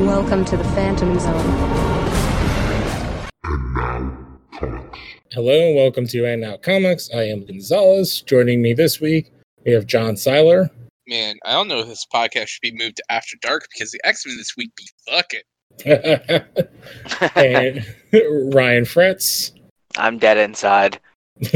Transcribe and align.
Welcome 0.00 0.44
to 0.44 0.56
the 0.56 0.62
Phantom 0.62 1.18
Zone. 1.18 1.34
Hello 5.32 5.66
and 5.66 5.74
welcome 5.74 6.06
to 6.06 6.24
And 6.24 6.40
Now 6.40 6.56
Comics. 6.56 7.10
I 7.12 7.24
am 7.24 7.44
Gonzalez. 7.44 8.22
Joining 8.22 8.62
me 8.62 8.74
this 8.74 9.00
week, 9.00 9.32
we 9.66 9.72
have 9.72 9.86
John 9.86 10.16
Seiler. 10.16 10.70
Man, 11.08 11.36
I 11.44 11.54
don't 11.54 11.66
know 11.66 11.80
if 11.80 11.88
this 11.88 12.06
podcast 12.14 12.46
should 12.46 12.60
be 12.60 12.70
moved 12.72 12.98
to 12.98 13.02
After 13.10 13.36
Dark 13.40 13.66
because 13.72 13.90
the 13.90 14.00
X 14.04 14.24
Men 14.24 14.36
this 14.36 14.56
week 14.56 14.70
be 14.76 14.88
fucking. 15.08 15.40
and 17.34 17.84
Ryan 18.54 18.84
Fritz. 18.84 19.50
I'm 19.96 20.16
dead 20.18 20.38
inside. 20.38 21.00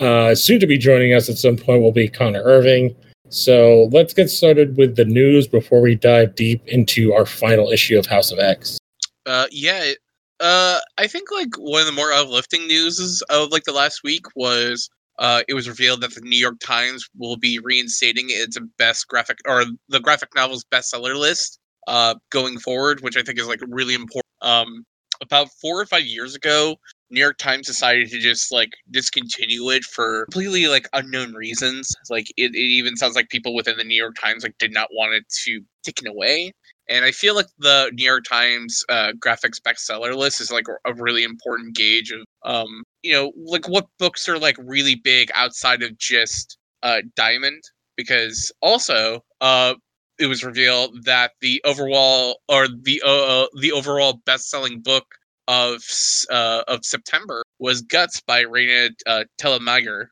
uh, 0.00 0.34
soon 0.34 0.60
to 0.60 0.66
be 0.66 0.76
joining 0.76 1.14
us 1.14 1.30
at 1.30 1.38
some 1.38 1.56
point 1.56 1.80
will 1.80 1.90
be 1.90 2.06
Connor 2.06 2.42
Irving. 2.42 2.94
So 3.30 3.88
let's 3.92 4.12
get 4.12 4.28
started 4.28 4.76
with 4.76 4.96
the 4.96 5.04
news 5.04 5.46
before 5.46 5.80
we 5.80 5.94
dive 5.94 6.34
deep 6.34 6.66
into 6.66 7.12
our 7.12 7.24
final 7.24 7.70
issue 7.70 7.98
of 7.98 8.06
House 8.06 8.32
of 8.32 8.40
X. 8.40 8.78
Uh, 9.24 9.46
yeah, 9.52 9.92
uh, 10.40 10.80
I 10.98 11.06
think 11.06 11.30
like 11.30 11.54
one 11.56 11.80
of 11.80 11.86
the 11.86 11.92
more 11.92 12.12
uplifting 12.12 12.66
news 12.66 13.22
of 13.30 13.50
like 13.52 13.64
the 13.64 13.72
last 13.72 14.02
week 14.02 14.24
was 14.34 14.90
uh, 15.20 15.42
it 15.48 15.54
was 15.54 15.68
revealed 15.68 16.00
that 16.00 16.14
the 16.14 16.22
New 16.22 16.38
York 16.38 16.56
Times 16.60 17.08
will 17.16 17.36
be 17.36 17.60
reinstating 17.62 18.26
its 18.30 18.58
best 18.78 19.06
graphic 19.06 19.38
or 19.46 19.64
the 19.88 20.00
graphic 20.00 20.30
novels 20.34 20.64
bestseller 20.72 21.14
list 21.14 21.60
uh, 21.86 22.16
going 22.30 22.58
forward, 22.58 23.00
which 23.02 23.16
I 23.16 23.22
think 23.22 23.38
is 23.38 23.46
like 23.46 23.60
really 23.68 23.94
important. 23.94 24.24
Um, 24.42 24.84
about 25.22 25.48
four 25.60 25.80
or 25.80 25.86
five 25.86 26.04
years 26.04 26.34
ago, 26.34 26.76
New 27.10 27.20
York 27.20 27.38
Times 27.38 27.66
decided 27.66 28.08
to 28.10 28.18
just 28.18 28.52
like 28.52 28.70
discontinue 28.90 29.70
it 29.70 29.84
for 29.84 30.24
completely 30.26 30.68
like 30.68 30.88
unknown 30.92 31.34
reasons. 31.34 31.94
Like 32.08 32.30
it, 32.36 32.54
it 32.54 32.58
even 32.58 32.96
sounds 32.96 33.16
like 33.16 33.28
people 33.28 33.54
within 33.54 33.76
the 33.76 33.84
New 33.84 34.00
York 34.00 34.14
Times 34.20 34.42
like 34.42 34.56
did 34.58 34.72
not 34.72 34.88
want 34.92 35.14
it 35.14 35.24
to 35.44 35.60
taken 35.82 36.06
away. 36.06 36.52
And 36.88 37.04
I 37.04 37.12
feel 37.12 37.34
like 37.34 37.46
the 37.58 37.90
New 37.94 38.04
York 38.04 38.24
Times 38.28 38.82
uh, 38.88 39.12
graphics 39.18 39.60
bestseller 39.60 40.16
list 40.16 40.40
is 40.40 40.50
like 40.50 40.66
a 40.84 40.94
really 40.94 41.22
important 41.22 41.76
gauge 41.76 42.10
of, 42.10 42.24
um, 42.44 42.82
you 43.02 43.12
know, 43.12 43.32
like 43.44 43.68
what 43.68 43.86
books 43.98 44.28
are 44.28 44.38
like 44.38 44.56
really 44.58 44.96
big 44.96 45.30
outside 45.34 45.82
of 45.82 45.96
just 45.98 46.58
uh, 46.82 47.02
Diamond. 47.16 47.62
Because 47.96 48.50
also, 48.62 49.20
uh, 49.40 49.74
it 50.18 50.26
was 50.26 50.44
revealed 50.44 51.04
that 51.04 51.32
the 51.40 51.60
overall 51.64 52.40
or 52.48 52.66
the 52.68 53.02
uh, 53.04 53.46
the 53.60 53.72
overall 53.72 54.20
best-selling 54.24 54.80
book 54.80 55.04
of 55.50 55.82
uh, 56.30 56.62
of 56.68 56.84
September 56.84 57.42
was 57.58 57.82
Guts 57.82 58.20
by 58.20 58.44
Raina 58.44 58.90
uh, 59.04 59.24
Telgemeier, 59.42 60.06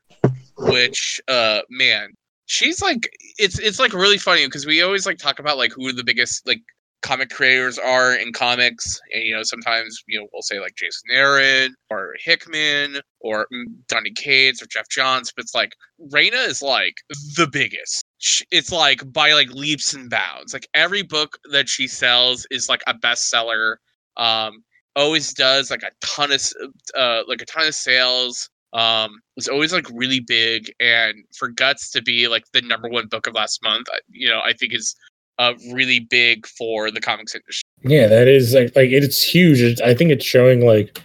which 0.57 1.21
uh, 1.29 1.61
man, 1.69 2.09
she's 2.45 2.81
like 2.81 3.09
it's 3.37 3.57
it's 3.57 3.79
like 3.79 3.93
really 3.93 4.17
funny 4.17 4.45
because 4.45 4.65
we 4.65 4.81
always 4.81 5.05
like 5.05 5.17
talk 5.17 5.39
about 5.39 5.57
like 5.57 5.71
who 5.71 5.93
the 5.93 6.03
biggest 6.03 6.45
like 6.45 6.59
comic 7.01 7.29
creators 7.29 7.79
are 7.79 8.13
in 8.15 8.33
comics. 8.33 8.99
And 9.13 9.23
you 9.23 9.33
know 9.33 9.43
sometimes 9.43 10.03
you 10.09 10.19
know 10.19 10.27
we'll 10.33 10.41
say 10.41 10.59
like 10.59 10.75
jason 10.75 11.09
aaron 11.09 11.73
or 11.89 12.15
hickman 12.21 12.99
or 13.21 13.47
donny 13.87 14.11
cates 14.11 14.61
or 14.61 14.65
geoff 14.65 14.89
johns 14.89 15.31
but 15.33 15.43
it's 15.43 15.55
like 15.55 15.71
raina 16.11 16.47
is 16.49 16.61
like 16.61 16.95
the 17.37 17.47
biggest. 17.47 18.03
It's 18.51 18.73
like 18.73 19.09
by 19.13 19.31
like 19.31 19.51
leaps 19.51 19.93
and 19.93 20.09
bounds. 20.09 20.51
Like 20.53 20.67
every 20.73 21.03
book 21.03 21.37
that 21.53 21.69
she 21.69 21.87
sells 21.87 22.45
is 22.51 22.67
like 22.67 22.81
a 22.87 22.93
bestseller. 22.93 23.77
Um 24.17 24.63
always 24.95 25.33
does 25.33 25.71
like 25.71 25.83
a 25.83 25.91
ton 26.01 26.31
of 26.31 26.41
uh 26.95 27.21
like 27.27 27.41
a 27.41 27.45
ton 27.45 27.67
of 27.67 27.75
sales 27.75 28.49
um 28.73 29.19
was 29.35 29.47
always 29.47 29.73
like 29.73 29.87
really 29.93 30.19
big 30.19 30.71
and 30.79 31.15
for 31.35 31.47
guts 31.47 31.89
to 31.89 32.01
be 32.01 32.27
like 32.27 32.43
the 32.53 32.61
number 32.61 32.89
one 32.89 33.07
book 33.07 33.25
of 33.27 33.33
last 33.33 33.63
month 33.63 33.87
you 34.09 34.27
know 34.27 34.41
i 34.43 34.53
think 34.53 34.73
is 34.73 34.95
uh 35.39 35.53
really 35.71 36.01
big 36.01 36.45
for 36.45 36.91
the 36.91 37.01
comics 37.01 37.33
industry. 37.33 37.63
Yeah 37.83 38.07
that 38.07 38.27
is 38.27 38.53
like 38.53 38.75
like 38.75 38.91
it's 38.91 39.23
huge. 39.23 39.61
It's, 39.61 39.81
i 39.81 39.95
think 39.95 40.11
it's 40.11 40.25
showing 40.25 40.65
like 40.65 41.01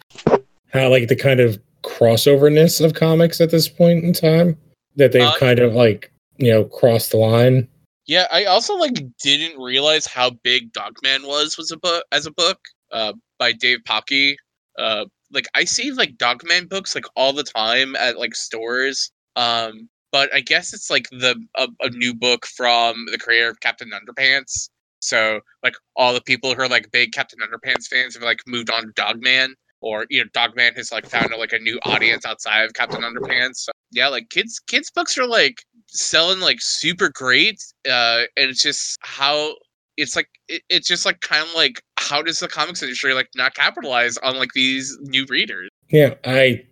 how 0.73 0.91
like 0.91 1.09
the 1.09 1.17
kind 1.17 1.41
of 1.41 1.59
crossoverness 1.83 2.85
of 2.85 2.95
comics 2.95 3.41
at 3.41 3.51
this 3.51 3.69
point 3.69 4.05
in 4.05 4.13
time 4.13 4.59
that 4.97 5.13
they've 5.13 5.23
uh, 5.23 5.39
kind 5.39 5.61
of 5.61 5.75
like 5.75 6.13
you 6.37 6.53
know 6.53 6.65
crossed 6.65 7.13
the 7.13 7.17
line. 7.17 7.69
Yeah 8.07 8.27
i 8.31 8.45
also 8.45 8.75
like 8.75 8.95
didn't 9.23 9.59
realize 9.59 10.07
how 10.07 10.31
big 10.43 10.73
dogman 10.73 11.23
was 11.23 11.57
was 11.57 11.71
a 11.71 11.79
book 11.79 12.05
as 12.13 12.27
a 12.27 12.33
book 12.33 12.59
uh 12.95 13.13
by 13.39 13.53
Dav 13.53 13.81
Pilkey. 13.87 14.37
uh 14.79 15.05
like 15.31 15.47
I 15.55 15.65
see 15.65 15.91
like 15.91 16.17
Dogman 16.17 16.69
books 16.69 16.95
like 16.95 17.07
all 17.17 17.33
the 17.33 17.43
time 17.43 17.97
at 17.97 18.19
like 18.19 18.35
stores. 18.35 19.11
Um, 19.37 19.89
but 20.13 20.33
I 20.33 20.41
guess 20.41 20.73
it's 20.73 20.91
like 20.91 21.09
the 21.11 21.35
a, 21.57 21.67
a, 21.81 21.91
new 21.91 22.15
book 22.15 22.47
from 22.47 23.07
the 23.11 23.19
creator 23.19 23.49
of 23.49 23.59
Captain 23.59 23.91
Underpants. 23.91 24.69
So 25.01 25.41
like 25.65 25.75
all 25.97 26.15
the 26.15 26.23
people 26.23 26.55
who 26.55 26.63
are 26.63 26.69
like 26.69 26.93
big 26.93 27.13
Captain 27.13 27.41
Underpants 27.41 27.89
fans 27.89 28.15
have 28.15 28.23
like 28.23 28.39
moved 28.47 28.71
on 28.71 28.85
to 28.85 28.93
Dogman, 28.95 29.55
or 29.81 30.07
you 30.11 30.23
know 30.23 30.31
Dogman 30.33 30.75
has 30.75 30.93
like 30.93 31.05
found 31.05 31.33
like 31.37 31.53
a 31.53 31.59
new 31.59 31.81
audience 31.85 32.25
outside 32.25 32.63
of 32.63 32.75
Captain 32.75 33.03
Underpants. 33.03 33.57
So, 33.57 33.73
yeah, 33.91 34.07
like 34.07 34.31
kids 34.31 34.61
kids 34.61 34.91
books 34.91 35.19
are 35.19 35.27
like 35.27 35.57
selling 35.89 36.41
like 36.41 36.61
super 36.61 37.11
great, 37.13 37.61
uh, 37.91 38.23
and 38.37 38.51
it's 38.51 38.63
just 38.63 38.97
how 39.03 39.57
it's 39.97 40.15
like 40.15 40.29
it, 40.49 40.63
it's 40.71 40.87
just 40.87 41.05
like 41.05 41.21
kind 41.23 41.43
of 41.43 41.55
like 41.55 41.83
how 42.05 42.23
does 42.23 42.39
the 42.41 42.49
comics 42.49 42.83
industry 42.83 43.15
like 43.15 43.29
not 43.35 43.55
capitalize 43.55 44.17
on 44.19 44.37
like 44.37 44.51
these 44.55 44.97
new 45.03 45.25
readers? 45.29 45.69
Yeah 45.91 46.15
i 46.25 46.65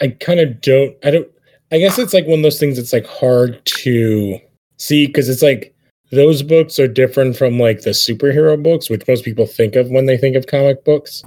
i 0.00 0.08
kind 0.08 0.40
of 0.40 0.60
don't 0.60 0.96
i 1.04 1.10
don't 1.10 1.28
i 1.72 1.78
guess 1.78 1.98
it's 1.98 2.14
like 2.14 2.26
one 2.26 2.38
of 2.40 2.42
those 2.42 2.60
things 2.60 2.76
that's 2.76 2.92
like 2.92 3.06
hard 3.06 3.64
to 3.64 4.38
see 4.78 5.06
because 5.06 5.28
it's 5.28 5.42
like 5.42 5.74
those 6.10 6.42
books 6.42 6.78
are 6.78 6.88
different 6.88 7.36
from 7.36 7.58
like 7.58 7.82
the 7.82 7.90
superhero 7.90 8.60
books 8.60 8.90
which 8.90 9.06
most 9.06 9.24
people 9.24 9.46
think 9.46 9.76
of 9.76 9.90
when 9.90 10.06
they 10.06 10.16
think 10.16 10.36
of 10.36 10.46
comic 10.46 10.84
books. 10.84 11.22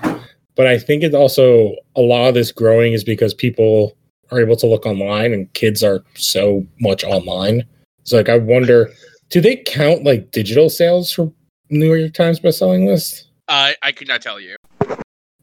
But 0.56 0.68
i 0.68 0.78
think 0.78 1.04
it's 1.04 1.16
also 1.16 1.74
a 1.96 2.02
lot 2.02 2.28
of 2.28 2.34
this 2.34 2.52
growing 2.52 2.94
is 2.94 3.04
because 3.04 3.34
people 3.34 3.98
are 4.32 4.40
able 4.40 4.56
to 4.58 4.68
look 4.68 4.86
online 4.86 5.34
and 5.34 5.52
kids 5.54 5.84
are 5.84 6.04
so 6.16 6.66
much 6.80 7.04
online. 7.04 7.64
So 8.04 8.18
like 8.18 8.30
i 8.30 8.38
wonder 8.38 8.92
do 9.30 9.42
they 9.42 9.56
count 9.56 10.04
like 10.04 10.32
digital 10.32 10.70
sales 10.70 11.12
for 11.12 11.32
New 11.74 11.94
York 11.94 12.14
Times 12.14 12.40
bestselling 12.40 12.88
list? 12.88 13.28
Uh, 13.48 13.72
I 13.82 13.92
could 13.92 14.08
not 14.08 14.22
tell 14.22 14.40
you. 14.40 14.56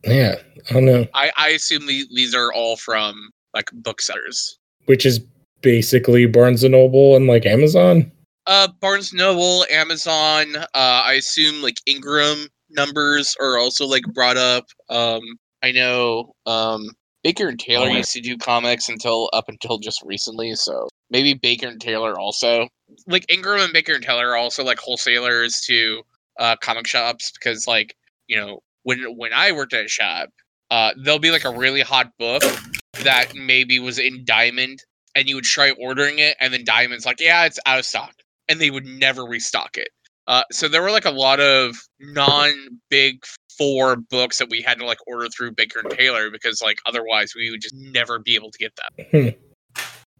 Yeah, 0.04 0.36
I 0.68 0.72
don't 0.72 0.86
know. 0.86 1.06
I, 1.14 1.30
I 1.36 1.48
assume 1.50 1.86
these 1.86 2.34
are 2.34 2.52
all 2.52 2.76
from 2.76 3.30
like 3.52 3.70
booksellers, 3.72 4.58
which 4.86 5.04
is 5.04 5.20
basically 5.60 6.26
Barnes 6.26 6.64
and 6.64 6.72
Noble 6.72 7.16
and 7.16 7.26
like 7.26 7.44
Amazon. 7.44 8.10
Uh, 8.46 8.68
Barnes 8.80 9.12
Noble, 9.12 9.66
Amazon. 9.70 10.56
Uh, 10.56 10.66
I 10.74 11.14
assume 11.18 11.62
like 11.62 11.76
Ingram 11.86 12.46
numbers 12.70 13.36
are 13.40 13.58
also 13.58 13.86
like 13.86 14.04
brought 14.14 14.36
up. 14.36 14.66
Um, 14.88 15.20
I 15.62 15.72
know 15.72 16.32
um 16.46 16.88
Baker 17.22 17.48
and 17.48 17.58
Taylor 17.58 17.88
oh, 17.90 17.96
used 17.96 18.12
to 18.12 18.20
do 18.20 18.38
comics 18.38 18.88
until 18.88 19.28
up 19.32 19.48
until 19.48 19.78
just 19.78 20.02
recently, 20.04 20.54
so 20.54 20.88
maybe 21.10 21.34
Baker 21.34 21.68
and 21.68 21.80
Taylor 21.80 22.18
also. 22.18 22.68
Like 23.06 23.30
Ingram 23.30 23.60
and 23.60 23.72
Baker 23.72 23.92
and 23.92 24.02
Taylor 24.02 24.30
are 24.30 24.36
also 24.36 24.64
like 24.64 24.78
wholesalers 24.78 25.60
to 25.66 26.02
uh, 26.38 26.56
comic 26.62 26.86
shops 26.86 27.32
because 27.32 27.66
like 27.66 27.94
you 28.26 28.36
know 28.36 28.60
when 28.82 29.16
when 29.16 29.32
I 29.32 29.52
worked 29.52 29.72
at 29.72 29.84
a 29.84 29.88
shop, 29.88 30.30
uh, 30.70 30.92
there'll 31.02 31.18
be 31.18 31.30
like 31.30 31.44
a 31.44 31.50
really 31.50 31.80
hot 31.80 32.10
book 32.18 32.42
that 33.02 33.34
maybe 33.34 33.78
was 33.78 33.98
in 33.98 34.24
Diamond, 34.24 34.82
and 35.14 35.28
you 35.28 35.34
would 35.36 35.44
try 35.44 35.70
ordering 35.72 36.18
it, 36.18 36.36
and 36.40 36.52
then 36.52 36.64
Diamond's 36.64 37.06
like, 37.06 37.20
yeah, 37.20 37.44
it's 37.44 37.58
out 37.66 37.78
of 37.78 37.84
stock, 37.84 38.14
and 38.48 38.60
they 38.60 38.70
would 38.70 38.86
never 38.86 39.24
restock 39.24 39.76
it. 39.76 39.88
Uh, 40.26 40.44
so 40.52 40.68
there 40.68 40.82
were 40.82 40.92
like 40.92 41.06
a 41.06 41.10
lot 41.10 41.40
of 41.40 41.76
non 41.98 42.52
big 42.88 43.24
four 43.58 43.96
books 43.96 44.38
that 44.38 44.48
we 44.48 44.62
had 44.62 44.78
to 44.78 44.86
like 44.86 44.98
order 45.06 45.28
through 45.28 45.52
Baker 45.52 45.80
and 45.80 45.90
Taylor 45.90 46.30
because 46.30 46.62
like 46.62 46.78
otherwise 46.86 47.34
we 47.34 47.50
would 47.50 47.60
just 47.60 47.74
never 47.74 48.18
be 48.18 48.34
able 48.34 48.50
to 48.50 48.58
get 48.58 48.72
them. 48.76 49.34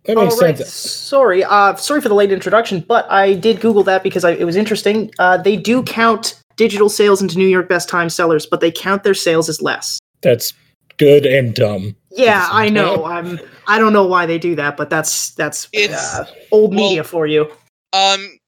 That 0.05 0.17
makes 0.17 0.41
right. 0.41 0.57
sense. 0.57 0.73
Sorry, 0.73 1.45
uh, 1.45 1.75
sorry 1.77 2.01
for 2.01 2.09
the 2.09 2.15
late 2.15 2.33
introduction, 2.33 2.81
but 2.81 3.11
I 3.11 3.35
did 3.35 3.61
Google 3.61 3.83
that 3.85 4.03
because 4.03 4.25
I, 4.25 4.33
it 4.33 4.45
was 4.45 4.57
interesting. 4.57 5.11
Uh, 5.19 5.37
they 5.37 5.57
do 5.57 5.83
count 5.83 6.41
digital 6.57 6.89
sales 6.89 7.21
into 7.21 7.37
New 7.37 7.47
York 7.47 7.69
Best 7.69 7.89
Time 7.89 8.09
sellers, 8.09 8.47
but 8.47 8.61
they 8.61 8.71
count 8.71 9.03
their 9.03 9.15
sales 9.15 9.49
as 9.49 9.61
less. 9.61 9.99
That's 10.23 10.55
good 10.97 11.27
and 11.27 11.55
dumb. 11.55 11.97
Yeah, 12.11 12.49
I 12.51 12.69
know. 12.71 13.05
I'm. 13.05 13.39
I 13.67 13.79
don't 13.79 13.93
know 13.93 14.07
why 14.07 14.27
they 14.27 14.39
do 14.39 14.55
that, 14.57 14.77
but 14.77 14.91
that's 14.91 15.35
that's 15.35 15.69
uh, 15.75 16.25
old 16.51 16.75
well, 16.75 16.89
media 16.89 17.05
for 17.05 17.27
you. 17.27 17.51
Um. 17.93 18.39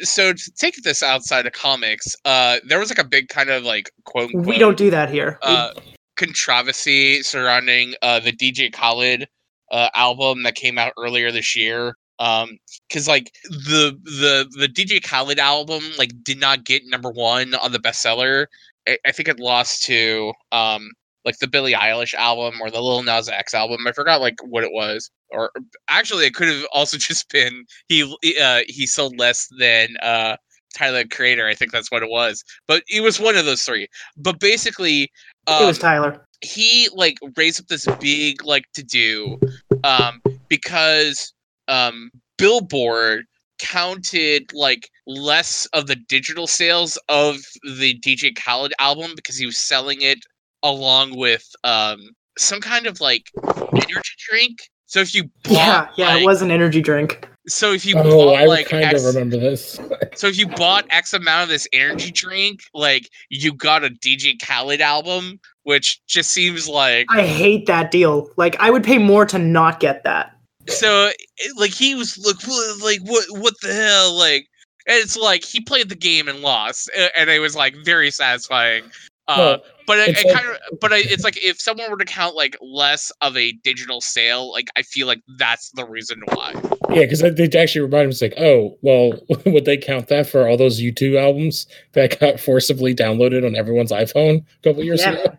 So 0.00 0.32
to 0.32 0.52
take 0.52 0.82
this 0.82 1.02
outside 1.02 1.46
of 1.46 1.52
comics, 1.52 2.16
uh, 2.24 2.58
there 2.66 2.78
was 2.78 2.90
like 2.90 2.98
a 2.98 3.08
big 3.08 3.28
kind 3.28 3.50
of 3.50 3.64
like 3.64 3.90
quote. 4.04 4.34
Unquote, 4.34 4.46
we 4.46 4.58
don't 4.58 4.78
do 4.78 4.90
that 4.90 5.10
here. 5.10 5.38
Uh, 5.42 5.72
controversy 6.16 7.22
surrounding 7.22 7.94
uh 8.02 8.20
the 8.20 8.32
DJ 8.32 8.70
Khaled 8.70 9.26
uh, 9.72 9.88
album 9.94 10.44
that 10.44 10.54
came 10.54 10.78
out 10.78 10.92
earlier 10.98 11.32
this 11.32 11.56
year. 11.56 11.96
Um, 12.18 12.58
because 12.88 13.08
like 13.08 13.32
the 13.48 13.98
the 14.04 14.46
the 14.56 14.68
DJ 14.68 15.02
Khaled 15.02 15.40
album 15.40 15.82
like 15.98 16.12
did 16.22 16.38
not 16.38 16.64
get 16.64 16.82
number 16.86 17.10
one 17.10 17.54
on 17.54 17.72
the 17.72 17.80
bestseller. 17.80 18.46
I, 18.86 18.98
I 19.06 19.12
think 19.12 19.28
it 19.28 19.40
lost 19.40 19.82
to 19.84 20.32
um 20.52 20.90
like 21.24 21.38
the 21.38 21.48
Billie 21.48 21.72
Eilish 21.72 22.14
album 22.14 22.60
or 22.60 22.70
the 22.70 22.80
Lil 22.80 23.02
Nas 23.02 23.28
X 23.28 23.54
album. 23.54 23.86
I 23.86 23.92
forgot 23.92 24.20
like 24.20 24.36
what 24.44 24.64
it 24.64 24.72
was. 24.72 25.10
Or 25.30 25.50
actually, 25.88 26.26
it 26.26 26.34
could 26.34 26.48
have 26.48 26.66
also 26.72 26.96
just 26.98 27.28
been 27.30 27.64
he 27.88 28.02
uh 28.40 28.60
he 28.68 28.86
sold 28.86 29.18
less 29.18 29.48
than 29.58 29.96
uh 30.02 30.36
Tyler 30.74 31.04
Creator. 31.04 31.46
I 31.46 31.54
think 31.54 31.72
that's 31.72 31.90
what 31.90 32.02
it 32.02 32.10
was, 32.10 32.44
but 32.66 32.82
it 32.88 33.02
was 33.02 33.20
one 33.20 33.36
of 33.36 33.44
those 33.44 33.62
three. 33.62 33.88
But 34.16 34.40
basically, 34.40 35.10
um, 35.46 35.62
it 35.62 35.66
was 35.66 35.78
Tyler. 35.78 36.26
he 36.40 36.88
like 36.94 37.18
raised 37.36 37.60
up 37.60 37.66
this 37.66 37.86
big 38.00 38.44
like 38.44 38.64
to 38.74 38.82
do 38.82 39.38
um 39.84 40.20
because 40.48 41.32
um 41.68 42.10
billboard 42.38 43.24
counted 43.58 44.50
like 44.54 44.88
less 45.06 45.66
of 45.72 45.86
the 45.86 45.96
digital 46.08 46.46
sales 46.46 46.98
of 47.08 47.36
the 47.78 47.98
dj 48.00 48.34
khaled 48.36 48.72
album 48.78 49.12
because 49.14 49.36
he 49.36 49.46
was 49.46 49.56
selling 49.56 50.00
it 50.00 50.18
along 50.62 51.16
with 51.16 51.44
um 51.64 51.98
some 52.38 52.60
kind 52.60 52.86
of 52.86 53.00
like 53.00 53.30
energy 53.74 54.14
drink 54.28 54.58
so 54.92 55.00
if 55.00 55.14
you 55.14 55.24
bought, 55.44 55.54
Yeah, 55.54 55.88
yeah, 55.96 56.06
like, 56.12 56.22
it 56.22 56.26
was 56.26 56.42
an 56.42 56.50
energy 56.50 56.82
drink. 56.82 57.26
so 57.48 57.72
if 57.72 57.86
you 57.86 57.94
Oh, 57.96 58.26
bought 58.26 58.42
I 58.42 58.44
like 58.44 58.68
kind 58.68 58.84
X, 58.84 59.00
of 59.02 59.14
remember 59.14 59.38
this. 59.38 59.80
so 60.14 60.26
if 60.26 60.36
you 60.36 60.46
bought 60.46 60.84
X 60.90 61.14
amount 61.14 61.44
of 61.44 61.48
this 61.48 61.66
energy 61.72 62.10
drink, 62.10 62.60
like 62.74 63.08
you 63.30 63.54
got 63.54 63.84
a 63.84 63.88
DJ 63.88 64.38
Khaled 64.38 64.82
album, 64.82 65.40
which 65.64 66.00
just 66.06 66.30
seems 66.32 66.68
like 66.68 67.06
I 67.10 67.22
hate 67.26 67.66
that 67.66 67.90
deal. 67.90 68.28
Like, 68.36 68.56
I 68.60 68.70
would 68.70 68.84
pay 68.84 68.98
more 68.98 69.24
to 69.26 69.38
not 69.38 69.80
get 69.80 70.02
that. 70.04 70.36
so 70.68 71.10
like 71.56 71.70
he 71.72 71.94
was 71.94 72.16
like 72.24 72.40
what, 72.46 72.82
like 72.82 73.00
what 73.10 73.24
what 73.42 73.54
the 73.62 73.72
hell 73.74 74.16
like 74.16 74.46
and 74.86 74.96
it's 74.96 75.16
like 75.16 75.42
he 75.44 75.60
played 75.60 75.88
the 75.88 75.96
game 75.96 76.28
and 76.28 76.40
lost 76.40 76.88
and 77.16 77.28
it 77.30 77.40
was 77.40 77.56
like 77.56 77.74
very 77.84 78.10
satisfying. 78.12 78.84
Uh, 79.28 79.36
Well, 79.38 79.62
but 79.86 79.98
it, 79.98 80.16
it 80.18 80.24
like- 80.26 80.34
kind 80.34 80.48
of 80.48 80.80
but 80.80 80.92
I, 80.92 80.98
it's 80.98 81.24
like 81.24 81.36
if 81.44 81.60
someone 81.60 81.90
were 81.90 81.96
to 81.96 82.04
count 82.04 82.34
like 82.36 82.56
less 82.60 83.10
of 83.22 83.36
a 83.36 83.52
digital 83.64 84.00
sale, 84.00 84.50
like 84.52 84.68
I 84.76 84.82
feel 84.82 85.06
like 85.08 85.20
that's 85.36 85.70
the 85.72 85.84
reason 85.84 86.22
why. 86.32 86.52
yeah, 86.90 87.02
because 87.06 87.20
they 87.22 87.48
actually 87.58 87.80
remind 87.82 88.06
me, 88.06 88.10
it's 88.10 88.22
like, 88.22 88.34
oh, 88.38 88.76
well, 88.82 89.12
would 89.46 89.64
they 89.64 89.76
count 89.76 90.08
that 90.08 90.28
for 90.28 90.48
all 90.48 90.56
those 90.56 90.80
U2 90.80 91.20
albums 91.20 91.66
that 91.92 92.18
got 92.20 92.38
forcibly 92.40 92.94
downloaded 92.94 93.44
on 93.46 93.54
everyone's 93.56 93.92
iPhone 93.92 94.44
a 94.44 94.62
couple 94.68 94.82
years 94.84 95.00
Yeah. 95.00 95.12
ago? 95.12 95.38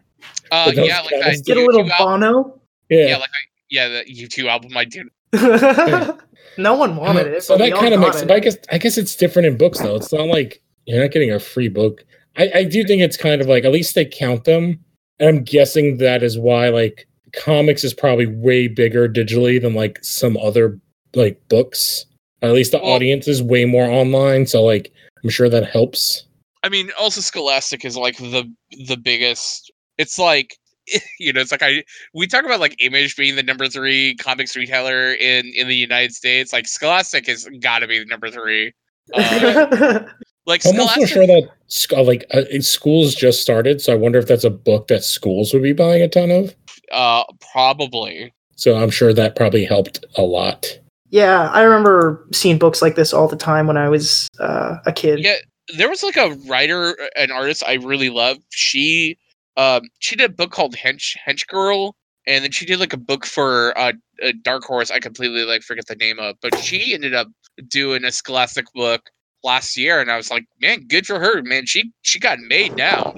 Uh, 0.54 0.66
But 0.68 0.76
those 0.76 0.88
yeah, 0.88 1.02
like 1.02 1.12
guys 1.22 1.42
that 1.42 1.46
Get 1.46 1.58
a 1.58 1.66
little 1.66 1.84
U2 1.84 1.90
album, 2.00 2.22
Bono. 2.22 2.62
Yeah. 2.90 3.08
yeah, 3.08 3.18
like 3.18 3.30
I, 3.30 3.42
yeah, 3.70 3.88
the 3.90 4.04
U2 4.06 4.46
album 4.46 4.72
I 4.78 4.86
did. 4.86 5.08
no 6.58 6.76
one 6.76 6.96
wanted 6.96 7.28
it. 7.28 7.44
so 7.44 7.58
that 7.58 7.74
kind 7.74 7.94
of 7.94 8.00
makes. 8.00 8.22
it. 8.22 8.30
I 8.32 8.40
guess 8.40 8.58
I 8.72 8.78
guess 8.78 8.98
it's 8.98 9.16
different 9.16 9.48
in 9.48 9.58
books 9.58 9.80
though. 9.80 9.96
It's 9.96 10.14
not 10.14 10.28
like 10.28 10.62
you're 10.86 11.02
not 11.02 11.12
getting 11.12 11.32
a 11.32 11.40
free 11.40 11.70
book. 11.70 12.04
I, 12.38 12.52
I 12.56 12.64
do 12.64 12.84
think 12.84 13.02
it's 13.02 13.18
kind 13.18 13.42
of 13.42 13.48
like 13.48 13.64
at 13.66 13.72
least 13.72 13.96
they 13.96 14.06
count 14.06 14.44
them, 14.44 14.80
and 15.20 15.30
I'm 15.30 15.44
guessing 15.44 15.98
that 15.98 16.24
is 16.24 16.38
why 16.38 16.70
like 16.70 17.08
comics 17.34 17.84
is 17.84 17.94
probably 17.94 18.28
way 18.28 18.68
bigger 18.68 19.10
digitally 19.10 19.60
than 19.62 19.74
like 19.74 19.98
some 20.04 20.38
other 20.38 20.80
like 21.16 21.42
books. 21.50 22.06
At 22.44 22.52
least 22.52 22.72
the 22.74 22.78
Well- 22.80 22.92
audience 22.94 23.28
is 23.28 23.42
way 23.42 23.66
more 23.66 23.86
online, 23.86 24.46
so 24.46 24.62
like 24.64 24.92
I'm 25.24 25.30
sure 25.30 25.50
that 25.50 25.66
helps. 25.70 26.26
I 26.64 26.70
mean, 26.70 26.92
also 27.00 27.20
Scholastic 27.22 27.84
is 27.86 27.98
like 27.98 28.18
the 28.18 28.50
the 28.88 28.98
biggest. 28.98 29.72
It's 29.98 30.18
like 30.18 30.58
you 31.20 31.34
know, 31.34 31.42
it's 31.42 31.52
like 31.52 31.64
I 31.64 31.84
we 32.14 32.28
talk 32.28 32.46
about 32.46 32.60
like 32.60 32.76
Image 32.80 33.16
being 33.16 33.36
the 33.36 33.44
number 33.44 33.68
three 33.68 34.16
comics 34.16 34.56
retailer 34.56 35.14
in 35.14 35.46
in 35.56 35.68
the 35.68 35.76
United 35.76 36.14
States. 36.14 36.54
Like 36.54 36.68
Scholastic 36.68 37.28
has 37.28 37.48
got 37.62 37.80
to 37.80 37.88
be 37.88 38.00
the 38.00 38.06
number 38.06 38.30
three. 38.30 38.74
Uh, 39.14 40.04
like 40.46 40.66
I'm 40.66 40.80
also 40.80 41.06
Scholastic, 41.06 41.08
sure 41.10 41.28
that 41.28 42.06
like 42.06 42.26
uh, 42.32 42.62
schools 42.62 43.16
just 43.16 43.42
started, 43.42 43.82
so 43.82 43.94
I 43.94 43.96
wonder 43.96 44.20
if 44.20 44.28
that's 44.28 44.44
a 44.44 44.50
book 44.50 44.88
that 44.88 45.04
schools 45.04 45.54
would 45.54 45.64
be 45.64 45.74
buying 45.74 46.02
a 46.02 46.08
ton 46.08 46.32
of. 46.32 46.56
uh, 46.92 47.24
probably. 47.52 48.34
So 48.56 48.76
I'm 48.76 48.92
sure 48.92 49.14
that 49.14 49.36
probably 49.36 49.66
helped 49.66 50.06
a 50.16 50.22
lot. 50.22 50.80
yeah, 51.10 51.50
I 51.50 51.64
remember 51.64 52.28
seeing 52.32 52.58
books 52.60 52.82
like 52.82 52.96
this 52.96 53.12
all 53.14 53.28
the 53.28 53.36
time 53.36 53.68
when 53.68 53.78
I 53.78 53.90
was 53.90 54.28
uh, 54.40 54.78
a 54.86 54.94
kid. 54.94 55.20
Yeah, 55.20 55.36
there 55.78 55.90
was 55.90 56.04
like 56.04 56.18
a 56.18 56.30
writer, 56.48 56.96
an 57.16 57.32
artist 57.32 57.64
I 57.66 57.74
really 57.76 58.10
loved. 58.10 58.42
She 58.52 59.18
um 59.58 59.84
she 60.00 60.16
did 60.16 60.30
a 60.32 60.34
book 60.34 60.52
called 60.52 60.76
Hench 60.76 61.16
Hench 61.28 61.48
Girl, 61.48 61.96
and 62.28 62.44
then 62.44 62.52
she 62.52 62.66
did 62.66 62.80
like 62.80 62.94
a 62.94 62.98
book 62.98 63.26
for 63.26 63.78
uh, 63.78 63.94
a 64.22 64.34
Dark 64.34 64.64
Horse. 64.64 64.92
I 64.92 65.00
completely 65.00 65.44
like 65.44 65.62
forget 65.64 65.88
the 65.88 65.96
name 65.96 66.20
of, 66.20 66.36
but 66.42 66.58
she 66.60 66.94
ended 66.94 67.14
up 67.14 67.28
doing 67.68 68.04
a 68.04 68.12
Scholastic 68.12 68.66
book 68.74 69.02
last 69.44 69.76
year, 69.78 70.00
and 70.00 70.10
I 70.10 70.18
was 70.18 70.32
like, 70.32 70.46
man, 70.62 70.86
good 70.88 71.06
for 71.06 71.20
her, 71.20 71.42
man. 71.44 71.66
She 71.66 71.92
she 72.02 72.20
got 72.20 72.40
made 72.40 72.76
now. 72.76 73.14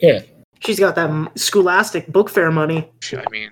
Yeah, 0.00 0.22
She's 0.60 0.78
got 0.80 0.94
that 0.96 1.38
Scholastic 1.38 2.06
book 2.08 2.28
fair 2.30 2.50
money. 2.50 2.90
I 3.12 3.22
mean, 3.30 3.50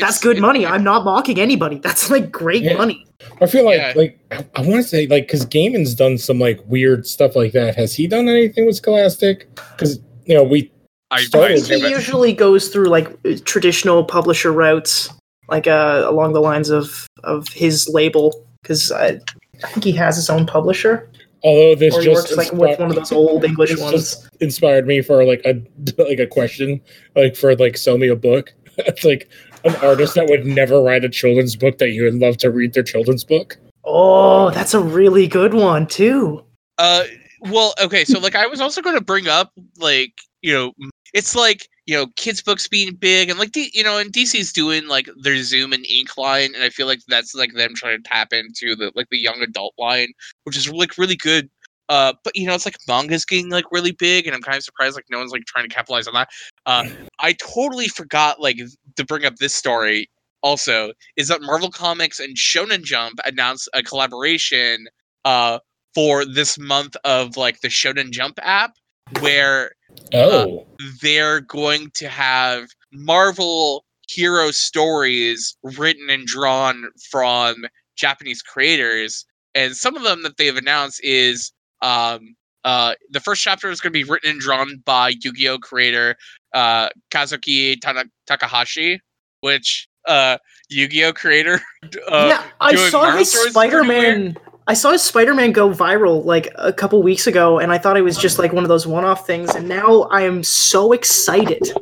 That's 0.00 0.20
good 0.20 0.38
it- 0.38 0.40
money. 0.40 0.66
I'm 0.66 0.82
not 0.82 1.04
mocking 1.04 1.38
anybody. 1.38 1.78
That's 1.82 2.10
like 2.10 2.32
great 2.32 2.62
Yeah. 2.62 2.76
money. 2.76 3.06
I 3.40 3.46
feel 3.46 3.64
like 3.64 3.78
Yeah. 3.78 3.92
like 3.94 4.18
I, 4.32 4.44
I 4.56 4.60
want 4.62 4.82
to 4.82 4.88
say 4.88 5.06
like 5.06 5.26
because 5.28 5.46
Gaiman's 5.46 5.94
done 5.94 6.18
some 6.18 6.38
like 6.40 6.60
weird 6.66 7.06
stuff 7.06 7.36
like 7.36 7.52
that. 7.52 7.76
Has 7.76 7.94
he 7.94 8.06
done 8.08 8.28
anything 8.28 8.66
with 8.66 8.76
Scholastic? 8.76 9.48
Because 9.54 10.00
you 10.26 10.34
know 10.34 10.42
we 10.42 10.71
I, 11.12 11.16
I 11.16 11.24
started 11.24 11.62
think 11.62 11.84
he 11.84 11.90
usually 11.90 12.32
goes 12.32 12.68
through 12.68 12.86
like 12.86 13.44
traditional 13.44 14.02
publisher 14.02 14.50
routes, 14.50 15.10
like 15.48 15.66
uh, 15.66 16.04
along 16.06 16.32
the 16.32 16.40
lines 16.40 16.70
of 16.70 17.06
of 17.22 17.46
his 17.48 17.86
label, 17.92 18.46
because 18.62 18.90
I, 18.90 19.20
I 19.62 19.68
think 19.68 19.84
he 19.84 19.92
has 19.92 20.16
his 20.16 20.30
own 20.30 20.46
publisher, 20.46 21.10
although 21.44 21.74
this 21.74 21.94
or 21.94 22.00
just 22.00 22.30
works 22.30 22.36
like 22.36 22.52
with 22.52 22.78
one 22.78 22.88
of 22.88 22.96
those 22.96 23.12
old 23.12 23.44
English 23.50 23.76
ones. 23.76 23.92
just 23.92 24.28
inspired 24.40 24.86
me 24.86 25.02
for 25.02 25.22
like 25.24 25.42
a 25.44 25.62
like 26.02 26.18
a 26.18 26.26
question 26.26 26.80
like 27.14 27.36
for 27.36 27.54
like 27.56 27.76
sell 27.76 27.98
me 27.98 28.08
a 28.08 28.16
book. 28.16 28.54
it's 28.78 29.04
like 29.04 29.28
an 29.64 29.76
artist 29.76 30.14
that 30.14 30.28
would 30.28 30.46
never 30.46 30.80
write 30.80 31.04
a 31.04 31.10
children's 31.10 31.56
book 31.56 31.76
that 31.76 31.90
you 31.90 32.04
would 32.04 32.14
love 32.14 32.38
to 32.38 32.50
read 32.50 32.72
their 32.72 32.82
children's 32.82 33.22
book. 33.22 33.58
Oh, 33.84 34.50
that's 34.50 34.72
a 34.72 34.80
really 34.80 35.26
good 35.26 35.52
one 35.52 35.86
too. 35.86 36.42
Uh, 36.78 37.04
well, 37.42 37.74
okay, 37.82 38.06
so 38.06 38.18
like 38.18 38.34
I 38.34 38.46
was 38.46 38.62
also 38.62 38.80
going 38.80 38.96
to 38.96 39.04
bring 39.04 39.28
up 39.28 39.52
like 39.76 40.22
you 40.40 40.54
know 40.54 40.72
it's 41.12 41.34
like 41.34 41.68
you 41.86 41.96
know 41.96 42.06
kids 42.16 42.42
books 42.42 42.68
being 42.68 42.94
big 42.94 43.28
and 43.28 43.38
like 43.38 43.52
D, 43.52 43.70
you 43.74 43.82
know 43.82 43.98
and 43.98 44.12
DC's 44.12 44.52
doing 44.52 44.86
like 44.88 45.08
their 45.22 45.42
Zoom 45.42 45.72
and 45.72 45.86
Ink 45.86 46.16
line 46.16 46.54
and 46.54 46.62
I 46.62 46.70
feel 46.70 46.86
like 46.86 47.00
that's 47.08 47.34
like 47.34 47.54
them 47.54 47.74
trying 47.74 48.02
to 48.02 48.08
tap 48.08 48.32
into 48.32 48.74
the 48.76 48.92
like 48.94 49.08
the 49.10 49.18
young 49.18 49.42
adult 49.42 49.74
line 49.78 50.08
which 50.44 50.56
is 50.56 50.70
like 50.70 50.98
really 50.98 51.16
good. 51.16 51.50
Uh, 51.88 52.14
but 52.24 52.34
you 52.34 52.46
know 52.46 52.54
it's 52.54 52.64
like 52.64 52.76
manga's 52.88 53.24
getting 53.24 53.50
like 53.50 53.64
really 53.70 53.92
big 53.92 54.26
and 54.26 54.34
I'm 54.34 54.40
kind 54.40 54.56
of 54.56 54.62
surprised 54.62 54.96
like 54.96 55.04
no 55.10 55.18
one's 55.18 55.32
like 55.32 55.44
trying 55.44 55.68
to 55.68 55.74
capitalize 55.74 56.06
on 56.06 56.14
that. 56.14 56.28
Uh, 56.64 56.88
I 57.18 57.34
totally 57.34 57.88
forgot 57.88 58.40
like 58.40 58.58
to 58.96 59.04
bring 59.04 59.24
up 59.24 59.36
this 59.36 59.54
story 59.54 60.08
also 60.42 60.92
is 61.16 61.28
that 61.28 61.42
Marvel 61.42 61.70
Comics 61.70 62.18
and 62.18 62.36
Shonen 62.36 62.82
Jump 62.82 63.18
announced 63.24 63.68
a 63.74 63.82
collaboration 63.82 64.86
uh 65.24 65.58
for 65.94 66.24
this 66.24 66.58
month 66.58 66.96
of 67.04 67.36
like 67.36 67.60
the 67.60 67.68
Shonen 67.68 68.10
Jump 68.10 68.38
app 68.42 68.76
where 69.20 69.72
Oh, 70.14 70.66
they're 71.00 71.40
going 71.40 71.90
to 71.94 72.08
have 72.08 72.68
Marvel 72.92 73.84
hero 74.08 74.50
stories 74.50 75.56
written 75.62 76.10
and 76.10 76.26
drawn 76.26 76.84
from 77.10 77.64
Japanese 77.96 78.42
creators. 78.42 79.24
And 79.54 79.76
some 79.76 79.96
of 79.96 80.02
them 80.02 80.22
that 80.22 80.36
they've 80.36 80.56
announced 80.56 81.00
is 81.02 81.52
um, 81.82 82.34
uh, 82.64 82.94
the 83.10 83.20
first 83.20 83.42
chapter 83.42 83.70
is 83.70 83.80
going 83.80 83.92
to 83.92 83.98
be 83.98 84.04
written 84.04 84.30
and 84.30 84.40
drawn 84.40 84.82
by 84.84 85.14
Yu-Gi-Oh 85.20 85.58
creator 85.58 86.16
uh, 86.54 86.88
Kazuki 87.10 87.80
Tana- 87.80 88.10
Takahashi, 88.26 89.00
which 89.40 89.88
uh, 90.06 90.38
Yu-Gi-Oh 90.68 91.12
creator. 91.12 91.60
Uh, 92.08 92.26
yeah, 92.28 92.44
I 92.60 92.76
saw 92.90 93.10
his 93.10 93.34
pretty 93.34 93.50
Spider-Man. 93.50 94.36
I 94.66 94.74
saw 94.74 94.92
his 94.92 95.02
Spider-Man 95.02 95.52
go 95.52 95.70
viral 95.70 96.24
like 96.24 96.48
a 96.54 96.72
couple 96.72 97.02
weeks 97.02 97.26
ago, 97.26 97.58
and 97.58 97.72
I 97.72 97.78
thought 97.78 97.96
it 97.96 98.02
was 98.02 98.16
just 98.16 98.38
like 98.38 98.52
one 98.52 98.62
of 98.64 98.68
those 98.68 98.86
one-off 98.86 99.26
things. 99.26 99.54
And 99.54 99.68
now 99.68 100.02
I 100.02 100.22
am 100.22 100.44
so 100.44 100.92
excited. 100.92 101.72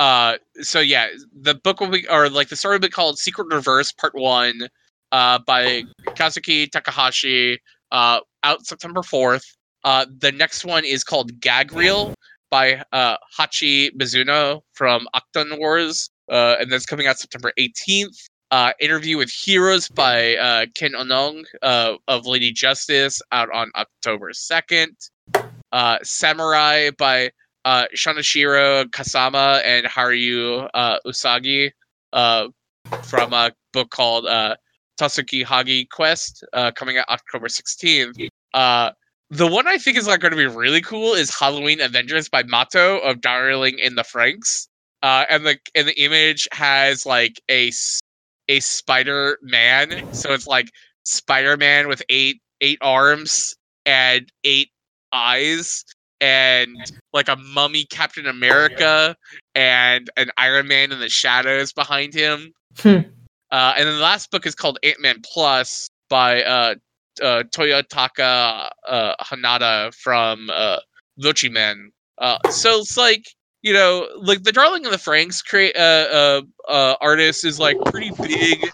uh 0.00 0.36
so 0.60 0.80
yeah 0.80 1.06
the 1.40 1.54
book 1.54 1.78
will 1.78 1.88
be 1.88 2.04
or 2.08 2.28
like 2.28 2.48
the 2.48 2.56
story 2.56 2.74
will 2.74 2.80
be 2.80 2.88
called 2.88 3.16
secret 3.16 3.46
reverse 3.52 3.92
part 3.92 4.12
one 4.14 4.62
uh 5.12 5.38
by 5.46 5.84
kazuki 6.16 6.68
takahashi 6.68 7.58
uh 7.92 8.18
out 8.42 8.66
september 8.66 9.02
4th 9.02 9.44
uh 9.84 10.04
the 10.18 10.32
next 10.32 10.64
one 10.64 10.84
is 10.84 11.04
called 11.04 11.38
gag 11.40 11.72
reel 11.72 12.12
by 12.50 12.82
uh 12.90 13.16
hachi 13.38 13.90
mizuno 13.96 14.62
from 14.72 15.06
octon 15.14 15.56
wars 15.60 16.10
uh 16.28 16.56
and 16.58 16.72
that's 16.72 16.86
coming 16.86 17.06
out 17.06 17.16
september 17.16 17.52
18th 17.56 18.18
uh 18.54 18.72
interview 18.80 19.16
with 19.18 19.30
heroes 19.30 19.88
by 19.88 20.36
uh 20.36 20.66
ken 20.74 20.92
onong 20.92 21.44
uh 21.62 21.94
of 22.08 22.26
lady 22.26 22.52
justice 22.52 23.20
out 23.32 23.50
on 23.52 23.70
october 23.74 24.30
2nd 24.30 24.92
uh 25.72 25.98
samurai 26.02 26.90
by 26.98 27.30
uh, 27.64 27.86
Kasama 27.94 29.62
and 29.64 29.86
Haruyu 29.86 30.68
uh, 30.74 30.98
Usagi 31.06 31.70
uh, 32.12 32.48
from 33.02 33.32
a 33.32 33.52
book 33.72 33.90
called 33.90 34.26
uh, 34.26 34.56
Tasuki 34.98 35.44
Hagi 35.44 35.86
Quest 35.86 36.44
uh, 36.52 36.70
coming 36.72 36.98
out 36.98 37.08
October 37.08 37.48
16th. 37.48 38.28
Uh, 38.52 38.90
the 39.30 39.46
one 39.46 39.66
I 39.66 39.78
think 39.78 39.96
is 39.96 40.06
like 40.06 40.20
going 40.20 40.32
to 40.32 40.36
be 40.36 40.46
really 40.46 40.80
cool 40.80 41.14
is 41.14 41.36
Halloween 41.36 41.80
Avengers 41.80 42.28
by 42.28 42.42
Mato 42.44 42.98
of 42.98 43.20
Darling 43.20 43.78
in 43.78 43.94
the 43.96 44.02
Franxx. 44.02 44.68
Uh, 45.02 45.24
and 45.28 45.44
the 45.44 45.58
and 45.74 45.86
the 45.86 46.02
image 46.02 46.48
has 46.52 47.04
like 47.04 47.38
a 47.50 47.70
a 48.48 48.60
Spider 48.60 49.38
Man, 49.42 50.12
so 50.12 50.32
it's 50.32 50.46
like 50.46 50.70
Spider 51.04 51.56
Man 51.56 51.88
with 51.88 52.02
eight 52.08 52.40
eight 52.60 52.78
arms 52.80 53.54
and 53.86 54.30
eight 54.44 54.70
eyes 55.12 55.84
and 56.20 56.76
like 57.12 57.28
a 57.28 57.36
mummy 57.36 57.84
Captain 57.84 58.26
America 58.26 59.16
and 59.54 60.08
an 60.16 60.30
Iron 60.36 60.68
Man 60.68 60.92
in 60.92 61.00
the 61.00 61.08
shadows 61.08 61.72
behind 61.72 62.14
him. 62.14 62.52
Hmm. 62.78 63.00
Uh, 63.50 63.74
and 63.76 63.86
then 63.86 63.96
the 63.96 64.02
last 64.02 64.30
book 64.30 64.46
is 64.46 64.54
called 64.54 64.78
Ant 64.82 65.00
Man 65.00 65.20
Plus 65.32 65.88
by 66.08 66.42
uh, 66.42 66.74
uh, 67.22 67.44
Toyotaka 67.54 68.70
uh, 68.88 69.14
Hanada 69.20 69.94
from 69.94 70.48
uh. 70.52 70.78
Uh, 72.18 72.38
so 72.50 72.80
it's 72.80 72.96
like 72.96 73.24
you 73.64 73.72
know, 73.72 74.06
like 74.18 74.42
the 74.42 74.52
Darling 74.52 74.84
of 74.84 74.92
the 74.92 74.98
Franxx 74.98 75.42
create 75.42 75.74
uh, 75.74 75.78
uh, 76.12 76.42
uh, 76.68 76.96
artist 77.00 77.46
is 77.46 77.58
like 77.58 77.78
pretty 77.86 78.10
big. 78.22 78.70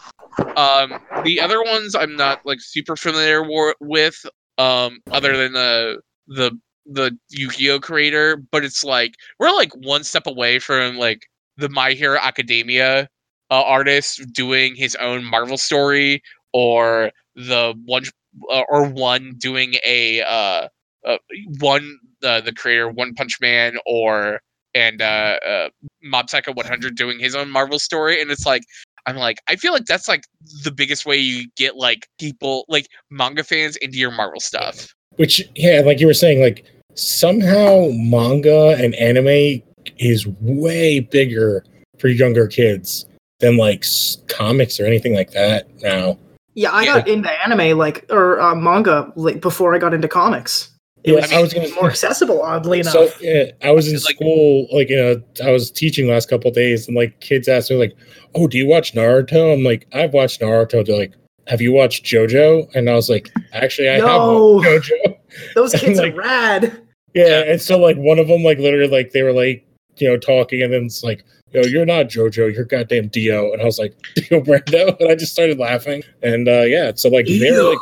Um, 0.56 1.00
the 1.22 1.40
other 1.40 1.62
ones 1.62 1.94
I'm 1.94 2.16
not 2.16 2.44
like 2.44 2.60
super 2.60 2.96
familiar 2.96 3.48
war- 3.48 3.76
with, 3.78 4.26
um, 4.58 4.98
other 5.12 5.36
than 5.36 5.52
the 5.52 6.00
the 6.26 6.58
the 6.86 7.16
Yu-Gi-Oh 7.30 7.78
creator, 7.78 8.36
but 8.50 8.64
it's 8.64 8.82
like 8.82 9.14
we're 9.38 9.52
like 9.52 9.72
one 9.76 10.02
step 10.02 10.26
away 10.26 10.58
from 10.58 10.98
like 10.98 11.22
the 11.56 11.68
My 11.68 11.92
Hero 11.92 12.18
Academia 12.20 13.08
uh, 13.52 13.62
artist 13.62 14.20
doing 14.32 14.74
his 14.74 14.96
own 14.96 15.24
Marvel 15.24 15.56
story, 15.56 16.20
or 16.52 17.12
the 17.36 17.74
one 17.84 18.02
uh, 18.50 18.62
or 18.68 18.88
one 18.88 19.36
doing 19.38 19.76
a 19.86 20.20
uh, 20.22 20.66
uh 21.06 21.18
one 21.60 21.96
uh, 22.24 22.40
the 22.40 22.52
creator 22.52 22.88
One 22.88 23.14
Punch 23.14 23.40
Man 23.40 23.76
or 23.86 24.40
and 24.74 25.02
uh, 25.02 25.38
uh 25.46 25.68
Mob 26.02 26.30
Psycho 26.30 26.52
100 26.52 26.96
doing 26.96 27.18
his 27.18 27.34
own 27.34 27.50
Marvel 27.50 27.78
story, 27.78 28.20
and 28.20 28.30
it's 28.30 28.46
like 28.46 28.62
I'm 29.06 29.16
like 29.16 29.38
I 29.48 29.56
feel 29.56 29.72
like 29.72 29.86
that's 29.86 30.08
like 30.08 30.24
the 30.64 30.70
biggest 30.70 31.06
way 31.06 31.16
you 31.16 31.48
get 31.56 31.76
like 31.76 32.06
people 32.18 32.64
like 32.68 32.86
manga 33.10 33.44
fans 33.44 33.76
into 33.76 33.98
your 33.98 34.10
Marvel 34.10 34.40
stuff. 34.40 34.94
Which 35.16 35.42
yeah, 35.54 35.80
like 35.84 36.00
you 36.00 36.06
were 36.06 36.14
saying, 36.14 36.40
like 36.40 36.64
somehow 36.94 37.88
manga 37.92 38.76
and 38.78 38.94
anime 38.96 39.62
is 39.98 40.26
way 40.40 41.00
bigger 41.00 41.64
for 41.98 42.08
younger 42.08 42.46
kids 42.46 43.06
than 43.40 43.56
like 43.56 43.80
s- 43.84 44.18
comics 44.28 44.78
or 44.80 44.86
anything 44.86 45.14
like 45.14 45.30
that 45.32 45.66
now. 45.82 46.18
Yeah, 46.54 46.70
I 46.72 46.82
Yeah. 46.84 46.98
got 46.98 47.08
into 47.08 47.30
anime 47.42 47.78
like 47.78 48.06
or 48.10 48.40
uh, 48.40 48.54
manga 48.54 49.12
like 49.16 49.40
before 49.40 49.74
I 49.74 49.78
got 49.78 49.94
into 49.94 50.08
comics. 50.08 50.69
It 51.04 51.12
was, 51.12 51.32
I 51.32 51.40
was 51.40 51.54
gonna 51.54 51.68
more 51.74 51.88
accessible, 51.88 52.42
oddly 52.42 52.80
enough. 52.80 52.92
So 52.92 53.08
yeah, 53.20 53.52
I 53.62 53.70
was 53.70 53.88
in 53.88 53.94
It's 53.94 54.04
like- 54.04 54.16
school, 54.16 54.66
like 54.72 54.90
you 54.90 54.96
know, 54.96 55.22
I 55.44 55.50
was 55.50 55.70
teaching 55.70 56.08
last 56.08 56.28
couple 56.28 56.50
days, 56.50 56.86
and 56.86 56.96
like 56.96 57.18
kids 57.20 57.48
asked 57.48 57.70
me, 57.70 57.76
like, 57.76 57.94
"Oh, 58.34 58.46
do 58.46 58.58
you 58.58 58.66
watch 58.66 58.92
Naruto?" 58.94 59.52
I'm 59.54 59.64
like, 59.64 59.86
"I've 59.92 60.12
watched 60.12 60.40
Naruto." 60.40 60.84
They're 60.84 60.96
like, 60.98 61.14
"Have 61.46 61.60
you 61.62 61.72
watched 61.72 62.04
JoJo?" 62.04 62.74
And 62.74 62.90
I 62.90 62.94
was 62.94 63.08
like, 63.08 63.30
"Actually, 63.52 63.88
I 63.88 63.94
have 63.94 64.04
No. 64.04 64.54
watched 64.56 64.92
JoJo." 64.92 65.16
Those 65.54 65.72
kids 65.74 65.98
like- 65.98 66.12
are 66.12 66.16
rad. 66.16 66.82
Yeah, 67.14 67.26
Yeah. 67.26 67.52
and 67.52 67.60
so 67.62 67.78
like 67.78 67.96
one 67.96 68.18
of 68.18 68.28
them, 68.28 68.42
like 68.42 68.58
literally, 68.58 68.88
like 68.88 69.12
they 69.12 69.22
were 69.22 69.32
like, 69.32 69.64
you 69.96 70.06
know, 70.08 70.16
talking, 70.18 70.62
and 70.62 70.70
then 70.72 70.84
it's 70.84 71.02
like, 71.02 71.24
"Yo, 71.52 71.62
you're 71.62 71.86
not 71.86 72.06
JoJo, 72.08 72.54
you're 72.54 72.64
goddamn 72.64 73.08
Dio," 73.08 73.52
and 73.52 73.62
I 73.62 73.64
was 73.64 73.78
like, 73.78 73.94
"Dio 74.16 74.40
Brando," 74.42 75.00
and 75.00 75.10
I 75.10 75.14
just 75.14 75.32
started 75.32 75.58
laughing, 75.58 76.02
and 76.22 76.46
uh 76.46 76.62
yeah, 76.62 76.92
so 76.94 77.08
like 77.08 77.26
they're 77.26 77.62
like, 77.62 77.78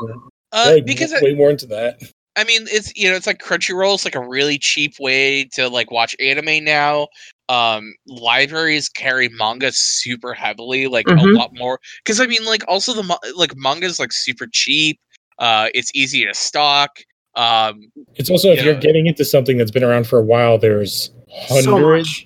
Uh, 0.53 0.65
they're, 0.67 0.75
like 0.77 0.87
because 0.87 1.13
way 1.21 1.35
more 1.35 1.51
into 1.51 1.67
that. 1.67 2.01
I 2.39 2.45
mean, 2.45 2.63
it's 2.71 2.93
you 2.97 3.11
know, 3.11 3.17
it's 3.17 3.27
like 3.27 3.41
Crunchyroll 3.41 3.97
is 3.97 4.05
like 4.05 4.15
a 4.15 4.27
really 4.27 4.59
cheap 4.59 4.95
way 5.01 5.45
to 5.55 5.69
like 5.69 5.91
watch 5.91 6.15
anime 6.21 6.65
now. 6.65 7.09
Um, 7.49 7.95
libraries 8.07 8.89
carry 8.89 9.29
manga 9.31 9.73
super 9.73 10.35
heavily, 10.35 10.87
like 10.87 11.07
a 11.09 11.15
Mhm. 11.15 11.35
lot 11.37 11.51
more. 11.55 11.81
Because 12.05 12.21
I 12.21 12.27
mean, 12.27 12.45
like 12.45 12.63
also 12.69 12.93
the 12.95 13.03
ma- 13.03 13.19
like 13.35 13.53
manga 13.57 13.87
is 13.87 13.99
like 13.99 14.13
super 14.13 14.47
cheap. 14.53 15.01
Uh, 15.39 15.69
it's 15.75 15.91
easy 15.95 16.25
to 16.27 16.35
stock. 16.35 16.91
Um, 17.35 17.91
It's 18.17 18.31
also 18.31 18.51
if 18.53 18.59
Yeah. 18.59 18.65
you're 18.67 18.75
getting 18.81 19.07
into 19.07 19.25
something 19.25 19.57
that's 19.59 19.71
been 19.71 19.85
around 19.85 20.07
for 20.07 20.19
a 20.19 20.25
while, 20.25 20.59
there's 20.59 21.11
hundreds. 21.49 22.09
So. 22.11 22.25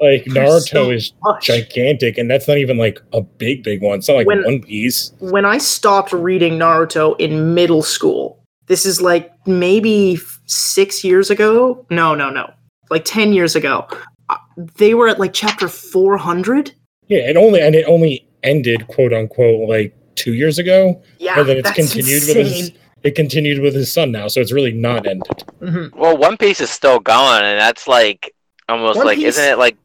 Like 0.00 0.24
Naruto 0.24 0.68
so 0.68 0.90
is 0.90 1.12
much. 1.22 1.46
gigantic, 1.46 2.18
and 2.18 2.30
that's 2.30 2.46
not 2.48 2.58
even 2.58 2.76
like 2.76 2.98
a 3.12 3.22
big, 3.22 3.62
big 3.62 3.80
one. 3.80 3.98
It's 3.98 4.08
not 4.08 4.16
like 4.16 4.26
When- 4.26 4.42
One 4.44 4.60
Piece. 4.62 5.12
when 5.20 5.44
I 5.46 5.58
stopped 5.58 6.12
reading 6.12 6.58
Naruto 6.58 7.18
in 7.20 7.54
middle 7.54 7.82
school, 7.82 8.43
this 8.66 8.86
is 8.86 9.00
like 9.00 9.32
maybe 9.46 10.18
six 10.46 11.04
years 11.04 11.30
ago. 11.30 11.84
No, 11.90 12.14
no, 12.14 12.30
no, 12.30 12.52
like 12.90 13.04
ten 13.04 13.32
years 13.32 13.56
ago. 13.56 13.86
uh, 14.28 14.36
They 14.76 14.94
were 14.94 15.08
at 15.08 15.18
like 15.18 15.32
chapter 15.32 15.68
four 15.68 16.16
hundred. 16.16 16.72
Yeah, 17.08 17.28
it 17.28 17.36
only 17.36 17.60
and 17.60 17.74
it 17.74 17.84
only 17.86 18.26
ended 18.42 18.86
quote 18.88 19.12
unquote 19.12 19.68
like 19.68 19.94
two 20.14 20.34
years 20.34 20.58
ago. 20.58 21.02
Yeah, 21.18 21.38
and 21.40 21.48
then 21.48 21.56
it's 21.58 21.68
that's 21.68 21.76
continued 21.76 22.22
with 22.26 22.36
his. 22.36 22.72
It 23.02 23.14
continued 23.14 23.60
with 23.60 23.74
his 23.74 23.92
son 23.92 24.12
now, 24.12 24.28
so 24.28 24.40
it's 24.40 24.50
really 24.52 24.72
not 24.72 25.06
ended. 25.06 25.44
Mhm. 25.60 25.94
Well, 25.94 26.16
One 26.16 26.38
Piece 26.38 26.62
is 26.62 26.70
still 26.70 27.00
going, 27.00 27.42
and 27.44 27.60
that's 27.60 27.86
like 27.86 28.32
almost 28.68 28.96
One 28.96 29.06
like, 29.06 29.18
Piece- 29.18 29.36
isn't 29.36 29.44
it 29.44 29.58
like? 29.58 29.76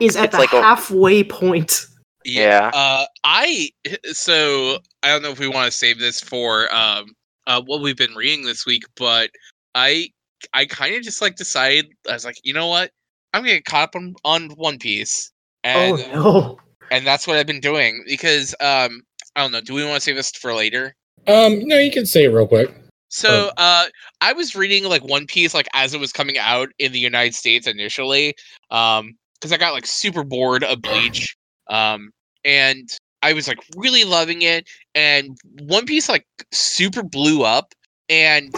Is 0.00 0.16
at 0.16 0.30
the 0.30 0.38
like 0.38 0.52
a- 0.54 0.62
halfway 0.62 1.22
point. 1.24 1.86
Yeah. 2.24 2.70
Uh, 2.72 3.04
I 3.24 3.68
so 4.12 4.78
I 5.02 5.08
don't 5.08 5.22
know 5.22 5.30
if 5.30 5.38
we 5.40 5.48
want 5.48 5.66
to 5.70 5.76
save 5.76 5.98
this 5.98 6.20
for 6.20 6.72
um 6.74 7.06
uh 7.46 7.62
what 7.64 7.80
we've 7.80 7.96
been 7.96 8.14
reading 8.14 8.44
this 8.44 8.66
week, 8.66 8.84
but 8.96 9.30
I 9.74 10.08
I 10.52 10.66
kind 10.66 10.94
of 10.94 11.02
just 11.02 11.22
like 11.22 11.36
decided 11.36 11.86
I 12.08 12.12
was 12.12 12.24
like, 12.24 12.38
you 12.42 12.52
know 12.52 12.68
what, 12.68 12.90
I'm 13.32 13.42
gonna 13.42 13.54
get 13.54 13.64
caught 13.64 13.84
up 13.84 13.96
on, 13.96 14.14
on 14.24 14.50
One 14.50 14.78
Piece, 14.78 15.30
and 15.64 15.98
oh 15.98 16.12
no! 16.12 16.58
and 16.90 17.06
that's 17.06 17.26
what 17.26 17.36
I've 17.36 17.46
been 17.46 17.60
doing 17.60 18.04
because 18.06 18.54
um 18.60 19.02
I 19.34 19.40
don't 19.40 19.52
know. 19.52 19.60
Do 19.60 19.74
we 19.74 19.84
want 19.84 19.94
to 19.96 20.00
save 20.00 20.16
this 20.16 20.30
for 20.30 20.52
later? 20.54 20.94
Um, 21.26 21.60
no, 21.66 21.78
you 21.78 21.90
can 21.90 22.04
say 22.04 22.24
it 22.24 22.28
real 22.28 22.46
quick. 22.46 22.74
So 23.08 23.50
uh 23.56 23.86
I 24.20 24.32
was 24.32 24.54
reading 24.54 24.84
like 24.84 25.04
One 25.04 25.26
Piece 25.26 25.54
like 25.54 25.68
as 25.74 25.94
it 25.94 26.00
was 26.00 26.12
coming 26.12 26.38
out 26.38 26.70
in 26.78 26.92
the 26.92 26.98
United 26.98 27.34
States 27.34 27.66
initially. 27.66 28.34
Um 28.70 29.14
because 29.34 29.52
I 29.52 29.56
got 29.56 29.72
like 29.72 29.86
super 29.86 30.24
bored 30.24 30.64
of 30.64 30.80
Bleach. 30.80 31.36
Um 31.68 32.10
and 32.44 32.88
I 33.22 33.32
was 33.32 33.48
like 33.48 33.58
really 33.76 34.04
loving 34.04 34.42
it 34.42 34.68
and 34.94 35.36
One 35.60 35.86
Piece 35.86 36.08
like 36.08 36.26
super 36.50 37.02
blew 37.02 37.44
up 37.44 37.74
and 38.08 38.54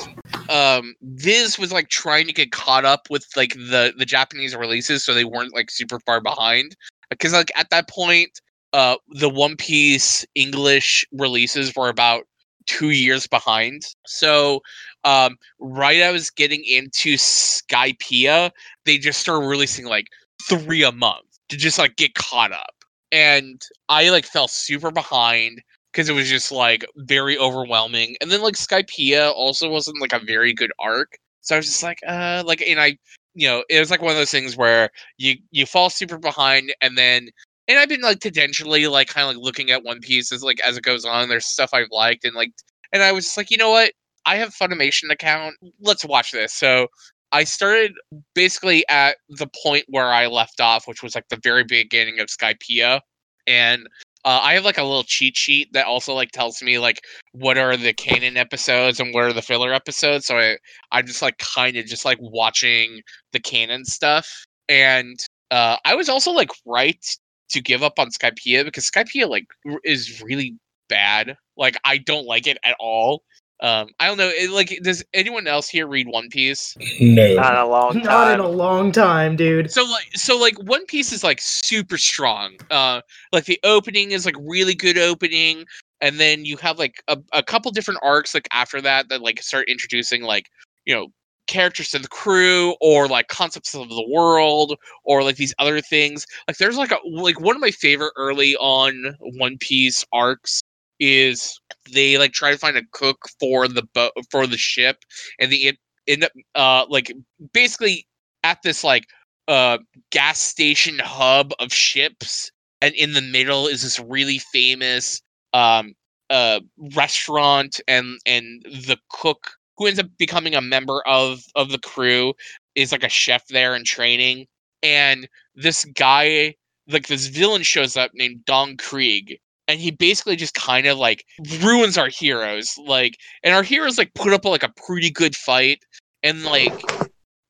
um 0.48 0.94
Viz 1.02 1.58
was 1.58 1.72
like 1.72 1.88
trying 1.88 2.26
to 2.26 2.32
get 2.32 2.50
caught 2.50 2.84
up 2.84 3.06
with 3.10 3.26
like 3.36 3.54
the 3.54 3.92
the 3.96 4.06
Japanese 4.06 4.56
releases 4.56 5.04
so 5.04 5.14
they 5.14 5.24
weren't 5.24 5.54
like 5.54 5.70
super 5.70 6.00
far 6.00 6.20
behind 6.20 6.76
because 7.10 7.32
like 7.32 7.52
at 7.56 7.70
that 7.70 7.88
point 7.88 8.40
uh 8.72 8.96
the 9.10 9.28
One 9.28 9.56
Piece 9.56 10.26
English 10.34 11.04
releases 11.12 11.74
were 11.76 11.88
about 11.88 12.24
2 12.66 12.90
years 12.90 13.26
behind. 13.26 13.82
So 14.06 14.60
um 15.04 15.36
right 15.60 16.02
I 16.02 16.10
was 16.10 16.30
getting 16.30 16.64
into 16.64 17.14
Skypiea, 17.14 18.50
they 18.86 18.98
just 18.98 19.20
started 19.20 19.46
releasing 19.46 19.86
like 19.86 20.06
3 20.48 20.82
a 20.82 20.92
month 20.92 21.26
to 21.50 21.56
just 21.56 21.78
like 21.78 21.96
get 21.96 22.14
caught 22.14 22.52
up. 22.52 22.73
And 23.14 23.62
I 23.88 24.10
like 24.10 24.26
fell 24.26 24.48
super 24.48 24.90
behind 24.90 25.62
because 25.92 26.08
it 26.08 26.14
was 26.14 26.28
just 26.28 26.50
like 26.50 26.84
very 26.96 27.38
overwhelming. 27.38 28.16
And 28.20 28.30
then 28.30 28.42
like 28.42 28.54
Skypiea 28.56 29.32
also 29.32 29.70
wasn't 29.70 30.00
like 30.00 30.12
a 30.12 30.18
very 30.18 30.52
good 30.52 30.72
arc. 30.80 31.16
So 31.40 31.54
I 31.54 31.58
was 31.58 31.66
just 31.66 31.82
like, 31.84 32.00
uh 32.08 32.42
like 32.44 32.60
and 32.62 32.80
I 32.80 32.98
you 33.34 33.48
know, 33.48 33.64
it 33.70 33.78
was 33.80 33.90
like 33.90 34.02
one 34.02 34.10
of 34.12 34.16
those 34.16 34.32
things 34.32 34.56
where 34.56 34.90
you 35.18 35.36
you 35.52 35.64
fall 35.66 35.90
super 35.90 36.18
behind 36.18 36.74
and 36.80 36.98
then 36.98 37.28
and 37.68 37.78
I've 37.78 37.88
been 37.88 38.00
like 38.02 38.18
tangentially 38.18 38.90
like 38.90 39.08
kind 39.08 39.28
of 39.30 39.36
like 39.36 39.44
looking 39.44 39.70
at 39.70 39.84
One 39.84 40.00
Piece 40.00 40.32
as 40.32 40.42
like 40.42 40.60
as 40.60 40.76
it 40.76 40.84
goes 40.84 41.04
on. 41.04 41.28
There's 41.28 41.46
stuff 41.46 41.70
I've 41.72 41.92
liked 41.92 42.24
and 42.24 42.34
like 42.34 42.52
and 42.92 43.02
I 43.02 43.12
was 43.12 43.26
just 43.26 43.36
like, 43.36 43.50
you 43.52 43.58
know 43.58 43.70
what? 43.70 43.92
I 44.26 44.36
have 44.36 44.54
Funimation 44.54 45.10
account. 45.10 45.54
Let's 45.80 46.04
watch 46.04 46.32
this. 46.32 46.52
So 46.52 46.88
I 47.34 47.42
started 47.42 47.94
basically 48.36 48.84
at 48.88 49.16
the 49.28 49.48
point 49.64 49.86
where 49.88 50.06
I 50.06 50.28
left 50.28 50.60
off, 50.60 50.86
which 50.86 51.02
was 51.02 51.16
like 51.16 51.28
the 51.30 51.40
very 51.42 51.64
beginning 51.64 52.20
of 52.20 52.28
Skypiea, 52.28 53.00
and 53.48 53.88
uh, 54.24 54.38
I 54.40 54.54
have 54.54 54.64
like 54.64 54.78
a 54.78 54.84
little 54.84 55.02
cheat 55.02 55.36
sheet 55.36 55.72
that 55.72 55.84
also 55.84 56.14
like 56.14 56.30
tells 56.30 56.62
me 56.62 56.78
like 56.78 57.00
what 57.32 57.58
are 57.58 57.76
the 57.76 57.92
canon 57.92 58.36
episodes 58.36 59.00
and 59.00 59.12
what 59.12 59.24
are 59.24 59.32
the 59.32 59.42
filler 59.42 59.74
episodes. 59.74 60.26
So 60.26 60.38
I 60.38 60.58
I'm 60.92 61.06
just 61.06 61.22
like 61.22 61.38
kind 61.38 61.76
of 61.76 61.86
just 61.86 62.04
like 62.04 62.18
watching 62.20 63.00
the 63.32 63.40
canon 63.40 63.84
stuff, 63.84 64.44
and 64.68 65.18
uh, 65.50 65.76
I 65.84 65.96
was 65.96 66.08
also 66.08 66.30
like 66.30 66.50
right 66.64 67.04
to 67.50 67.60
give 67.60 67.82
up 67.82 67.98
on 67.98 68.10
Skypiea 68.10 68.64
because 68.64 68.88
Skypiea 68.88 69.28
like 69.28 69.46
is 69.82 70.22
really 70.22 70.54
bad. 70.88 71.36
Like 71.56 71.76
I 71.84 71.98
don't 71.98 72.26
like 72.26 72.46
it 72.46 72.58
at 72.64 72.76
all. 72.78 73.24
Um, 73.64 73.88
I 73.98 74.08
don't 74.08 74.18
know. 74.18 74.28
It, 74.28 74.50
like, 74.50 74.78
does 74.82 75.02
anyone 75.14 75.46
else 75.46 75.70
here 75.70 75.86
read 75.86 76.06
One 76.06 76.28
Piece? 76.28 76.76
No. 77.00 77.34
Not 77.34 77.54
in 77.54 77.60
a 77.60 77.66
long 77.66 77.96
Not 77.96 78.04
time. 78.04 78.34
in 78.34 78.40
a 78.40 78.48
long 78.48 78.92
time, 78.92 79.36
dude. 79.36 79.70
So 79.70 79.84
like, 79.84 80.10
so 80.12 80.36
like, 80.36 80.62
One 80.64 80.84
Piece 80.84 81.12
is 81.12 81.24
like 81.24 81.40
super 81.40 81.96
strong. 81.96 82.56
Uh, 82.70 83.00
like 83.32 83.46
the 83.46 83.58
opening 83.64 84.10
is 84.10 84.26
like 84.26 84.36
really 84.38 84.74
good 84.74 84.98
opening, 84.98 85.64
and 86.02 86.20
then 86.20 86.44
you 86.44 86.58
have 86.58 86.78
like 86.78 87.02
a, 87.08 87.16
a 87.32 87.42
couple 87.42 87.70
different 87.70 88.00
arcs 88.02 88.34
like 88.34 88.46
after 88.52 88.82
that 88.82 89.08
that 89.08 89.22
like 89.22 89.42
start 89.42 89.66
introducing 89.66 90.22
like 90.22 90.50
you 90.84 90.94
know 90.94 91.06
characters 91.46 91.88
to 91.90 91.98
the 91.98 92.08
crew 92.08 92.74
or 92.82 93.08
like 93.08 93.28
concepts 93.28 93.74
of 93.74 93.88
the 93.88 94.08
world 94.10 94.78
or 95.04 95.22
like 95.22 95.36
these 95.36 95.54
other 95.58 95.80
things 95.80 96.26
like 96.48 96.56
there's 96.56 96.78
like 96.78 96.90
a 96.90 96.96
like 97.06 97.38
one 97.38 97.54
of 97.54 97.60
my 97.60 97.70
favorite 97.70 98.12
early 98.16 98.56
on 98.56 99.14
one 99.20 99.58
piece 99.58 100.06
arcs 100.10 100.62
is 101.00 101.58
they 101.92 102.18
like 102.18 102.32
try 102.32 102.50
to 102.50 102.58
find 102.58 102.76
a 102.76 102.82
cook 102.92 103.26
for 103.40 103.68
the 103.68 103.82
boat 103.94 104.12
for 104.30 104.46
the 104.46 104.56
ship, 104.58 104.98
and 105.40 105.50
they 105.52 105.72
end- 106.06 106.24
up 106.24 106.32
uh 106.54 106.84
like 106.88 107.12
basically 107.52 108.06
at 108.42 108.58
this 108.62 108.84
like 108.84 109.04
uh 109.48 109.78
gas 110.10 110.40
station 110.40 110.98
hub 111.02 111.52
of 111.60 111.72
ships, 111.72 112.50
and 112.80 112.94
in 112.94 113.12
the 113.12 113.22
middle 113.22 113.66
is 113.66 113.82
this 113.82 113.98
really 114.00 114.38
famous 114.38 115.20
um 115.52 115.94
uh 116.30 116.60
restaurant, 116.94 117.80
and 117.88 118.18
and 118.26 118.62
the 118.64 118.96
cook 119.10 119.52
who 119.76 119.86
ends 119.86 119.98
up 119.98 120.06
becoming 120.18 120.54
a 120.54 120.60
member 120.60 121.02
of 121.06 121.40
of 121.56 121.70
the 121.70 121.78
crew 121.78 122.34
is 122.74 122.92
like 122.92 123.04
a 123.04 123.08
chef 123.08 123.46
there 123.48 123.74
in 123.74 123.84
training, 123.84 124.46
and 124.82 125.28
this 125.54 125.84
guy 125.84 126.54
like 126.88 127.06
this 127.06 127.26
villain 127.26 127.62
shows 127.62 127.96
up 127.96 128.10
named 128.14 128.44
Don 128.44 128.76
Krieg 128.76 129.38
and 129.68 129.80
he 129.80 129.90
basically 129.90 130.36
just 130.36 130.54
kind 130.54 130.86
of 130.86 130.98
like 130.98 131.24
ruins 131.62 131.96
our 131.98 132.08
heroes 132.08 132.74
like 132.86 133.16
and 133.42 133.54
our 133.54 133.62
heroes 133.62 133.98
like 133.98 134.12
put 134.14 134.32
up 134.32 134.44
like 134.44 134.62
a 134.62 134.72
pretty 134.86 135.10
good 135.10 135.34
fight 135.36 135.78
and 136.22 136.44
like 136.44 136.72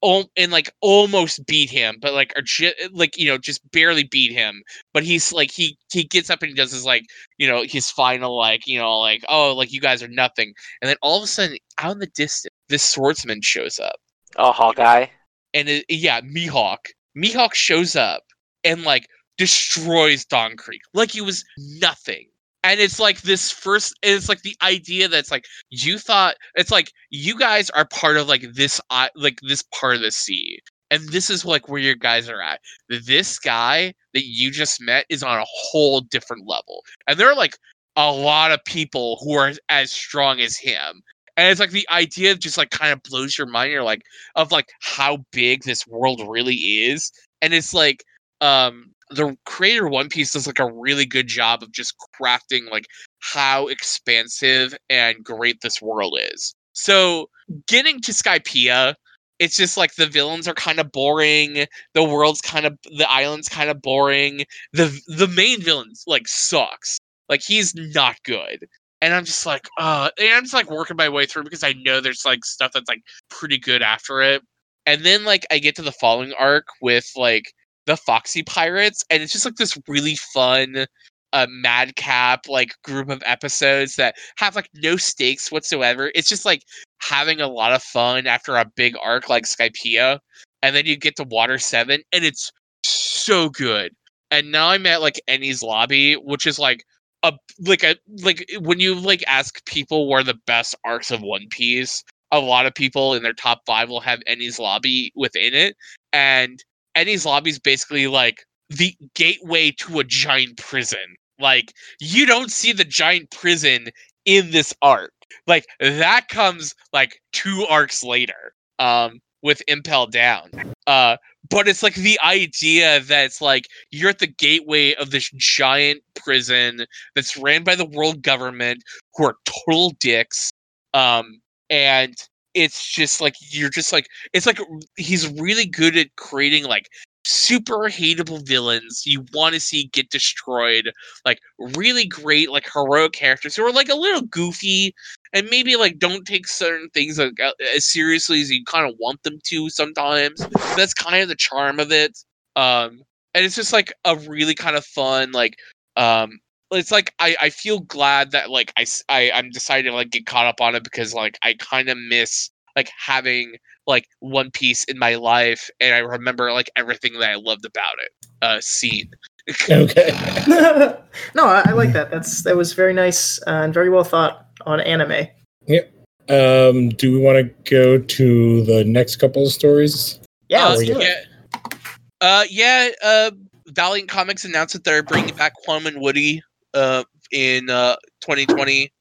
al- 0.02 0.30
and 0.37 0.52
like 0.52 0.71
almost 0.80 1.44
beat 1.47 1.71
him 1.71 1.97
but 2.00 2.12
like 2.14 2.33
are 2.37 2.42
ju- 2.42 2.73
like 2.92 3.16
you 3.16 3.26
know 3.26 3.38
just 3.38 3.61
barely 3.73 4.04
beat 4.04 4.33
him 4.33 4.62
but 4.92 5.02
he's 5.02 5.33
like 5.33 5.50
he 5.50 5.76
he 5.92 6.04
gets 6.04 6.30
up 6.30 6.42
and 6.42 6.50
he 6.50 6.54
does 6.54 6.73
his 6.73 6.85
like 6.85 7.04
you 7.38 7.49
know 7.49 7.62
his 7.66 7.90
final 7.90 8.37
like 8.37 8.66
you 8.66 8.78
know 8.78 8.99
like 8.99 9.25
oh 9.28 9.54
like 9.54 9.73
you 9.73 9.80
guys 9.80 10.02
are 10.02 10.09
nothing 10.09 10.52
and 10.80 10.88
then 10.88 10.97
all 11.02 11.18
of 11.18 11.25
a 11.25 11.26
sudden 11.26 11.56
out 11.78 11.92
in 11.92 11.99
the 11.99 12.06
distance 12.09 12.52
this 12.68 12.83
swordsman 12.83 13.40
shows 13.42 13.78
up 13.78 13.97
Oh, 14.37 14.50
Hawkeye. 14.50 15.06
and 15.52 15.68
it, 15.68 15.85
yeah, 15.88 16.21
Mihawk. 16.21 16.78
Mihawk 17.16 17.54
shows 17.54 17.94
up 17.94 18.23
and 18.64 18.83
like 18.83 19.06
destroys 19.38 20.25
Don 20.25 20.57
Krieg 20.57 20.81
like 20.95 21.11
he 21.11 21.21
was 21.21 21.45
nothing. 21.59 22.26
And 22.62 22.81
it's 22.81 22.99
like 22.99 23.21
this 23.23 23.50
first, 23.50 23.95
it's 24.03 24.29
like 24.29 24.41
the 24.41 24.57
idea 24.62 25.07
that's 25.07 25.31
like 25.31 25.45
you 25.69 25.99
thought 25.99 26.37
it's 26.55 26.71
like 26.71 26.91
you 27.11 27.38
guys 27.38 27.69
are 27.71 27.87
part 27.87 28.17
of 28.17 28.26
like 28.26 28.47
this, 28.55 28.81
i- 28.91 29.11
like 29.14 29.38
this 29.47 29.62
part 29.79 29.97
of 29.97 30.00
the 30.03 30.11
sea, 30.11 30.61
and 30.91 31.07
this 31.11 31.29
is 31.29 31.45
like 31.45 31.69
where 31.69 31.81
your 31.81 31.95
guys 31.95 32.26
are 32.29 32.41
at. 32.41 32.61
This 32.88 33.38
guy 33.38 33.93
that 34.14 34.25
you 34.25 34.50
just 34.50 34.81
met 34.81 35.05
is 35.11 35.23
on 35.23 35.38
a 35.38 35.45
whole 35.47 36.00
different 36.00 36.47
level, 36.49 36.83
and 37.07 37.19
there 37.19 37.29
are 37.29 37.37
like 37.37 37.59
a 37.97 38.11
lot 38.11 38.50
of 38.50 38.64
people 38.64 39.19
who 39.23 39.35
are 39.35 39.53
as 39.69 39.93
strong 39.93 40.41
as 40.41 40.57
him. 40.57 41.03
And 41.37 41.50
it's 41.50 41.61
like 41.61 41.71
the 41.71 41.87
idea 41.91 42.35
just 42.37 42.57
like 42.57 42.71
kind 42.71 42.93
of 42.93 43.03
blows 43.03 43.37
your 43.37 43.47
mind. 43.47 43.73
You're 43.73 43.83
like, 43.83 44.03
of 44.37 44.53
like 44.53 44.69
how 44.81 45.19
big 45.33 45.64
this 45.64 45.87
world 45.87 46.23
really 46.26 46.55
is 46.55 47.12
and 47.43 47.53
it's 47.53 47.75
like 47.75 48.05
um 48.41 48.93
the 49.11 49.37
creator 49.44 49.88
one 49.88 50.08
piece 50.08 50.32
does 50.32 50.46
like 50.46 50.58
a 50.58 50.73
really 50.73 51.06
good 51.06 51.26
job 51.26 51.62
of 51.62 51.73
just 51.73 51.94
crafting 52.18 52.70
like 52.70 52.87
how 53.20 53.66
expansive 53.68 54.75
and 54.90 55.23
great 55.23 55.61
this 55.61 55.80
world 55.80 56.18
is. 56.32 56.54
So 56.73 57.28
getting 57.66 58.00
to 58.00 58.12
skypiea 58.12 58.94
it's 59.38 59.56
just 59.56 59.76
like 59.76 59.94
the 59.96 60.06
villains 60.06 60.46
are 60.46 60.54
kind 60.54 60.78
of 60.78 60.92
boring 60.92 61.66
the 61.92 62.04
world's 62.04 62.40
kind 62.40 62.66
of 62.66 62.78
the 62.96 63.11
island's 63.11 63.49
kind 63.49 63.68
of 63.68 63.82
boring 63.82 64.44
the 64.73 65.00
the 65.08 65.28
main 65.28 65.61
villain 65.61 65.92
like 66.06 66.28
sucks. 66.28 66.99
Like 67.28 67.42
he's 67.42 67.75
not 67.75 68.16
good. 68.25 68.66
And 69.00 69.12
i'm 69.12 69.25
just 69.25 69.44
like 69.44 69.68
uh 69.78 70.11
and 70.18 70.32
i'm 70.34 70.44
just 70.44 70.54
like 70.54 70.70
working 70.70 70.96
my 70.96 71.08
way 71.08 71.26
through 71.26 71.44
because 71.44 71.64
i 71.64 71.75
know 71.84 72.00
there's 72.00 72.25
like 72.25 72.44
stuff 72.44 72.73
that's 72.73 72.88
like 72.88 73.02
pretty 73.28 73.58
good 73.58 73.82
after 73.82 74.23
it. 74.23 74.42
And 74.87 75.04
then 75.04 75.25
like 75.25 75.46
I 75.50 75.58
get 75.58 75.76
to 75.76 75.82
the 75.82 75.92
following 75.92 76.32
arc 76.38 76.66
with 76.80 77.11
like 77.16 77.52
the 77.87 77.97
Foxy 77.97 78.43
Pirates, 78.43 79.05
and 79.11 79.23
it's 79.23 79.33
just 79.33 79.45
like 79.45 79.57
this 79.57 79.79
really 79.88 80.17
fun 80.17 80.87
uh 81.35 81.47
madcap 81.50 82.47
like 82.49 82.73
group 82.85 83.11
of 83.11 83.21
episodes 83.26 83.97
that 83.97 84.14
have 84.37 84.55
like 84.55 84.71
no 84.75 84.97
stakes 84.97 85.50
whatsoever. 85.50 86.11
It's 86.14 86.29
just 86.29 86.45
like 86.45 86.62
having 87.00 87.41
a 87.41 87.49
lot 87.49 87.73
of 87.73 87.83
fun 87.83 88.26
after 88.26 88.57
a 88.57 88.64
big 88.76 88.95
arc 89.03 89.29
like 89.29 89.45
Skypiea. 89.45 90.21
And 90.62 90.75
then 90.75 90.87
you 90.87 90.97
get 90.97 91.17
to 91.17 91.25
Water 91.25 91.59
7 91.59 92.00
and 92.12 92.25
it's 92.25 92.50
so 92.85 93.50
good. 93.50 93.93
And 94.31 94.51
now 94.51 94.68
I'm 94.68 94.87
at 94.87 95.03
like 95.03 95.20
Enies 95.29 95.62
lobby, 95.62 96.14
which 96.14 96.47
is 96.47 96.59
like 96.59 96.85
a 97.25 97.33
like 97.61 97.83
a 97.83 97.97
like 98.23 98.49
when 98.61 98.81
you 98.81 98.94
like 98.94 99.25
ask 99.27 99.64
people 99.66 100.09
where 100.09 100.23
the 100.23 100.38
best 100.47 100.75
arcs 100.85 101.11
of 101.11 101.20
One 101.20 101.47
Piece, 101.51 102.05
a 102.31 102.38
lot 102.40 102.66
of 102.66 102.75
people 102.75 103.14
in 103.14 103.23
their 103.23 103.33
top 103.33 103.62
five 103.66 103.88
will 103.88 104.01
have 104.01 104.20
Enies 104.31 104.59
lobby 104.59 105.12
within 105.16 105.53
it. 105.55 105.77
And 106.12 106.62
Enies 106.96 107.24
lobby 107.24 107.50
is 107.50 107.59
basically 107.59 108.07
like 108.07 108.44
the 108.70 108.94
gateway 109.14 109.70
to 109.72 110.00
a 110.00 110.04
giant 110.04 110.57
prison. 110.57 111.16
Like 111.38 111.72
you 112.00 112.26
don't 112.26 112.50
see 112.50 112.72
the 112.72 112.85
giant 112.85 113.30
prison 113.30 113.88
in 114.24 114.50
this 114.50 114.74
arc. 114.83 115.12
Like 115.46 115.66
that 115.80 116.28
comes 116.28 116.74
like 116.92 117.20
two 117.33 117.66
arcs 117.68 118.02
later. 118.04 118.54
Um 118.78 119.20
with 119.42 119.62
Impel 119.68 120.07
Down. 120.07 120.50
Uh 120.87 121.16
but 121.50 121.68
it's 121.68 121.83
like 121.83 121.94
the 121.94 122.18
idea 122.24 123.00
that 123.00 123.24
it's 123.26 123.40
like 123.42 123.64
you're 123.90 124.11
at 124.11 124.18
the 124.18 124.26
gateway 124.26 124.94
of 124.94 125.11
this 125.11 125.30
giant 125.37 126.00
prison 126.14 126.87
that's 127.14 127.37
ran 127.37 127.64
by 127.64 127.74
the 127.74 127.85
world 127.85 128.22
government 128.22 128.83
who 129.14 129.26
are 129.26 129.37
total 129.66 129.90
dicks. 130.00 130.50
Um 130.94 131.40
and 131.70 132.14
it's 132.55 132.87
just 132.87 133.21
like 133.21 133.35
you're 133.51 133.71
just 133.71 133.93
like 133.93 134.09
it's 134.33 134.47
like 134.47 134.59
he's 134.97 135.29
really 135.40 135.67
good 135.67 135.97
at 135.97 136.14
creating 136.17 136.64
like 136.64 136.88
super 137.27 137.88
hateable 137.88 138.47
villains 138.47 139.05
you 139.07 139.25
want 139.33 139.55
to 139.55 139.61
see 139.61 139.88
get 139.93 140.11
destroyed 140.11 140.93
like 141.25 141.40
really 141.77 142.07
great 142.07 142.51
like 142.51 142.69
heroic 142.73 143.12
characters 143.12 143.57
who 143.57 143.64
are 143.64 143.73
like 143.73 143.88
a 143.88 143.95
little 143.95 144.23
goofy 144.23 144.95
and 145.33 145.49
maybe 145.51 145.75
like 145.77 145.99
don't 145.99 146.27
take 146.27 146.47
certain 146.47 146.88
things 146.90 147.19
like, 147.19 147.33
as 147.75 147.87
seriously 147.87 148.43
as 148.43 148.51
you 148.51 148.62
kind 148.67 148.88
of 148.88 148.95
want 148.99 149.23
them 149.23 149.38
to 149.43 149.71
sometimes 149.71 150.47
that's 150.77 150.93
kind 150.93 151.23
of 151.23 151.29
the 151.29 151.35
charm 151.35 151.81
of 151.81 151.90
it 151.90 152.19
um 152.57 153.01
and 153.33 153.45
it's 153.45 153.57
just 153.57 153.73
like 153.73 153.93
a 154.05 154.17
really 154.17 154.55
kind 154.55 154.77
of 154.77 154.85
fun 154.85 155.33
like 155.33 155.57
um 155.97 156.38
it's 156.74 156.90
like 156.90 157.12
I, 157.18 157.37
I 157.40 157.50
feel 157.50 157.80
glad 157.80 158.30
that 158.32 158.50
like 158.50 158.72
I, 158.76 158.82
s- 158.82 159.04
I 159.08 159.30
i'm 159.34 159.50
deciding 159.50 159.90
to 159.90 159.96
like 159.96 160.10
get 160.10 160.26
caught 160.26 160.46
up 160.46 160.60
on 160.60 160.74
it 160.74 160.84
because 160.84 161.14
like 161.14 161.38
i 161.42 161.54
kind 161.54 161.88
of 161.88 161.96
miss 162.08 162.50
like 162.76 162.90
having 162.98 163.54
like 163.87 164.06
one 164.20 164.50
piece 164.50 164.84
in 164.84 164.98
my 164.98 165.14
life 165.14 165.70
and 165.80 165.94
i 165.94 165.98
remember 165.98 166.52
like 166.52 166.70
everything 166.76 167.18
that 167.18 167.30
i 167.30 167.34
loved 167.37 167.64
about 167.64 167.94
it 167.98 168.26
uh 168.42 168.60
scene 168.60 169.10
Okay. 169.70 170.08
no, 170.48 171.44
I, 171.46 171.64
I 171.66 171.72
like 171.72 171.92
that. 171.92 172.10
That's 172.10 172.44
that 172.44 172.56
was 172.56 172.72
very 172.72 172.94
nice 172.94 173.38
uh, 173.46 173.50
and 173.50 173.74
very 173.74 173.90
well 173.90 174.02
thought 174.02 174.46
on 174.64 174.80
anime. 174.80 175.28
Yep 175.66 175.92
um, 176.30 176.88
do 176.88 177.12
we 177.12 177.18
want 177.20 177.37
to 177.37 177.70
go 177.70 177.98
to 177.98 178.64
the 178.64 178.82
next 178.84 179.16
couple 179.16 179.44
of 179.44 179.52
stories? 179.52 180.18
Yeah, 180.48 180.68
uh, 180.68 180.70
let's 180.70 180.84
do 180.84 180.98
yeah 180.98 181.14
it. 181.20 181.74
uh 182.22 182.44
yeah 182.48 182.88
uh 183.02 183.30
valiant 183.68 184.08
comics 184.08 184.44
announced 184.46 184.72
that 184.72 184.84
they're 184.84 185.02
bringing 185.02 185.34
back 185.34 185.52
Quantum 185.64 185.88
and 185.88 186.00
woody 186.00 186.42
uh 186.74 187.04
in 187.32 187.70
uh 187.70 187.96
2020 188.22 188.92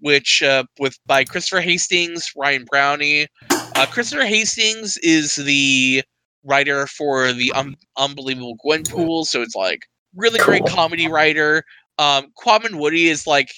which 0.00 0.42
uh 0.42 0.64
with 0.78 0.98
by 1.06 1.24
christopher 1.24 1.60
hastings 1.60 2.30
ryan 2.36 2.64
brownie. 2.70 3.26
Uh 3.74 3.86
christopher 3.86 4.26
hastings 4.26 4.96
is 5.02 5.34
the 5.36 6.02
writer 6.44 6.86
for 6.86 7.32
the 7.32 7.52
un- 7.54 7.76
unbelievable 7.98 8.56
gwenpool 8.64 9.24
so 9.26 9.42
it's 9.42 9.56
like 9.56 9.80
really 10.14 10.40
great 10.40 10.64
comedy 10.66 11.08
writer. 11.08 11.64
Um 11.98 12.28
Quantum 12.36 12.72
and 12.72 12.80
woody 12.80 13.08
is 13.08 13.26
like 13.26 13.50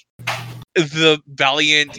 the 0.74 1.20
valiant 1.28 1.98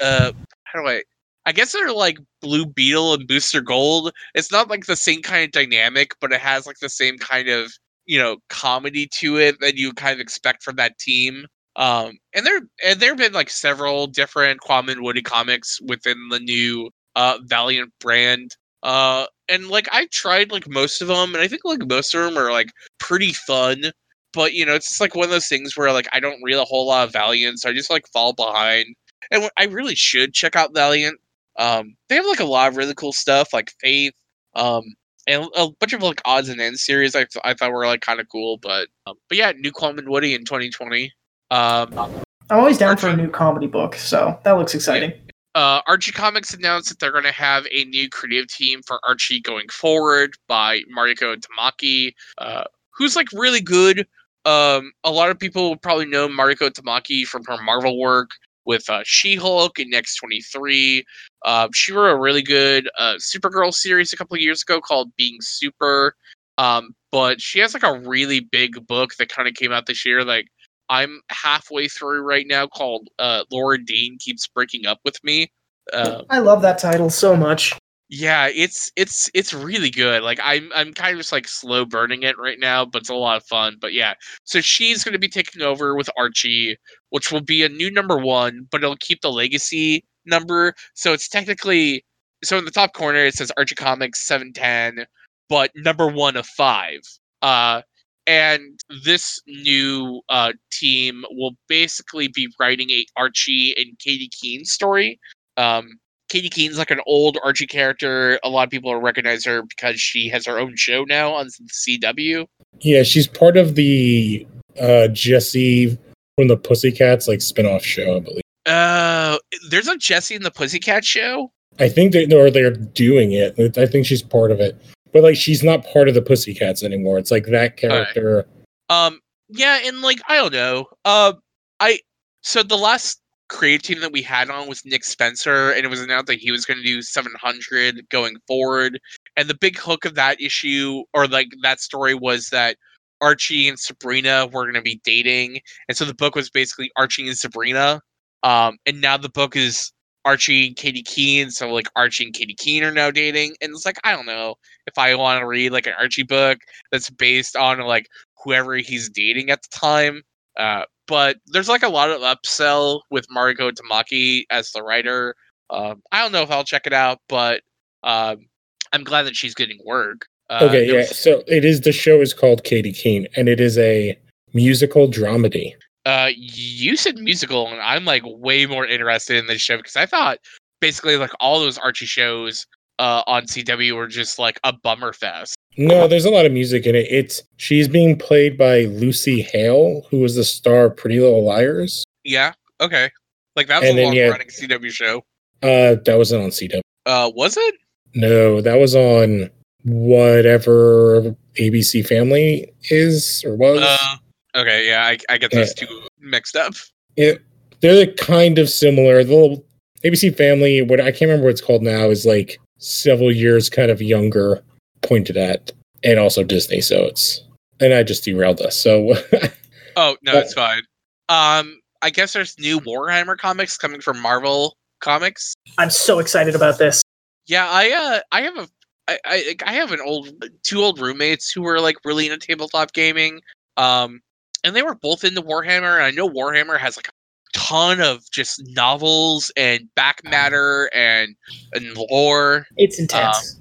uh 0.00 0.32
how 0.64 0.80
do 0.82 0.88
i 0.88 1.02
i 1.46 1.52
guess 1.52 1.72
they're 1.72 1.92
like 1.92 2.18
blue 2.42 2.66
beetle 2.66 3.14
and 3.14 3.26
booster 3.26 3.60
gold. 3.60 4.12
It's 4.34 4.52
not 4.52 4.68
like 4.70 4.86
the 4.86 4.96
same 4.96 5.22
kind 5.22 5.44
of 5.44 5.52
dynamic 5.52 6.12
but 6.20 6.32
it 6.32 6.40
has 6.40 6.66
like 6.66 6.78
the 6.80 6.88
same 6.90 7.18
kind 7.18 7.48
of 7.48 7.72
you 8.08 8.18
know 8.18 8.38
comedy 8.48 9.06
to 9.12 9.36
it 9.38 9.60
that 9.60 9.76
you 9.76 9.92
kind 9.92 10.14
of 10.14 10.20
expect 10.20 10.64
from 10.64 10.76
that 10.76 10.98
team. 10.98 11.46
Um 11.76 12.18
and 12.34 12.44
there 12.46 12.60
and 12.84 13.00
there 13.00 13.10
have 13.10 13.18
been 13.18 13.32
like 13.34 13.50
several 13.50 14.08
different 14.08 14.60
Quantum 14.60 14.90
and 14.90 15.02
Woody 15.02 15.22
comics 15.22 15.80
within 15.82 16.16
the 16.30 16.40
new 16.40 16.90
uh 17.16 17.38
Valiant 17.44 17.92
brand. 18.00 18.56
Uh 18.82 19.26
and 19.48 19.68
like 19.68 19.88
I 19.92 20.08
tried 20.12 20.50
like 20.52 20.68
most 20.68 21.00
of 21.02 21.08
them 21.08 21.34
and 21.34 21.42
I 21.42 21.48
think 21.48 21.62
like 21.64 21.86
most 21.88 22.14
of 22.14 22.22
them 22.24 22.38
are 22.38 22.50
like 22.52 22.70
pretty 22.98 23.32
fun. 23.34 23.92
But 24.32 24.54
you 24.54 24.66
know 24.66 24.74
it's 24.74 24.88
just 24.88 25.00
like 25.00 25.14
one 25.14 25.24
of 25.26 25.30
those 25.30 25.48
things 25.48 25.76
where 25.76 25.92
like 25.92 26.08
I 26.12 26.20
don't 26.20 26.42
read 26.42 26.56
a 26.56 26.64
whole 26.64 26.86
lot 26.88 27.06
of 27.06 27.12
Valiant 27.12 27.60
so 27.60 27.70
I 27.70 27.74
just 27.74 27.90
like 27.90 28.06
fall 28.12 28.32
behind. 28.32 28.86
And 29.30 29.50
I 29.58 29.66
really 29.66 29.94
should 29.94 30.32
check 30.34 30.56
out 30.56 30.74
Valiant. 30.74 31.18
Um 31.58 31.94
they 32.08 32.16
have 32.16 32.26
like 32.26 32.40
a 32.40 32.44
lot 32.44 32.68
of 32.68 32.76
really 32.78 32.94
cool 32.94 33.12
stuff 33.12 33.52
like 33.52 33.72
Faith. 33.80 34.14
Um 34.54 34.82
and 35.28 35.48
a 35.54 35.68
bunch 35.78 35.92
of 35.92 36.02
like 36.02 36.20
odds 36.24 36.48
and 36.48 36.60
ends 36.60 36.82
series 36.82 37.14
I, 37.14 37.20
th- 37.20 37.42
I 37.44 37.54
thought 37.54 37.70
were 37.70 37.86
like 37.86 38.00
kind 38.00 38.18
of 38.18 38.28
cool 38.28 38.56
but 38.56 38.88
um, 39.06 39.14
but 39.28 39.38
yeah 39.38 39.52
new 39.52 39.70
and 39.80 40.08
Woody 40.08 40.34
in 40.34 40.44
2020 40.44 41.12
um 41.52 42.12
I'm 42.50 42.60
always 42.60 42.78
down 42.78 42.96
for 42.96 43.08
a 43.08 43.16
new 43.16 43.28
comedy 43.28 43.66
book, 43.66 43.94
so 43.94 44.38
that 44.42 44.52
looks 44.52 44.74
exciting. 44.74 45.12
uh, 45.54 45.82
Archie 45.86 46.12
Comics 46.12 46.54
announced 46.54 46.88
that 46.88 46.98
they're 46.98 47.12
going 47.12 47.24
to 47.24 47.32
have 47.32 47.66
a 47.70 47.84
new 47.84 48.08
creative 48.08 48.48
team 48.48 48.80
for 48.86 49.00
Archie 49.06 49.40
going 49.40 49.68
forward 49.68 50.34
by 50.46 50.80
Mariko 50.96 51.36
Tamaki, 51.36 52.14
uh, 52.38 52.64
who's 52.90 53.16
like 53.16 53.26
really 53.32 53.60
good. 53.60 54.06
um, 54.46 54.92
a 55.04 55.10
lot 55.10 55.30
of 55.30 55.38
people 55.38 55.76
probably 55.76 56.06
know 56.06 56.26
Mariko 56.26 56.70
Tamaki 56.70 57.26
from 57.26 57.44
her 57.44 57.62
Marvel 57.62 57.98
work 57.98 58.30
with 58.64 58.88
uh, 58.88 59.02
She-Hulk 59.04 59.78
and 59.78 59.92
X23. 59.92 61.02
Uh, 61.44 61.68
she 61.72 61.92
wrote 61.92 62.10
a 62.10 62.16
really 62.18 62.42
good 62.42 62.88
uh, 62.98 63.14
Supergirl 63.14 63.72
series 63.72 64.12
a 64.12 64.16
couple 64.16 64.34
of 64.34 64.40
years 64.40 64.62
ago 64.62 64.80
called 64.80 65.12
Being 65.16 65.38
Super. 65.40 66.14
Um, 66.58 66.94
but 67.12 67.40
she 67.40 67.60
has 67.60 67.72
like 67.72 67.84
a 67.84 67.98
really 68.00 68.40
big 68.40 68.86
book 68.86 69.14
that 69.18 69.28
kind 69.28 69.48
of 69.48 69.54
came 69.54 69.72
out 69.72 69.86
this 69.86 70.04
year. 70.04 70.24
Like 70.24 70.48
I'm 70.88 71.20
halfway 71.30 71.88
through 71.88 72.22
right 72.22 72.46
now, 72.46 72.66
called 72.66 73.08
uh, 73.18 73.44
Laura 73.50 73.82
Dean 73.82 74.18
keeps 74.18 74.46
breaking 74.48 74.86
up 74.86 74.98
with 75.04 75.22
me. 75.22 75.52
Uh, 75.92 76.22
I 76.28 76.40
love 76.40 76.62
that 76.62 76.78
title 76.78 77.10
so 77.10 77.36
much. 77.36 77.74
yeah, 78.10 78.48
it's 78.48 78.90
it's 78.96 79.30
it's 79.34 79.52
really 79.52 79.90
good. 79.90 80.22
Like 80.22 80.40
I'm 80.42 80.70
I'm 80.74 80.94
kind 80.94 81.12
of 81.12 81.18
just 81.18 81.32
like 81.32 81.46
slow 81.46 81.84
burning 81.84 82.22
it 82.22 82.38
right 82.38 82.58
now, 82.58 82.84
but 82.84 83.02
it's 83.02 83.10
a 83.10 83.14
lot 83.14 83.36
of 83.36 83.44
fun. 83.44 83.76
But 83.80 83.92
yeah, 83.92 84.14
so 84.44 84.60
she's 84.60 85.04
going 85.04 85.12
to 85.12 85.18
be 85.18 85.28
taking 85.28 85.62
over 85.62 85.94
with 85.94 86.08
Archie, 86.16 86.76
which 87.10 87.30
will 87.30 87.42
be 87.42 87.62
a 87.64 87.68
new 87.68 87.90
number 87.90 88.16
one, 88.18 88.66
but 88.70 88.82
it'll 88.82 88.96
keep 88.96 89.20
the 89.20 89.30
legacy 89.30 90.04
number. 90.28 90.74
So 90.94 91.12
it's 91.12 91.28
technically 91.28 92.04
so 92.44 92.58
in 92.58 92.64
the 92.64 92.70
top 92.70 92.92
corner 92.92 93.26
it 93.26 93.34
says 93.34 93.50
Archie 93.56 93.74
Comics 93.74 94.26
seven 94.26 94.52
ten, 94.52 95.06
but 95.48 95.70
number 95.74 96.08
one 96.08 96.36
of 96.36 96.46
five. 96.46 97.00
Uh, 97.42 97.82
and 98.26 98.78
this 99.04 99.40
new 99.46 100.20
uh, 100.28 100.52
team 100.70 101.24
will 101.30 101.52
basically 101.66 102.28
be 102.28 102.48
writing 102.60 102.90
a 102.90 103.06
Archie 103.16 103.74
and 103.78 103.98
Katy 103.98 104.28
Keene 104.28 104.64
story. 104.66 105.18
Um, 105.56 105.98
Katy 106.28 106.50
Keene's 106.50 106.76
like 106.76 106.90
an 106.90 107.00
old 107.06 107.38
Archie 107.42 107.66
character. 107.66 108.38
A 108.44 108.50
lot 108.50 108.64
of 108.64 108.70
people 108.70 108.94
recognize 109.00 109.46
her 109.46 109.62
because 109.62 109.98
she 109.98 110.28
has 110.28 110.44
her 110.44 110.58
own 110.58 110.76
show 110.76 111.04
now 111.04 111.32
on 111.32 111.48
CW. 111.48 112.46
Yeah, 112.80 113.02
she's 113.02 113.26
part 113.26 113.56
of 113.56 113.74
the 113.74 114.46
uh 114.78 115.08
Jesse 115.08 115.98
from 116.36 116.48
the 116.48 116.56
Pussycats 116.56 117.28
like 117.28 117.40
spin-off 117.40 117.82
show, 117.82 118.16
I 118.16 118.20
believe. 118.20 118.42
Uh, 118.68 119.38
there's 119.70 119.88
a 119.88 119.96
Jesse 119.96 120.36
and 120.36 120.44
the 120.44 120.50
Pussycat 120.50 121.04
show. 121.04 121.50
I 121.78 121.88
think 121.88 122.12
they 122.12 122.26
or 122.34 122.50
they're 122.50 122.70
doing 122.70 123.32
it. 123.32 123.78
I 123.78 123.86
think 123.86 124.06
she's 124.06 124.22
part 124.22 124.50
of 124.50 124.60
it. 124.60 124.80
But 125.12 125.22
like 125.22 125.36
she's 125.36 125.62
not 125.62 125.86
part 125.86 126.08
of 126.08 126.14
the 126.14 126.22
Pussycats 126.22 126.82
anymore. 126.82 127.18
It's 127.18 127.30
like 127.30 127.46
that 127.46 127.76
character. 127.76 128.46
Um, 128.90 129.20
yeah, 129.48 129.80
and 129.84 130.00
like 130.00 130.18
I 130.28 130.36
don't 130.36 130.52
know. 130.52 130.86
Uh, 131.04 131.34
I 131.80 132.00
so 132.42 132.62
the 132.62 132.76
last 132.76 133.20
creative 133.48 133.82
team 133.82 134.00
that 134.00 134.12
we 134.12 134.22
had 134.22 134.50
on 134.50 134.68
was 134.68 134.84
Nick 134.84 135.04
Spencer, 135.04 135.70
and 135.70 135.84
it 135.84 135.88
was 135.88 136.00
announced 136.00 136.26
that 136.26 136.38
he 136.38 136.50
was 136.50 136.64
going 136.64 136.78
to 136.78 136.84
do 136.84 137.00
700 137.00 138.08
going 138.10 138.36
forward. 138.46 139.00
And 139.36 139.48
the 139.48 139.56
big 139.56 139.78
hook 139.78 140.04
of 140.04 140.14
that 140.16 140.40
issue 140.40 141.04
or 141.14 141.26
like 141.26 141.48
that 141.62 141.80
story 141.80 142.14
was 142.14 142.48
that 142.50 142.76
Archie 143.20 143.68
and 143.68 143.78
Sabrina 143.78 144.46
were 144.52 144.64
going 144.64 144.74
to 144.74 144.82
be 144.82 145.00
dating, 145.04 145.60
and 145.88 145.96
so 145.96 146.04
the 146.04 146.14
book 146.14 146.34
was 146.34 146.50
basically 146.50 146.90
Archie 146.96 147.28
and 147.28 147.38
Sabrina. 147.38 148.00
Um, 148.42 148.78
and 148.86 149.00
now 149.00 149.16
the 149.16 149.28
book 149.28 149.56
is 149.56 149.92
Archie 150.24 150.68
and 150.68 150.76
Katy 150.76 151.02
Keene, 151.02 151.50
so 151.50 151.70
like 151.72 151.88
Archie 151.96 152.24
and 152.24 152.34
Katy 152.34 152.54
Keene 152.54 152.84
are 152.84 152.92
now 152.92 153.10
dating, 153.10 153.54
and 153.60 153.70
it's 153.72 153.86
like 153.86 153.98
I 154.04 154.12
don't 154.14 154.26
know 154.26 154.56
if 154.86 154.98
I 154.98 155.14
want 155.14 155.40
to 155.40 155.46
read 155.46 155.70
like 155.72 155.86
an 155.86 155.94
Archie 155.98 156.22
book 156.22 156.58
that's 156.92 157.10
based 157.10 157.56
on 157.56 157.78
like 157.80 158.06
whoever 158.44 158.74
he's 158.76 159.08
dating 159.08 159.50
at 159.50 159.60
the 159.62 159.68
time. 159.78 160.22
Uh, 160.58 160.82
but 161.06 161.38
there's 161.46 161.68
like 161.68 161.82
a 161.82 161.88
lot 161.88 162.10
of 162.10 162.20
upsell 162.20 163.00
with 163.10 163.26
Mariko 163.34 163.72
Tamaki 163.72 164.42
as 164.50 164.70
the 164.72 164.82
writer. 164.82 165.34
Um, 165.70 166.02
I 166.12 166.22
don't 166.22 166.32
know 166.32 166.42
if 166.42 166.50
I'll 166.50 166.64
check 166.64 166.86
it 166.86 166.92
out, 166.92 167.18
but 167.28 167.62
um, 168.02 168.46
I'm 168.92 169.04
glad 169.04 169.22
that 169.24 169.36
she's 169.36 169.54
getting 169.54 169.78
work. 169.86 170.26
Uh, 170.50 170.60
okay, 170.68 170.86
yeah. 170.86 170.92
was- 170.94 171.16
So 171.18 171.42
it 171.46 171.64
is 171.64 171.82
the 171.82 171.92
show 171.92 172.20
is 172.20 172.34
called 172.34 172.64
Katy 172.64 172.92
Keene, 172.92 173.26
and 173.36 173.48
it 173.48 173.60
is 173.60 173.78
a 173.78 174.18
musical 174.54 175.08
dramedy. 175.08 175.74
Uh, 176.08 176.30
you 176.34 176.96
said 176.96 177.18
musical, 177.18 177.68
and 177.68 177.82
I'm 177.82 178.06
like 178.06 178.22
way 178.24 178.64
more 178.64 178.86
interested 178.86 179.36
in 179.36 179.46
this 179.46 179.60
show 179.60 179.76
because 179.76 179.94
I 179.94 180.06
thought 180.06 180.38
basically 180.80 181.18
like 181.18 181.32
all 181.38 181.60
those 181.60 181.76
Archie 181.76 182.06
shows 182.06 182.66
uh, 182.98 183.22
on 183.26 183.44
CW 183.44 183.94
were 183.94 184.06
just 184.06 184.38
like 184.38 184.58
a 184.64 184.72
bummer 184.72 185.12
fest. 185.12 185.54
No, 185.76 186.08
there's 186.08 186.24
a 186.24 186.30
lot 186.30 186.46
of 186.46 186.52
music 186.52 186.86
in 186.86 186.94
it. 186.94 187.06
It's 187.10 187.42
she's 187.58 187.88
being 187.88 188.18
played 188.18 188.56
by 188.56 188.84
Lucy 188.84 189.42
Hale, 189.42 190.06
who 190.10 190.20
was 190.20 190.34
the 190.34 190.44
star 190.44 190.86
of 190.86 190.96
Pretty 190.96 191.20
Little 191.20 191.44
Liars. 191.44 192.04
Yeah, 192.24 192.54
okay. 192.80 193.10
Like 193.54 193.66
that 193.66 193.82
was 193.82 193.90
And 193.90 193.98
a 193.98 194.04
long 194.04 194.14
yeah. 194.14 194.28
running 194.28 194.48
CW 194.48 194.90
show. 194.90 195.18
Uh, 195.62 196.00
that 196.06 196.14
wasn't 196.16 196.42
on 196.42 196.48
CW. 196.48 196.80
Uh, 197.04 197.30
was 197.34 197.58
it? 197.58 197.74
No, 198.14 198.62
that 198.62 198.76
was 198.76 198.96
on 198.96 199.50
whatever 199.84 201.36
ABC 201.58 202.06
Family 202.06 202.72
is 202.88 203.44
or 203.44 203.56
was. 203.56 203.82
Uh, 203.82 204.16
okay, 204.54 204.88
yeah, 204.88 205.04
I, 205.04 205.18
I 205.28 205.38
get 205.38 205.50
those 205.50 205.74
two 205.74 206.06
mixed 206.20 206.56
up. 206.56 206.74
Yeah, 207.16 207.34
they're 207.80 208.06
kind 208.14 208.58
of 208.58 208.68
similar. 208.68 209.24
The 209.24 209.34
little 209.34 209.64
ABC 210.04 210.36
Family, 210.36 210.82
what 210.82 211.00
I 211.00 211.10
can't 211.10 211.22
remember 211.22 211.44
what 211.44 211.50
it's 211.50 211.60
called 211.60 211.82
now, 211.82 212.10
is 212.10 212.24
like 212.26 212.58
several 212.78 213.32
years 213.32 213.68
kind 213.68 213.90
of 213.90 214.00
younger, 214.00 214.62
pointed 215.02 215.36
at, 215.36 215.72
and 216.04 216.18
also 216.18 216.44
Disney. 216.44 216.80
So 216.80 217.04
it's 217.04 217.42
and 217.80 217.94
I 217.94 218.02
just 218.02 218.24
derailed 218.24 218.60
us. 218.60 218.76
So 218.76 219.14
Oh 219.98 220.16
no, 220.22 220.32
Uh, 220.32 220.38
it's 220.38 220.54
fine. 220.54 220.82
Um, 221.28 221.80
I 222.02 222.10
guess 222.10 222.32
there's 222.32 222.56
new 222.58 222.80
Warhammer 222.80 223.36
comics 223.36 223.76
coming 223.76 224.00
from 224.00 224.20
Marvel 224.20 224.76
Comics. 225.00 225.54
I'm 225.76 225.90
so 225.90 226.20
excited 226.20 226.54
about 226.54 226.78
this. 226.78 227.02
Yeah, 227.46 227.66
I 227.68 227.90
uh, 227.90 228.20
I 228.30 228.42
have 228.42 228.56
a, 228.56 228.68
I, 229.08 229.18
I, 229.24 229.56
I 229.66 229.72
have 229.72 229.90
an 229.90 230.00
old, 230.00 230.44
two 230.62 230.80
old 230.80 231.00
roommates 231.00 231.50
who 231.50 231.62
were 231.62 231.80
like 231.80 231.96
really 232.04 232.26
into 232.26 232.38
tabletop 232.38 232.92
gaming. 232.92 233.40
Um, 233.76 234.20
and 234.64 234.74
they 234.74 234.82
were 234.82 234.94
both 234.94 235.24
into 235.24 235.42
Warhammer. 235.42 235.96
And 235.96 236.04
I 236.04 236.10
know 236.10 236.28
Warhammer 236.28 236.78
has 236.78 236.96
like 236.96 237.08
a 237.08 237.12
ton 237.58 238.00
of 238.00 238.28
just 238.30 238.62
novels 238.68 239.50
and 239.56 239.88
back 239.94 240.22
matter 240.24 240.90
and 240.94 241.34
and 241.72 241.96
lore. 242.10 242.66
It's 242.76 242.98
intense. 242.98 243.60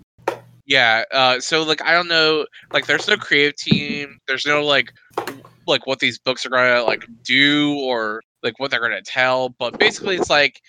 Yeah. 0.65 1.03
Uh, 1.11 1.39
so 1.39 1.63
like 1.63 1.81
I 1.83 1.93
don't 1.93 2.07
know, 2.07 2.45
like 2.73 2.87
there's 2.87 3.07
no 3.07 3.17
creative 3.17 3.55
team. 3.55 4.19
There's 4.27 4.45
no 4.45 4.63
like 4.65 4.91
like 5.65 5.85
what 5.87 5.99
these 5.99 6.19
books 6.19 6.45
are 6.45 6.49
gonna 6.49 6.83
like 6.83 7.07
do 7.23 7.77
or 7.79 8.21
like 8.43 8.59
what 8.59 8.71
they're 8.71 8.81
gonna 8.81 9.01
tell. 9.01 9.49
But 9.49 9.79
basically, 9.79 10.15
it's 10.17 10.29
like 10.29 10.61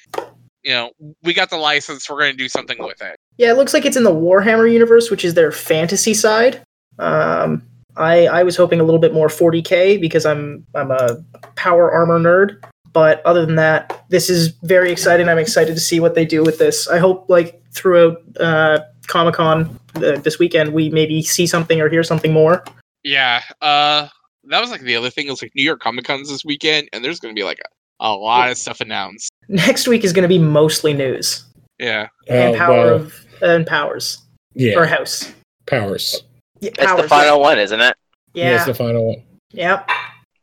you 0.63 0.73
know 0.73 0.91
we 1.23 1.35
got 1.35 1.51
the 1.51 1.57
license. 1.57 2.09
We're 2.09 2.21
gonna 2.21 2.33
do 2.35 2.49
something 2.49 2.79
with 2.79 3.01
it. 3.03 3.17
yeah, 3.39 3.51
it 3.51 3.57
looks 3.57 3.75
like 3.75 3.85
it's 3.85 3.97
in 3.97 4.05
the 4.05 4.15
Warhammer 4.15 4.71
universe, 4.71 5.11
which 5.11 5.25
is 5.25 5.35
their 5.35 5.51
fantasy 5.53 6.15
side. 6.15 6.63
Um, 6.99 7.63
I 7.99 8.27
I 8.27 8.43
was 8.43 8.57
hoping 8.57 8.81
a 8.81 8.85
little 8.85 9.01
bit 9.01 9.13
more 9.13 9.29
40k 9.29 10.01
because 10.01 10.25
I'm 10.25 10.65
I'm 10.75 10.91
a 10.91 11.17
power 11.57 11.91
armor 11.93 12.19
nerd. 12.19 12.63
But 12.93 13.25
other 13.27 13.45
than 13.45 13.57
that, 13.57 14.05
this 14.09 14.31
is 14.31 14.49
very 14.63 14.91
exciting. 14.91 15.29
I'm 15.29 15.39
excited 15.39 15.75
to 15.75 15.81
see 15.81 16.01
what 16.01 16.15
they 16.15 16.25
do 16.25 16.43
with 16.43 16.59
this. 16.59 16.89
I 16.89 16.99
hope 16.99 17.27
like 17.29 17.63
throughout 17.73 18.17
uh, 18.41 18.81
Comic 19.07 19.35
Con 19.35 19.79
uh, 19.97 20.19
this 20.21 20.39
weekend 20.39 20.73
we 20.73 20.89
maybe 20.91 21.23
see 21.23 21.47
something 21.47 21.81
or 21.81 21.89
hear 21.89 22.03
something 22.03 22.33
more. 22.33 22.65
Yeah. 23.05 23.43
Uh, 23.61 24.09
that 24.45 24.61
was 24.61 24.71
like 24.71 24.81
the 24.81 24.97
other 24.97 25.11
thing. 25.11 25.27
It 25.27 25.31
was 25.31 25.43
like 25.43 25.53
New 25.55 25.63
York 25.63 25.81
Comic 25.81 26.07
Con's 26.07 26.31
this 26.31 26.45
weekend, 26.45 26.89
and 26.93 27.05
there's 27.05 27.21
gonna 27.21 27.35
be 27.35 27.45
like 27.45 27.59
a, 27.59 28.07
a 28.07 28.13
lot 28.15 28.51
of 28.51 28.57
stuff 28.57 28.81
announced. 28.81 29.31
Next 29.49 29.87
week 29.87 30.05
is 30.05 30.13
going 30.13 30.23
to 30.23 30.29
be 30.29 30.39
mostly 30.39 30.93
news 30.93 31.45
Yeah. 31.79 32.09
and 32.29 32.55
uh, 32.55 32.59
power 32.59 32.85
well, 32.85 32.95
of 32.95 33.27
and 33.43 33.67
powers 33.67 34.19
yeah, 34.55 34.77
or 34.77 34.87
house. 34.87 35.33
powers. 35.67 36.23
Yeah, 36.61 36.71
It's 36.79 37.03
the 37.03 37.09
final 37.09 37.41
one, 37.41 37.59
isn't 37.59 37.81
it? 37.81 37.97
Yeah, 38.35 38.51
Yeah, 38.51 38.57
it's 38.57 38.67
the 38.67 38.75
final 38.75 39.07
one. 39.07 39.23
Yep. 39.53 39.89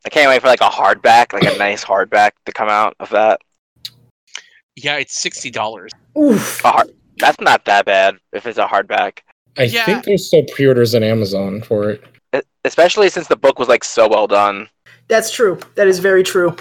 I 0.06 0.10
can't 0.10 0.30
wait 0.30 0.41
for 0.41 0.47
like 0.47 0.62
a 0.62 0.69
hardback, 0.69 1.34
like 1.34 1.43
a 1.43 1.58
nice 1.58 1.84
hardback 1.84 2.32
to 2.45 2.51
come 2.51 2.69
out 2.69 2.95
of 2.99 3.10
that. 3.10 3.41
Yeah, 4.75 4.97
it's 4.97 5.17
sixty 5.17 5.49
dollars. 5.49 5.91
Oof. 6.17 6.62
Hard- 6.62 6.91
that's 7.17 7.39
not 7.39 7.63
that 7.65 7.86
bad 7.86 8.17
if 8.34 8.45
it's 8.45 8.58
a 8.58 8.65
hardback, 8.65 9.19
I 9.58 9.63
Yeah. 9.63 9.86
think 9.86 10.04
there's 10.04 10.28
still 10.28 10.43
pre-orders 10.54 10.93
on 10.95 11.01
Amazon 11.04 11.62
for 11.62 11.91
it. 11.91 12.04
E- 12.36 12.41
especially 12.65 13.08
since 13.10 13.28
the 13.28 13.38
book 13.38 13.58
was 13.58 13.69
like 13.69 13.84
so 13.86 14.08
well 14.08 14.28
done. 14.28 14.67
That's 15.08 15.32
true. 15.32 15.58
That 15.75 15.88
is 15.88 15.99
very 15.99 16.23
true. 16.23 16.56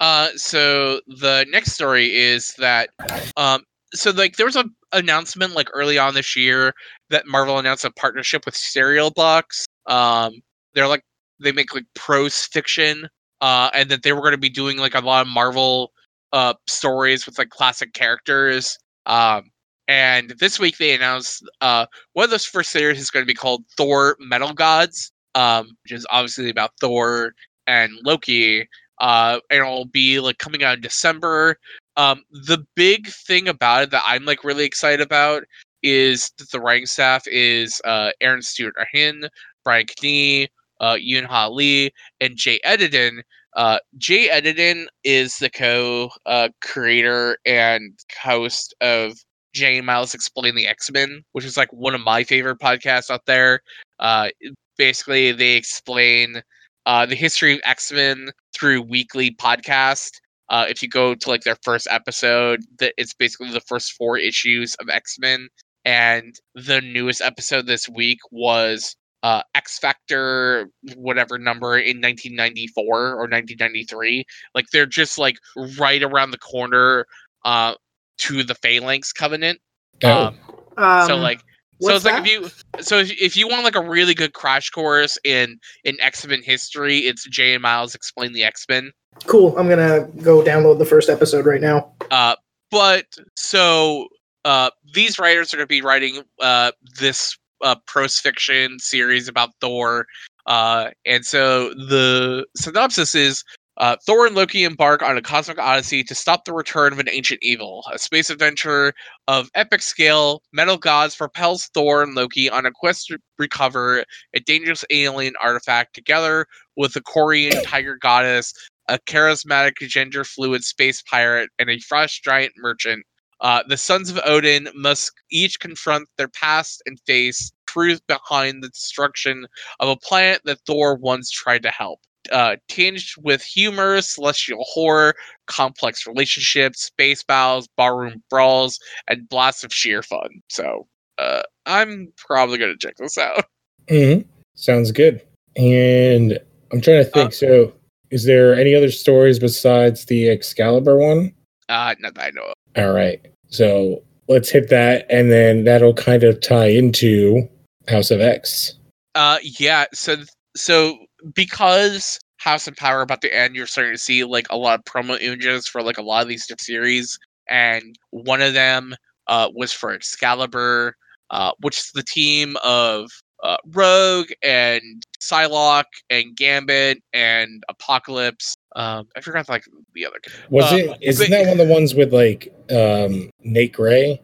Uh, 0.00 0.28
so 0.34 1.00
the 1.06 1.46
next 1.50 1.72
story 1.72 2.06
is 2.14 2.52
that, 2.58 2.90
um, 3.36 3.62
so 3.94 4.10
like 4.10 4.36
there 4.36 4.46
was 4.46 4.56
a 4.56 4.64
announcement 4.96 5.54
like 5.54 5.68
early 5.72 5.98
on 5.98 6.14
this 6.14 6.36
year 6.36 6.72
that 7.10 7.26
Marvel 7.26 7.58
announced 7.58 7.84
a 7.84 7.90
partnership 7.92 8.44
with 8.46 8.56
Serial 8.56 9.10
Box. 9.10 9.66
Um, 9.86 10.32
they're 10.74 10.88
like 10.88 11.02
they 11.40 11.52
make 11.52 11.74
like 11.74 11.84
prose 11.94 12.44
fiction, 12.46 13.08
uh, 13.40 13.70
and 13.74 13.90
that 13.90 14.02
they 14.02 14.12
were 14.12 14.20
going 14.20 14.32
to 14.32 14.38
be 14.38 14.48
doing 14.48 14.78
like 14.78 14.94
a 14.94 15.00
lot 15.00 15.22
of 15.22 15.28
Marvel 15.28 15.92
uh 16.32 16.54
stories 16.66 17.26
with 17.26 17.38
like 17.38 17.50
classic 17.50 17.92
characters. 17.92 18.78
Um, 19.06 19.50
and 19.88 20.34
this 20.40 20.58
week 20.58 20.78
they 20.78 20.94
announced 20.94 21.44
uh 21.60 21.86
one 22.14 22.24
of 22.24 22.30
those 22.30 22.44
first 22.44 22.70
series 22.70 23.00
is 23.00 23.10
going 23.10 23.24
to 23.24 23.26
be 23.26 23.34
called 23.34 23.64
Thor 23.76 24.16
Metal 24.20 24.52
Gods, 24.52 25.12
um, 25.34 25.70
which 25.84 25.92
is 25.92 26.06
obviously 26.10 26.50
about 26.50 26.72
Thor 26.80 27.32
and 27.66 27.92
Loki 28.04 28.66
uh, 28.98 29.38
and 29.50 29.60
it'll 29.60 29.86
be 29.86 30.20
like 30.20 30.38
coming 30.38 30.64
out 30.64 30.76
in 30.76 30.80
December. 30.80 31.58
Um, 31.96 32.22
the 32.30 32.64
big 32.74 33.08
thing 33.08 33.48
about 33.48 33.84
it 33.84 33.90
that 33.90 34.02
I'm 34.06 34.24
like 34.24 34.44
really 34.44 34.64
excited 34.64 35.00
about 35.00 35.44
is 35.82 36.30
that 36.38 36.50
the 36.50 36.60
writing 36.60 36.86
staff 36.86 37.24
is 37.26 37.80
uh, 37.84 38.10
Aaron 38.20 38.42
Stewart 38.42 38.74
Ahn, 38.94 39.28
Brian 39.64 39.86
Knee, 40.02 40.48
uh, 40.80 40.94
Yoon 40.94 41.24
Ha 41.24 41.48
Lee, 41.48 41.90
and 42.20 42.36
Jay 42.36 42.60
Edidin. 42.66 43.20
Uh, 43.54 43.78
Jay 43.96 44.28
Edidin 44.28 44.86
is 45.04 45.38
the 45.38 45.48
co-creator 45.48 47.38
and 47.46 47.98
host 48.22 48.74
of 48.82 49.12
Jay 49.54 49.80
Miles 49.80 50.12
Explain 50.12 50.54
the 50.54 50.66
X 50.66 50.90
Men, 50.90 51.22
which 51.32 51.44
is 51.46 51.56
like 51.56 51.72
one 51.72 51.94
of 51.94 52.02
my 52.02 52.22
favorite 52.22 52.58
podcasts 52.58 53.10
out 53.10 53.24
there. 53.26 53.60
Uh, 53.98 54.28
basically, 54.76 55.32
they 55.32 55.54
explain 55.56 56.42
uh, 56.84 57.06
the 57.06 57.14
history 57.14 57.54
of 57.54 57.60
X 57.64 57.90
Men 57.90 58.30
through 58.52 58.82
weekly 58.82 59.30
podcast. 59.30 60.20
Uh, 60.48 60.66
if 60.68 60.82
you 60.82 60.88
go 60.88 61.14
to 61.14 61.28
like 61.28 61.42
their 61.42 61.58
first 61.62 61.86
episode, 61.90 62.60
that 62.78 62.94
it's 62.96 63.14
basically 63.14 63.50
the 63.50 63.60
first 63.60 63.92
four 63.92 64.18
issues 64.18 64.74
of 64.76 64.88
X 64.88 65.18
Men, 65.18 65.48
and 65.84 66.34
the 66.54 66.80
newest 66.80 67.20
episode 67.20 67.66
this 67.66 67.88
week 67.88 68.18
was 68.30 68.96
uh, 69.22 69.42
X 69.54 69.78
Factor, 69.78 70.68
whatever 70.94 71.38
number 71.38 71.76
in 71.76 71.96
1994 71.96 72.84
or 72.84 73.16
1993. 73.16 74.24
Like 74.54 74.66
they're 74.72 74.86
just 74.86 75.18
like 75.18 75.36
right 75.78 76.02
around 76.02 76.30
the 76.30 76.38
corner 76.38 77.06
uh, 77.44 77.74
to 78.18 78.42
the 78.44 78.54
Phalanx 78.54 79.12
Covenant. 79.12 79.58
Oh. 80.04 80.26
Um, 80.26 80.38
Um, 80.76 81.06
so 81.08 81.16
like, 81.16 81.40
so 81.80 81.92
what's 81.92 81.96
it's 81.96 82.04
like 82.04 82.26
if 82.26 82.30
you, 82.30 82.82
so 82.82 82.98
if, 82.98 83.10
if 83.20 83.36
you 83.36 83.48
want 83.48 83.64
like 83.64 83.76
a 83.76 83.82
really 83.82 84.14
good 84.14 84.32
crash 84.32 84.70
course 84.70 85.18
in 85.24 85.58
in 85.84 85.96
X 86.00 86.26
Men 86.26 86.42
history, 86.42 86.98
it's 86.98 87.26
Jay 87.28 87.54
and 87.54 87.62
Miles 87.62 87.94
explain 87.94 88.32
the 88.32 88.44
X 88.44 88.64
Men. 88.68 88.92
Cool. 89.24 89.56
I'm 89.58 89.68
gonna 89.68 90.08
go 90.22 90.42
download 90.42 90.78
the 90.78 90.84
first 90.84 91.08
episode 91.08 91.46
right 91.46 91.60
now. 91.60 91.92
Uh, 92.10 92.36
but 92.70 93.06
so 93.36 94.08
uh, 94.44 94.70
these 94.94 95.18
writers 95.18 95.52
are 95.54 95.58
to 95.58 95.66
be 95.66 95.82
writing 95.82 96.22
uh, 96.40 96.72
this 97.00 97.36
uh, 97.62 97.74
prose 97.86 98.18
fiction 98.18 98.78
series 98.78 99.28
about 99.28 99.50
Thor. 99.60 100.06
Uh, 100.46 100.90
and 101.04 101.24
so 101.24 101.70
the 101.74 102.46
synopsis 102.54 103.14
is 103.14 103.42
uh, 103.78 103.96
Thor 104.06 104.26
and 104.26 104.34
Loki 104.34 104.64
embark 104.64 105.02
on 105.02 105.18
a 105.18 105.22
cosmic 105.22 105.58
odyssey 105.58 106.02
to 106.04 106.14
stop 106.14 106.44
the 106.44 106.52
return 106.52 106.92
of 106.92 106.98
an 106.98 107.10
ancient 107.10 107.40
evil. 107.42 107.84
A 107.92 107.98
space 107.98 108.30
adventure 108.30 108.94
of 109.28 109.50
epic 109.54 109.82
scale, 109.82 110.42
metal 110.52 110.78
gods 110.78 111.14
propels 111.14 111.66
Thor 111.66 112.02
and 112.02 112.14
Loki 112.14 112.48
on 112.48 112.64
a 112.64 112.70
quest 112.70 113.08
to 113.08 113.18
recover 113.38 114.04
a 114.34 114.40
dangerous 114.40 114.84
alien 114.90 115.34
artifact 115.42 115.94
together 115.94 116.46
with 116.76 116.94
the 116.94 117.02
Korean 117.02 117.62
tiger 117.64 117.96
goddess, 117.96 118.54
a 118.88 118.98
charismatic 118.98 119.76
gender 119.88 120.24
fluid 120.24 120.64
space 120.64 121.02
pirate, 121.02 121.50
and 121.58 121.70
a 121.70 121.78
frost 121.80 122.22
giant 122.22 122.52
merchant. 122.56 123.04
Uh, 123.40 123.62
the 123.68 123.76
sons 123.76 124.10
of 124.10 124.18
Odin 124.24 124.68
must 124.74 125.12
each 125.30 125.60
confront 125.60 126.08
their 126.16 126.28
past 126.28 126.82
and 126.86 126.98
face 127.06 127.52
truth 127.66 128.00
behind 128.06 128.62
the 128.62 128.68
destruction 128.70 129.46
of 129.80 129.88
a 129.88 129.96
planet 129.96 130.40
that 130.44 130.60
Thor 130.66 130.96
once 130.96 131.30
tried 131.30 131.62
to 131.64 131.70
help. 131.70 132.00
Uh, 132.32 132.56
tinged 132.68 133.04
with 133.18 133.42
humor, 133.42 134.00
celestial 134.00 134.64
horror, 134.66 135.14
complex 135.46 136.06
relationships, 136.06 136.82
space 136.82 137.22
battles, 137.22 137.68
barroom 137.76 138.22
brawls, 138.30 138.80
and 139.06 139.28
blasts 139.28 139.62
of 139.62 139.72
sheer 139.72 140.02
fun. 140.02 140.40
So, 140.48 140.88
uh, 141.18 141.42
I'm 141.66 142.12
probably 142.16 142.58
gonna 142.58 142.76
check 142.78 142.96
this 142.96 143.18
out. 143.18 143.44
hmm 143.88 144.20
Sounds 144.54 144.90
good. 144.90 145.20
And 145.56 146.38
I'm 146.72 146.80
trying 146.80 147.04
to 147.04 147.10
think. 147.10 147.32
so, 147.34 147.74
is 148.16 148.24
there 148.24 148.54
any 148.54 148.74
other 148.74 148.90
stories 148.90 149.38
besides 149.38 150.06
the 150.06 150.30
Excalibur 150.30 150.96
one? 150.96 151.34
Uh, 151.68 151.94
not 151.98 152.14
that 152.14 152.28
I 152.28 152.30
know 152.30 152.44
of. 152.44 152.54
All 152.82 152.94
right. 152.94 153.20
So 153.48 154.02
let's 154.26 154.48
hit 154.48 154.70
that, 154.70 155.04
and 155.10 155.30
then 155.30 155.64
that'll 155.64 155.92
kind 155.92 156.24
of 156.24 156.40
tie 156.40 156.68
into 156.68 157.46
House 157.88 158.10
of 158.10 158.22
X. 158.22 158.72
Uh, 159.14 159.36
yeah. 159.42 159.84
So, 159.92 160.16
so 160.56 160.96
because 161.34 162.18
House 162.38 162.66
and 162.66 162.74
Power 162.74 163.02
about 163.02 163.20
to 163.20 163.36
end, 163.36 163.54
you're 163.54 163.66
starting 163.66 163.92
to 163.92 163.98
see 163.98 164.24
like 164.24 164.46
a 164.48 164.56
lot 164.56 164.78
of 164.78 164.84
promo 164.86 165.20
images 165.20 165.68
for 165.68 165.82
like 165.82 165.98
a 165.98 166.02
lot 166.02 166.22
of 166.22 166.28
these 166.28 166.46
different 166.46 166.62
series, 166.62 167.18
and 167.46 167.98
one 168.12 168.40
of 168.40 168.54
them 168.54 168.94
uh 169.26 169.50
was 169.54 169.74
for 169.74 169.92
Excalibur, 169.92 170.96
uh, 171.28 171.52
which 171.60 171.76
is 171.76 171.90
the 171.94 172.02
team 172.02 172.56
of 172.64 173.10
uh, 173.42 173.58
Rogue 173.74 174.30
and 174.42 175.04
Psylocke 175.30 175.84
and 176.10 176.36
Gambit 176.36 177.02
and 177.12 177.62
Apocalypse. 177.68 178.54
Um, 178.74 179.08
I 179.16 179.20
forgot 179.20 179.48
like 179.48 179.64
the 179.94 180.06
other. 180.06 180.20
Was 180.50 180.72
Uh, 180.72 180.76
it? 180.76 180.98
Isn't 181.00 181.30
but- 181.30 181.30
that 181.30 181.48
one 181.50 181.60
of 181.60 181.66
the 181.66 181.72
ones 181.72 181.94
with 181.94 182.12
like 182.12 182.52
um 182.70 183.30
Nate 183.40 183.72
Gray? 183.72 184.20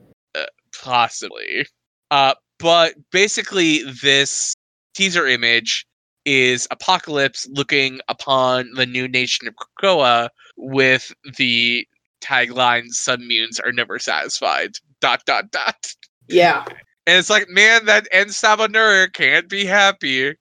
possibly. 0.82 1.66
Uh, 2.10 2.34
but 2.58 2.94
basically, 3.10 3.82
this 4.02 4.54
teaser 4.94 5.26
image 5.26 5.86
is 6.24 6.66
Apocalypse 6.70 7.48
looking 7.50 8.00
upon 8.08 8.70
the 8.74 8.86
new 8.86 9.08
nation 9.08 9.48
of 9.48 9.54
Krakoa 9.54 10.28
with 10.56 11.12
the 11.38 11.86
tagline 12.22 12.88
"Sun 12.88 13.26
mutants 13.26 13.58
are 13.60 13.72
never 13.72 13.98
satisfied." 13.98 14.72
Dot 15.00 15.22
dot 15.26 15.50
dot. 15.50 15.94
Yeah. 16.28 16.64
And 17.06 17.18
it's 17.18 17.30
like, 17.30 17.48
man, 17.48 17.86
that 17.86 18.06
En 18.12 18.26
Sabah 18.28 18.70
Nur 18.70 19.08
can't 19.08 19.48
be 19.48 19.64
happy. 19.64 20.34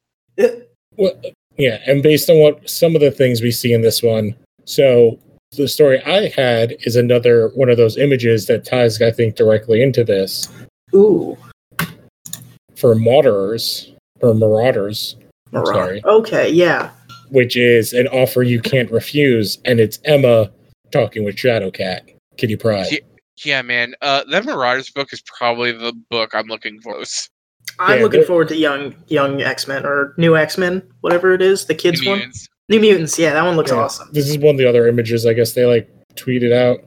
Well, 0.98 1.14
yeah, 1.58 1.80
and 1.86 2.02
based 2.04 2.30
on 2.30 2.40
what 2.40 2.70
some 2.70 2.96
of 2.96 3.02
the 3.02 3.12
things 3.12 3.42
we 3.42 3.52
see 3.52 3.74
in 3.74 3.82
this 3.82 4.02
one, 4.04 4.36
so 4.66 5.20
the 5.58 5.68
story 5.68 6.02
I 6.04 6.30
had 6.36 6.76
is 6.82 6.96
another 6.96 7.50
one 7.56 7.70
of 7.70 7.78
those 7.78 7.98
images 7.98 8.46
that 8.48 8.66
ties, 8.66 9.02
I 9.02 9.12
think, 9.12 9.36
directly 9.36 9.82
into 9.82 10.04
this 10.04 10.48
Ooh. 10.94 11.38
for 12.76 12.96
Marauders 12.96 13.92
or 14.22 14.34
Marauders, 14.34 15.16
Marauder. 15.52 15.74
Sorry. 15.74 16.02
Okay. 16.06 16.50
Yeah. 16.50 16.92
which 17.30 17.56
is 17.58 17.94
an 17.94 18.08
offer 18.08 18.44
you 18.44 18.62
can't 18.62 18.92
refuse, 18.92 19.58
and 19.66 19.80
it's 19.80 20.00
Emma 20.06 20.52
talking 20.92 21.24
with 21.24 21.36
Shadowcat, 21.36 22.02
Kitty 22.38 22.56
Pryde. 22.56 22.92
Yeah. 22.92 23.00
Yeah, 23.44 23.64
man. 23.64 23.96
Uh, 24.04 24.24
that 24.30 24.46
Marauders 24.46 24.92
book 24.92 25.12
is 25.14 25.22
probably 25.22 25.72
the 25.72 25.94
book 26.12 26.36
I'm 26.36 26.46
looking 26.46 26.80
for. 26.80 26.98
most. 26.98 27.30
I'm 27.80 27.98
Yeah, 27.98 28.04
looking 28.04 28.24
forward 28.26 28.48
to 28.50 28.56
young 28.58 28.96
young 29.08 29.42
X 29.42 29.68
Men 29.68 29.86
or 29.86 30.14
new 30.18 30.36
X 30.38 30.58
Men, 30.58 30.82
whatever 31.02 31.34
it 31.34 31.42
is, 31.42 31.66
the 31.66 31.76
kids 31.76 32.06
one. 32.06 32.18
Mutants. 32.18 32.48
New 32.70 32.80
Mutants. 32.80 33.18
Yeah, 33.20 33.34
that 33.34 33.44
one 33.44 33.56
looks 33.56 33.72
Yeah. 33.72 33.78
awesome. 33.80 34.10
This 34.14 34.30
is 34.30 34.38
one 34.38 34.56
of 34.56 34.58
the 34.58 34.68
other 34.68 34.88
images 34.88 35.26
I 35.26 35.34
guess 35.34 35.54
they 35.54 35.66
like 35.66 35.90
tweeted 36.16 36.52
out. 36.54 36.80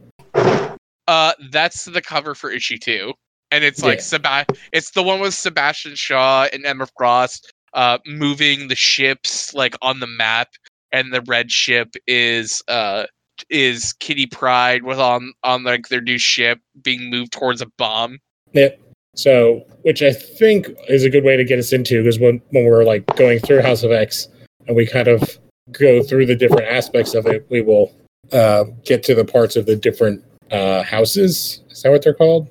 Uh, 1.07 1.33
that's 1.51 1.85
the 1.85 2.01
cover 2.01 2.35
for 2.35 2.51
issue 2.51 2.79
two, 2.79 3.13
and 3.51 3.63
it's 3.65 3.83
like 3.83 3.99
Yeah. 3.99 4.03
Seba- 4.05 4.47
It's 4.73 4.91
the 4.93 5.03
one 5.03 5.21
with 5.21 5.35
Sebastian 5.35 5.95
Shaw 5.97 6.47
and 6.53 6.65
Emma 6.65 6.87
Frost, 6.97 7.53
uh, 7.75 7.99
moving 8.07 8.69
the 8.69 8.75
ships 8.75 9.53
like 9.53 9.75
on 9.83 10.01
the 10.01 10.07
map, 10.07 10.49
and 10.93 11.13
the 11.13 11.21
red 11.23 11.51
ship 11.53 11.95
is 12.07 12.63
uh 12.69 13.05
is 13.51 13.93
Kitty 14.01 14.27
Pryde 14.27 14.85
with 14.85 14.99
on 14.99 15.33
on 15.43 15.65
like 15.65 15.89
their 15.89 16.01
new 16.01 16.19
ship 16.19 16.61
being 16.83 17.11
moved 17.11 17.33
towards 17.33 17.61
a 17.61 17.67
bomb. 17.77 18.19
Yep. 18.53 18.81
So, 19.15 19.65
which 19.83 20.03
I 20.03 20.13
think 20.13 20.69
is 20.89 21.05
a 21.05 21.11
good 21.11 21.25
way 21.25 21.37
to 21.37 21.45
get 21.45 21.59
us 21.59 21.73
into 21.73 22.03
because 22.03 22.19
when 22.19 22.41
when 22.51 22.65
we're 22.65 22.85
like 22.85 23.07
going 23.17 23.39
through 23.39 23.63
House 23.63 23.83
of 23.83 23.93
X 23.93 24.29
and 24.67 24.77
we 24.77 24.87
kind 24.87 25.09
of 25.09 25.39
go 25.73 26.03
through 26.03 26.27
the 26.27 26.35
different 26.35 26.67
aspects 26.69 27.15
of 27.15 27.27
it, 27.27 27.47
we 27.49 27.61
will 27.63 27.95
uh, 28.33 28.65
get 28.85 29.03
to 29.05 29.15
the 29.15 29.25
parts 29.25 29.57
of 29.57 29.67
the 29.67 29.77
different 29.77 30.25
uh, 30.51 30.83
houses. 30.83 31.63
Is 31.71 31.83
that 31.83 31.91
what 31.91 32.03
they're 32.03 32.15
called? 32.15 32.49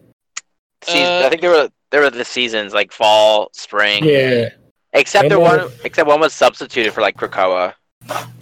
Uh, 0.88 1.24
I 1.26 1.30
think 1.30 1.42
there 1.42 1.50
were 1.52 1.70
there 1.92 2.02
were 2.02 2.10
the 2.10 2.26
seasons 2.26 2.74
like 2.74 2.92
fall, 2.92 3.50
spring. 3.54 4.04
Yeah, 4.06 4.50
Except 4.94 5.30
there 5.30 5.38
Remember- 5.40 5.66
one 5.68 5.74
except 5.84 6.08
one 6.08 6.20
was 6.20 6.34
substituted 6.34 6.94
for 6.94 7.02
like 7.02 7.18
Krakoa. 7.18 7.74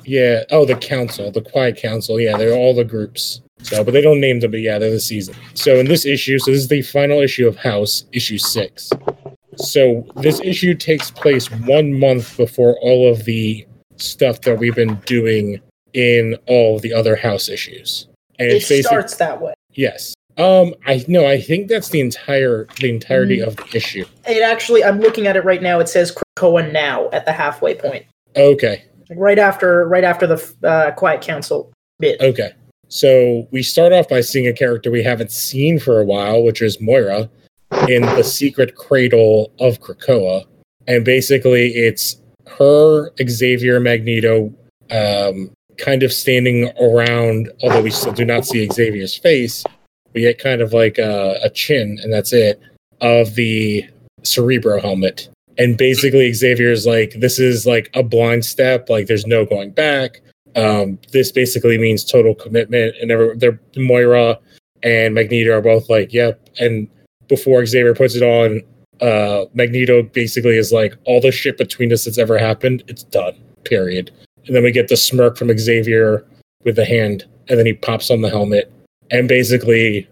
yeah. 0.06 0.44
Oh, 0.52 0.66
the 0.66 0.76
council, 0.76 1.32
the 1.32 1.42
Quiet 1.42 1.78
Council. 1.78 2.20
Yeah, 2.20 2.38
they're 2.38 2.54
all 2.54 2.74
the 2.74 2.84
groups. 2.84 3.42
So, 3.64 3.84
but 3.84 3.92
they 3.92 4.02
don't 4.02 4.20
name 4.20 4.40
them, 4.40 4.52
but 4.52 4.60
yeah, 4.62 4.78
they're 4.80 4.90
the 4.92 5.00
season. 5.00 5.36
So 5.54 5.76
in 5.76 5.86
this 5.88 6.06
issue, 6.06 6.40
so 6.40 6.52
this 6.52 6.62
is 6.62 6.68
the 6.68 6.82
final 6.82 7.20
issue 7.22 7.48
of 7.48 7.56
House, 7.58 8.06
issue 8.12 8.38
six. 8.38 8.90
So 9.58 10.06
this 10.18 10.40
issue 10.42 10.74
takes 10.76 11.12
place 11.12 11.48
one 11.52 12.00
month 12.00 12.38
before 12.38 12.78
all 12.82 13.10
of 13.12 13.26
the 13.26 13.66
stuff 13.98 14.42
that 14.42 14.58
we've 14.58 14.76
been 14.76 14.96
doing 15.06 15.60
in 15.94 16.38
all 16.48 16.80
the 16.80 16.94
other 16.94 17.16
House 17.16 17.50
issues. 17.50 18.08
And 18.40 18.50
It 18.50 18.84
starts 18.84 19.16
that 19.18 19.42
way. 19.42 19.54
yes. 19.74 20.14
Um, 20.38 20.74
I 20.88 21.04
no, 21.10 21.28
I 21.28 21.40
think 21.40 21.68
that's 21.68 21.90
the 21.90 22.00
entire 22.00 22.66
the 22.80 22.90
entirety 22.90 23.42
of 23.42 23.58
the 23.58 23.68
issue. 23.76 24.06
It 24.26 24.42
actually, 24.42 24.82
I'm 24.84 25.00
looking 25.02 25.28
at 25.28 25.36
it 25.36 25.44
right 25.44 25.62
now. 25.62 25.80
It 25.80 25.90
says 25.90 26.18
Krakoa 26.38 26.72
now 26.72 27.10
at 27.12 27.26
the 27.26 27.34
halfway 27.34 27.76
point, 27.76 28.06
Okay, 28.38 28.86
like 29.10 29.20
right 29.20 29.38
after 29.38 29.86
right 29.90 30.06
after 30.06 30.26
the 30.26 30.54
uh, 30.64 30.92
Quiet 30.92 31.22
Council 31.22 31.72
bit. 32.00 32.20
okay. 32.22 32.54
So 32.92 33.48
we 33.52 33.64
start 33.64 33.94
off 33.94 34.10
by 34.10 34.20
seeing 34.20 34.48
a 34.48 34.54
character 34.54 34.92
we 34.92 35.02
haven't 35.02 35.32
seen 35.32 35.80
for 35.80 36.02
a 36.02 36.06
while, 36.06 36.44
which 36.44 36.62
is 36.62 36.82
Moira, 36.82 37.30
in 37.88 38.02
the 38.02 38.24
secret 38.24 38.76
cradle 38.76 39.54
of 39.60 39.80
Krakoa. 39.80 40.44
And 40.88 41.06
basically 41.06 41.70
it's 41.70 42.22
her, 42.48 43.12
Xavier, 43.26 43.80
Magneto, 43.80 44.54
um, 44.92 45.52
kind 45.78 46.04
of 46.04 46.12
standing 46.12 46.70
around, 46.82 47.50
although 47.64 47.82
we 47.82 47.92
still 47.92 48.12
do 48.12 48.26
not 48.26 48.46
see 48.46 48.68
Xavier's 48.68 49.16
face. 49.16 49.64
We 50.14 50.22
get 50.22 50.38
kind 50.38 50.62
of 50.62 50.74
like 50.74 50.98
a, 50.98 51.40
a 51.42 51.50
chin, 51.50 51.98
and 52.04 52.12
that's 52.12 52.34
it, 52.34 52.60
of 53.00 53.36
the 53.36 53.86
Cerebro 54.24 54.82
helmet. 54.82 55.30
And 55.58 55.78
basically, 55.78 56.34
Xavier 56.34 56.72
is 56.72 56.86
like, 56.86 57.14
this 57.22 57.40
is 57.40 57.66
like 57.66 57.90
a 57.94 58.04
blind 58.04 58.44
step. 58.44 58.90
Like, 58.90 59.08
there's 59.08 59.26
no 59.26 59.46
going 59.46 59.72
back. 59.72 60.20
Um, 60.56 61.00
this 61.12 61.32
basically 61.32 61.78
means 61.78 62.04
total 62.04 62.36
commitment. 62.36 62.96
And 63.02 63.10
they're 63.42 63.60
Moira 63.76 64.40
and 64.84 65.14
Magneto 65.14 65.58
are 65.58 65.62
both 65.62 65.90
like, 65.90 66.14
yep. 66.14 66.50
And 66.60 66.88
before 67.28 67.66
Xavier 67.66 67.96
puts 67.96 68.16
it 68.16 68.24
on, 68.24 68.62
uh, 69.02 69.46
Magneto 69.54 70.04
basically 70.04 70.58
is 70.58 70.72
like, 70.72 70.96
all 71.06 71.22
the 71.22 71.32
shit 71.32 71.58
between 71.58 71.92
us 71.94 72.06
that's 72.06 72.18
ever 72.18 72.38
happened, 72.38 72.84
it's 72.88 73.04
done. 73.04 73.36
Period. 73.64 74.12
And 74.46 74.56
then 74.56 74.64
we 74.64 74.72
get 74.72 74.88
the 74.88 74.98
smirk 74.98 75.38
from 75.38 75.56
Xavier 75.58 76.26
with 76.64 76.76
the 76.76 76.86
hand, 76.86 77.26
and 77.48 77.58
then 77.58 77.66
he 77.66 77.74
pops 77.74 78.12
on 78.12 78.22
the 78.22 78.30
helmet 78.30 78.72
and 79.10 79.28
basically 79.28 80.08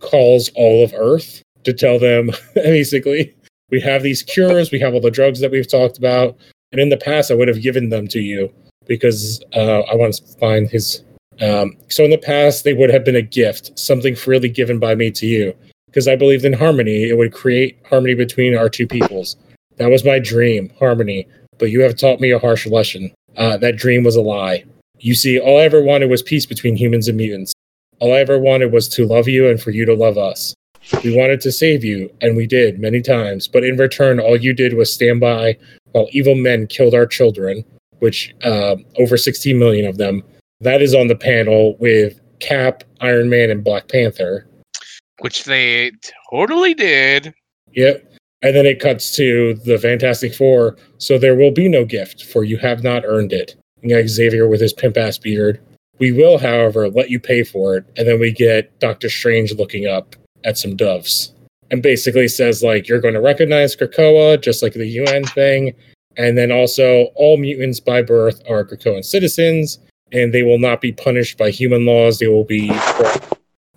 calls 0.00 0.50
all 0.54 0.82
of 0.82 0.94
Earth 0.94 1.42
to 1.64 1.72
tell 1.72 1.98
them 1.98 2.30
basically, 2.54 3.34
we 3.70 3.80
have 3.80 4.02
these 4.02 4.22
cures, 4.22 4.70
we 4.70 4.80
have 4.80 4.94
all 4.94 5.00
the 5.00 5.10
drugs 5.10 5.40
that 5.40 5.50
we've 5.50 5.70
talked 5.70 5.98
about, 5.98 6.36
and 6.72 6.80
in 6.80 6.88
the 6.88 6.96
past 6.96 7.30
I 7.30 7.34
would 7.34 7.48
have 7.48 7.62
given 7.62 7.90
them 7.90 8.08
to 8.08 8.20
you 8.20 8.52
because 8.90 9.40
uh, 9.54 9.82
I 9.82 9.94
want 9.94 10.14
to 10.14 10.38
find 10.38 10.68
his. 10.68 11.04
Um, 11.40 11.76
so 11.88 12.04
in 12.04 12.10
the 12.10 12.18
past 12.18 12.64
they 12.64 12.74
would 12.74 12.90
have 12.90 13.04
been 13.04 13.14
a 13.14 13.22
gift, 13.22 13.78
something 13.78 14.16
freely 14.16 14.48
given 14.48 14.80
by 14.80 14.96
me 14.96 15.12
to 15.12 15.26
you, 15.26 15.54
because 15.86 16.08
I 16.08 16.16
believed 16.16 16.44
in 16.44 16.52
harmony. 16.52 17.08
It 17.08 17.16
would 17.16 17.32
create 17.32 17.78
harmony 17.88 18.14
between 18.14 18.56
our 18.56 18.68
two 18.68 18.88
peoples. 18.88 19.36
That 19.76 19.90
was 19.90 20.04
my 20.04 20.18
dream, 20.18 20.72
harmony. 20.78 21.28
But 21.56 21.70
you 21.70 21.82
have 21.82 21.96
taught 21.96 22.20
me 22.20 22.32
a 22.32 22.38
harsh 22.40 22.66
lesson. 22.66 23.12
Uh, 23.36 23.56
that 23.58 23.76
dream 23.76 24.02
was 24.02 24.16
a 24.16 24.22
lie. 24.22 24.64
You 24.98 25.14
see, 25.14 25.38
all 25.38 25.60
I 25.60 25.62
ever 25.62 25.80
wanted 25.80 26.10
was 26.10 26.22
peace 26.22 26.44
between 26.44 26.76
humans 26.76 27.06
and 27.06 27.16
mutants. 27.16 27.52
All 28.00 28.12
I 28.12 28.18
ever 28.18 28.40
wanted 28.40 28.72
was 28.72 28.88
to 28.88 29.06
love 29.06 29.28
you 29.28 29.48
and 29.48 29.62
for 29.62 29.70
you 29.70 29.84
to 29.84 29.94
love 29.94 30.18
us. 30.18 30.52
We 31.04 31.16
wanted 31.16 31.40
to 31.42 31.52
save 31.52 31.84
you, 31.84 32.10
and 32.20 32.36
we 32.36 32.46
did 32.46 32.80
many 32.80 33.02
times, 33.02 33.46
but 33.46 33.62
in 33.62 33.76
return, 33.76 34.18
all 34.18 34.36
you 34.36 34.52
did 34.52 34.74
was 34.74 34.92
stand 34.92 35.20
by 35.20 35.58
while 35.92 36.08
evil 36.10 36.34
men 36.34 36.66
killed 36.66 36.94
our 36.94 37.06
children, 37.06 37.64
which 38.00 38.34
uh, 38.42 38.76
over 38.98 39.16
16 39.16 39.58
million 39.58 39.86
of 39.86 39.96
them. 39.96 40.22
That 40.60 40.82
is 40.82 40.94
on 40.94 41.08
the 41.08 41.16
panel 41.16 41.76
with 41.78 42.20
Cap, 42.40 42.84
Iron 43.00 43.30
Man, 43.30 43.50
and 43.50 43.64
Black 43.64 43.88
Panther. 43.88 44.46
Which 45.20 45.44
they 45.44 45.92
totally 46.30 46.74
did. 46.74 47.32
Yep. 47.72 48.12
And 48.42 48.56
then 48.56 48.66
it 48.66 48.80
cuts 48.80 49.14
to 49.16 49.54
the 49.66 49.78
Fantastic 49.78 50.34
Four. 50.34 50.76
So 50.98 51.18
there 51.18 51.36
will 51.36 51.50
be 51.50 51.68
no 51.68 51.84
gift, 51.84 52.24
for 52.24 52.42
you 52.44 52.56
have 52.58 52.82
not 52.82 53.04
earned 53.04 53.32
it. 53.32 53.54
You 53.82 53.90
got 53.90 54.08
Xavier 54.08 54.48
with 54.48 54.60
his 54.60 54.72
pimp 54.72 54.96
ass 54.96 55.18
beard. 55.18 55.60
We 55.98 56.12
will, 56.12 56.38
however, 56.38 56.88
let 56.88 57.10
you 57.10 57.20
pay 57.20 57.44
for 57.44 57.76
it. 57.76 57.84
And 57.96 58.08
then 58.08 58.18
we 58.18 58.32
get 58.32 58.78
Doctor 58.80 59.10
Strange 59.10 59.52
looking 59.52 59.86
up 59.86 60.16
at 60.44 60.56
some 60.56 60.74
doves 60.74 61.34
and 61.70 61.82
basically 61.82 62.28
says, 62.28 62.62
like, 62.62 62.88
you're 62.88 63.00
going 63.00 63.14
to 63.14 63.20
recognize 63.20 63.76
Krakoa, 63.76 64.40
just 64.40 64.62
like 64.62 64.72
the 64.72 64.86
UN 64.86 65.24
thing. 65.24 65.74
And 66.16 66.36
then 66.36 66.50
also, 66.50 67.08
all 67.14 67.36
mutants 67.36 67.80
by 67.80 68.02
birth 68.02 68.42
are 68.48 68.64
Krakoan 68.64 69.04
citizens, 69.04 69.78
and 70.12 70.34
they 70.34 70.42
will 70.42 70.58
not 70.58 70.80
be 70.80 70.92
punished 70.92 71.38
by 71.38 71.50
human 71.50 71.86
laws. 71.86 72.18
They 72.18 72.26
will 72.26 72.44
be 72.44 72.70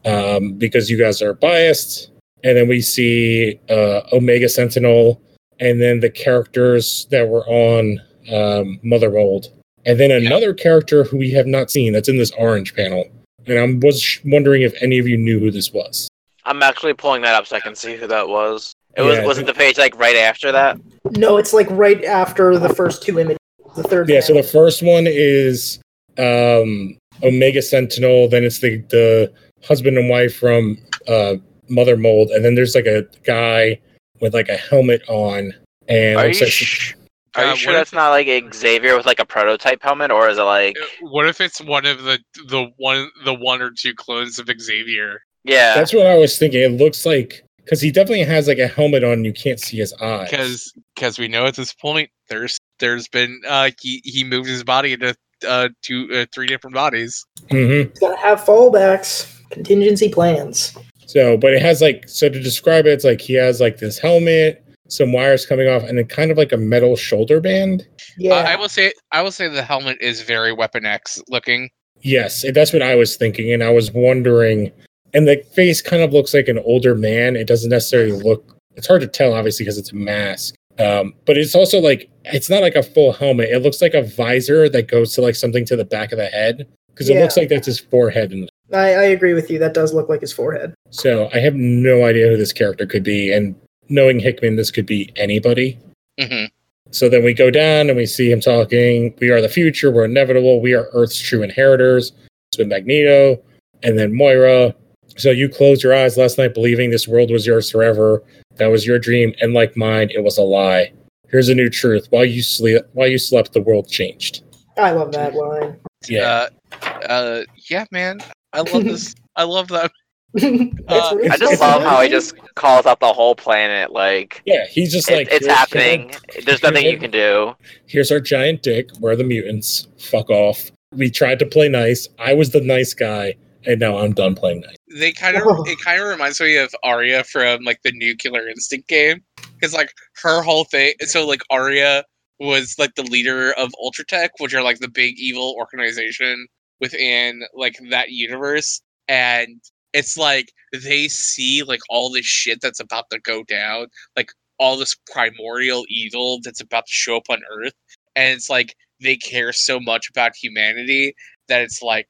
um, 0.05 0.53
because 0.53 0.89
you 0.89 0.97
guys 0.97 1.21
are 1.21 1.33
biased. 1.33 2.11
And 2.43 2.57
then 2.57 2.67
we 2.67 2.81
see 2.81 3.59
uh, 3.69 4.01
Omega 4.11 4.49
Sentinel, 4.49 5.21
and 5.59 5.81
then 5.81 5.99
the 5.99 6.09
characters 6.09 7.07
that 7.11 7.27
were 7.27 7.45
on 7.47 8.01
um, 8.31 8.79
Mother 8.83 9.11
Mold, 9.11 9.51
and 9.85 9.99
then 9.99 10.11
another 10.11 10.53
character 10.53 11.03
who 11.03 11.17
we 11.17 11.31
have 11.31 11.47
not 11.47 11.71
seen 11.71 11.93
that's 11.93 12.09
in 12.09 12.17
this 12.17 12.31
orange 12.31 12.75
panel. 12.75 13.05
And 13.45 13.59
I 13.59 13.85
was 13.85 14.19
wondering 14.25 14.61
if 14.61 14.73
any 14.81 14.99
of 14.99 15.07
you 15.07 15.17
knew 15.17 15.39
who 15.39 15.51
this 15.51 15.71
was. 15.71 16.07
I'm 16.45 16.61
actually 16.63 16.93
pulling 16.93 17.21
that 17.21 17.35
up 17.35 17.47
so 17.47 17.55
I 17.55 17.59
can 17.59 17.75
see 17.75 17.95
who 17.95 18.07
that 18.07 18.27
was. 18.27 18.73
It 18.95 19.01
was 19.01 19.17
Yeah, 19.17 19.25
wasn't 19.25 19.47
the 19.47 19.53
page 19.53 19.77
like 19.77 19.97
right 19.97 20.15
after 20.15 20.51
that. 20.51 20.77
No, 21.11 21.37
it's 21.37 21.53
like 21.53 21.67
right 21.71 22.03
after 22.03 22.57
the 22.57 22.69
first 22.69 23.01
two 23.03 23.19
images. 23.19 23.37
The 23.75 23.83
third. 23.83 24.09
Yeah, 24.09 24.19
so 24.19 24.33
the 24.33 24.43
first 24.43 24.83
one 24.83 25.05
is 25.07 25.79
um, 26.19 26.97
Omega 27.23 27.61
Sentinel. 27.61 28.27
Then 28.29 28.43
it's 28.43 28.59
the 28.59 28.77
the 28.89 29.33
husband 29.63 29.97
and 29.97 30.09
wife 30.09 30.35
from 30.37 30.77
uh, 31.07 31.35
Mother 31.69 31.97
Mold, 31.97 32.29
and 32.31 32.45
then 32.45 32.55
there's 32.55 32.75
like 32.75 32.85
a 32.85 33.05
guy 33.23 33.79
with 34.19 34.33
like 34.33 34.49
a 34.49 34.57
helmet 34.57 35.01
on, 35.09 35.53
and 35.87 36.17
Are 36.17 36.27
you 36.27 36.39
like- 36.39 36.49
sh- 36.49 36.93
are 37.35 37.45
Uh, 37.45 37.49
you 37.51 37.55
sure 37.55 37.73
that's 37.73 37.93
not 37.93 38.09
like 38.11 38.27
Xavier 38.53 38.95
with 38.95 39.07
like 39.07 39.19
a 39.19 39.25
prototype 39.25 39.81
helmet, 39.81 40.11
or 40.11 40.29
is 40.29 40.37
it 40.37 40.43
like 40.43 40.75
What 41.01 41.27
if 41.27 41.41
it's 41.41 41.59
one 41.61 41.87
of 41.87 42.03
the 42.03 42.19
the 42.47 42.67
one 42.77 43.09
the 43.25 43.33
one 43.33 43.59
or 43.59 43.71
two 43.71 43.95
clones 43.95 44.37
of 44.37 44.47
Xavier? 44.59 45.19
yeah? 45.43 45.73
that's 45.73 45.93
what 45.93 46.05
I 46.05 46.15
was 46.15 46.37
thinking. 46.37 46.61
It 46.61 46.73
looks 46.79 47.07
like 47.07 47.43
because 47.63 47.81
he 47.81 47.91
definitely 47.91 48.23
has 48.23 48.47
like 48.47 48.59
a 48.59 48.67
helmet 48.67 49.03
on, 49.03 49.23
you 49.23 49.33
can't 49.33 49.59
see 49.59 49.77
his 49.77 49.93
eyes. 50.01 50.29
Because 50.29 50.73
because 50.95 51.19
we 51.19 51.27
know 51.27 51.45
at 51.45 51.55
this 51.55 51.73
point 51.73 52.09
there's 52.29 52.59
there's 52.79 53.07
been 53.07 53.41
uh 53.47 53.71
he 53.81 54.01
he 54.03 54.23
moved 54.23 54.47
his 54.47 54.63
body 54.63 54.93
into 54.93 55.15
uh 55.47 55.69
two 55.81 56.07
uh, 56.13 56.25
three 56.33 56.47
different 56.47 56.73
bodies. 56.73 57.25
Mm-hmm. 57.49 57.89
He's 57.89 57.99
gotta 57.99 58.17
have 58.17 58.41
fallbacks, 58.41 59.31
contingency 59.49 60.09
plans. 60.09 60.75
So, 61.05 61.37
but 61.37 61.53
it 61.53 61.61
has 61.61 61.81
like 61.81 62.07
so 62.07 62.29
to 62.29 62.39
describe 62.39 62.85
it, 62.85 62.93
it's 62.93 63.03
like 63.03 63.21
he 63.21 63.33
has 63.33 63.61
like 63.61 63.77
this 63.77 63.99
helmet, 63.99 64.63
some 64.87 65.11
wires 65.13 65.45
coming 65.45 65.67
off, 65.67 65.83
and 65.83 65.97
then 65.97 66.05
kind 66.05 66.31
of 66.31 66.37
like 66.37 66.51
a 66.51 66.57
metal 66.57 66.95
shoulder 66.95 67.39
band. 67.39 67.87
Yeah. 68.17 68.35
Uh, 68.35 68.43
I 68.43 68.55
will 68.55 68.69
say 68.69 68.93
I 69.11 69.21
will 69.21 69.31
say 69.31 69.47
the 69.47 69.63
helmet 69.63 69.97
is 70.01 70.21
very 70.21 70.53
Weapon 70.53 70.85
X 70.85 71.21
looking. 71.29 71.69
Yes, 72.01 72.43
that's 72.53 72.73
what 72.73 72.81
I 72.81 72.95
was 72.95 73.15
thinking, 73.15 73.53
and 73.53 73.63
I 73.63 73.69
was 73.69 73.91
wondering. 73.91 74.71
And 75.13 75.27
the 75.27 75.43
face 75.53 75.81
kind 75.81 76.01
of 76.01 76.11
looks 76.13 76.33
like 76.33 76.47
an 76.47 76.59
older 76.59 76.95
man. 76.95 77.35
It 77.35 77.47
doesn't 77.47 77.69
necessarily 77.69 78.11
look. 78.11 78.57
It's 78.75 78.87
hard 78.87 79.01
to 79.01 79.07
tell, 79.07 79.33
obviously, 79.33 79.63
because 79.65 79.77
it's 79.77 79.91
a 79.91 79.95
mask. 79.95 80.55
Um, 80.79 81.13
but 81.25 81.37
it's 81.37 81.53
also 81.53 81.79
like 81.79 82.09
it's 82.25 82.49
not 82.49 82.61
like 82.63 82.73
a 82.75 82.81
full 82.81 83.13
helmet. 83.13 83.49
It 83.51 83.59
looks 83.59 83.79
like 83.81 83.93
a 83.93 84.01
visor 84.01 84.67
that 84.69 84.87
goes 84.87 85.13
to 85.13 85.21
like 85.21 85.35
something 85.35 85.65
to 85.65 85.75
the 85.75 85.85
back 85.85 86.11
of 86.11 86.17
the 86.17 86.25
head 86.25 86.67
because 86.89 87.09
it 87.09 87.19
looks 87.19 87.37
like 87.37 87.49
that's 87.49 87.67
his 87.67 87.79
forehead. 87.79 88.31
And 88.31 88.49
I, 88.73 88.77
I 88.95 89.03
agree 89.03 89.33
with 89.33 89.51
you. 89.51 89.59
That 89.59 89.75
does 89.75 89.93
look 89.93 90.09
like 90.09 90.21
his 90.21 90.33
forehead. 90.33 90.73
so 90.89 91.29
I 91.31 91.37
have 91.39 91.53
no 91.53 92.05
idea 92.05 92.27
who 92.27 92.37
this 92.37 92.53
character 92.53 92.87
could 92.87 93.03
be. 93.03 93.31
And 93.31 93.53
knowing 93.89 94.19
Hickman, 94.19 94.55
this 94.55 94.71
could 94.71 94.87
be 94.87 95.11
anybody. 95.15 95.77
hmm 96.19 96.45
So 96.89 97.07
then 97.07 97.23
we 97.23 97.35
go 97.35 97.51
down 97.51 97.89
and 97.89 97.95
we 97.97 98.07
see 98.07 98.31
him 98.31 98.39
talking. 98.41 99.13
We 99.19 99.29
are 99.29 99.41
the 99.41 99.49
future. 99.49 99.91
We're 99.91 100.05
inevitable. 100.05 100.59
We 100.59 100.73
are 100.73 100.89
Earth's 100.93 101.19
true 101.19 101.43
inheritors. 101.43 102.13
It's 102.49 102.57
with 102.57 102.67
Magneto 102.69 103.39
and 103.83 103.99
then 103.99 104.11
Moira. 104.15 104.73
So 105.17 105.29
you 105.31 105.47
closed 105.49 105.83
your 105.83 105.93
eyes 105.95 106.17
last 106.17 106.37
night 106.37 106.53
believing 106.53 106.89
this 106.89 107.07
world 107.07 107.31
was 107.31 107.45
yours 107.45 107.69
forever. 107.69 108.23
That 108.55 108.67
was 108.67 108.85
your 108.85 108.99
dream. 108.99 109.33
And 109.41 109.53
like 109.53 109.75
mine, 109.77 110.09
it 110.13 110.23
was 110.23 110.37
a 110.37 110.41
lie. 110.43 110.91
Here's 111.29 111.49
a 111.49 111.55
new 111.55 111.69
truth. 111.69 112.07
While 112.09 112.25
you 112.25 112.41
sleep, 112.43 112.83
while 112.93 113.07
you 113.07 113.17
slept, 113.17 113.53
the 113.53 113.61
world 113.61 113.87
changed. 113.89 114.43
I 114.77 114.91
love 114.91 115.11
that 115.13 115.33
line. 115.35 115.77
Yeah. 116.07 116.47
Uh, 116.71 116.85
uh, 116.85 117.43
yeah, 117.69 117.85
man. 117.91 118.19
I 118.53 118.61
love 118.61 118.83
this. 118.83 119.13
I 119.35 119.43
love 119.43 119.67
that. 119.69 119.91
Uh, 120.35 121.15
it's 121.17 121.29
I 121.35 121.37
just 121.37 121.59
so 121.59 121.65
love 121.67 121.83
how 121.83 122.01
he 122.01 122.09
just 122.09 122.33
calls 122.55 122.87
out 122.87 122.99
the 122.99 123.13
whole 123.13 123.35
planet. 123.35 123.91
Like 123.91 124.41
yeah. 124.45 124.65
He's 124.67 124.91
just 124.91 125.09
it- 125.09 125.15
like, 125.15 125.27
it's 125.31 125.45
"Here's- 125.45 125.57
happening. 125.59 126.11
There's 126.45 126.63
nothing 126.63 126.85
you 126.85 126.97
can 126.97 127.11
do. 127.11 127.53
Here's 127.85 128.11
our 128.11 128.19
giant 128.19 128.63
dick. 128.63 128.89
We're 128.99 129.15
the 129.15 129.23
mutants. 129.23 129.87
Fuck 129.99 130.29
off. 130.31 130.71
We 130.91 131.09
tried 131.09 131.39
to 131.39 131.45
play 131.45 131.69
nice. 131.69 132.07
I 132.19 132.33
was 132.33 132.49
the 132.51 132.61
nice 132.61 132.93
guy. 132.93 133.35
And 133.65 133.79
now 133.79 133.97
I'm 133.97 134.13
done 134.13 134.35
playing 134.35 134.61
nice. 134.61 134.75
They 134.99 135.11
kind 135.11 135.37
of 135.37 135.43
it 135.67 135.79
kind 135.79 136.01
of 136.01 136.07
reminds 136.07 136.39
me 136.39 136.57
of 136.57 136.73
ARIA 136.83 137.23
from 137.23 137.63
like 137.63 137.81
the 137.83 137.91
Nuclear 137.93 138.47
Instinct 138.47 138.87
game 138.87 139.23
because 139.55 139.73
like 139.73 139.93
her 140.21 140.41
whole 140.41 140.65
thing. 140.65 140.93
So 141.01 141.25
like 141.25 141.41
ARIA 141.49 142.03
was 142.39 142.75
like 142.77 142.95
the 142.95 143.03
leader 143.03 143.53
of 143.53 143.71
Ultratech, 143.83 144.29
which 144.39 144.53
are 144.53 144.63
like 144.63 144.79
the 144.79 144.89
big 144.89 145.19
evil 145.19 145.55
organization 145.57 146.47
within 146.81 147.43
like 147.53 147.77
that 147.89 148.09
universe, 148.09 148.81
and 149.07 149.61
it's 149.93 150.17
like 150.17 150.51
they 150.73 151.07
see 151.07 151.63
like 151.63 151.81
all 151.89 152.09
this 152.11 152.25
shit 152.25 152.59
that's 152.61 152.79
about 152.79 153.05
to 153.11 153.19
go 153.19 153.43
down, 153.43 153.87
like 154.15 154.31
all 154.59 154.77
this 154.77 154.95
primordial 155.11 155.85
evil 155.87 156.39
that's 156.43 156.61
about 156.61 156.85
to 156.85 156.91
show 156.91 157.17
up 157.17 157.29
on 157.29 157.41
Earth, 157.51 157.73
and 158.15 158.33
it's 158.33 158.49
like 158.49 158.75
they 159.01 159.15
care 159.15 159.53
so 159.53 159.79
much 159.79 160.09
about 160.09 160.35
humanity 160.35 161.13
that 161.47 161.61
it's 161.61 161.81
like 161.81 161.93
like 161.93 162.07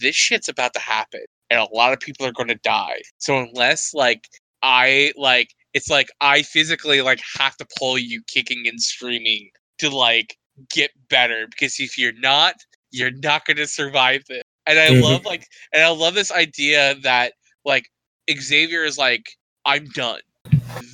this 0.00 0.16
shit's 0.16 0.48
about 0.48 0.72
to 0.74 0.80
happen 0.80 1.24
and 1.50 1.60
a 1.60 1.74
lot 1.74 1.92
of 1.92 2.00
people 2.00 2.26
are 2.26 2.32
going 2.32 2.48
to 2.48 2.54
die. 2.56 3.00
So 3.18 3.38
unless 3.38 3.92
like 3.94 4.28
i 4.62 5.12
like 5.16 5.54
it's 5.72 5.88
like 5.88 6.08
i 6.20 6.42
physically 6.42 7.00
like 7.00 7.20
have 7.38 7.56
to 7.56 7.66
pull 7.78 7.98
you 7.98 8.22
kicking 8.26 8.66
and 8.66 8.80
screaming 8.80 9.48
to 9.78 9.88
like 9.88 10.36
get 10.70 10.90
better 11.08 11.46
because 11.50 11.80
if 11.80 11.96
you're 11.96 12.12
not 12.20 12.54
you're 12.90 13.10
not 13.22 13.44
going 13.46 13.56
to 13.56 13.66
survive 13.66 14.22
this 14.28 14.42
and 14.66 14.78
i 14.78 14.88
Mhm. 14.88 15.02
love 15.02 15.24
like 15.24 15.46
and 15.72 15.82
i 15.82 15.88
love 15.88 16.14
this 16.14 16.30
idea 16.30 16.94
that 17.02 17.32
like 17.64 17.86
xavier 18.38 18.84
is 18.84 18.98
like 18.98 19.24
i'm 19.64 19.86
done. 19.94 20.20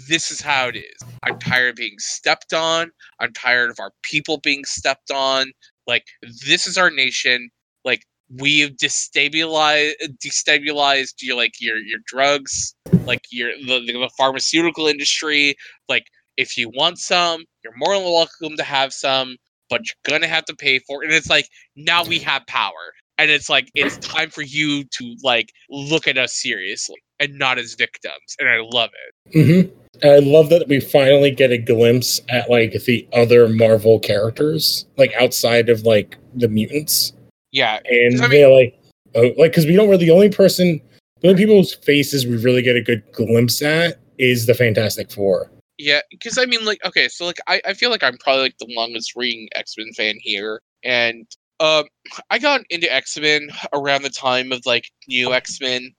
This 0.09 0.31
is 0.31 0.41
how 0.41 0.69
it 0.69 0.77
is. 0.77 1.05
I'm 1.25 1.39
tired 1.39 1.71
of 1.71 1.77
being 1.77 1.99
stepped 1.99 2.53
on. 2.53 2.91
I'm 3.21 3.33
tired 3.33 3.71
of 3.71 3.79
our 3.81 3.93
people 4.03 4.39
being 4.39 4.65
stepped 4.65 5.11
on. 5.11 5.53
Like 5.87 6.05
this 6.47 6.67
is 6.67 6.77
our 6.79 6.91
nation. 6.91 7.51
Like 7.85 8.05
we've 8.35 8.71
destabilized 8.71 9.93
destabilized 10.25 11.15
your 11.23 11.37
like 11.37 11.55
your 11.61 11.77
your 11.79 12.01
drugs 12.07 12.75
like 13.07 13.21
your 13.31 13.53
the, 13.67 13.81
the 13.87 14.11
pharmaceutical 14.17 14.87
industry 14.87 15.55
like 15.89 16.07
if 16.37 16.57
you 16.57 16.71
want 16.71 16.99
some, 16.99 17.45
you're 17.65 17.77
more 17.77 17.95
than 17.95 18.05
welcome 18.05 18.57
to 18.57 18.63
have 18.63 18.93
some, 18.93 19.37
but 19.69 19.81
you're 19.81 20.19
gonna 20.19 20.29
have 20.29 20.45
to 20.47 20.55
pay 20.55 20.79
for 20.81 21.03
it. 21.03 21.07
And 21.07 21.15
it's 21.15 21.31
like 21.31 21.49
now 21.75 22.05
we 22.05 22.19
have 22.21 22.47
power, 22.47 22.93
and 23.19 23.31
it's 23.31 23.49
like 23.49 23.71
it's 23.75 23.99
time 23.99 24.31
for 24.31 24.43
you 24.43 24.85
to 24.85 25.17
like 25.23 25.51
look 25.71 26.07
at 26.07 26.19
us 26.19 26.35
seriously 26.35 26.97
and 27.19 27.39
not 27.39 27.59
as 27.59 27.75
victims. 27.75 28.37
And 28.39 28.49
I 28.49 28.61
love 28.61 28.91
it. 29.33 29.71
hmm 29.71 29.73
I 30.05 30.19
love 30.19 30.51
that 30.51 30.69
we 30.69 30.79
finally 30.79 31.31
get 31.31 31.51
a 31.53 31.57
glimpse 31.57 32.21
at 32.29 32.51
like 32.51 32.73
the 32.85 33.09
other 33.15 33.49
Marvel 33.49 33.99
characters, 33.99 34.85
like 34.99 35.15
outside 35.19 35.71
of 35.71 35.83
like 35.85 36.19
the 36.35 36.49
mutants, 36.49 37.15
Yeah, 37.57 37.81
and 37.87 38.21
I 38.21 38.29
they're 38.29 38.51
like, 38.51 38.79
oh, 39.15 39.33
like 39.39 39.53
because 39.53 39.65
we 39.65 39.75
don't 39.75 39.89
really 39.89 40.05
the 40.05 40.13
only 40.13 40.29
person, 40.29 40.79
the 41.23 41.29
only 41.29 41.43
people's 41.43 41.73
faces 41.73 42.27
we 42.27 42.37
really 42.37 42.61
get 42.61 42.77
a 42.77 42.83
good 42.83 43.03
glimpse 43.13 43.63
at 43.63 43.99
is 44.19 44.45
the 44.45 44.53
Fantastic 44.53 45.11
Four. 45.11 45.51
Yeah, 45.79 46.03
because 46.11 46.37
I 46.37 46.45
mean, 46.45 46.67
like, 46.67 46.85
okay, 46.85 47.09
so 47.09 47.25
like, 47.25 47.39
I, 47.47 47.63
I 47.65 47.73
feel 47.73 47.89
like 47.89 48.03
I'm 48.03 48.19
probably 48.19 48.43
like 48.43 48.59
the 48.59 48.67
longest 48.69 49.17
reading 49.17 49.49
X 49.55 49.73
Men 49.79 49.91
fan 49.97 50.17
here, 50.21 50.61
and 50.85 51.27
um, 51.61 51.85
I 52.31 52.39
got 52.39 52.61
into 52.69 52.95
X 52.95 53.19
Men 53.19 53.49
around 53.73 54.03
the 54.03 54.11
time 54.11 54.53
of 54.53 54.61
like 54.67 54.91
New 55.09 55.33
X 55.33 55.59
Men, 55.59 55.95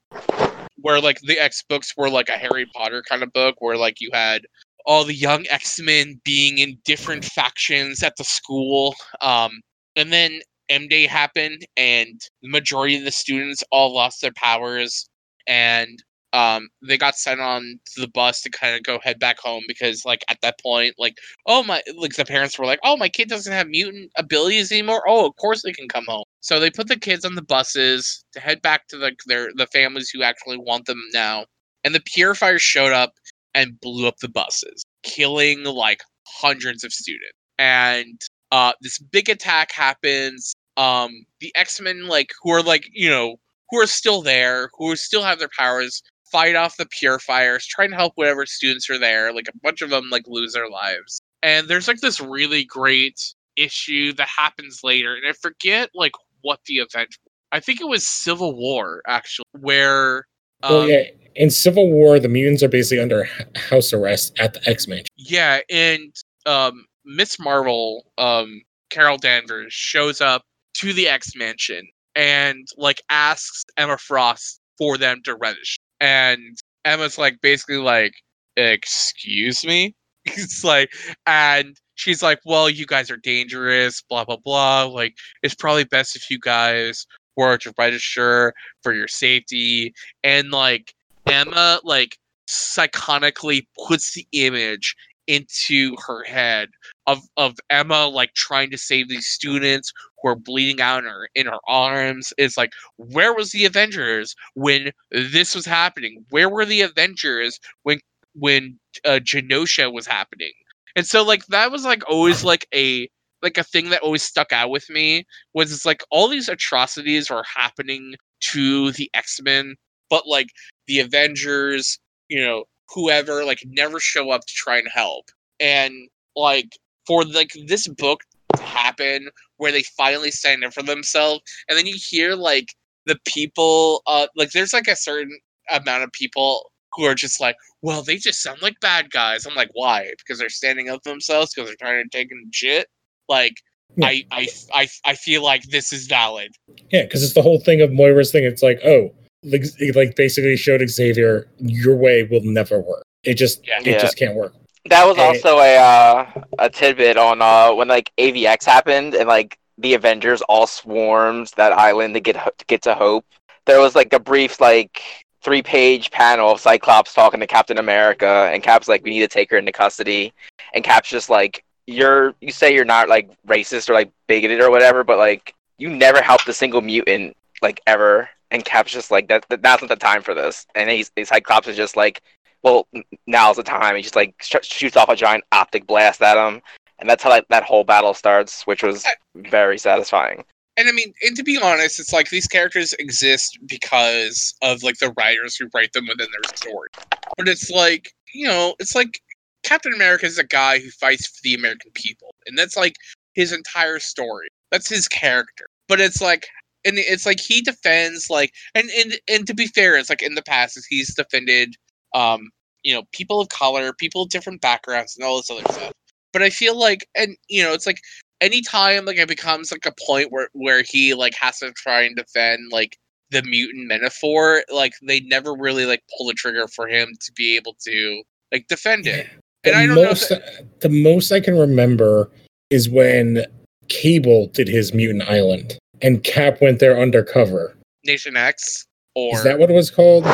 where 0.76 1.00
like 1.00 1.18
the 1.22 1.40
X 1.40 1.64
books 1.68 1.92
were 1.96 2.08
like 2.08 2.28
a 2.28 2.38
Harry 2.38 2.66
Potter 2.72 3.02
kind 3.02 3.24
of 3.24 3.32
book, 3.32 3.56
where 3.58 3.76
like 3.76 4.00
you 4.00 4.10
had 4.12 4.42
all 4.86 5.02
the 5.02 5.12
young 5.12 5.44
X 5.50 5.80
Men 5.80 6.20
being 6.24 6.58
in 6.58 6.78
different 6.84 7.24
factions 7.24 8.04
at 8.04 8.14
the 8.16 8.22
school, 8.22 8.94
um, 9.20 9.60
and 9.96 10.12
then 10.12 10.40
M 10.70 10.88
Day 10.88 11.06
happened, 11.06 11.66
and 11.76 12.20
the 12.42 12.48
majority 12.50 12.96
of 12.98 13.04
the 13.04 13.10
students 13.12 13.62
all 13.72 13.94
lost 13.94 14.20
their 14.22 14.32
powers, 14.32 15.08
and 15.46 16.02
um 16.34 16.68
they 16.86 16.98
got 16.98 17.16
sent 17.16 17.40
on 17.40 17.80
to 17.86 18.00
the 18.02 18.08
bus 18.08 18.42
to 18.42 18.50
kind 18.50 18.76
of 18.76 18.82
go 18.82 18.98
head 19.02 19.18
back 19.18 19.38
home 19.38 19.62
because 19.66 20.04
like 20.04 20.22
at 20.28 20.38
that 20.42 20.60
point 20.60 20.94
like 20.98 21.14
oh 21.46 21.62
my 21.62 21.82
like 21.96 22.14
the 22.16 22.24
parents 22.24 22.58
were 22.58 22.66
like 22.66 22.80
oh 22.84 22.98
my 22.98 23.08
kid 23.08 23.28
doesn't 23.30 23.52
have 23.52 23.66
mutant 23.68 24.10
abilities 24.16 24.70
anymore? 24.70 25.02
Oh 25.08 25.26
of 25.26 25.36
course 25.36 25.62
they 25.62 25.72
can 25.72 25.88
come 25.88 26.04
home. 26.06 26.24
So 26.40 26.60
they 26.60 26.70
put 26.70 26.88
the 26.88 26.98
kids 26.98 27.24
on 27.24 27.34
the 27.34 27.42
buses 27.42 28.24
to 28.32 28.40
head 28.40 28.60
back 28.62 28.88
to 28.88 28.98
the 28.98 29.12
their 29.26 29.48
the 29.56 29.66
families 29.68 30.10
who 30.10 30.22
actually 30.22 30.58
want 30.58 30.84
them 30.86 31.00
now. 31.14 31.46
And 31.84 31.94
the 31.94 32.00
purifiers 32.00 32.60
showed 32.62 32.92
up 32.92 33.14
and 33.54 33.80
blew 33.80 34.06
up 34.06 34.18
the 34.18 34.28
buses 34.28 34.84
killing 35.02 35.64
like 35.64 36.02
hundreds 36.26 36.84
of 36.84 36.92
students. 36.92 37.32
And 37.58 38.20
uh 38.52 38.72
this 38.82 38.98
big 38.98 39.28
attack 39.30 39.72
happens 39.72 40.54
um 40.78 41.26
the 41.40 41.52
x-men 41.54 42.06
like 42.06 42.30
who 42.42 42.50
are 42.50 42.62
like 42.62 42.88
you 42.92 43.10
know 43.10 43.36
who 43.68 43.78
are 43.78 43.86
still 43.86 44.22
there 44.22 44.70
who 44.78 44.96
still 44.96 45.22
have 45.22 45.38
their 45.38 45.50
powers 45.58 46.02
fight 46.30 46.54
off 46.54 46.76
the 46.76 46.86
purifiers, 46.86 47.66
try 47.66 47.84
and 47.84 47.94
help 47.94 48.12
whatever 48.16 48.46
students 48.46 48.88
are 48.90 48.98
there. 48.98 49.32
Like 49.32 49.48
a 49.48 49.58
bunch 49.62 49.82
of 49.82 49.90
them 49.90 50.08
like 50.10 50.24
lose 50.26 50.52
their 50.52 50.68
lives. 50.68 51.20
And 51.42 51.68
there's 51.68 51.88
like 51.88 52.00
this 52.00 52.20
really 52.20 52.64
great 52.64 53.20
issue 53.56 54.12
that 54.14 54.28
happens 54.28 54.80
later, 54.82 55.14
and 55.14 55.26
I 55.26 55.32
forget 55.32 55.90
like 55.94 56.12
what 56.42 56.60
the 56.66 56.74
event. 56.74 57.16
I 57.50 57.60
think 57.60 57.80
it 57.80 57.88
was 57.88 58.06
Civil 58.06 58.54
War 58.56 59.02
actually, 59.06 59.44
where 59.60 60.26
um, 60.62 60.74
well, 60.74 60.88
yeah, 60.88 61.04
in 61.36 61.50
Civil 61.50 61.90
War, 61.90 62.18
the 62.18 62.28
mutants 62.28 62.62
are 62.62 62.68
basically 62.68 63.00
under 63.00 63.26
house 63.56 63.92
arrest 63.92 64.38
at 64.40 64.54
the 64.54 64.68
X 64.68 64.88
Men. 64.88 65.04
yeah, 65.16 65.60
and 65.70 66.14
um, 66.46 66.84
Miss 67.04 67.38
Marvel, 67.38 68.10
um, 68.18 68.62
Carol 68.90 69.16
Danvers 69.16 69.72
shows 69.72 70.20
up 70.20 70.42
to 70.78 70.92
the 70.92 71.08
X 71.08 71.34
Mansion 71.34 71.86
and 72.14 72.66
like 72.76 73.02
asks 73.10 73.64
Emma 73.76 73.98
Frost 73.98 74.60
for 74.76 74.96
them 74.96 75.20
to 75.24 75.34
register. 75.34 75.82
And 76.00 76.58
Emma's 76.84 77.18
like 77.18 77.40
basically 77.40 77.78
like, 77.78 78.14
excuse 78.56 79.64
me? 79.64 79.94
It's 80.30 80.62
like 80.62 80.90
and 81.26 81.74
she's 81.94 82.22
like, 82.22 82.40
Well, 82.44 82.68
you 82.68 82.84
guys 82.84 83.10
are 83.10 83.16
dangerous, 83.16 84.02
blah 84.02 84.24
blah 84.24 84.36
blah. 84.36 84.84
Like, 84.84 85.14
it's 85.42 85.54
probably 85.54 85.84
best 85.84 86.16
if 86.16 86.30
you 86.30 86.38
guys 86.38 87.06
were 87.36 87.56
to 87.58 87.72
register 87.78 88.52
for 88.82 88.92
your 88.92 89.08
safety. 89.08 89.94
And 90.22 90.50
like 90.50 90.92
Emma 91.26 91.80
like 91.82 92.18
psychonically 92.48 93.66
puts 93.86 94.14
the 94.14 94.26
image 94.32 94.94
into 95.28 95.94
her 96.06 96.24
head 96.24 96.70
of 97.06 97.20
of 97.36 97.54
Emma 97.70 98.06
like 98.08 98.34
trying 98.34 98.70
to 98.70 98.78
save 98.78 99.08
these 99.08 99.26
students 99.26 99.92
who 100.20 100.30
are 100.30 100.36
bleeding 100.36 100.80
out 100.80 101.04
in 101.04 101.04
her 101.04 101.28
in 101.36 101.46
her 101.46 101.60
arms. 101.68 102.32
It's 102.38 102.56
like, 102.56 102.72
where 102.96 103.34
was 103.34 103.52
the 103.52 103.66
Avengers 103.66 104.34
when 104.54 104.90
this 105.12 105.54
was 105.54 105.66
happening? 105.66 106.24
Where 106.30 106.48
were 106.48 106.64
the 106.64 106.80
Avengers 106.80 107.60
when 107.84 108.00
when 108.34 108.78
uh, 109.04 109.20
Genosha 109.22 109.92
was 109.92 110.06
happening? 110.06 110.52
And 110.96 111.06
so 111.06 111.24
like 111.24 111.46
that 111.46 111.70
was 111.70 111.84
like 111.84 112.02
always 112.10 112.42
like 112.42 112.66
a 112.74 113.08
like 113.42 113.58
a 113.58 113.64
thing 113.64 113.90
that 113.90 114.02
always 114.02 114.22
stuck 114.22 114.52
out 114.52 114.70
with 114.70 114.90
me 114.90 115.24
was 115.54 115.72
it's 115.72 115.86
like 115.86 116.02
all 116.10 116.28
these 116.28 116.48
atrocities 116.48 117.30
are 117.30 117.44
happening 117.54 118.14
to 118.40 118.92
the 118.92 119.10
X-Men, 119.14 119.76
but 120.10 120.26
like 120.26 120.48
the 120.86 121.00
Avengers, 121.00 121.98
you 122.28 122.40
know, 122.42 122.64
whoever 122.90 123.44
like 123.44 123.62
never 123.66 124.00
show 124.00 124.30
up 124.30 124.42
to 124.46 124.54
try 124.54 124.78
and 124.78 124.88
help. 124.92 125.30
And 125.60 126.08
like 126.36 126.78
for 127.06 127.24
like 127.24 127.52
this 127.66 127.88
book 127.88 128.22
to 128.56 128.62
happen 128.62 129.28
where 129.56 129.72
they 129.72 129.82
finally 129.96 130.30
stand 130.30 130.64
up 130.64 130.72
for 130.72 130.82
themselves 130.82 131.42
and 131.68 131.76
then 131.76 131.86
you 131.86 131.96
hear 131.96 132.34
like 132.34 132.74
the 133.06 133.18
people 133.26 134.02
uh 134.06 134.26
like 134.36 134.50
there's 134.52 134.72
like 134.72 134.88
a 134.88 134.96
certain 134.96 135.36
amount 135.70 136.02
of 136.02 136.12
people 136.12 136.70
who 136.94 137.04
are 137.04 137.14
just 137.14 137.40
like 137.40 137.56
well 137.82 138.02
they 138.02 138.16
just 138.16 138.42
sound 138.42 138.60
like 138.62 138.78
bad 138.80 139.10
guys 139.10 139.44
i'm 139.46 139.54
like 139.54 139.70
why 139.74 140.10
because 140.18 140.38
they're 140.38 140.48
standing 140.48 140.88
up 140.88 141.00
for 141.02 141.10
themselves 141.10 141.52
because 141.52 141.68
they're 141.68 141.76
trying 141.76 142.02
to 142.02 142.16
take 142.16 142.30
in 142.30 142.50
shit 142.52 142.86
like 143.28 143.54
Yeah. 143.96 144.06
I, 144.08 144.24
I 144.30 144.48
i 144.74 144.88
i 145.04 145.14
feel 145.14 145.42
like 145.42 145.62
this 145.64 145.92
is 145.92 146.06
valid 146.06 146.54
Yeah, 146.90 147.02
because 147.02 147.22
it's 147.22 147.34
the 147.34 147.42
whole 147.42 147.60
thing 147.60 147.80
of 147.80 147.90
Moira's 147.90 148.32
thing. 148.32 148.44
It's 148.44 148.62
like, 148.62 148.80
oh, 148.84 149.12
like, 149.48 149.64
like 149.94 150.16
basically 150.16 150.56
showed 150.56 150.86
Xavier, 150.88 151.48
your 151.58 151.96
way 151.96 152.22
will 152.24 152.42
never 152.42 152.78
work. 152.80 153.02
It 153.24 153.34
just, 153.34 153.66
Yeah. 153.66 153.80
it 153.80 153.86
Yeah. 153.86 153.98
just 153.98 154.16
can't 154.16 154.34
work. 154.34 154.54
That 154.86 155.06
was 155.06 155.16
Hey. 155.16 155.26
also 155.26 155.58
a 155.58 155.76
uh, 155.76 156.26
a 156.58 156.70
tidbit 156.70 157.16
on 157.16 157.42
uh, 157.42 157.74
when 157.74 157.88
like 157.88 158.10
AVX 158.18 158.64
happened 158.64 159.14
and 159.14 159.28
like 159.28 159.58
the 159.76 159.94
Avengers 159.94 160.40
all 160.42 160.66
swarmed 160.66 161.52
that 161.56 161.72
island 161.72 162.14
to 162.14 162.20
get 162.20 162.34
to 162.34 162.64
get 162.66 162.82
to 162.82 162.94
Hope. 162.94 163.24
There 163.66 163.80
was 163.80 163.94
like 163.94 164.12
a 164.12 164.18
brief 164.20 164.60
like 164.60 165.00
three 165.42 165.62
page 165.62 166.10
panel 166.10 166.50
of 166.52 166.60
Cyclops 166.60 167.12
talking 167.12 167.40
to 167.40 167.46
Captain 167.46 167.78
America, 167.78 168.48
and 168.52 168.62
Cap's 168.62 168.88
like, 168.88 169.04
"We 169.04 169.10
need 169.10 169.20
to 169.20 169.28
take 169.28 169.50
her 169.50 169.58
into 169.58 169.72
custody," 169.72 170.32
and 170.72 170.82
Cap's 170.82 171.10
just 171.10 171.28
like, 171.28 171.62
"You're 171.86 172.34
you 172.40 172.50
say 172.52 172.72
you're 172.74 172.84
not 172.86 173.08
like 173.08 173.28
racist 173.46 173.90
or 173.90 173.94
like 173.94 174.10
bigoted 174.26 174.60
or 174.60 174.70
whatever, 174.70 175.04
but 175.04 175.18
like 175.18 175.52
you 175.76 175.90
never 175.90 176.22
helped 176.22 176.48
a 176.48 176.52
single 176.54 176.80
mutant 176.80 177.36
like 177.60 177.80
ever." 177.86 178.30
And 178.50 178.64
Cap's 178.64 178.92
just 178.92 179.10
like, 179.10 179.28
"That, 179.28 179.44
that 179.50 179.62
that's 179.62 179.82
not 179.82 179.88
the 179.88 179.96
time 179.96 180.22
for 180.22 180.34
this," 180.34 180.66
and 180.74 180.88
he's, 180.88 181.10
he's 181.16 181.28
Cyclops 181.28 181.68
is 181.68 181.76
just 181.76 181.96
like 181.96 182.22
well, 182.62 182.88
now's 183.26 183.56
the 183.56 183.62
time. 183.62 183.96
He 183.96 184.02
just 184.02 184.16
like 184.16 184.34
sh- 184.40 184.56
shoots 184.62 184.96
off 184.96 185.08
a 185.08 185.16
giant 185.16 185.44
optic 185.52 185.86
blast 185.86 186.22
at 186.22 186.36
him, 186.36 186.60
and 186.98 187.08
that's 187.08 187.22
how 187.22 187.30
like, 187.30 187.46
that 187.48 187.62
whole 187.62 187.84
battle 187.84 188.14
starts, 188.14 188.66
which 188.66 188.82
was 188.82 189.06
very 189.36 189.78
satisfying. 189.78 190.44
and 190.76 190.88
I 190.88 190.92
mean, 190.92 191.12
and 191.22 191.36
to 191.36 191.42
be 191.42 191.58
honest, 191.58 192.00
it's 192.00 192.12
like 192.12 192.30
these 192.30 192.46
characters 192.46 192.92
exist 192.94 193.58
because 193.66 194.54
of 194.62 194.82
like 194.82 194.98
the 194.98 195.12
writers 195.18 195.56
who 195.56 195.68
write 195.74 195.92
them 195.92 196.06
within 196.08 196.28
their 196.30 196.56
story. 196.56 196.88
But 197.36 197.48
it's 197.48 197.70
like, 197.70 198.12
you 198.34 198.46
know, 198.46 198.74
it's 198.78 198.94
like 198.94 199.20
Captain 199.62 199.92
America 199.92 200.26
is 200.26 200.38
a 200.38 200.44
guy 200.44 200.78
who 200.78 200.90
fights 200.90 201.26
for 201.26 201.40
the 201.42 201.54
American 201.54 201.90
people, 201.94 202.34
and 202.46 202.58
that's 202.58 202.76
like 202.76 202.96
his 203.34 203.52
entire 203.52 203.98
story. 203.98 204.48
That's 204.70 204.88
his 204.88 205.08
character. 205.08 205.66
But 205.88 206.00
it's 206.00 206.20
like, 206.20 206.46
and 206.88 206.98
it's 206.98 207.26
like 207.26 207.40
he 207.40 207.60
defends 207.60 208.30
like, 208.30 208.52
and 208.74 208.88
and 208.98 209.14
and 209.28 209.46
to 209.46 209.54
be 209.54 209.66
fair, 209.66 209.96
it's 209.96 210.10
like 210.10 210.22
in 210.22 210.34
the 210.34 210.42
past, 210.42 210.78
he's 210.88 211.14
defended, 211.14 211.74
um, 212.14 212.50
you 212.82 212.94
know, 212.94 213.02
people 213.12 213.40
of 213.40 213.48
color, 213.50 213.92
people 213.92 214.22
of 214.22 214.30
different 214.30 214.60
backgrounds, 214.60 215.16
and 215.16 215.24
all 215.24 215.36
this 215.36 215.50
other 215.50 215.72
stuff. 215.72 215.92
But 216.32 216.42
I 216.42 216.50
feel 216.50 216.78
like, 216.78 217.06
and 217.14 217.36
you 217.48 217.62
know, 217.62 217.72
it's 217.72 217.86
like 217.86 218.00
anytime 218.40 219.04
like 219.04 219.18
it 219.18 219.28
becomes 219.28 219.70
like 219.70 219.86
a 219.86 219.94
point 220.06 220.32
where 220.32 220.48
where 220.52 220.82
he 220.82 221.14
like 221.14 221.34
has 221.34 221.58
to 221.58 221.72
try 221.72 222.02
and 222.02 222.16
defend 222.16 222.72
like 222.72 222.96
the 223.30 223.42
mutant 223.42 223.86
metaphor 223.88 224.62
like 224.72 224.94
they 225.02 225.20
never 225.20 225.54
really 225.54 225.84
like 225.84 226.02
pull 226.16 226.26
the 226.26 226.32
trigger 226.32 226.66
for 226.68 226.88
him 226.88 227.12
to 227.20 227.32
be 227.32 227.56
able 227.56 227.76
to 227.84 228.22
like 228.52 228.66
defend 228.68 229.06
it. 229.06 229.28
The 229.64 229.70
and 229.70 229.76
i 229.76 229.86
don't 229.86 229.96
know 229.96 230.10
if 230.10 230.80
the 230.80 230.88
most 230.88 231.32
I 231.32 231.40
can 231.40 231.58
remember 231.58 232.30
is 232.70 232.88
when 232.88 233.44
Cable 233.88 234.48
did 234.48 234.68
his 234.68 234.92
Mutant 234.92 235.28
Island, 235.28 235.78
and 236.02 236.22
Cap 236.24 236.60
went 236.60 236.78
there 236.78 236.98
undercover. 237.00 237.74
nation 238.04 238.36
x 238.36 238.86
or 239.14 239.36
Is 239.36 239.44
that 239.44 239.58
what 239.58 239.70
it 239.70 239.74
was 239.74 239.90
called? 239.90 240.24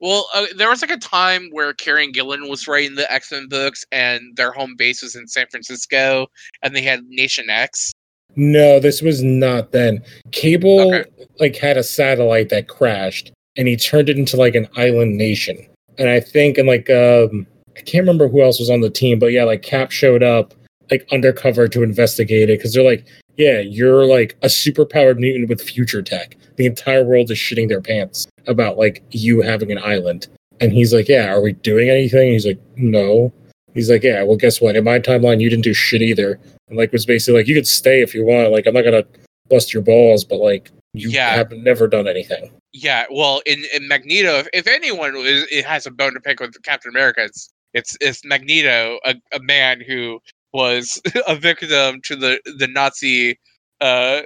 well 0.00 0.28
uh, 0.34 0.46
there 0.56 0.68
was 0.68 0.82
like 0.82 0.90
a 0.90 0.96
time 0.98 1.48
where 1.52 1.72
Kieron 1.72 2.12
Gillen 2.12 2.48
was 2.48 2.68
writing 2.68 2.94
the 2.96 3.10
x-men 3.10 3.48
books 3.48 3.84
and 3.92 4.20
their 4.36 4.52
home 4.52 4.74
base 4.76 5.02
was 5.02 5.16
in 5.16 5.26
san 5.26 5.46
francisco 5.50 6.26
and 6.62 6.76
they 6.76 6.82
had 6.82 7.00
nation 7.08 7.48
x 7.48 7.92
No, 8.36 8.78
this 8.78 9.00
was 9.00 9.22
not 9.22 9.72
then. 9.72 10.02
Cable 10.32 10.94
Okay. 10.94 11.10
like 11.40 11.56
had 11.56 11.76
a 11.78 11.82
satellite 11.82 12.50
that 12.50 12.68
crashed, 12.68 13.32
and 13.56 13.66
he 13.66 13.76
turned 13.76 14.08
it 14.10 14.18
into 14.18 14.36
like 14.36 14.54
an 14.54 14.68
island 14.76 15.16
nation. 15.16 15.56
And 15.98 16.10
I 16.10 16.20
think 16.20 16.58
in 16.58 16.66
like 16.66 16.90
um 16.90 17.46
I 17.78 17.80
can't 17.80 18.02
remember 18.02 18.28
who 18.28 18.42
else 18.42 18.58
was 18.60 18.68
on 18.70 18.80
the 18.82 18.90
team, 18.90 19.18
but 19.18 19.32
yeah, 19.32 19.44
like 19.44 19.62
Cap 19.62 19.90
showed 19.90 20.22
up 20.22 20.52
like 20.90 21.06
undercover 21.10 21.66
to 21.68 21.82
investigate 21.82 22.48
it 22.50 22.58
because 22.58 22.74
they're 22.74 22.84
like, 22.84 23.06
yeah, 23.36 23.60
you're 23.60 24.04
like 24.04 24.36
a 24.42 24.46
superpowered 24.46 25.18
mutant 25.18 25.48
with 25.48 25.60
future 25.60 26.02
tech. 26.02 26.36
The 26.56 26.66
entire 26.66 27.04
world 27.04 27.30
is 27.30 27.38
shitting 27.38 27.68
their 27.68 27.80
pants 27.80 28.26
about 28.46 28.78
like 28.78 29.02
you 29.10 29.42
having 29.42 29.70
an 29.70 29.78
island. 29.78 30.28
And 30.60 30.72
he's 30.72 30.94
like, 30.94 31.08
yeah, 31.08 31.32
are 31.32 31.42
we 31.42 31.52
doing 31.52 31.90
anything? 31.90 32.32
He's 32.32 32.46
like, 32.46 32.60
no. 32.76 33.32
He's 33.74 33.90
like, 33.90 34.02
yeah, 34.02 34.22
well, 34.22 34.36
guess 34.36 34.60
what? 34.60 34.74
In 34.74 34.84
my 34.84 34.98
timeline, 34.98 35.40
you 35.40 35.50
didn't 35.50 35.64
do 35.64 35.74
shit 35.74 36.00
either. 36.00 36.40
And 36.68 36.78
like 36.78 36.92
was 36.92 37.04
basically 37.04 37.40
like, 37.40 37.46
you 37.46 37.54
could 37.54 37.66
stay 37.66 38.00
if 38.00 38.14
you 38.14 38.24
want. 38.24 38.52
Like, 38.52 38.66
I'm 38.66 38.72
not 38.74 38.82
gonna 38.82 39.04
bust 39.50 39.74
your 39.74 39.82
balls, 39.82 40.24
but 40.24 40.36
like, 40.36 40.70
you 40.94 41.10
Yeah. 41.10 41.34
have 41.34 41.52
never 41.52 41.86
done 41.86 42.08
anything. 42.08 42.50
Yeah, 42.72 43.04
well, 43.10 43.42
in, 43.44 43.64
in 43.74 43.86
Magneto, 43.86 44.38
if, 44.38 44.48
if 44.54 44.66
anyone 44.66 45.14
is, 45.16 45.46
it 45.50 45.64
has 45.66 45.86
a 45.86 45.90
bone 45.90 46.14
to 46.14 46.20
pick 46.20 46.40
with 46.40 46.60
Captain 46.62 46.90
America, 46.90 47.24
it's 47.24 47.50
it's, 47.74 47.96
it's 48.00 48.24
Magneto, 48.24 48.98
a, 49.04 49.14
a 49.32 49.40
man 49.40 49.82
who 49.86 50.18
was 50.56 51.00
a 51.28 51.36
victim 51.36 52.00
to 52.08 52.16
the 52.16 52.32
the 52.58 52.66
Nazi 52.68 53.38
uh, 53.80 54.22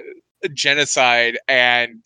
genocide, 0.53 1.37
and 1.47 2.03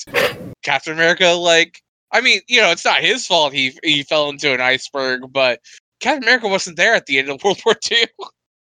Captain 0.63 0.93
America, 0.93 1.27
like, 1.29 1.81
I 2.11 2.21
mean, 2.21 2.41
you 2.47 2.59
know, 2.61 2.71
it's 2.71 2.85
not 2.85 3.01
his 3.01 3.25
fault 3.27 3.53
he 3.53 3.77
he 3.83 4.03
fell 4.03 4.29
into 4.29 4.53
an 4.53 4.61
iceberg, 4.61 5.31
but 5.31 5.59
Captain 6.01 6.23
America 6.23 6.47
wasn't 6.47 6.77
there 6.77 6.95
at 6.95 7.05
the 7.05 7.17
end 7.19 7.29
of 7.29 7.41
World 7.43 7.61
War 7.65 7.75
II. 7.91 8.07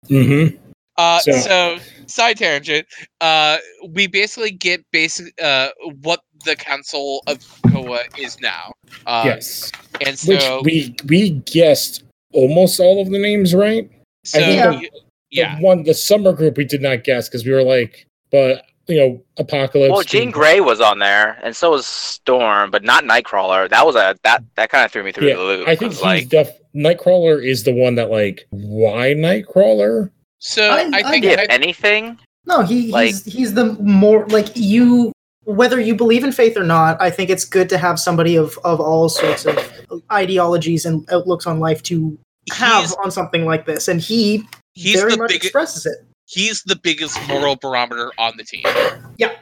Mm-hmm. 0.09 0.57
Uh, 0.97 1.19
So- 1.19 1.31
so, 1.39 1.77
side 2.07 2.37
tangent. 2.37 2.85
Uh, 3.21 3.57
we 3.89 4.05
basically 4.07 4.51
get 4.51 4.83
basic 4.91 5.33
uh 5.41 5.69
what 6.01 6.19
the 6.45 6.55
Council 6.55 7.23
of 7.27 7.39
Koa 7.71 8.01
is 8.19 8.39
now. 8.41 8.73
Uh, 9.07 9.23
yes. 9.25 9.71
and 10.05 10.19
Which 10.27 10.41
so 10.41 10.61
we 10.63 10.93
we 11.07 11.29
guessed 11.47 12.03
almost 12.33 12.79
all 12.79 13.01
of 13.01 13.09
the 13.11 13.17
names 13.19 13.55
right. 13.55 13.89
so 14.25 14.39
think 14.39 14.59
Yeah. 14.83 14.89
Y- 15.33 15.41
yeah, 15.41 15.57
The 15.57 15.63
one 15.63 15.83
the 15.83 15.93
summer 15.93 16.33
group 16.33 16.57
we 16.57 16.65
did 16.65 16.81
not 16.81 17.03
guess 17.03 17.27
because 17.29 17.45
we 17.45 17.51
were 17.51 17.63
like, 17.63 18.05
but 18.31 18.65
you 18.87 18.97
know, 18.97 19.23
apocalypse. 19.37 19.91
Well, 19.91 20.01
Jean 20.03 20.29
Grey 20.29 20.59
was 20.59 20.81
on 20.81 20.99
there, 20.99 21.39
and 21.41 21.55
so 21.55 21.71
was 21.71 21.85
Storm, 21.85 22.69
but 22.69 22.83
not 22.83 23.05
Nightcrawler. 23.05 23.69
That 23.69 23.85
was 23.85 23.95
a 23.95 24.15
that 24.23 24.43
that 24.55 24.69
kind 24.69 24.83
of 24.85 24.91
threw 24.91 25.03
me 25.03 25.11
through 25.13 25.29
Yeah, 25.29 25.35
the 25.35 25.41
loop. 25.41 25.67
I 25.67 25.75
think 25.75 25.91
'cause, 25.93 25.99
he's 25.99 26.03
like 26.03 26.29
def- 26.29 26.57
Nightcrawler 26.75 27.41
is 27.45 27.63
the 27.63 27.73
one 27.73 27.95
that 27.95 28.09
like 28.11 28.45
why 28.49 29.13
Nightcrawler? 29.15 30.09
so 30.39 30.69
I- 30.69 30.81
I, 30.81 30.89
I 31.05 31.11
think 31.11 31.23
if 31.25 31.39
I, 31.39 31.43
anything, 31.49 32.19
No, 32.45 32.61
he 32.63 32.91
Like- 32.91 33.07
he's 33.07 33.23
he's 33.25 33.53
the 33.53 33.73
more 33.79 34.27
like 34.27 34.47
you 34.55 35.13
whether 35.45 35.79
you 35.79 35.95
believe 35.95 36.23
in 36.25 36.31
faith 36.33 36.55
or 36.57 36.63
not, 36.63 37.01
I 37.01 37.09
think 37.09 37.29
it's 37.29 37.43
good 37.45 37.69
to 37.69 37.77
have 37.77 37.97
somebody 37.99 38.35
of 38.35 38.59
of 38.65 38.81
all 38.81 39.07
sorts 39.07 39.45
of 39.45 39.57
ideologies 40.11 40.85
and 40.85 41.07
outlooks 41.11 41.45
on 41.47 41.59
life 41.61 41.81
to 41.83 42.17
have 42.51 42.93
on 43.03 43.09
something 43.11 43.45
like 43.45 43.65
this 43.65 43.87
and 43.87 44.01
he 44.01 44.43
he's 44.73 44.99
very 44.99 45.11
the 45.11 45.17
much 45.17 45.27
biggest 45.29 45.45
expresses 45.45 45.85
it. 45.85 45.97
he's 46.25 46.63
the 46.63 46.75
biggest 46.75 47.19
moral 47.27 47.55
barometer 47.55 48.11
on 48.17 48.33
the 48.37 48.43
team. 48.43 48.63
Yeah, 49.17 49.35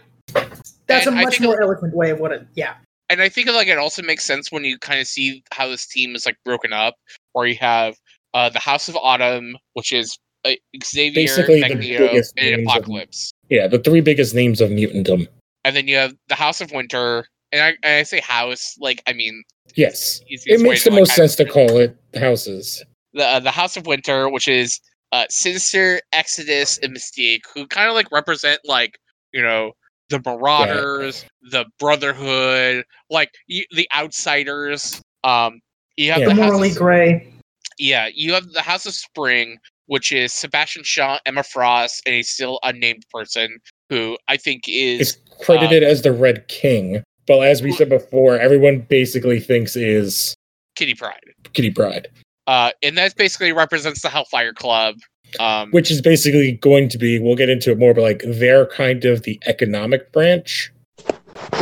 that's 0.87 1.07
And 1.07 1.15
a 1.15 1.19
I 1.19 1.23
much 1.23 1.33
think- 1.37 1.43
more 1.45 1.61
eloquent 1.61 1.95
way 1.95 2.11
of 2.11 2.19
what 2.19 2.31
it 2.31 2.45
yeah. 2.55 2.75
And 3.09 3.21
I 3.21 3.27
think 3.27 3.49
like 3.49 3.67
it 3.67 3.77
also 3.77 4.01
makes 4.01 4.23
sense 4.23 4.51
when 4.53 4.63
you 4.63 4.77
kind 4.79 5.01
of 5.01 5.07
see 5.07 5.43
how 5.51 5.67
this 5.67 5.85
team 5.85 6.15
is 6.15 6.25
like 6.25 6.37
broken 6.45 6.71
up, 6.71 6.95
where 7.33 7.45
you 7.45 7.55
have 7.57 7.95
uh 8.33 8.49
the 8.49 8.59
House 8.59 8.87
of 8.87 8.95
Autumn, 8.95 9.57
which 9.73 9.91
is 9.91 10.17
uh, 10.45 10.51
Xavier, 10.83 11.13
Basically 11.23 11.61
the 11.61 11.67
Magneto, 11.75 12.07
and 12.07 12.23
names 12.37 12.59
of- 12.59 12.59
Apocalypse. 12.65 13.31
Yeah, 13.49 13.67
the 13.67 13.79
three 13.79 13.99
biggest 14.01 14.33
names 14.33 14.61
of 14.61 14.69
mutantdom. 14.69 15.27
and 15.65 15.75
then 15.75 15.87
you 15.87 15.97
have 15.97 16.15
the 16.29 16.35
House 16.35 16.61
of 16.61 16.71
Winter, 16.71 17.25
and 17.51 17.61
I, 17.61 17.67
and 17.83 17.95
I 17.99 18.03
say 18.03 18.21
house 18.21 18.75
like 18.79 19.03
I 19.07 19.13
mean 19.13 19.43
Yes, 19.75 20.21
it 20.27 20.59
makes 20.61 20.83
to, 20.83 20.89
the 20.89 20.95
like, 20.95 20.99
most 21.01 21.09
kind 21.09 21.29
sense 21.29 21.35
to 21.35 21.45
call 21.45 21.77
it 21.77 21.95
houses. 22.15 22.83
the 23.13 23.25
uh, 23.25 23.39
the 23.41 23.51
House 23.51 23.75
of 23.77 23.85
Winter, 23.87 24.29
which 24.29 24.47
is 24.47 24.79
uh, 25.11 25.25
Sinister, 25.29 25.99
Exodus, 26.13 26.77
and 26.79 26.95
Mystique, 26.95 27.41
who 27.53 27.67
kind 27.67 27.89
of 27.89 27.95
like 27.95 28.11
represent 28.11 28.59
like 28.65 28.97
you 29.33 29.41
know 29.41 29.71
the 30.09 30.21
Marauders, 30.25 31.25
the 31.51 31.65
Brotherhood, 31.79 32.83
like 33.09 33.31
you, 33.47 33.63
the 33.71 33.87
Outsiders. 33.95 35.01
Um, 35.23 35.59
you 35.97 36.11
have 36.11 36.21
Yeah. 36.21 36.29
The 36.29 36.35
the 36.35 36.41
House 36.41 36.51
morally 36.51 36.69
of, 36.71 36.77
gray. 36.77 37.33
yeah, 37.77 38.09
you 38.13 38.33
have 38.33 38.49
the 38.51 38.61
House 38.61 38.85
of 38.85 38.93
Spring, 38.93 39.57
which 39.87 40.11
is 40.11 40.33
Sebastian 40.33 40.83
Shaw, 40.83 41.19
Emma 41.25 41.43
Frost, 41.43 42.01
and 42.05 42.15
a 42.15 42.21
still 42.23 42.59
unnamed 42.63 43.03
person 43.13 43.59
who 43.89 44.17
I 44.27 44.37
think 44.37 44.63
is 44.67 45.01
It's 45.15 45.45
credited 45.45 45.83
as 45.83 46.01
the 46.01 46.11
Red 46.11 46.47
King, 46.47 47.03
but 47.27 47.41
as 47.41 47.61
we 47.61 47.71
said 47.71 47.89
before, 47.89 48.37
everyone 48.39 48.79
basically 48.89 49.39
thinks 49.39 49.75
is 49.75 50.33
Kitty 50.75 50.95
Pryde. 50.95 51.19
Kitty 51.53 51.71
Pryde, 51.71 52.07
Uh, 52.51 52.69
and 52.83 52.97
that 52.97 53.15
basically 53.15 53.53
represents 53.53 54.01
the 54.01 54.09
Hellfire 54.09 54.51
Club. 54.51 54.95
Um, 55.39 55.71
which 55.71 55.89
is 55.89 56.01
basically 56.01 56.51
going 56.51 56.89
to 56.89 56.97
be. 56.97 57.17
We'll 57.17 57.37
get 57.37 57.49
into 57.49 57.71
it 57.71 57.79
more, 57.79 57.93
but 57.93 58.01
like 58.01 58.23
they're 58.27 58.65
kind 58.65 59.05
of 59.05 59.23
the 59.23 59.39
economic 59.47 60.11
branch 60.11 60.69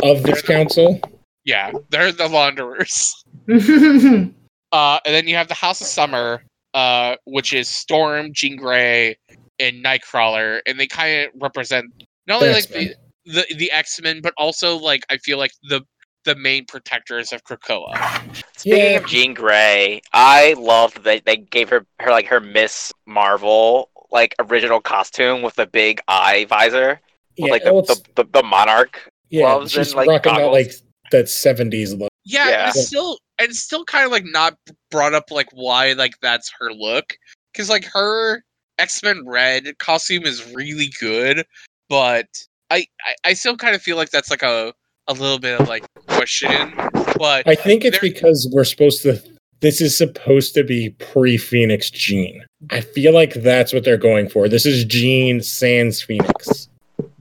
of 0.02 0.24
this 0.24 0.42
council. 0.42 1.00
yeah, 1.44 1.70
they're 1.90 2.10
the 2.10 2.28
Launderers. 2.28 3.14
Uh, 4.72 5.00
and 5.04 5.12
then 5.12 5.26
you 5.26 5.34
have 5.34 5.48
the 5.48 5.54
House 5.54 5.80
of 5.80 5.88
Summer, 5.88 6.44
uh, 6.74 7.16
which 7.24 7.52
is 7.52 7.66
Storm, 7.66 8.32
Jean 8.32 8.54
Grey, 8.54 9.18
and 9.58 9.84
Nightcrawler, 9.84 10.60
and 10.64 10.78
they 10.78 10.86
kind 10.86 11.26
of 11.26 11.32
represent 11.42 11.86
not 12.28 12.40
only 12.40 12.54
like 12.54 12.68
the 12.68 12.94
the, 13.24 13.44
the 13.56 13.72
X 13.72 14.00
Men, 14.00 14.20
but 14.22 14.32
also 14.38 14.76
like 14.76 15.02
I 15.10 15.16
feel 15.16 15.38
like 15.38 15.50
the 15.64 15.82
the 16.24 16.34
main 16.34 16.66
protectors 16.66 17.32
of 17.32 17.44
Krakoa. 17.44 18.20
Speaking 18.56 18.78
Yeah. 18.78 18.98
of 18.98 19.06
Jean 19.06 19.34
Grey, 19.34 20.02
I 20.12 20.54
loved 20.58 21.04
that 21.04 21.24
they 21.24 21.36
gave 21.36 21.68
her 21.70 21.86
her 22.00 22.10
like 22.10 22.26
her 22.26 22.40
Miss 22.40 22.92
Marvel 23.06 23.88
like 24.10 24.34
original 24.38 24.80
costume 24.80 25.40
with 25.42 25.54
the 25.54 25.66
big 25.66 26.00
eye 26.08 26.44
visor 26.48 27.00
with 27.38 27.46
Yeah, 27.46 27.50
like 27.52 27.64
the, 27.64 27.72
the, 27.82 28.22
the, 28.22 28.28
the 28.32 28.42
monarch. 28.42 29.00
yeah, 29.30 29.42
gloves 29.42 29.72
she's 29.72 29.88
and, 29.88 29.96
like, 29.96 30.08
rocking 30.08 30.32
that 30.34 30.38
goggles. 30.40 30.52
like 30.66 30.72
that 31.12 31.28
seventies 31.28 31.94
look. 31.94 32.10
Yeah, 32.24 32.48
Yeah. 32.48 32.60
and 32.66 32.76
it's 32.76 32.86
still 32.86 33.18
and 33.38 33.48
it's 33.50 33.60
still 33.60 33.84
kind 33.84 34.04
of 34.04 34.10
like 34.12 34.24
not 34.26 34.56
brought 34.90 35.14
up 35.14 35.30
like 35.30 35.48
why 35.52 35.92
like 35.92 36.12
that's 36.20 36.50
her 36.58 36.72
look 36.72 37.16
because 37.52 37.68
like 37.70 37.84
her 37.84 38.42
X 38.78 39.02
Men 39.02 39.26
Red 39.26 39.78
costume 39.78 40.24
is 40.24 40.52
really 40.54 40.92
good, 41.00 41.44
but 41.88 42.26
I, 42.68 42.86
I 43.04 43.14
I 43.30 43.32
still 43.34 43.56
kind 43.56 43.74
of 43.74 43.82
feel 43.82 43.96
like 43.96 44.10
that's 44.10 44.30
like 44.30 44.42
a 44.42 44.72
a 45.06 45.12
little 45.12 45.38
bit 45.38 45.60
of 45.60 45.68
like 45.68 45.84
question, 46.20 46.72
but 47.18 47.46
I 47.48 47.54
think 47.54 47.84
it's 47.84 47.98
because 47.98 48.48
we're 48.52 48.64
supposed 48.64 49.02
to. 49.02 49.22
This 49.60 49.80
is 49.80 49.96
supposed 49.96 50.54
to 50.54 50.64
be 50.64 50.90
pre 50.90 51.36
Phoenix 51.36 51.90
Jean. 51.90 52.44
I 52.70 52.80
feel 52.80 53.12
like 53.12 53.34
that's 53.34 53.72
what 53.72 53.84
they're 53.84 53.98
going 53.98 54.28
for. 54.28 54.48
This 54.48 54.64
is 54.64 54.84
Jean 54.84 55.42
Sans 55.42 56.00
Phoenix. 56.02 56.68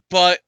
but 0.09 0.39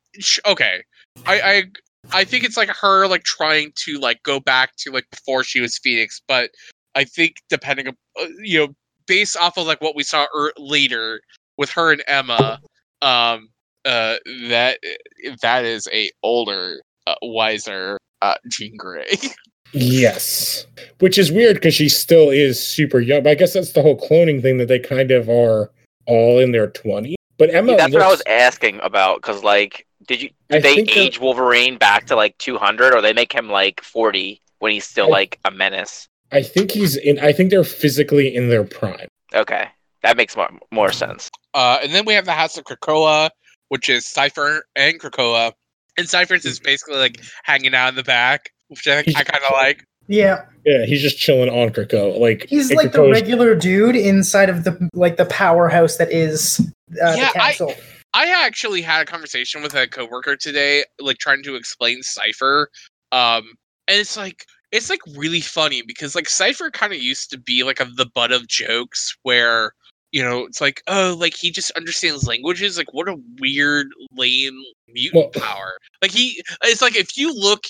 okay 0.45 0.83
I, 1.25 1.41
I 1.41 1.63
i 2.11 2.23
think 2.23 2.43
it's 2.43 2.57
like 2.57 2.69
her 2.69 3.07
like 3.07 3.23
trying 3.23 3.71
to 3.85 3.97
like 3.99 4.21
go 4.23 4.39
back 4.39 4.75
to 4.77 4.91
like 4.91 5.05
before 5.11 5.43
she 5.43 5.61
was 5.61 5.77
phoenix 5.77 6.21
but 6.27 6.51
i 6.95 7.03
think 7.03 7.35
depending 7.49 7.87
on 7.87 7.95
uh, 8.21 8.27
you 8.41 8.59
know 8.59 8.73
based 9.07 9.37
off 9.37 9.57
of 9.57 9.67
like 9.67 9.81
what 9.81 9.95
we 9.95 10.03
saw 10.03 10.25
er- 10.35 10.53
later 10.57 11.21
with 11.57 11.69
her 11.69 11.91
and 11.91 12.03
emma 12.07 12.59
um 13.01 13.49
uh 13.85 14.17
that 14.49 14.79
that 15.41 15.63
is 15.63 15.87
a 15.93 16.11
older 16.23 16.81
uh, 17.07 17.15
wiser 17.21 17.97
uh 18.21 18.35
jean 18.49 18.75
grey 18.77 19.17
Yes, 19.73 20.65
which 20.99 21.17
is 21.17 21.31
weird 21.31 21.55
because 21.55 21.73
she 21.73 21.87
still 21.87 22.29
is 22.29 22.61
super 22.61 22.99
young. 22.99 23.23
But 23.23 23.29
I 23.29 23.35
guess 23.35 23.53
that's 23.53 23.71
the 23.71 23.81
whole 23.81 23.97
cloning 23.97 24.41
thing 24.41 24.57
that 24.57 24.67
they 24.67 24.79
kind 24.79 25.11
of 25.11 25.29
are 25.29 25.71
all 26.07 26.39
in 26.39 26.51
their 26.51 26.67
twenties. 26.67 27.15
But 27.37 27.53
Emma, 27.53 27.75
That's 27.77 27.93
what 27.93 28.01
I 28.01 28.09
was 28.09 28.21
asking 28.27 28.79
about 28.83 29.21
because 29.21 29.43
like, 29.43 29.87
did 30.07 30.21
you 30.21 30.29
did 30.49 30.63
they 30.63 30.75
think 30.75 30.89
that- 30.89 30.97
age 30.97 31.19
Wolverine 31.19 31.77
back 31.77 32.05
to 32.07 32.15
like 32.15 32.37
200 32.37 32.93
or 32.93 33.01
they 33.01 33.13
make 33.13 33.33
him 33.33 33.49
like 33.49 33.81
40 33.81 34.41
when 34.59 34.73
he's 34.73 34.85
still 34.85 35.07
I- 35.07 35.09
like 35.09 35.39
a 35.45 35.51
menace? 35.51 36.07
I 36.33 36.43
think 36.43 36.71
he's 36.71 36.95
in. 36.97 37.19
I 37.19 37.31
think 37.31 37.49
they're 37.49 37.63
physically 37.63 38.35
in 38.35 38.49
their 38.49 38.63
prime. 38.63 39.07
Okay, 39.33 39.67
that 40.03 40.17
makes 40.17 40.35
more 40.35 40.49
more 40.71 40.91
sense. 40.91 41.29
Uh, 41.53 41.79
and 41.81 41.93
then 41.93 42.05
we 42.05 42.13
have 42.13 42.25
the 42.25 42.33
House 42.33 42.57
of 42.57 42.65
Krakoa, 42.65 43.29
which 43.69 43.89
is 43.89 44.05
Cypher 44.05 44.65
and 44.75 44.99
Krakoa. 44.99 45.53
And 45.97 46.07
Cypher's 46.09 46.45
is 46.45 46.59
basically 46.59 46.97
like 46.97 47.21
hanging 47.43 47.75
out 47.75 47.89
in 47.89 47.95
the 47.95 48.03
back, 48.03 48.51
which 48.69 48.87
I, 48.87 48.99
I 48.99 49.23
kind 49.23 49.43
of 49.43 49.51
like. 49.51 49.83
Yeah, 50.07 50.45
Yeah, 50.65 50.85
he's 50.85 51.01
just 51.01 51.17
chilling 51.17 51.49
on 51.49 51.69
Krakoa. 51.69 52.19
Like 52.19 52.45
He's 52.49 52.69
it 52.71 52.77
like 52.77 52.91
the 52.91 53.09
regular 53.09 53.55
dude 53.55 53.95
inside 53.95 54.49
of 54.49 54.63
the 54.63 54.89
like 54.93 55.17
the 55.17 55.25
powerhouse 55.25 55.97
that 55.97 56.11
is 56.11 56.59
uh, 57.01 57.13
Yeah, 57.15 57.31
the 57.33 57.41
I- 57.41 57.77
I 58.13 58.45
actually 58.45 58.81
had 58.81 59.01
a 59.01 59.05
conversation 59.05 59.61
with 59.61 59.73
a 59.73 59.87
coworker 59.87 60.35
today, 60.35 60.83
like 60.99 61.17
trying 61.17 61.43
to 61.43 61.55
explain 61.55 62.03
Cypher. 62.03 62.69
Um, 63.13 63.53
and 63.87 63.99
it's 63.99 64.17
like 64.17 64.45
it's 64.71 64.89
like 64.89 64.99
really 65.15 65.41
funny 65.41 65.81
because 65.81 66.15
like 66.15 66.27
Cypher 66.27 66.71
kind 66.71 66.91
of 66.93 67.01
used 67.01 67.29
to 67.31 67.37
be 67.37 67.63
like 67.63 67.79
a, 67.79 67.85
the 67.85 68.09
butt 68.13 68.31
of 68.31 68.47
jokes 68.47 69.15
where 69.23 69.73
you 70.11 70.21
know 70.23 70.45
it's 70.45 70.61
like 70.61 70.81
oh 70.87 71.15
like 71.19 71.33
he 71.37 71.51
just 71.51 71.71
understands 71.71 72.27
languages 72.27 72.77
like 72.77 72.93
what 72.93 73.07
a 73.07 73.15
weird 73.39 73.87
lame 74.15 74.57
mutant 74.87 75.33
Well- 75.35 75.43
power 75.43 75.77
like 76.01 76.11
he 76.11 76.41
it's 76.63 76.81
like 76.81 76.95
if 76.95 77.17
you 77.17 77.33
look 77.33 77.63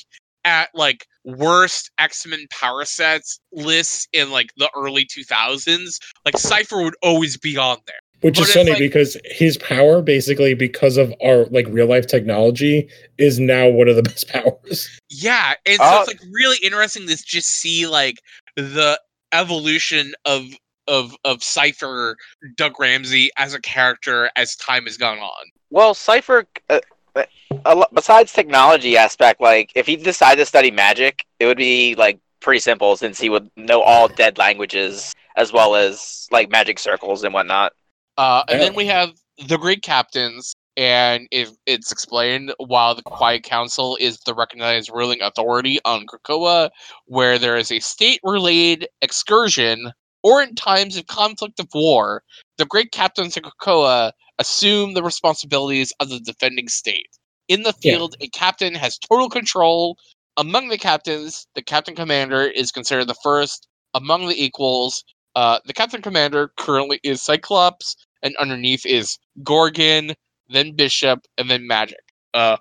at 0.43 0.69
like 0.73 1.05
worst 1.23 1.91
X-Men 1.99 2.47
power 2.49 2.83
sets 2.83 3.39
lists 3.51 4.07
in 4.11 4.31
like 4.31 4.49
the 4.57 4.67
early 4.75 5.05
2000s, 5.05 5.99
like 6.25 6.35
Cypher 6.35 6.81
would 6.81 6.95
always 7.03 7.37
be 7.37 7.57
on 7.57 7.77
there. 7.85 7.95
Which 8.21 8.37
But 8.39 8.47
is 8.47 8.53
funny 8.55 8.71
like- 8.71 8.79
because 8.79 9.15
his 9.25 9.55
power, 9.57 10.01
basically, 10.01 10.55
because 10.55 10.97
of 10.97 11.13
our 11.23 11.45
like 11.51 11.67
real 11.69 11.85
life 11.85 12.07
technology, 12.07 12.89
is 13.19 13.37
now 13.39 13.69
one 13.69 13.87
of 13.87 13.95
the 13.97 14.01
best 14.11 14.29
powers. 14.29 14.89
Yeah, 15.11 15.53
and 15.67 15.77
so 15.77 15.83
Uh, 15.83 15.99
it's 15.99 16.07
like 16.07 16.21
really 16.31 16.57
interesting 16.63 17.07
to 17.07 17.15
just 17.23 17.47
see 17.49 17.85
like 17.85 18.15
the 18.55 18.99
evolution 19.33 20.13
of 20.25 20.45
of 20.88 21.15
of 21.23 21.43
Cypher 21.43 22.17
Doug 22.55 22.79
Ramsey 22.79 23.29
as 23.38 23.53
a 23.53 23.61
character 23.61 24.29
as 24.36 24.55
time 24.55 24.86
has 24.86 24.97
gone 24.97 25.19
on. 25.19 25.45
Well, 25.69 25.93
Cypher, 25.93 26.45
uh, 26.69 26.79
uh, 27.15 27.23
a 27.65 27.75
lo- 27.75 27.86
besides 27.93 28.34
technology 28.34 28.97
aspect, 28.97 29.41
like 29.41 29.71
if 29.75 29.86
he 29.86 29.95
decided 29.95 30.41
to 30.41 30.45
study 30.45 30.71
magic, 30.71 31.25
it 31.39 31.45
would 31.45 31.57
be 31.57 31.95
like 31.95 32.19
pretty 32.41 32.59
simple 32.59 32.95
since 32.97 33.19
he 33.19 33.29
would 33.29 33.49
know 33.55 33.82
all 33.82 34.07
dead 34.07 34.38
languages 34.38 35.13
as 35.36 35.53
well 35.53 35.75
as 35.75 36.27
like 36.32 36.49
magic 36.49 36.79
circles 36.79 37.23
and 37.23 37.34
whatnot. 37.34 37.73
Uh, 38.17 38.43
and 38.49 38.59
Yeah. 38.59 38.65
then 38.65 38.75
we 38.75 38.86
have 38.88 39.11
the 39.47 39.57
Great 39.57 39.82
Captains, 39.82 40.53
and 40.75 41.27
it, 41.32 41.49
it's 41.65 41.91
explained 41.91 42.53
while 42.57 42.95
the 42.95 43.01
Quiet 43.03 43.43
Council 43.43 43.95
is 43.99 44.19
the 44.25 44.34
recognized 44.34 44.91
ruling 44.93 45.21
authority 45.21 45.79
on 45.86 46.05
Krakoa, 46.05 46.69
where 47.05 47.38
there 47.39 47.57
is 47.57 47.71
a 47.71 47.79
state-related 47.79 48.88
excursion, 49.01 49.91
or 50.24 50.41
in 50.41 50.55
times 50.55 50.97
of 50.97 51.07
conflict 51.07 51.59
of 51.59 51.67
war, 51.74 52.24
the 52.57 52.65
Great 52.65 52.91
Captains 52.91 53.38
of 53.38 53.43
Krakoa 53.43 54.11
assume 54.39 54.93
the 54.93 55.03
responsibilities 55.03 55.93
of 55.99 56.09
the 56.09 56.19
defending 56.19 56.67
state. 56.67 57.09
In 57.47 57.63
the 57.63 57.74
Yeah. 57.82 57.93
field, 57.93 58.15
a 58.22 58.28
captain 58.30 58.76
has 58.76 58.97
total 58.97 59.30
control. 59.30 59.97
Among 60.38 60.69
the 60.69 60.78
captains, 60.78 61.47
the 61.55 61.61
captain 61.61 61.95
commander 61.95 62.43
is 62.43 62.72
considered 62.72 63.07
the 63.07 63.15
first 63.24 63.67
among 63.93 64.28
the 64.28 64.41
equals. 64.43 65.03
Uh, 65.36 65.59
the 65.65 65.74
captain 65.74 66.01
commander 66.01 66.51
currently 66.57 66.99
is 67.03 67.22
Cyclops, 67.22 67.95
and 68.24 68.36
underneath 68.38 68.86
is 68.86 69.17
Gorgon, 69.43 70.13
then 70.49 70.76
Bishop, 70.76 71.26
and 71.38 71.49
then 71.49 71.67
Magik. 71.67 71.95
Uh, 72.34 72.57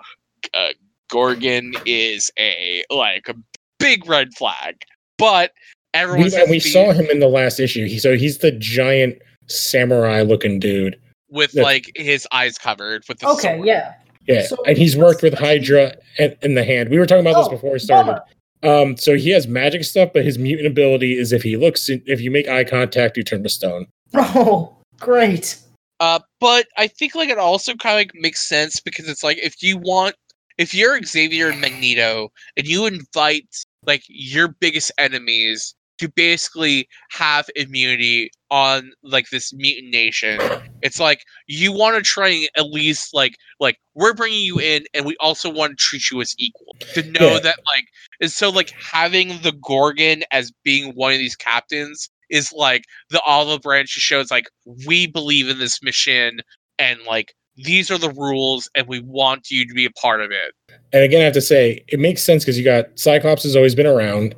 uh, 0.55 0.69
Gorgon 1.11 1.75
is 1.87 2.31
a 2.39 2.85
like 2.91 3.29
a 3.29 3.35
big 3.79 4.07
red 4.09 4.35
flag, 4.35 4.83
but 5.19 5.53
everyone 5.95 6.31
We, 6.47 6.51
we 6.53 6.61
saw 6.61 6.93
him 6.93 7.07
in 7.07 7.21
the 7.21 7.29
last 7.29 7.59
issue. 7.61 7.87
He, 7.87 7.99
so 7.99 8.17
he's 8.17 8.39
the 8.39 8.53
giant 8.53 9.19
samurai 9.49 10.23
looking 10.23 10.59
dude. 10.59 10.99
with 11.31 11.55
Yeah. 11.55 11.63
like 11.63 11.91
his 11.95 12.27
eyes 12.33 12.59
covered 12.59 13.05
with 13.09 13.19
the 13.21 13.29
Okay, 13.29 13.57
sword. 13.57 13.67
yeah. 13.67 13.95
Yeah, 14.27 14.43
So- 14.47 14.63
and 14.67 14.77
he's 14.77 14.97
worked 14.97 15.23
with 15.23 15.35
Hydra 15.35 15.95
in, 16.19 16.37
in 16.43 16.55
the 16.55 16.65
hand. 16.65 16.89
We 16.91 16.99
were 16.99 17.07
talking 17.07 17.27
about 17.27 17.39
this 17.41 17.47
Oh, 17.49 17.51
before 17.51 17.73
we 17.73 17.79
started. 17.79 18.21
bummer. 18.63 18.81
Um, 18.83 18.97
so 18.97 19.17
he 19.17 19.31
has 19.31 19.49
magic 19.49 19.85
stuff, 19.85 20.11
but 20.13 20.25
his 20.25 20.39
mutant 20.39 20.67
ability 20.67 21.17
is 21.17 21.33
if 21.33 21.43
he 21.43 21.57
looks, 21.57 21.89
if 21.89 22.21
you 22.21 22.31
make 22.31 22.47
eye 22.49 22.63
contact, 22.65 23.17
you 23.17 23.23
turn 23.23 23.43
to 23.43 23.49
stone. 23.49 23.87
Oh, 24.15 24.77
great. 25.01 25.57
Uh, 25.99 26.19
but 26.41 26.67
I 26.77 26.87
think 26.87 27.15
like 27.15 27.31
it 27.31 27.39
also 27.39 27.75
kind 27.75 27.95
of 27.95 27.99
like 28.01 28.11
makes 28.15 28.47
sense 28.49 28.81
because 28.81 29.09
it's 29.09 29.23
like 29.25 29.39
if 29.39 29.63
you 29.63 29.79
want, 29.79 30.15
if 30.59 30.75
you're 30.75 31.01
Xavier 31.03 31.49
and 31.49 31.61
Magneto 31.61 32.31
and 32.57 32.67
you 32.67 32.87
invite 32.87 33.49
like 33.87 34.03
your 34.09 34.49
biggest 34.49 34.93
enemies 34.99 35.75
to 36.01 36.09
basically 36.09 36.89
have 37.11 37.49
immunity 37.57 38.31
on 38.51 38.91
like 39.03 39.29
this 39.31 39.53
mutant 39.53 39.91
nation, 39.93 40.39
it's 40.83 40.99
like 40.99 41.21
you 41.47 41.73
want 41.73 41.95
to 41.97 42.03
try 42.03 42.29
and 42.29 42.49
at 42.57 42.71
least 42.71 43.13
like 43.13 43.37
like 43.61 43.77
we're 43.95 44.15
bringing 44.15 44.41
you 44.41 44.59
in 44.59 44.85
and 44.95 45.05
we 45.05 45.15
also 45.21 45.51
want 45.51 45.71
to 45.73 45.77
treat 45.77 46.11
you 46.11 46.21
as 46.23 46.35
equal 46.39 46.75
to 46.95 47.03
know 47.03 47.35
Yeah. 47.35 47.41
that 47.41 47.57
like 47.75 47.85
and 48.21 48.33
so 48.33 48.49
like 48.49 48.73
having 48.91 49.29
the 49.43 49.53
Gorgon 49.63 50.23
as 50.33 50.51
being 50.65 50.93
one 50.95 51.13
of 51.13 51.19
these 51.19 51.37
captains 51.37 52.09
is 52.31 52.51
like 52.53 52.85
the 53.11 53.21
olive 53.23 53.61
branch 53.61 53.91
shows 53.91 54.31
like 54.31 54.47
we 54.87 55.07
believe 55.07 55.49
in 55.49 55.59
this 55.59 55.83
mission 55.83 56.41
and 56.79 56.99
like 57.07 57.35
these 57.57 57.91
are 57.91 57.99
the 57.99 58.11
rules 58.11 58.71
and 58.75 58.87
we 58.89 59.01
want 59.01 59.51
you 59.51 59.67
to 59.69 59.75
be 59.75 59.85
a 59.85 59.91
part 59.91 60.23
of 60.23 60.31
it. 60.31 60.55
And 60.95 61.03
again, 61.03 61.21
I 61.21 61.25
have 61.25 61.35
to 61.35 61.43
say, 61.43 61.85
it 61.89 62.01
makes 62.01 62.23
sense 62.23 62.43
because 62.43 62.57
you 62.57 62.65
got 62.65 62.99
Cyclops 62.99 63.43
has 63.43 63.55
always 63.55 63.75
been 63.75 63.87
around, 63.87 64.35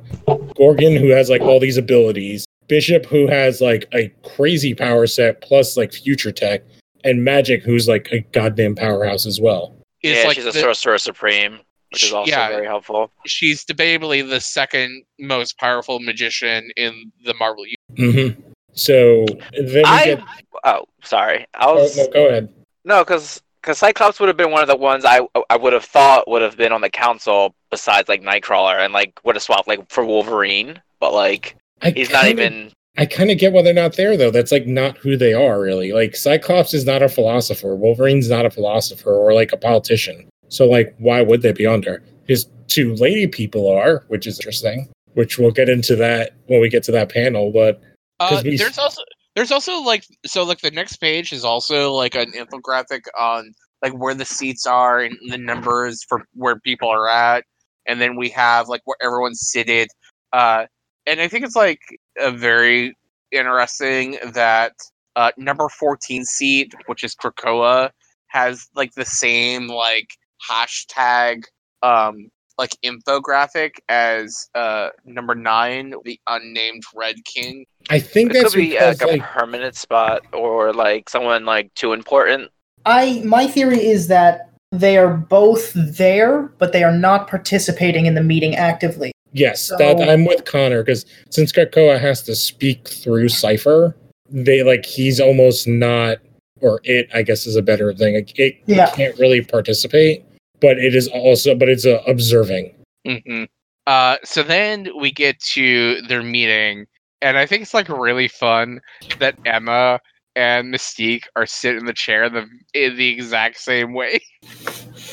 Gorgon 0.55 0.95
who 0.95 1.09
has 1.09 1.29
like 1.29 1.41
all 1.41 1.59
these 1.59 1.77
abilities, 1.77 2.45
Bishop 2.67 3.05
who 3.05 3.27
has 3.27 3.61
like 3.61 3.87
a 3.93 4.09
crazy 4.23 4.73
power 4.73 5.07
set 5.07 5.41
plus 5.41 5.75
like 5.77 5.91
future 5.93 6.31
tech, 6.31 6.63
and 7.03 7.19
Magik 7.25 7.63
who's 7.63 7.87
like 7.87 8.07
a 8.11 8.19
goddamn 8.31 8.75
powerhouse 8.75 9.25
as 9.25 9.39
well. 9.41 9.75
It's 10.01 10.21
yeah, 10.21 10.27
like 10.27 10.35
she's 10.35 10.45
a 10.45 10.51
the- 10.51 10.59
sorcerer 10.59 10.97
supreme, 10.97 11.59
which 11.91 12.03
is 12.03 12.13
also 12.13 12.29
yeah. 12.31 12.49
very 12.49 12.65
helpful. 12.65 13.11
she's 13.25 13.63
debatably 13.65 14.27
the 14.27 14.39
second 14.41 15.03
most 15.19 15.57
powerful 15.57 15.99
magician 15.99 16.69
in 16.77 17.11
the 17.25 17.33
Marvel 17.35 17.65
universe. 17.65 18.15
Mm-hmm. 18.15 18.41
So 18.73 19.25
then 19.53 19.67
we 19.73 19.83
I 19.83 20.05
get. 20.05 20.23
oh 20.63 20.85
sorry, 21.03 21.45
I 21.53 21.65
Oh, 21.67 21.75
was 21.75 21.95
no, 21.97 22.07
go 22.09 22.27
ahead. 22.27 22.49
no 22.85 23.03
because 23.03 23.41
because 23.61 23.77
Cyclops 23.77 24.19
would 24.19 24.27
have 24.27 24.35
been 24.35 24.51
one 24.51 24.61
of 24.61 24.67
the 24.67 24.75
ones 24.75 25.05
I 25.05 25.21
I 25.49 25.55
would 25.57 25.73
have 25.73 25.85
thought 25.85 26.27
would 26.27 26.41
have 26.41 26.57
been 26.57 26.71
on 26.71 26.81
the 26.81 26.89
council 26.89 27.53
besides 27.73 28.07
like 28.07 28.21
Nightcrawler 28.21 28.77
and 28.83 28.93
like 28.93 29.19
what 29.23 29.35
a 29.35 29.39
swap 29.39 29.67
like 29.67 29.89
for 29.89 30.05
Wolverine, 30.05 30.79
but 30.99 31.11
like 31.13 31.55
I 31.81 31.89
he's 31.91 32.11
not 32.11 32.23
kinda- 32.25 32.43
even. 32.43 32.71
I 32.95 33.07
kind 33.07 33.31
of 33.31 33.39
get 33.39 33.51
why 33.53 33.63
they're 33.63 33.73
not 33.73 33.95
there 33.95 34.15
though. 34.15 34.29
That's 34.29 34.51
like 34.51 34.67
not 34.67 34.97
who 34.97 35.17
they 35.17 35.33
are 35.33 35.59
really. 35.59 35.91
Like 35.93 36.15
Cyclops 36.15 36.75
is 36.75 36.85
not 36.85 37.01
a 37.01 37.09
philosopher. 37.09 37.75
Wolverine's 37.75 38.29
not 38.29 38.45
a 38.45 38.51
philosopher 38.51 39.11
or 39.15 39.33
like 39.33 39.51
a 39.51 39.57
politician. 39.57 40.29
So 40.49 40.65
like, 40.67 40.93
why 40.99 41.23
would 41.23 41.41
they 41.41 41.51
be 41.53 41.65
under? 41.65 42.03
His 42.27 42.45
two 42.67 42.93
lady 42.95 43.25
people 43.25 43.67
are, 43.67 44.03
which 44.09 44.27
is 44.27 44.39
interesting. 44.39 44.87
Which 45.15 45.39
we'll 45.39 45.49
get 45.51 45.69
into 45.69 45.95
that 45.95 46.33
when 46.45 46.61
we 46.61 46.69
get 46.69 46.83
to 46.83 46.91
that 46.91 47.09
panel. 47.11 47.51
But 47.51 47.81
Uh, 48.19 48.29
'Cause 48.29 48.43
we- 48.43 48.57
there's 48.57 48.77
also 48.77 49.01
there's 49.35 49.51
also 49.51 49.81
like 49.81 50.05
so 50.27 50.43
like 50.43 50.61
the 50.61 50.69
next 50.69 50.97
page 50.97 51.33
is 51.33 51.43
also 51.43 51.91
like 51.93 52.13
an 52.13 52.31
infographic 52.33 53.01
on 53.19 53.55
like 53.81 53.93
where 53.93 54.13
the 54.13 54.23
seats 54.25 54.67
are 54.67 54.99
and 54.99 55.17
the 55.29 55.37
numbers 55.39 56.03
for 56.07 56.21
where 56.35 56.59
people 56.59 56.89
are 56.89 57.09
at, 57.09 57.43
and 57.87 57.99
then 57.99 58.15
we 58.15 58.29
have 58.29 58.67
like 58.67 58.81
where 58.85 58.97
everyone's 59.01 59.39
seated. 59.39 59.89
Uh, 60.31 60.65
and 61.05 61.19
I 61.19 61.27
think 61.27 61.45
it's 61.45 61.55
like 61.55 61.81
a 62.17 62.31
very 62.31 62.95
interesting 63.31 64.17
that 64.33 64.73
uh, 65.15 65.31
number 65.37 65.69
14 65.69 66.25
seat, 66.25 66.73
which 66.85 67.03
is 67.03 67.15
Krakoa, 67.15 67.91
has 68.27 68.67
like 68.75 68.93
the 68.93 69.05
same 69.05 69.67
like 69.67 70.09
hashtag 70.49 71.43
um 71.83 72.29
like 72.57 72.71
infographic 72.83 73.71
as 73.89 74.49
uh 74.55 74.89
number 75.05 75.35
nine, 75.35 75.93
the 76.03 76.19
unnamed 76.27 76.83
Red 76.95 77.15
King. 77.25 77.65
I 77.89 77.99
think 77.99 78.31
It 78.31 78.33
that's 78.33 78.53
could 78.53 78.59
be 78.59 78.71
because 78.71 79.01
like 79.01 79.19
a 79.19 79.23
permanent 79.23 79.75
spot 79.75 80.23
or 80.33 80.73
like 80.73 81.09
someone 81.09 81.45
like 81.45 81.73
too 81.75 81.93
important. 81.93 82.51
I 82.85 83.21
my 83.23 83.47
theory 83.47 83.85
is 83.85 84.07
that 84.07 84.52
they 84.73 84.97
are 84.97 85.13
both 85.15 85.71
there, 85.75 86.51
but 86.57 86.73
they 86.73 86.83
are 86.83 86.91
not 86.91 87.27
participating 87.29 88.07
in 88.07 88.15
the 88.15 88.23
meeting 88.23 88.55
actively. 88.55 89.11
yes, 89.35 89.61
So- 89.63 89.77
that 89.77 89.99
I'm 90.09 90.25
with 90.25 90.45
Connor 90.45 90.83
because 90.83 91.05
since 91.31 91.51
Krakoa 91.51 91.99
has 91.99 92.21
to 92.23 92.35
speak 92.35 92.87
through 92.87 93.29
Cypher, 93.29 93.95
they 94.29 94.61
like 94.63 94.85
he's 94.85 95.19
almost 95.19 95.67
not 95.67 96.17
or 96.61 96.79
it 96.83 97.07
I 97.13 97.23
guess 97.23 97.45
is 97.47 97.55
a 97.55 97.61
better 97.61 97.93
thing. 97.93 98.15
Like, 98.15 98.37
it 98.39 98.57
Yeah. 98.67 98.89
can't 98.91 99.17
really 99.17 99.41
participate, 99.41 100.23
but 100.59 100.77
it 100.77 100.93
is 100.95 101.07
also 101.07 101.55
but 101.55 101.67
it's 101.69 101.85
uh, 101.85 102.01
observing. 102.07 102.73
hmm 103.05 103.43
Uh, 103.87 104.17
so 104.23 104.43
then 104.43 104.87
we 104.99 105.11
get 105.11 105.39
to 105.53 106.01
their 106.07 106.23
meeting, 106.23 106.85
and 107.21 107.37
I 107.37 107.45
think 107.45 107.63
it's 107.63 107.73
like 107.73 107.89
really 107.89 108.27
fun 108.29 108.79
that 109.19 109.35
Emma 109.45 109.99
and 110.35 110.73
Mystique 110.73 111.23
are 111.35 111.45
sitting 111.45 111.81
in 111.81 111.85
the 111.85 111.93
chair 111.93 112.29
the 112.29 112.47
in 112.73 112.95
the 112.97 113.09
exact 113.09 113.57
same 113.59 113.93
way. 113.93 114.21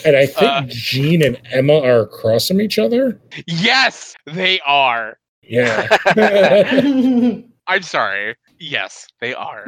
And 0.04 0.16
I 0.16 0.24
think 0.26 0.42
Uh, 0.50 0.62
Jean 0.68 1.22
and 1.22 1.40
Emma 1.50 1.78
are 1.80 2.00
across 2.00 2.48
from 2.48 2.60
each 2.60 2.78
other. 2.78 3.20
yes, 3.46 4.14
they 4.26 4.60
are. 4.66 5.18
Yeah. 5.42 5.88
I'm 7.66 7.82
sorry. 7.82 8.36
Yes, 8.58 9.06
they 9.20 9.34
are. 9.34 9.66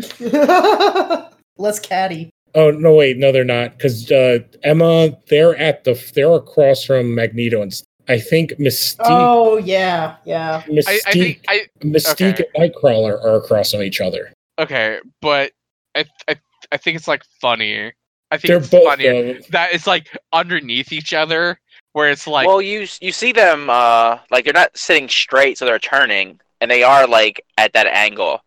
Let's 1.59 1.79
caddy. 1.81 2.31
oh 2.55 2.71
no, 2.71 2.95
wait, 2.95 3.19
no, 3.19 3.33
they're 3.33 3.45
not. 3.45 3.77
Because 3.77 4.11
uh, 4.11 4.39
Emma, 4.63 5.17
they're 5.29 5.57
at 5.57 5.85
the 5.85 5.95
they're 6.15 6.33
across 6.33 6.85
from 6.85 7.15
Magneto, 7.15 7.61
and 7.63 7.73
I 8.09 8.19
think 8.19 8.53
Mystique, 8.53 9.01
Oh 9.01 9.57
yeah, 9.59 10.17
yeah. 10.25 10.63
I, 10.67 10.69
Mystique, 10.71 11.01
I 11.07 11.13
think 11.13 11.45
I 11.49 11.67
Mystique 11.81 12.35
okay. 12.41 12.45
and 12.55 12.73
Nightcrawler 12.75 13.23
are 13.25 13.37
across 13.37 13.73
from 13.73 13.83
each 13.83 14.01
other. 14.01 14.33
Okay, 14.63 14.99
but 15.21 15.53
I 15.95 16.05
I 16.29 16.37
I 16.71 16.77
think 16.77 16.97
it's 16.97 17.09
like 17.09 17.25
funny. 17.41 17.93
I 18.31 18.39
think 18.39 18.49
They're 18.49 18.57
it's 18.59 18.71
both 18.71 18.85
funny 18.85 19.41
that 19.51 19.75
it's 19.75 19.87
like 19.87 20.09
underneath 20.33 20.93
each 20.93 21.13
other, 21.13 21.59
where 21.93 22.11
it's 22.11 22.27
like 22.27 22.47
well, 22.47 22.63
you 22.63 22.87
you 23.01 23.13
see 23.13 23.33
them 23.33 23.69
uh 23.69 24.19
like 24.31 24.45
they're 24.45 24.55
not 24.55 24.77
sitting 24.77 25.09
straight, 25.09 25.59
so 25.59 25.65
they're 25.67 25.79
turning, 25.79 26.41
and 26.61 26.71
they 26.71 26.83
are 26.83 27.07
like 27.07 27.45
at 27.59 27.73
that 27.75 27.87
angle. 27.87 28.41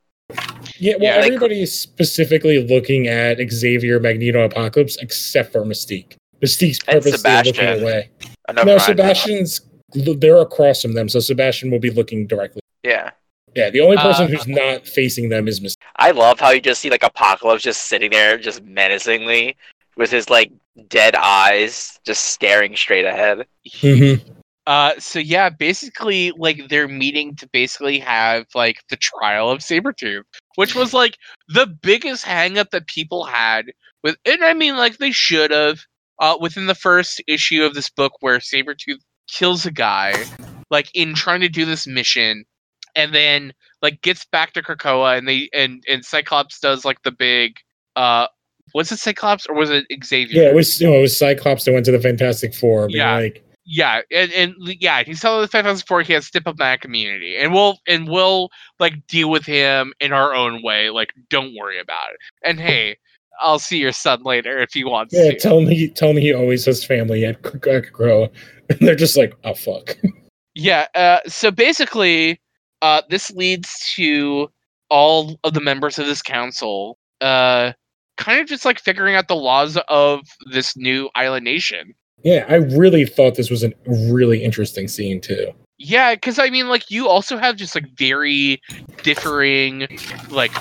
yeah. 0.79 0.93
Well, 0.95 1.03
yeah, 1.03 1.21
they- 1.21 1.27
everybody 1.27 1.61
is 1.61 1.79
specifically 1.79 2.65
looking 2.67 3.07
at 3.07 3.37
Xavier, 3.51 3.99
Magneto, 3.99 4.43
Apocalypse, 4.43 4.97
except 4.97 5.51
for 5.51 5.63
Mystique. 5.63 6.15
Mystique's 6.41 6.79
And 6.87 7.01
purposely 7.03 7.31
looking 7.43 7.81
away. 7.83 8.09
No, 8.53 8.65
mind. 8.65 8.81
Sebastian's 8.81 9.61
they're 9.93 10.37
across 10.41 10.81
from 10.81 10.93
them, 10.93 11.07
so 11.07 11.19
Sebastian 11.19 11.71
will 11.71 11.79
be 11.79 11.89
looking 11.91 12.27
directly. 12.27 12.61
Yeah. 12.83 13.11
Yeah, 13.55 13.69
the 13.69 13.79
only 13.79 13.97
person 13.97 14.25
Uh, 14.25 14.27
who's 14.27 14.47
not 14.47 14.85
facing 14.85 15.29
them 15.29 15.47
is 15.47 15.61
Mystique. 15.61 15.77
I 15.95 16.11
love 16.11 16.39
how 16.39 16.51
you 16.51 16.59
just 16.59 16.81
see 16.81 16.89
like 16.89 17.03
Apocalypse 17.03 17.63
just 17.63 17.83
sitting 17.83 18.11
there, 18.11 18.37
just 18.37 18.61
menacingly, 18.63 19.55
with 19.95 20.11
his 20.11 20.29
like 20.29 20.51
dead 20.89 21.15
eyes, 21.15 21.97
just 22.05 22.23
staring 22.27 22.75
straight 22.75 23.05
ahead. 23.05 23.45
Mm-hmm. 23.79 24.29
Uh, 24.67 24.93
so 24.97 25.19
yeah, 25.19 25.49
basically, 25.49 26.31
like 26.37 26.67
they're 26.69 26.87
meeting 26.87 27.35
to 27.35 27.47
basically 27.53 27.99
have 27.99 28.45
like 28.55 28.77
the 28.89 28.97
trial 28.97 29.49
of 29.49 29.59
Sabretooth, 29.59 30.23
which 30.55 30.75
was 30.75 30.93
like 30.93 31.17
the 31.47 31.67
biggest 31.67 32.25
hangup 32.25 32.71
that 32.71 32.87
people 32.87 33.23
had 33.23 33.67
with, 34.03 34.17
and 34.25 34.43
I 34.43 34.53
mean, 34.53 34.75
like 34.75 34.97
they 34.97 35.11
should 35.11 35.51
have, 35.51 35.79
uh, 36.19 36.35
within 36.41 36.65
the 36.65 36.75
first 36.75 37.21
issue 37.27 37.63
of 37.63 37.73
this 37.73 37.89
book 37.89 38.13
where 38.19 38.39
Sabretooth 38.39 38.99
kills 39.29 39.65
a 39.65 39.71
guy, 39.71 40.13
like 40.69 40.89
in 40.93 41.13
trying 41.13 41.41
to 41.41 41.49
do 41.49 41.65
this 41.65 41.87
mission, 41.87 42.43
and 42.95 43.13
then 43.13 43.53
like 43.81 44.01
gets 44.01 44.25
back 44.25 44.53
to 44.53 44.61
Krakoa, 44.61 45.17
and 45.17 45.27
they 45.27 45.49
and 45.53 45.83
and 45.87 46.05
Cyclops 46.05 46.59
does 46.59 46.85
like 46.85 47.01
the 47.03 47.11
big, 47.11 47.57
uh, 47.95 48.27
was 48.73 48.91
it 48.91 48.97
Cyclops 48.97 49.45
or 49.47 49.55
was 49.55 49.69
it 49.69 49.85
Xavier? 50.03 50.43
Yeah, 50.43 50.49
it 50.49 50.55
was 50.55 50.81
know, 50.81 50.93
it 50.93 51.01
was 51.01 51.17
Cyclops 51.17 51.65
that 51.65 51.73
went 51.73 51.85
to 51.85 51.91
the 51.91 51.99
Fantastic 51.99 52.53
Four. 52.53 52.87
Yeah. 52.89 53.15
like, 53.15 53.43
Yeah, 53.65 54.01
and, 54.11 54.31
and 54.33 54.55
yeah, 54.79 55.03
he's 55.03 55.21
telling 55.21 55.41
the 55.41 55.47
Fantastic 55.47 55.87
Four 55.87 56.01
he 56.01 56.13
has 56.13 56.23
to 56.23 56.27
step 56.27 56.47
up 56.47 56.57
that 56.57 56.81
community, 56.81 57.37
and 57.37 57.53
we'll 57.53 57.77
and 57.87 58.07
we'll 58.07 58.49
like 58.79 59.05
deal 59.07 59.29
with 59.29 59.45
him 59.45 59.93
in 59.99 60.13
our 60.13 60.33
own 60.33 60.61
way. 60.63 60.89
Like, 60.89 61.13
don't 61.29 61.55
worry 61.55 61.79
about 61.79 62.11
it. 62.11 62.17
And 62.43 62.59
hey, 62.59 62.97
I'll 63.39 63.59
see 63.59 63.77
your 63.77 63.91
son 63.91 64.23
later 64.23 64.59
if 64.59 64.71
he 64.73 64.83
wants 64.83 65.13
yeah, 65.13 65.31
to. 65.31 65.39
tell 65.39 65.61
me, 65.61 65.75
he, 65.75 65.89
tell 65.89 66.13
me 66.13 66.21
he 66.21 66.33
always 66.33 66.65
has 66.65 66.83
family 66.83 67.25
at 67.25 67.41
Crow, 67.41 68.29
and 68.69 68.79
they're 68.81 68.95
just 68.95 69.17
like, 69.17 69.35
oh 69.43 69.53
fuck. 69.53 69.97
yeah. 70.55 70.87
Uh, 70.95 71.19
so 71.27 71.51
basically, 71.51 72.39
uh, 72.81 73.01
this 73.09 73.31
leads 73.31 73.93
to 73.95 74.49
all 74.89 75.39
of 75.43 75.53
the 75.53 75.61
members 75.61 75.97
of 75.97 76.05
this 76.05 76.21
council, 76.21 76.97
uh, 77.21 77.73
kind 78.17 78.39
of 78.39 78.47
just 78.47 78.65
like 78.65 78.79
figuring 78.79 79.15
out 79.15 79.27
the 79.27 79.35
laws 79.35 79.77
of 79.87 80.21
this 80.51 80.77
new 80.77 81.09
island 81.15 81.43
nation. 81.43 81.93
Yeah, 82.23 82.45
I 82.47 82.55
really 82.55 83.05
thought 83.05 83.35
this 83.35 83.49
was 83.49 83.63
a 83.63 83.71
really 83.87 84.43
interesting 84.43 84.87
scene 84.87 85.21
too. 85.21 85.51
Yeah, 85.77 86.15
because 86.15 86.39
I 86.39 86.49
mean, 86.49 86.69
like, 86.69 86.89
you 86.89 87.07
also 87.07 87.37
have 87.37 87.57
just 87.57 87.75
like 87.75 87.85
very 87.97 88.61
differing, 89.03 89.87
like, 90.29 90.53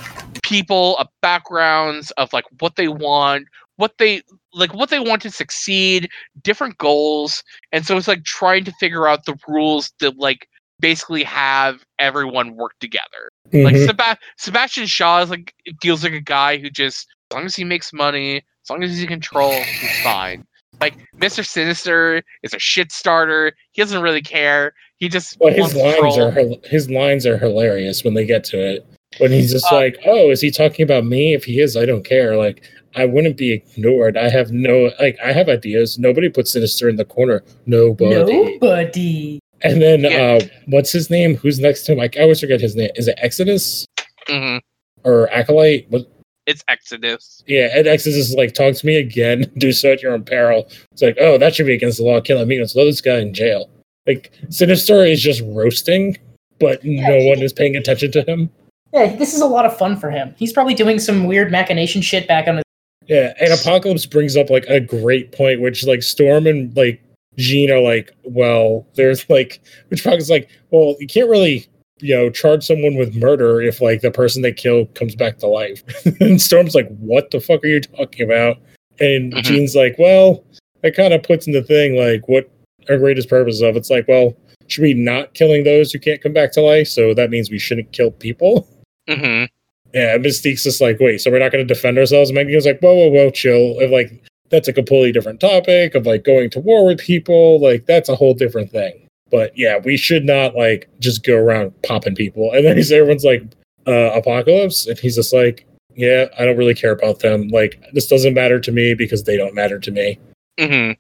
people, 0.43 0.97
uh, 0.99 1.05
backgrounds 1.23 2.11
of 2.13 2.33
like 2.33 2.45
what 2.61 2.77
they 2.77 2.89
want, 2.89 3.47
what 3.77 3.97
they 3.99 4.23
like, 4.53 4.75
what 4.75 4.91
they 4.91 5.01
want 5.01 5.23
to 5.23 5.31
succeed, 5.31 6.09
different 6.43 6.79
goals, 6.79 7.43
and 7.73 7.87
so 7.87 7.97
it's 7.97 8.09
like 8.09 8.25
trying 8.25 8.65
to 8.65 8.73
figure 8.73 9.07
out 9.07 9.25
the 9.25 9.37
rules 9.49 9.93
that 10.01 10.19
like 10.19 10.49
basically 10.85 11.23
have 11.23 11.83
everyone 11.99 12.57
work 12.57 12.73
together. 12.79 13.31
Like 13.53 13.75
Mhm. 13.75 13.87
Seba- 13.87 14.19
Sebastian 14.37 14.87
Shaw 14.87 15.23
is 15.23 15.31
like 15.31 15.55
feels 15.83 16.05
like 16.05 16.13
a 16.13 16.21
guy 16.21 16.59
who 16.59 16.69
just 16.69 17.07
as 17.31 17.35
long 17.37 17.47
as 17.47 17.57
he 17.57 17.65
makes 17.65 17.91
money, 17.93 18.37
as 18.37 18.69
long 18.71 18.83
as 18.83 18.91
he's 18.91 19.01
in 19.03 19.09
control, 19.09 19.53
he's 19.53 19.99
fine. 20.03 20.45
Like 20.83 20.95
Mr. 21.19 21.47
Sinister 21.47 22.23
is 22.43 22.53
a 22.53 22.59
shit 22.59 22.93
starter. 22.93 23.53
He 23.73 23.81
doesn't 23.81 24.03
really 24.03 24.21
care. 24.21 24.75
He 24.99 25.09
just 25.09 25.39
Well, 25.41 25.53
his 25.55 25.75
lines 25.75 25.97
control. 25.97 26.55
are 26.55 26.69
his 26.69 26.91
lines 26.91 27.25
are 27.27 27.39
hilarious 27.39 28.05
when 28.05 28.13
they 28.15 28.27
get 28.27 28.45
to 28.45 28.59
it. 28.59 28.87
When 29.19 29.31
he's 29.33 29.53
just 29.53 29.73
Uh, 29.73 29.77
like, 29.77 29.99
"Oh, 30.05 30.31
is 30.31 30.41
he 30.41 30.51
talking 30.51 30.83
about 30.83 31.05
me? 31.07 31.33
If 31.35 31.45
he 31.45 31.61
is, 31.61 31.77
I 31.77 31.87
don't 31.87 32.05
care. 32.05 32.37
Like, 32.37 32.63
I 32.97 33.05
wouldn't 33.07 33.37
be 33.37 33.53
ignored. 33.53 34.17
I 34.17 34.29
have 34.29 34.51
no 34.53 34.91
like, 35.01 35.17
I 35.25 35.33
have 35.33 35.49
ideas. 35.49 35.99
Nobody 35.99 36.29
puts 36.29 36.51
Sinister 36.53 36.89
in 36.89 36.97
the 36.97 37.05
corner. 37.05 37.43
Nobody. 37.65 38.15
Nobody. 38.61 39.39
And 39.65 39.81
then, 39.83 40.01
Yeah. 40.03 40.39
uh, 40.41 40.41
what's 40.67 40.93
his 40.93 41.09
name? 41.11 41.37
Who's 41.37 41.59
next 41.59 41.83
to 41.85 41.93
him? 41.93 41.99
Like, 41.99 42.17
I 42.19 42.23
always 42.23 42.39
forget 42.41 42.61
his 42.61 42.77
name. 42.77 42.91
Is 42.97 43.09
it 43.09 43.15
Exodus 43.19 43.87
Mhm. 44.29 44.61
or 45.05 45.29
Acolyte? 45.33 45.87
What? 45.89 46.07
It's 46.47 46.63
Exodus. 46.69 47.43
Yeah, 47.47 47.71
Ed 47.73 47.87
Exodus 47.87 48.19
is 48.29 48.35
like, 48.35 48.53
talk 48.53 48.75
to 48.75 48.87
me 48.87 48.97
again. 48.97 49.51
Do 49.59 49.73
so 49.73 49.93
at 49.93 50.03
your 50.03 50.13
own 50.13 50.23
peril. 50.25 50.69
It's 50.93 51.01
like, 51.01 51.17
oh, 51.19 51.39
that 51.39 51.55
should 51.55 51.67
be 51.67 51.73
against 51.73 51.97
the 51.99 52.05
law. 52.05 52.21
Killing 52.21 52.47
me. 52.47 52.59
Let's 52.61 52.75
throw 52.75 52.85
this 52.85 53.01
guy 53.01 53.19
in 53.21 53.33
jail. 53.33 53.71
Like, 54.07 54.31
Sinister 54.51 55.03
is 55.05 55.23
just 55.23 55.41
roasting, 55.47 56.19
but 56.61 56.85
no 56.85 57.19
he- 57.21 57.29
one 57.29 57.41
is 57.43 57.55
paying 57.55 57.75
attention 57.77 58.13
to 58.13 58.23
him. 58.23 58.51
Yeah, 58.93 59.17
this 59.17 59.33
is 59.35 59.41
a 59.41 59.47
lot 59.47 59.65
of 59.65 59.77
fun 59.77 59.97
for 59.97 60.11
him. 60.11 60.35
He's 60.39 60.53
probably 60.53 60.75
doing 60.75 60.99
some 60.99 61.25
weird 61.25 61.51
machination 61.51 62.03
shit 62.03 62.29
back 62.29 62.47
on 62.47 62.57
his. 62.57 62.65
Yeah, 63.07 63.33
and 63.41 63.53
Apocalypse 63.53 64.07
brings 64.07 64.37
up 64.37 64.51
like 64.51 64.67
a 64.67 64.79
great 64.81 65.33
point, 65.33 65.61
which 65.63 65.85
like 65.87 66.03
Storm 66.03 66.47
and 66.47 66.75
like 66.77 67.01
Jean 67.37 67.71
are 67.71 67.81
like, 67.81 68.13
well, 68.25 68.87
there's 68.95 69.29
like, 69.29 69.61
which 69.89 70.07
is 70.07 70.31
like, 70.31 70.49
well, 70.71 70.95
you 71.01 71.07
can't 71.07 71.29
really, 71.29 71.67
you 72.01 72.15
know, 72.15 72.31
charge 72.31 72.65
someone 72.65 72.97
with 72.97 73.15
murder 73.17 73.61
if 73.63 73.81
like 73.81 74.01
the 74.01 74.11
person 74.11 74.43
they 74.43 74.53
kill 74.53 74.87
comes 74.87 75.15
back 75.15 75.39
to 75.39 75.47
life. 75.47 75.83
and 76.21 76.41
Storm's 76.41 76.75
like, 76.75 76.89
what 76.99 77.31
the 77.31 77.41
fuck 77.41 77.63
are 77.65 77.69
you 77.69 77.81
talking 77.81 78.25
about? 78.25 78.59
And 79.01 79.33
Mhm. 79.33 79.43
Jean's 79.43 79.75
like, 79.75 79.97
well, 79.99 80.45
that 80.83 80.95
kind 80.95 81.13
of 81.15 81.23
puts 81.23 81.47
in 81.47 81.53
the 81.53 81.63
thing 81.63 81.97
like 81.97 82.29
what 82.29 82.49
our 82.89 82.99
greatest 82.99 83.29
purpose 83.29 83.63
of. 83.63 83.77
It's 83.77 83.91
like, 83.91 84.07
well, 84.07 84.37
should 84.67 84.83
we 84.83 84.95
not 84.95 85.35
killing 85.35 85.65
those 85.65 85.93
who 85.93 85.99
can't 85.99 86.23
come 86.23 86.33
back 86.33 86.53
to 86.53 86.61
life? 86.61 86.89
So 86.89 87.15
that 87.15 87.31
means 87.31 87.51
we 87.51 87.59
shouldn't 87.59 87.93
kill 87.93 88.11
people. 88.11 88.69
hmm 89.09 89.45
Yeah, 89.93 90.17
Mystique's 90.19 90.65
just 90.65 90.81
like, 90.81 90.99
wait, 91.01 91.21
so 91.21 91.31
we're 91.31 91.39
not 91.39 91.53
going 91.53 91.67
to 91.67 91.75
defend 91.75 91.99
ourselves? 91.99 92.31
And 92.31 92.35
Magneto's 92.37 92.67
like, 92.67 92.81
whoa, 92.81 92.95
whoa, 92.95 93.09
whoa, 93.11 93.31
chill. 93.31 93.79
Of 93.81 93.91
like, 93.91 94.23
that's 94.51 94.69
a 94.69 94.73
completely 94.73 95.13
different 95.13 95.41
topic 95.41 95.95
of 95.95 96.07
like 96.07 96.25
going 96.25 96.51
to 96.51 96.61
war 96.61 96.87
with 96.87 96.99
people. 96.99 97.61
Like, 97.61 97.87
that's 97.87 98.09
a 98.09 98.15
whole 98.17 98.35
different 98.35 98.71
thing. 98.71 99.07
But 99.31 99.57
yeah, 99.57 99.79
we 99.79 99.97
should 99.97 100.25
not 100.25 100.55
like 100.55 100.89
just 101.01 101.25
go 101.25 101.37
around 101.37 101.73
popping 101.83 102.15
people. 102.15 102.53
And 102.53 102.65
then 102.65 102.77
he's 102.77 102.93
everyone's 102.93 103.25
like, 103.25 103.43
uh, 103.87 104.13
Apocalypse, 104.15 104.87
and 104.87 104.99
he's 104.99 105.17
just 105.17 105.33
like, 105.33 105.67
yeah, 105.95 106.27
I 106.39 106.45
don't 106.45 106.57
really 106.57 106.75
care 106.75 106.93
about 106.93 107.21
them. 107.21 107.49
Like, 107.49 107.83
this 107.93 108.07
doesn't 108.07 108.35
matter 108.35 108.59
to 108.61 108.73
me 108.73 108.95
because 108.95 109.25
they 109.25 109.37
don't 109.37 109.55
matter 109.55 109.79
to 109.79 109.91
me. 109.91 110.19
hmm 110.59 110.93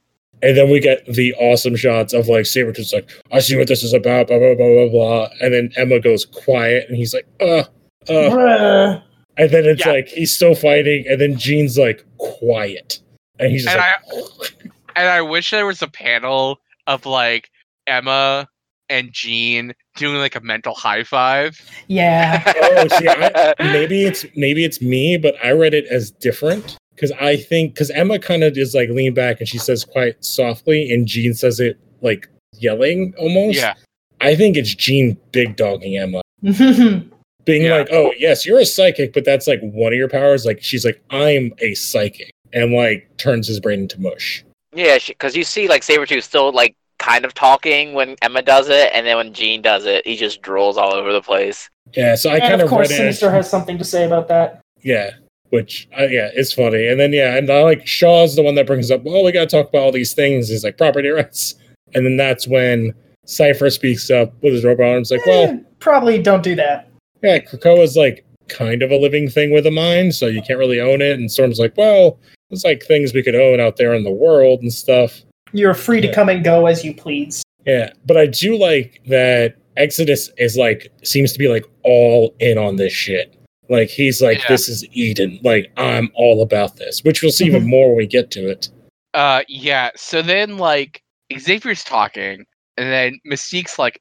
And 0.43 0.57
then 0.57 0.71
we 0.71 0.81
get 0.81 1.05
the 1.07 1.35
awesome 1.35 1.77
shots 1.77 2.13
of 2.13 2.29
like 2.29 2.45
Sabretooth's 2.45 2.93
like, 2.93 3.09
I 3.33 3.39
see 3.41 3.57
what 3.57 3.69
this 3.69 3.83
is 3.83 3.93
about, 3.95 4.27
blah, 4.29 4.39
blah, 4.39 4.55
blah, 4.55 4.69
blah, 4.75 4.89
blah. 4.89 5.29
And 5.41 5.55
then 5.55 5.71
Emma 5.77 5.99
goes 6.01 6.27
quiet 6.27 6.87
and 6.89 6.97
he's 6.97 7.15
like, 7.15 7.27
uh, 7.41 7.65
uh. 8.09 8.31
Bruh. 8.31 9.03
And 9.37 9.51
then 9.51 9.65
it's 9.65 9.85
Yeah. 9.85 9.91
like 9.93 10.07
he's 10.07 10.33
still 10.33 10.55
fighting, 10.55 11.07
and 11.09 11.21
then 11.21 11.37
Jean's 11.37 11.77
like 11.77 12.05
quiet, 12.19 13.01
and 13.39 13.51
he's 13.51 13.65
just 13.65 13.77
And 13.77 13.85
like, 14.21 14.55
And 14.97 15.09
I 15.09 15.21
wish 15.23 15.51
there 15.51 15.67
was 15.67 15.83
a 15.83 15.89
panel 15.89 16.59
of 16.87 17.07
like 17.07 17.51
Emma 17.87 18.49
and 18.91 19.13
Jean 19.13 19.73
doing 19.97 20.17
like 20.17 20.37
a 20.37 20.41
mental 20.41 20.75
high 20.75 21.05
five. 21.05 21.59
Yeah. 21.89 22.43
"Oh, 22.63 22.89
see, 22.99 23.09
I, 23.09 23.55
maybe 23.59 24.05
it's 24.05 24.25
maybe 24.37 24.65
it's 24.65 24.81
me, 24.83 25.17
but 25.17 25.35
I 25.43 25.53
read 25.53 25.75
it 25.75 25.87
as 25.87 26.11
different 26.11 26.77
because 26.95 27.11
I 27.13 27.37
think 27.37 27.75
because 27.75 27.91
Emma 27.91 28.19
kind 28.19 28.45
of 28.45 28.57
is 28.59 28.75
like 28.75 28.89
lean 28.91 29.15
back 29.15 29.41
and 29.41 29.49
she 29.49 29.59
says 29.59 29.85
quite 29.85 30.23
softly, 30.25 30.93
and 30.93 31.07
Jean 31.07 31.35
says 31.35 31.61
it 31.61 31.79
like 32.03 32.29
yelling 32.59 33.15
almost. 33.19 33.57
Yeah. 33.57 33.75
I 34.21 34.37
think 34.37 34.57
it's 34.57 34.75
Jean 34.75 35.17
big 35.33 35.57
dogging 35.57 35.97
Emma, 35.97 36.21
being 36.43 37.63
Yeah. 37.63 37.77
like, 37.79 37.89
"Oh 37.91 38.13
yes, 38.19 38.45
you're 38.47 38.61
a 38.61 38.67
psychic, 38.67 39.13
but 39.13 39.25
that's 39.25 39.47
like 39.47 39.61
one 39.61 39.93
of 39.93 39.99
your 39.99 40.09
powers." 40.09 40.45
Like 40.47 40.63
she's 40.63 40.85
like, 40.85 41.03
"I'm 41.11 41.53
a 41.59 41.75
psychic," 41.75 42.31
and 42.55 42.73
like 42.73 43.09
turns 43.19 43.47
his 43.49 43.61
brain 43.61 43.81
into 43.81 44.01
mush. 44.01 44.45
Yeah, 44.75 44.99
because 45.07 45.37
you 45.37 45.45
see, 45.45 45.69
like 45.69 45.83
Sabretooth 45.83 46.23
still 46.23 46.53
like 46.53 46.75
kind 46.99 47.25
of 47.25 47.35
talking 47.35 47.93
when 47.93 48.17
Emma 48.23 48.43
does 48.43 48.69
it, 48.69 48.91
and 48.95 49.07
then 49.07 49.17
when 49.17 49.33
Jean 49.35 49.61
does 49.63 49.85
it, 49.85 50.07
he 50.07 50.17
just 50.17 50.43
drools 50.43 50.77
all 50.77 50.95
over 50.95 51.13
the 51.13 51.23
place. 51.23 51.69
Yeah, 51.95 52.15
so 52.15 52.31
I 52.31 52.35
and 52.35 52.43
kind 52.43 52.55
of 52.55 52.61
of 52.63 52.71
course, 52.71 52.89
read 52.91 52.95
it. 52.95 52.99
Sinister 52.99 53.31
has 53.31 53.49
something 53.51 53.77
to 53.79 53.85
say 53.85 54.05
about 54.07 54.27
that. 54.29 54.61
Yeah, 54.83 55.11
which 55.51 55.89
uh, 55.99 56.05
yeah, 56.05 56.31
it's 56.35 56.53
funny. 56.53 56.87
And 56.89 56.99
then 56.99 57.13
yeah, 57.13 57.37
and 57.37 57.51
I 57.51 57.63
like 57.63 57.87
Shaw's 57.87 58.35
the 58.37 58.43
one 58.43 58.55
that 58.57 58.67
brings 58.67 58.91
up, 58.91 59.03
well, 59.05 59.23
we 59.25 59.33
gotta 59.33 59.47
talk 59.47 59.69
about 59.69 59.83
all 59.83 59.93
these 59.93 60.15
things. 60.15 60.49
He's 60.49 60.65
like 60.65 60.79
property 60.79 61.09
rights, 61.09 61.55
and 61.95 62.05
then 62.07 62.17
that's 62.17 62.49
when 62.49 62.93
Cypher 63.27 63.71
speaks 63.71 64.11
up 64.11 64.33
with 64.43 64.53
his 64.55 64.65
robot 64.65 64.87
arms, 64.87 65.11
like, 65.11 65.25
well, 65.27 65.51
Eh, 65.51 65.57
probably 65.79 66.21
don't 66.23 66.43
do 66.43 66.55
that. 66.57 66.89
yeah, 67.23 67.39
Krakoa's 67.39 67.97
like 67.97 68.25
kind 68.49 68.83
of 68.83 68.91
a 68.91 68.97
living 68.97 69.29
thing 69.31 69.51
with 69.53 69.67
a 69.67 69.71
mind, 69.71 70.15
so 70.15 70.27
you 70.27 70.43
can't 70.43 70.59
really 70.59 70.81
own 70.81 71.01
it. 71.01 71.13
And 71.19 71.31
Storm's 71.31 71.59
like, 71.59 71.75
well, 71.77 72.19
it's 72.55 72.65
like 72.65 72.83
things 72.83 73.13
we 73.13 73.23
could 73.23 73.35
own 73.35 73.61
out 73.61 73.77
there 73.77 73.95
in 73.95 74.05
the 74.05 74.11
world 74.11 74.61
and 74.61 74.73
stuff. 74.73 75.21
You're 75.53 75.75
free 75.75 76.01
to 76.01 76.13
come 76.13 76.29
and 76.29 76.43
go 76.45 76.67
as 76.67 76.85
you 76.85 76.95
please. 76.95 77.43
Yeah, 77.67 77.91
but 78.07 78.17
I 78.17 78.27
do 78.27 78.57
like 78.59 79.01
that 79.07 79.57
Exodus 79.77 80.31
is 80.39 80.57
like 80.57 80.89
seems 81.03 81.33
to 81.33 81.39
be 81.39 81.49
like 81.49 81.65
all 81.85 82.35
in 82.41 82.59
on 82.59 82.77
this 82.77 82.93
shit. 82.93 83.37
Like 83.69 83.89
he's 83.89 84.21
like, 84.21 84.39
Yeah. 84.43 84.49
this 84.49 84.69
is 84.69 84.85
Eden. 84.93 85.39
Like 85.43 85.73
I'm 85.77 86.11
all 86.15 86.43
about 86.43 86.77
this, 86.77 87.03
which 87.05 87.23
we'll 87.23 87.33
see 87.33 87.47
even 87.47 87.67
more 87.67 87.89
when 87.89 87.97
we 87.99 88.07
get 88.07 88.31
to 88.33 88.49
it. 88.51 88.69
Uh 89.15 89.43
yeah. 89.49 89.91
So 89.97 90.23
then 90.23 90.59
like 90.59 91.03
Xavier's 91.39 91.85
talking 91.85 92.45
and 92.77 92.93
then 92.93 93.19
Mystique's 93.27 93.79
like 93.79 94.01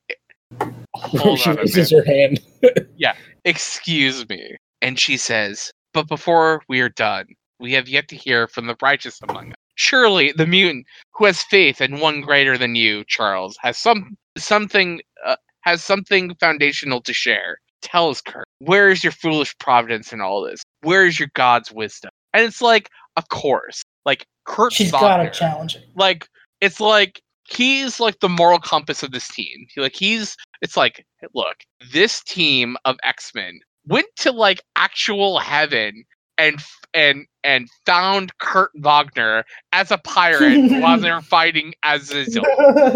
hold 0.95 1.39
she 1.39 1.49
on 1.49 1.58
a 1.58 1.62
raises 1.62 1.91
minute. 1.91 2.06
her 2.08 2.14
hand. 2.14 2.39
Yeah, 2.97 3.14
excuse 3.45 4.28
me. 4.30 4.56
And 4.82 4.99
she 4.99 5.18
says, 5.18 5.72
But 5.93 6.08
before 6.08 6.62
we 6.70 6.80
are 6.82 6.89
done, 6.89 7.26
we 7.60 7.74
have 7.74 7.88
yet 7.88 8.08
to 8.10 8.16
hear 8.16 8.47
from 8.47 8.68
the 8.68 8.76
righteous 8.82 9.20
among 9.22 9.49
us. 9.49 9.56
surely 9.76 10.32
the 10.32 10.45
mutant 10.45 10.86
who 11.14 11.26
has 11.26 11.41
faith 11.43 11.82
in 11.82 11.99
one 11.99 12.22
greater 12.22 12.58
than 12.58 12.76
you, 12.76 13.04
Charles, 13.08 13.58
has 13.62 13.78
some 13.78 14.18
something 14.38 15.01
uh, 15.26 15.36
has 15.62 15.84
something 15.84 16.36
foundational 16.36 17.01
to 17.01 17.14
share. 17.14 17.58
Tell 17.82 18.10
us, 18.10 18.22
Kurt, 18.22 18.45
where 18.60 18.89
is 18.89 19.04
your 19.04 19.12
foolish 19.12 19.58
providence 19.60 20.14
in 20.14 20.22
all 20.22 20.43
this? 20.43 20.62
Where 20.82 21.06
is 21.06 21.20
your 21.20 21.30
God's 21.34 21.72
wisdom? 21.72 22.12
And 22.34 22.45
it's 22.45 22.62
like, 22.62 22.89
of 23.18 23.30
course, 23.30 23.84
like 24.06 24.26
Kurt 24.45 24.74
She's 24.74 24.91
got 24.91 25.18
to 25.18 25.30
challenge 25.30 25.76
it. 25.76 25.86
like 25.95 26.28
it's 26.62 26.80
like 26.80 27.22
he's 27.43 27.99
like 27.99 28.20
the 28.20 28.30
moral 28.30 28.60
compass 28.60 29.04
of 29.04 29.12
this 29.12 29.28
team. 29.28 29.66
He, 29.74 29.82
like 29.82 29.95
he's 29.95 30.36
it's 30.62 30.78
like 30.78 31.06
look, 31.34 31.58
this 31.91 32.24
team 32.24 32.78
of 32.86 32.97
X-Men 33.04 33.60
went 33.88 34.08
to 34.18 34.32
like 34.32 34.62
actual 34.76 35.39
heaven 35.39 36.04
and 36.38 36.60
and 36.94 37.26
and 37.44 37.68
found 37.86 38.38
Kurt 38.40 38.72
Wagner 38.76 39.44
as 39.72 39.92
a 39.92 39.98
pirate 39.98 40.72
while 40.82 41.00
they're 41.00 41.22
fighting 41.22 41.74
Azazel. 41.84 42.44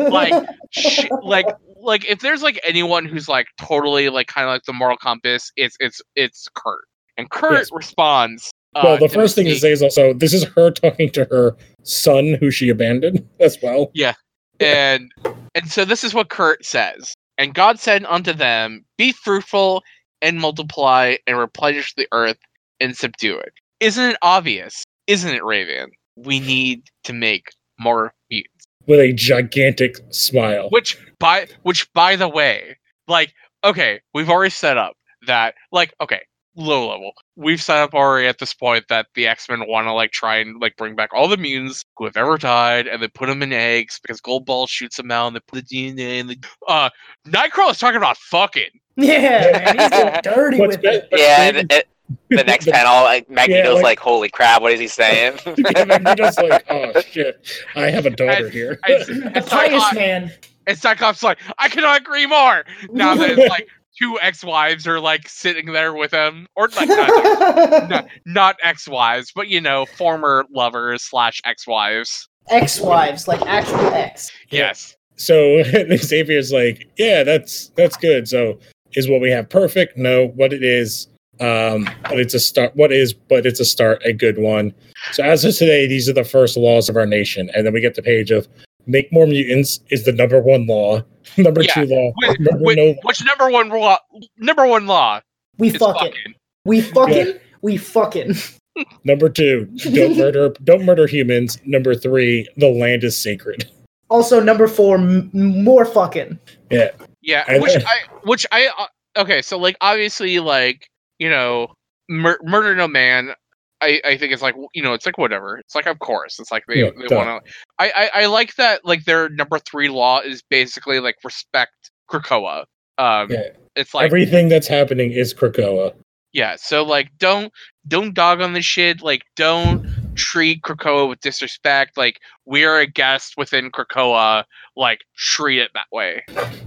Like 0.10 0.34
sh- 0.72 1.08
like 1.24 1.48
like 1.80 2.06
if 2.10 2.20
there's 2.20 2.42
like 2.42 2.60
anyone 2.64 3.06
who's 3.06 3.28
like 3.28 3.48
totally 3.60 4.10
like 4.10 4.28
kind 4.28 4.48
of 4.48 4.54
like 4.54 4.64
the 4.64 4.74
moral 4.74 4.98
compass, 4.98 5.52
it's 5.56 5.78
it's 5.80 6.02
it's 6.16 6.48
Kurt. 6.56 6.86
And 7.18 7.30
Kurt 7.30 7.54
Yes. 7.54 7.70
responds. 7.72 8.52
Uh, 8.76 8.82
well, 8.84 8.98
the 8.98 9.10
first 9.10 9.34
thing 9.36 9.46
to 9.46 9.56
say 9.56 9.72
is 9.72 9.82
also 9.82 10.14
this 10.14 10.34
is 10.34 10.44
her 10.44 10.70
talking 10.70 11.10
to 11.12 11.26
her 11.26 11.56
son, 11.84 12.38
who 12.40 12.52
she 12.52 12.70
abandoned 12.70 13.28
as 13.40 13.58
well. 13.62 13.90
Yeah, 13.94 14.14
and 14.60 15.12
and 15.56 15.68
so 15.68 15.84
this 15.86 16.04
is 16.04 16.14
what 16.14 16.30
Kurt 16.30 16.64
says. 16.66 17.14
And 17.40 17.54
God 17.54 17.80
said 17.80 18.04
unto 18.06 18.34
them, 18.34 18.84
Be 18.98 19.12
fruitful 19.12 19.84
and 20.22 20.40
multiply 20.40 21.16
and 21.28 21.38
replenish 21.38 21.94
the 21.96 22.08
earth 22.12 22.38
and 22.80 22.96
subdue 22.96 23.38
it. 23.38 23.54
Isn't 23.80 24.12
it 24.12 24.18
obvious? 24.22 24.84
Isn't 25.08 25.34
it, 25.34 25.44
Raven? 25.44 25.92
We 26.16 26.40
need 26.40 26.84
to 27.04 27.14
make 27.14 27.50
more 27.80 28.14
mutants. 28.30 28.66
with 28.88 29.00
a 29.00 29.14
gigantic 29.14 29.98
smile. 30.10 30.70
Which 30.70 30.98
by 31.20 31.48
which 31.64 31.92
by 31.94 32.16
the 32.16 32.28
way, 32.28 32.78
like, 33.08 33.34
okay, 33.64 34.02
we've 34.14 34.30
already 34.30 34.50
set 34.50 34.78
up 34.78 34.96
that 35.28 35.54
like, 35.72 35.94
okay, 36.02 36.22
low 36.56 36.90
level. 36.90 37.12
We've 37.36 37.62
set 37.62 37.78
up 37.78 37.94
already 37.94 38.28
at 38.28 38.40
this 38.40 38.54
point 38.54 38.86
that 38.90 39.08
the 39.14 39.28
X-Men 39.28 39.68
want 39.68 39.86
to 39.88 39.94
like 39.94 40.12
try 40.12 40.38
and 40.38 40.60
like 40.60 40.76
bring 40.76 40.96
back 40.96 41.14
all 41.14 41.28
the 41.28 41.38
mutants 41.38 41.86
who 41.98 42.06
have 42.06 42.18
ever 42.18 42.38
died 42.38 42.88
and 42.88 43.02
they 43.02 43.08
put 43.08 43.28
them 43.28 43.44
in 43.44 43.54
eggs 43.54 44.00
because 44.02 44.20
Goldballs 44.20 44.70
shoots 44.70 44.98
them 44.98 45.12
out 45.12 45.28
and 45.28 45.36
they 45.36 45.40
put 45.48 45.68
the 45.68 45.76
DNA 45.92 46.20
in 46.20 46.28
the 46.28 46.38
uh 46.68 46.90
Nightcrawler's 47.28 47.78
talking 47.80 47.98
about 47.98 48.18
fucking. 48.18 48.70
Yeah, 49.00 49.52
man, 49.52 49.78
he's 49.78 49.90
getting 49.90 50.34
dirty 50.34 50.60
with 50.60 50.84
it. 50.84 51.08
Yeah, 51.12 51.44
and 51.44 51.72
it, 51.72 51.88
the 52.30 52.44
next 52.44 52.68
panel, 52.70 53.04
like 53.04 53.30
Magneto's 53.30 53.76
like- 53.76 53.84
like, 53.84 54.00
"Holy 54.00 54.30
crap! 54.30 54.62
What 54.62 54.72
is 54.74 54.80
he 54.80 54.88
saying?" 54.88 55.40
Magneto's 55.88 56.38
like, 56.38 56.66
oh 56.70 57.00
shit, 57.02 57.46
I 57.76 57.90
have 57.90 58.06
a 58.06 58.10
daughter 58.10 58.46
And- 58.46 58.54
here. 58.54 58.80
and- 58.88 59.06
The 59.06 59.32
and 59.38 59.46
pious 59.46 59.50
Cyclops- 59.50 59.96
man. 59.96 60.32
and 60.68 60.78
Cyclops 60.78 61.24
like, 61.24 61.40
I 61.58 61.70
cannot 61.70 62.02
agree 62.02 62.26
more. 62.26 62.64
Now 62.92 63.16
that 63.16 63.32
it's 63.32 63.50
like 63.50 63.68
two 64.00 64.20
ex-wives 64.22 64.86
are 64.88 65.00
like 65.00 65.28
sitting 65.28 65.72
there 65.74 65.94
with 65.94 66.12
him, 66.14 66.48
or 66.56 66.68
like 66.70 66.88
not, 66.90 67.90
not, 67.90 68.08
not 68.26 68.56
ex-wives, 68.64 69.32
but 69.36 69.48
you 69.48 69.60
know, 69.62 69.86
former 69.86 70.46
lovers 70.54 71.04
slash 71.04 71.42
ex-wives. 71.46 72.30
Ex-wives, 72.50 73.28
like 73.28 73.42
actual 73.46 73.80
ex. 73.94 74.32
Yes. 74.50 74.96
so 75.18 75.62
Xavier's 75.98 76.52
like, 76.54 76.88
yeah, 76.98 77.24
that's 77.24 77.70
that's 77.76 77.98
good. 77.98 78.28
So 78.28 78.60
is 78.94 79.10
what 79.10 79.20
we 79.20 79.30
have 79.32 79.50
perfect? 79.50 79.98
No, 79.98 80.28
what 80.28 80.54
it 80.54 80.64
is, 80.64 81.08
um, 81.40 81.90
but 82.04 82.20
it's 82.20 82.34
a 82.34 82.40
start. 82.40 82.76
What 82.76 82.92
is, 82.92 83.14
but 83.14 83.46
it's 83.46 83.60
a 83.60 83.66
start, 83.66 84.02
a 84.06 84.14
good 84.14 84.38
one. 84.38 84.74
So 85.12 85.24
as 85.24 85.44
of 85.46 85.56
today, 85.56 85.88
these 85.88 86.08
are 86.10 86.14
the 86.14 86.24
first 86.24 86.58
laws 86.58 86.90
of 86.90 86.96
our 86.96 87.06
nation, 87.06 87.50
and 87.56 87.66
then 87.66 87.74
we 87.74 87.82
get 87.82 87.96
the 87.96 88.02
page 88.02 88.32
of 88.32 88.48
make 88.86 89.12
more 89.12 89.28
mutants 89.28 89.80
is 89.90 90.06
the 90.06 90.12
number 90.14 90.40
one 90.42 90.66
law. 90.68 91.04
number 91.38 91.62
Yeah, 91.62 91.74
two 91.74 91.86
law, 91.86 92.12
Wait, 92.22 92.40
number 92.40 92.64
wait, 92.64 92.78
no, 92.78 92.96
what's 93.04 93.24
number 93.24 93.50
one 93.50 93.70
law? 93.70 93.98
Number 94.38 94.66
one 94.66 94.88
law 94.88 95.20
We 95.58 95.70
fucking. 95.72 96.14
fucking. 96.14 96.34
We 96.66 96.82
fucking. 96.82 97.34
We 97.62 97.78
fucking. 97.78 98.36
number 99.04 99.28
two, 99.30 99.66
don't 99.94 100.18
murder, 100.18 100.54
don't 100.64 100.86
murder 100.86 101.06
humans. 101.08 101.60
Number 101.66 101.96
three, 101.96 102.48
the 102.58 102.70
land 102.70 103.04
is 103.04 103.18
sacred. 103.18 103.70
Also, 104.10 104.40
number 104.42 104.68
four, 104.68 104.96
m- 104.98 105.30
more 105.34 105.84
fucking. 105.84 106.40
Yeah, 106.72 107.44
And 107.48 107.62
which 107.62 107.74
then- 107.74 107.84
I, 107.86 108.00
which 108.24 108.46
I, 108.54 108.68
uh, 108.68 109.22
okay, 109.22 109.42
so 109.42 109.58
like 109.58 109.76
obviously, 109.82 110.40
like 110.40 110.90
you 111.20 111.30
know, 111.30 111.74
mur- 112.10 112.40
murder 112.44 112.76
no 112.76 112.88
man. 112.88 113.34
I, 113.80 114.02
I 114.04 114.18
think 114.18 114.34
it's 114.34 114.42
like 114.42 114.56
you 114.74 114.82
know 114.82 114.94
it's 114.94 115.06
like 115.06 115.20
whatever 115.20 115.60
it's 115.60 115.76
like 115.76 115.86
of 115.86 116.00
course 116.00 116.40
it's 116.40 116.52
like 116.52 116.64
they, 116.68 116.80
Yeah, 116.80 116.90
they 117.08 117.16
want 117.16 117.46
to 117.46 117.52
I, 117.78 117.92
I 117.96 118.22
I 118.24 118.26
like 118.26 118.56
that 118.56 118.84
like 118.84 119.06
their 119.06 119.30
number 119.30 119.60
three 119.60 119.88
law 119.88 120.20
is 120.20 120.42
basically 120.50 121.00
like 121.00 121.14
respect 121.24 121.92
Krakoa 122.10 122.62
um 122.98 123.30
Yeah. 123.30 123.50
it's 123.76 123.94
like 123.94 124.06
Everything 124.06 124.50
that's 124.50 124.66
happening 124.68 125.12
is 125.12 125.32
Krakoa. 125.32 125.94
yeah 126.34 126.56
so 126.58 126.84
like 126.84 127.12
don't 127.20 127.54
don't 127.88 128.16
dog 128.16 128.42
on 128.42 128.54
the 128.54 128.64
shit 128.64 129.04
like 129.04 129.22
don't 129.36 129.86
treat 130.16 130.64
Krakoa 130.64 131.08
with 131.08 131.20
disrespect 131.20 131.98
like 131.98 132.18
we 132.46 132.66
are 132.66 132.80
a 132.80 132.88
guest 132.88 133.36
within 133.38 133.70
Krakoa 133.70 134.44
like 134.76 135.02
treat 135.16 135.60
it 135.60 135.70
that 135.76 135.86
way 135.92 136.24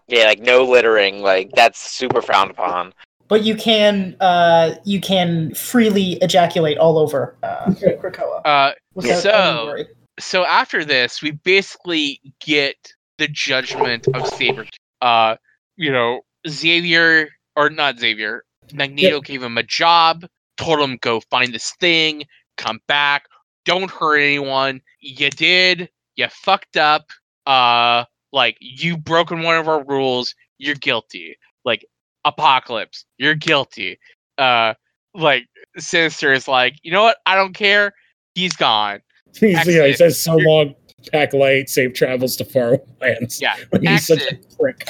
yeah, 0.06 0.24
like 0.26 0.40
no 0.40 0.62
littering. 0.64 1.22
Like 1.22 1.50
that's 1.54 1.78
super 1.80 2.20
frowned 2.22 2.50
upon. 2.52 2.92
But 3.30 3.44
you 3.44 3.54
can, 3.54 4.16
uh, 4.20 4.74
you 4.84 5.00
can 5.00 5.54
freely 5.54 6.14
ejaculate 6.20 6.76
all 6.78 6.98
over 6.98 7.36
uh, 7.44 7.66
Krakoa 7.70 8.44
uh 8.44 8.72
without 8.94 9.22
So- 9.22 9.66
worry. 9.66 9.86
so 10.18 10.44
after 10.44 10.84
this, 10.84 11.22
we 11.22 11.30
basically 11.30 12.20
get 12.40 12.92
the 13.18 13.28
judgment 13.28 14.08
of 14.14 14.26
Saber. 14.26 14.66
Uh, 15.00 15.36
you 15.76 15.92
know, 15.92 16.22
Xavier 16.48 17.28
or 17.56 17.70
not 17.70 17.98
Xavier, 18.00 18.42
Magneto 18.74 19.20
gave 19.20 19.42
him 19.42 19.56
a 19.56 19.62
job, 19.62 20.26
told 20.56 20.80
him 20.80 20.98
go 21.00 21.20
find 21.30 21.54
this 21.54 21.72
thing, 21.80 22.24
come 22.56 22.80
back, 22.88 23.26
don't 23.64 23.90
hurt 23.90 24.18
anyone. 24.18 24.80
You 25.00 25.30
did, 25.30 25.88
you 26.16 26.26
fucked 26.28 26.76
up. 26.76 27.10
Uh, 27.46 28.04
like 28.32 28.56
you 28.60 28.96
broken 28.96 29.42
one 29.42 29.56
of 29.56 29.68
our 29.68 29.84
rules, 29.84 30.34
you're 30.58 30.74
guilty. 30.74 31.36
Like 31.64 31.84
Apocalypse, 32.24 33.04
you're 33.18 33.34
guilty. 33.34 33.98
Uh, 34.38 34.74
like 35.14 35.46
Sinister 35.78 36.32
is 36.32 36.46
like, 36.48 36.76
you 36.82 36.92
know 36.92 37.02
what? 37.02 37.18
I 37.26 37.34
don't 37.34 37.52
care. 37.54 37.92
He's 38.34 38.54
gone. 38.54 39.00
He's, 39.38 39.66
yeah, 39.66 39.86
he 39.86 39.92
says 39.94 40.20
so 40.20 40.34
long, 40.36 40.74
pack 41.12 41.32
light, 41.32 41.68
safe 41.68 41.94
travels 41.94 42.36
to 42.36 42.44
far 42.44 42.78
lands. 43.00 43.40
Yeah, 43.40 43.56
He's 43.80 44.06
such 44.06 44.22
a 44.22 44.36
prick. 44.58 44.82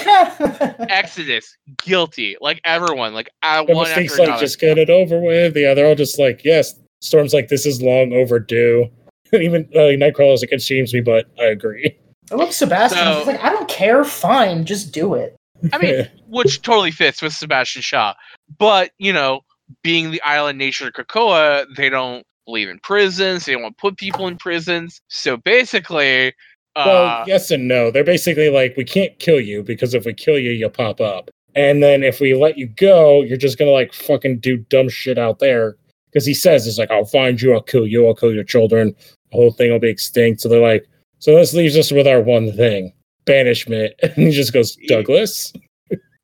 Exodus, 0.91 1.57
guilty. 1.83 2.37
Like 2.41 2.61
everyone, 2.65 3.13
like 3.15 3.31
I 3.43 3.65
The 3.65 3.75
one 3.75 3.87
mistakes 3.89 4.19
like 4.19 4.29
another. 4.29 4.41
just 4.43 4.59
get 4.61 4.79
it 4.79 4.91
over 4.91 5.21
with. 5.21 5.57
Yeah, 5.57 5.75
they're 5.75 5.87
all 5.87 5.95
just 5.95 6.19
like, 6.19 6.43
yes. 6.45 6.75
Storm's 7.03 7.33
like, 7.33 7.49
this 7.49 7.65
is 7.67 7.81
long 7.83 8.13
overdue. 8.13 8.87
Even 9.33 9.69
uh, 9.75 9.95
Nightcrawler's 9.97 10.43
like, 10.43 10.53
it 10.53 10.61
shames 10.61 10.93
me, 10.93 11.01
but 11.01 11.27
I 11.39 11.45
agree. 11.45 11.97
I 12.31 12.35
love 12.35 12.53
Sebastian. 12.53 12.99
So- 13.05 13.19
He's 13.19 13.27
like, 13.27 13.43
I 13.45 13.51
don't 13.51 13.69
care. 13.69 14.05
Fine, 14.05 14.65
just 14.67 14.93
do 14.93 15.15
it. 15.15 15.37
I 15.73 15.79
mean, 15.79 16.09
which 16.29 16.63
totally 16.63 16.91
fits 16.91 17.23
with 17.23 17.33
Sebastian 17.33 17.83
Shaw. 17.83 18.15
But 18.59 18.93
you 18.99 19.13
know, 19.13 19.41
being 19.83 20.11
the 20.11 20.23
island 20.23 20.59
nation 20.59 20.87
of 20.87 20.93
Krakoa, 20.93 21.67
they 21.77 21.89
don't 21.89 22.25
believe 22.47 22.69
in 22.69 22.79
prisons. 22.81 23.45
They 23.45 23.53
don't 23.53 23.63
want 23.63 23.77
to 23.77 23.81
put 23.81 23.97
people 23.97 24.27
in 24.27 24.37
prisons. 24.37 25.01
So 25.09 25.37
basically, 25.37 26.35
uh, 26.77 26.85
well, 26.87 27.25
yes 27.27 27.51
and 27.51 27.69
no. 27.69 27.91
They're 27.91 28.05
basically 28.05 28.51
like, 28.51 28.77
we 28.77 28.85
can't 28.85 29.17
kill 29.19 29.41
you 29.41 29.63
because 29.63 29.95
if 29.95 30.05
we 30.05 30.15
kill 30.15 30.39
you, 30.39 30.51
you'll 30.51 30.71
pop 30.71 31.01
up. 31.01 31.31
And 31.55 31.83
then 31.83 32.03
if 32.05 32.21
we 32.21 32.35
let 32.35 32.59
you 32.59 32.67
go, 32.67 33.23
you're 33.23 33.37
just 33.37 33.59
gonna 33.59 33.71
like 33.71 33.93
fucking 33.93 34.39
do 34.39 34.57
dumb 34.57 34.89
shit 34.89 35.19
out 35.19 35.41
there. 35.41 35.77
Because 36.11 36.27
he 36.27 36.35
says 36.35 36.67
it's 36.67 36.79
like, 36.79 36.91
I'll 36.91 37.05
find 37.05 37.41
you, 37.41 37.55
I'll 37.55 37.63
kill 37.63 37.87
you, 37.87 38.07
I'll 38.07 38.15
kill 38.15 38.35
your 38.35 38.45
children. 38.45 38.95
The 39.31 39.37
whole 39.37 39.53
thing 39.53 39.71
will 39.71 39.79
be 39.79 39.89
extinct. 39.89 40.41
So 40.41 40.49
they're 40.49 40.61
like, 40.61 40.89
so 41.19 41.37
this 41.37 41.55
leaves 41.55 41.77
us 41.77 41.93
with 41.93 42.07
our 42.07 42.21
one 42.21 42.53
thing, 42.53 42.93
banishment. 43.25 43.95
And 44.03 44.13
he 44.15 44.31
just 44.31 44.53
goes, 44.53 44.77
Douglas. 44.87 45.53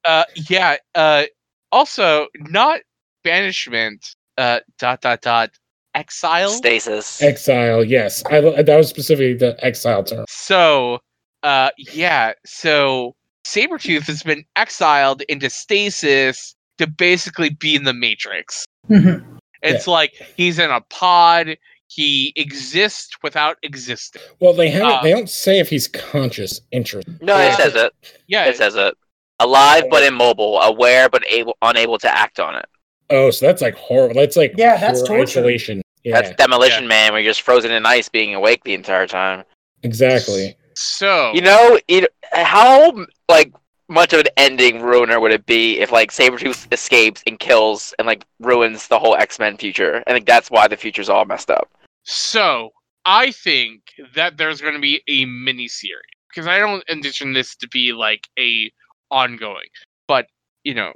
uh, 0.05 0.25
yeah. 0.49 0.77
Uh, 0.95 1.25
also, 1.73 2.29
not 2.49 2.81
banishment. 3.25 4.15
Uh, 4.39 4.61
dot 4.79 5.01
dot 5.01 5.23
dot. 5.23 5.51
Exile. 5.95 6.51
Stasis. 6.51 7.23
Exile, 7.23 7.83
yes. 7.83 8.23
I 8.27 8.41
that 8.41 8.77
was 8.77 8.89
specifically 8.89 9.33
the 9.33 9.57
exile 9.65 10.05
term. 10.05 10.27
So, 10.29 10.99
uh, 11.43 11.71
yeah. 11.79 12.35
So 12.45 13.15
Sabretooth 13.47 14.03
has 14.07 14.23
been 14.23 14.45
exiled 14.57 15.23
into 15.23 15.49
stasis 15.49 16.55
to 16.77 16.87
basically 16.87 17.49
be 17.49 17.75
in 17.75 17.85
the 17.85 17.95
Matrix. 17.95 18.67
Mhm. 18.91 19.25
It's 19.63 19.87
like 19.87 20.13
he's 20.37 20.59
in 20.59 20.71
a 20.71 20.83
pod. 20.83 21.57
He 21.89 22.32
exists 22.37 23.16
without 23.22 23.57
existing. 23.62 24.22
Well, 24.41 24.53
they 24.53 24.68
haven't. 24.70 24.91
Uh, 24.91 25.03
they 25.03 25.11
don't 25.12 25.30
say 25.30 25.61
if 25.61 25.68
he's 25.70 25.87
conscious. 25.89 26.61
Interesting. 26.72 27.18
No, 27.22 27.39
it 27.39 27.55
says 27.55 27.74
it. 27.76 27.93
Yeah, 28.26 28.47
It 28.47 28.57
says 28.57 28.74
it. 28.74 28.95
Alive 29.39 29.84
but 29.91 30.03
immobile, 30.03 30.59
aware 30.61 31.09
but 31.09 31.22
able 31.28 31.57
unable 31.62 31.99
to 31.99 32.09
act 32.12 32.41
on 32.41 32.57
it. 32.57 32.64
Oh, 33.11 33.30
so 33.30 33.47
that's 33.47 33.61
like 33.62 33.74
horrible. 33.76 34.14
That's 34.16 34.37
like 34.37 34.55
Yeah, 34.57 34.76
that's 34.78 35.01
pure 35.03 35.18
torture. 35.18 35.41
isolation. 35.41 35.82
Yeah, 36.03 36.20
That's 36.20 36.37
Demolition 36.37 36.87
Man, 36.89 37.12
where 37.12 37.20
you're 37.20 37.30
just 37.30 37.43
frozen 37.43 37.70
in 37.72 37.84
ice, 37.84 38.09
being 38.09 38.34
awake 38.34 38.62
the 38.64 38.74
entire 38.74 39.07
time. 39.07 39.45
exactly. 39.82 40.57
So 40.74 41.32
You 41.34 41.41
know, 41.43 41.78
it, 41.89 42.09
how 42.32 43.07
like 43.28 43.53
much 43.89 44.12
of 44.12 44.20
an 44.20 44.26
ending 44.37 44.80
ruiner 44.82 45.20
would 45.20 45.32
it 45.32 45.47
be 45.47 45.78
if 45.78 45.93
like 45.93 46.11
Sabretooth 46.11 46.72
escapes 46.72 47.22
and 47.26 47.39
kills 47.39 47.95
and 47.99 48.07
like 48.07 48.24
ruins 48.41 48.89
the 48.89 48.99
whole 48.99 49.14
X 49.16 49.39
Men 49.39 49.57
future? 49.57 50.03
I 50.07 50.12
think 50.12 50.26
that's 50.26 50.51
why 50.51 50.68
the 50.68 50.76
future's 50.76 51.09
all 51.09 51.24
messed 51.24 51.51
up. 51.51 51.70
So 52.03 52.70
I 53.05 53.30
think 53.32 53.82
that 54.14 54.37
there's 54.37 54.61
going 54.61 54.74
to 54.74 54.80
be 54.80 55.03
a 55.09 55.24
mini 55.24 55.68
series 55.68 56.03
because 56.28 56.47
I 56.47 56.59
don't 56.59 56.84
envision 56.89 57.32
this 57.32 57.55
to 57.57 57.68
be 57.68 57.93
like 57.93 58.26
a 58.39 58.70
ongoing. 59.11 59.68
But 60.09 60.26
you 60.64 60.74
know, 60.74 60.93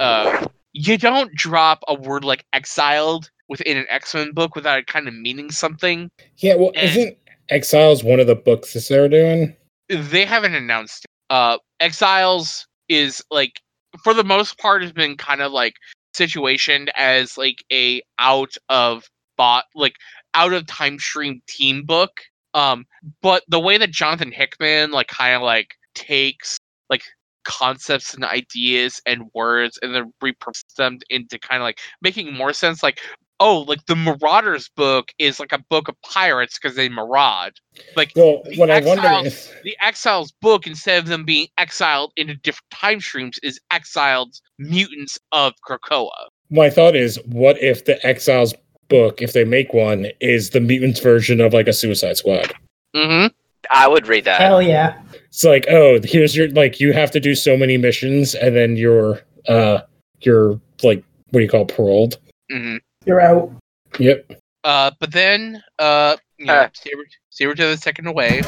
uh, 0.00 0.46
you 0.72 0.98
don't 0.98 1.32
drop 1.34 1.82
a 1.88 1.94
word 1.94 2.24
like 2.24 2.44
exiled 2.52 3.30
within 3.48 3.76
an 3.76 3.86
X 3.88 4.14
Men 4.14 4.32
book 4.32 4.56
without 4.56 4.78
it 4.78 4.86
kind 4.86 5.06
of 5.06 5.14
meaning 5.14 5.50
something. 5.50 6.10
Yeah, 6.38 6.54
well, 6.56 6.72
And- 6.74 6.90
isn't 6.90 7.18
Exiles 7.50 8.02
one 8.02 8.20
of 8.20 8.26
the 8.26 8.34
books 8.34 8.72
that 8.72 8.86
they're 8.88 9.08
doing? 9.08 9.54
They 9.88 10.24
haven't 10.24 10.54
announced. 10.54 11.04
It. 11.04 11.10
Uh, 11.30 11.58
Exiles 11.84 12.66
is 12.88 13.22
like 13.30 13.60
for 14.02 14.14
the 14.14 14.24
most 14.24 14.58
part 14.58 14.80
has 14.82 14.92
been 14.92 15.16
kind 15.18 15.42
of 15.42 15.52
like 15.52 15.74
situationed 16.16 16.88
as 16.96 17.36
like 17.36 17.62
a 17.70 18.00
out 18.18 18.54
of 18.70 19.04
bot 19.36 19.64
like 19.74 19.96
out 20.32 20.54
of 20.54 20.66
time 20.66 20.98
stream 20.98 21.42
team 21.46 21.84
book. 21.84 22.22
Um 22.54 22.86
but 23.20 23.42
the 23.48 23.60
way 23.60 23.76
that 23.76 23.90
jonathan 23.90 24.32
hickman 24.32 24.92
like 24.92 25.08
kind 25.08 25.34
of 25.34 25.42
like 25.42 25.74
takes 25.94 26.56
like 26.88 27.02
concepts 27.44 28.14
and 28.14 28.24
ideas 28.24 29.02
and 29.04 29.24
words 29.34 29.78
and 29.82 29.94
then 29.94 30.12
repurpose 30.22 30.62
them 30.76 30.98
into 31.10 31.38
kind 31.38 31.60
of 31.60 31.64
like 31.64 31.80
making 32.00 32.32
more 32.32 32.54
sense 32.54 32.82
like 32.82 33.00
oh 33.44 33.60
like 33.60 33.84
the 33.86 33.94
marauders 33.94 34.68
book 34.76 35.12
is 35.18 35.38
like 35.38 35.52
a 35.52 35.62
book 35.70 35.86
of 35.88 35.94
pirates 36.02 36.58
because 36.58 36.76
they 36.76 36.88
maraud 36.88 37.50
like 37.96 38.10
Well, 38.16 38.42
The 38.44 38.56
what 38.56 38.70
I 38.70 38.80
wonder 38.80 39.06
Exiles- 39.06 39.26
is, 39.26 39.52
the 39.62 39.76
exiles 39.82 40.32
book 40.40 40.66
instead 40.66 40.98
of 40.98 41.06
them 41.06 41.24
being 41.24 41.48
exiled 41.58 42.12
into 42.16 42.34
different 42.36 42.70
time 42.70 43.00
streams 43.00 43.38
is 43.42 43.60
exiled 43.70 44.34
mutants 44.58 45.18
of 45.32 45.52
krakoa 45.68 46.10
my 46.50 46.70
thought 46.70 46.94
is, 46.94 47.16
what 47.24 47.60
if 47.60 47.84
the 47.86 47.96
Exiles 48.06 48.54
book, 48.88 49.22
if 49.22 49.32
they 49.32 49.44
make 49.44 49.72
one, 49.72 50.06
is 50.20 50.50
the 50.50 50.60
mutants 50.60 51.00
version 51.00 51.40
of 51.40 51.52
like 51.52 51.66
a 51.66 51.72
Suicide 51.72 52.16
Squad? 52.16 52.52
mm-hmm 52.94 53.26
I 53.70 53.88
would 53.88 54.06
read 54.06 54.24
that. 54.26 54.40
Hell 54.42 54.60
yeah. 54.60 55.00
It's 55.24 55.42
like, 55.42 55.66
oh, 55.70 55.98
here's 56.04 56.36
your 56.36 56.48
like, 56.50 56.80
you 56.80 56.92
have 56.92 57.10
to 57.12 57.18
do 57.18 57.34
so 57.34 57.56
many 57.56 57.78
missions, 57.78 58.34
and 58.34 58.54
then 58.54 58.76
you're, 58.76 59.22
uh, 59.48 59.80
you're 60.20 60.60
like, 60.82 61.02
what 61.30 61.40
do 61.40 61.42
you 61.44 61.48
call 61.48 61.62
it, 61.62 61.74
paroled? 61.74 62.18
mm-hmm 62.52 62.76
You're 63.06 63.20
out. 63.20 63.52
Yep. 63.98 64.40
Uh, 64.64 64.90
but 64.98 65.12
then, 65.12 65.62
uh, 65.78 66.16
you 66.38 66.46
know. 66.46 66.68
Saber, 66.72 67.04
Saber 67.30 67.54
to 67.54 67.66
the 67.66 67.76
second 67.76 68.06
away. 68.06 68.42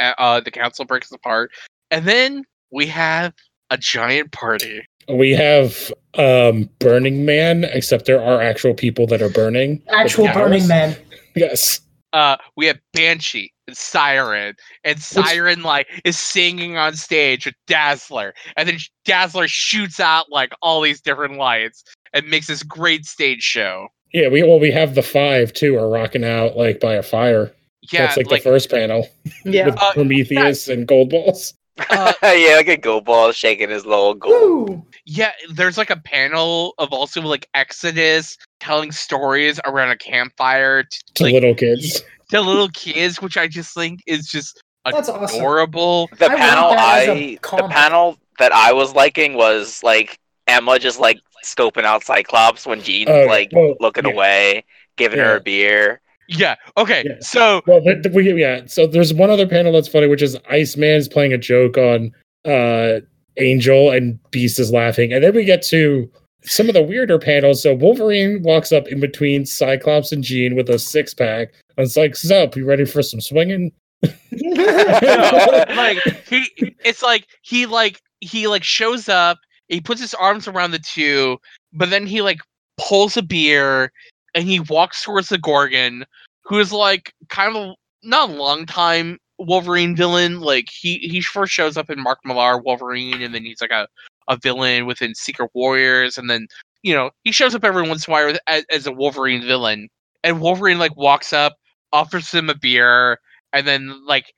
uh, 0.00 0.12
uh, 0.18 0.40
the 0.40 0.50
council 0.50 0.84
breaks 0.84 1.10
apart, 1.12 1.50
and 1.90 2.06
then 2.06 2.44
we 2.70 2.86
have 2.86 3.32
a 3.70 3.78
giant 3.78 4.32
party. 4.32 4.86
We 5.08 5.30
have 5.32 5.92
um 6.14 6.68
Burning 6.78 7.24
Man, 7.24 7.64
except 7.64 8.06
there 8.06 8.22
are 8.22 8.40
actual 8.40 8.74
people 8.74 9.06
that 9.08 9.22
are 9.22 9.30
burning. 9.30 9.82
Actual. 9.88 10.28
Burning 10.32 10.66
Man. 10.68 10.96
Yes. 11.34 11.80
Uh, 12.12 12.36
we 12.56 12.66
have 12.66 12.78
Banshee 12.92 13.50
and 13.66 13.74
Siren, 13.76 14.54
and 14.84 15.00
Siren 15.00 15.62
like 15.62 15.88
is 16.04 16.18
singing 16.18 16.76
on 16.76 16.94
stage 16.94 17.46
with 17.46 17.54
Dazzler, 17.66 18.34
and 18.56 18.68
then 18.68 18.78
Dazzler 19.06 19.48
shoots 19.48 19.98
out 19.98 20.30
like 20.30 20.52
all 20.60 20.82
these 20.82 21.00
different 21.00 21.38
lights 21.38 21.82
and 22.12 22.28
makes 22.28 22.48
this 22.48 22.62
great 22.62 23.06
stage 23.06 23.42
show. 23.42 23.88
Yeah, 24.12 24.28
we 24.28 24.42
well 24.42 24.60
we 24.60 24.70
have 24.70 24.94
the 24.94 25.02
five 25.02 25.52
too 25.52 25.76
are 25.76 25.88
rocking 25.88 26.24
out 26.24 26.56
like 26.56 26.80
by 26.80 26.94
a 26.94 27.02
fire. 27.02 27.52
Yeah, 27.90 28.02
That's 28.06 28.16
like, 28.16 28.30
like 28.30 28.42
the 28.44 28.50
first 28.50 28.70
panel 28.70 29.08
Yeah. 29.44 29.66
with 29.66 29.76
Uh, 29.80 29.92
Prometheus 29.92 30.68
and 30.68 30.86
Goldballs. 30.86 31.54
uh, 31.90 32.12
yeah, 32.22 32.54
like 32.56 32.68
a 32.68 32.76
gold 32.76 33.04
ball 33.06 33.32
shaking 33.32 33.70
his 33.70 33.84
little 33.84 34.14
gold. 34.14 34.68
Woo! 34.70 34.86
Yeah, 35.04 35.32
there's 35.52 35.78
like 35.78 35.90
a 35.90 35.96
panel 35.96 36.74
of 36.78 36.92
also 36.92 37.20
like 37.22 37.48
Exodus 37.54 38.36
telling 38.60 38.92
stories 38.92 39.58
around 39.66 39.90
a 39.90 39.96
campfire 39.96 40.84
to, 40.84 41.02
To 41.14 41.22
like, 41.24 41.32
little 41.32 41.54
kids. 41.54 42.02
to 42.30 42.40
little 42.40 42.68
kids, 42.68 43.20
which 43.20 43.36
I 43.36 43.48
just 43.48 43.74
think 43.74 44.00
is 44.06 44.28
just 44.28 44.62
That's 44.84 45.08
awesome. 45.08 45.24
adorable. 45.40 46.08
The 46.18 46.26
I 46.30 46.36
panel 46.36 46.70
that 46.70 47.02
as 47.02 47.08
a 47.08 47.12
I 47.12 47.56
the 47.62 47.68
panel 47.68 48.18
that 48.38 48.52
I 48.52 48.72
was 48.74 48.94
liking 48.94 49.34
was 49.34 49.82
like 49.82 50.18
Emma 50.46 50.78
just 50.78 51.00
like 51.00 51.18
scoping 51.42 51.84
out 51.84 52.04
Cyclops 52.04 52.66
when 52.66 52.80
Jean's 52.82 53.10
Oh, 53.10 53.26
like 53.26 53.50
well, 53.52 53.74
looking 53.80 54.04
yeah. 54.06 54.12
away, 54.12 54.64
giving 54.96 55.18
her 55.18 55.36
a 55.36 55.40
beer. 55.40 56.00
Yeah. 56.28 56.54
Okay. 56.76 57.02
Yeah. 57.04 57.16
So 57.20 57.62
Well, 57.66 57.82
but 57.84 58.02
th- 58.02 58.14
we, 58.14 58.32
yeah. 58.40 58.62
So 58.66 58.86
there's 58.86 59.12
one 59.12 59.28
other 59.30 59.46
panel 59.46 59.72
that's 59.72 59.88
funny, 59.88 60.06
which 60.06 60.22
is 60.22 60.36
Iceman 60.48 60.96
is 60.96 61.08
playing 61.08 61.32
a 61.32 61.38
joke 61.38 61.76
on 61.76 62.12
uh 62.44 63.00
Angel, 63.38 63.90
and 63.90 64.18
Beast 64.30 64.58
is 64.58 64.70
laughing, 64.72 65.12
and 65.12 65.24
then 65.24 65.34
we 65.34 65.44
get 65.44 65.62
to 65.64 66.10
some 66.44 66.68
of 66.68 66.74
the 66.74 66.82
weirder 66.82 67.18
panels. 67.18 67.62
So 67.62 67.74
Wolverine 67.74 68.42
walks 68.42 68.72
up 68.72 68.88
in 68.88 69.00
between 69.00 69.46
Cyclops 69.46 70.12
and 70.12 70.22
Jean 70.22 70.54
with 70.54 70.68
a 70.68 70.78
six 70.78 71.14
pack, 71.14 71.52
and 71.78 71.86
it's 71.86 71.96
like, 71.96 72.14
"Sup, 72.14 72.54
you 72.56 72.66
ready 72.66 72.84
for 72.84 73.02
some 73.02 73.20
swinging?" 73.22 73.72
like 74.02 75.98
he, 76.28 76.46
it's 76.84 77.02
like 77.02 77.26
he 77.42 77.66
like 77.66 78.00
he 78.20 78.46
like 78.48 78.64
shows 78.64 79.08
up. 79.08 79.38
He 79.72 79.80
puts 79.80 80.00
his 80.00 80.14
arms 80.14 80.46
around 80.46 80.72
the 80.72 80.78
two, 80.78 81.38
but 81.72 81.88
then 81.88 82.06
he 82.06 82.20
like 82.20 82.40
pulls 82.78 83.16
a 83.16 83.22
beer 83.22 83.90
and 84.34 84.44
he 84.44 84.60
walks 84.60 85.02
towards 85.02 85.30
the 85.30 85.38
Gorgon, 85.38 86.04
who 86.44 86.58
is 86.58 86.72
like 86.72 87.14
kind 87.30 87.56
of 87.56 87.74
not 88.02 88.28
a 88.28 88.32
long 88.34 88.66
time 88.66 89.18
Wolverine 89.38 89.96
villain. 89.96 90.40
Like 90.40 90.66
he 90.70 90.98
he 90.98 91.22
first 91.22 91.52
shows 91.52 91.78
up 91.78 91.88
in 91.88 92.02
Mark 92.02 92.18
Millar 92.24 92.58
Wolverine, 92.58 93.22
and 93.22 93.34
then 93.34 93.44
he's 93.44 93.62
like 93.62 93.70
a 93.70 93.88
a 94.28 94.36
villain 94.36 94.84
within 94.84 95.14
Secret 95.14 95.50
Warriors, 95.54 96.18
and 96.18 96.28
then 96.28 96.46
you 96.82 96.94
know 96.94 97.10
he 97.24 97.32
shows 97.32 97.54
up 97.54 97.64
every 97.64 97.88
once 97.88 98.06
in 98.06 98.12
a 98.12 98.14
while 98.14 98.36
as, 98.46 98.64
as 98.70 98.86
a 98.86 98.92
Wolverine 98.92 99.42
villain. 99.42 99.88
And 100.22 100.40
Wolverine 100.40 100.78
like 100.78 100.96
walks 100.98 101.32
up, 101.32 101.56
offers 101.94 102.30
him 102.30 102.50
a 102.50 102.54
beer, 102.54 103.18
and 103.54 103.66
then 103.66 104.04
like 104.06 104.34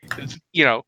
you 0.52 0.64
know 0.64 0.82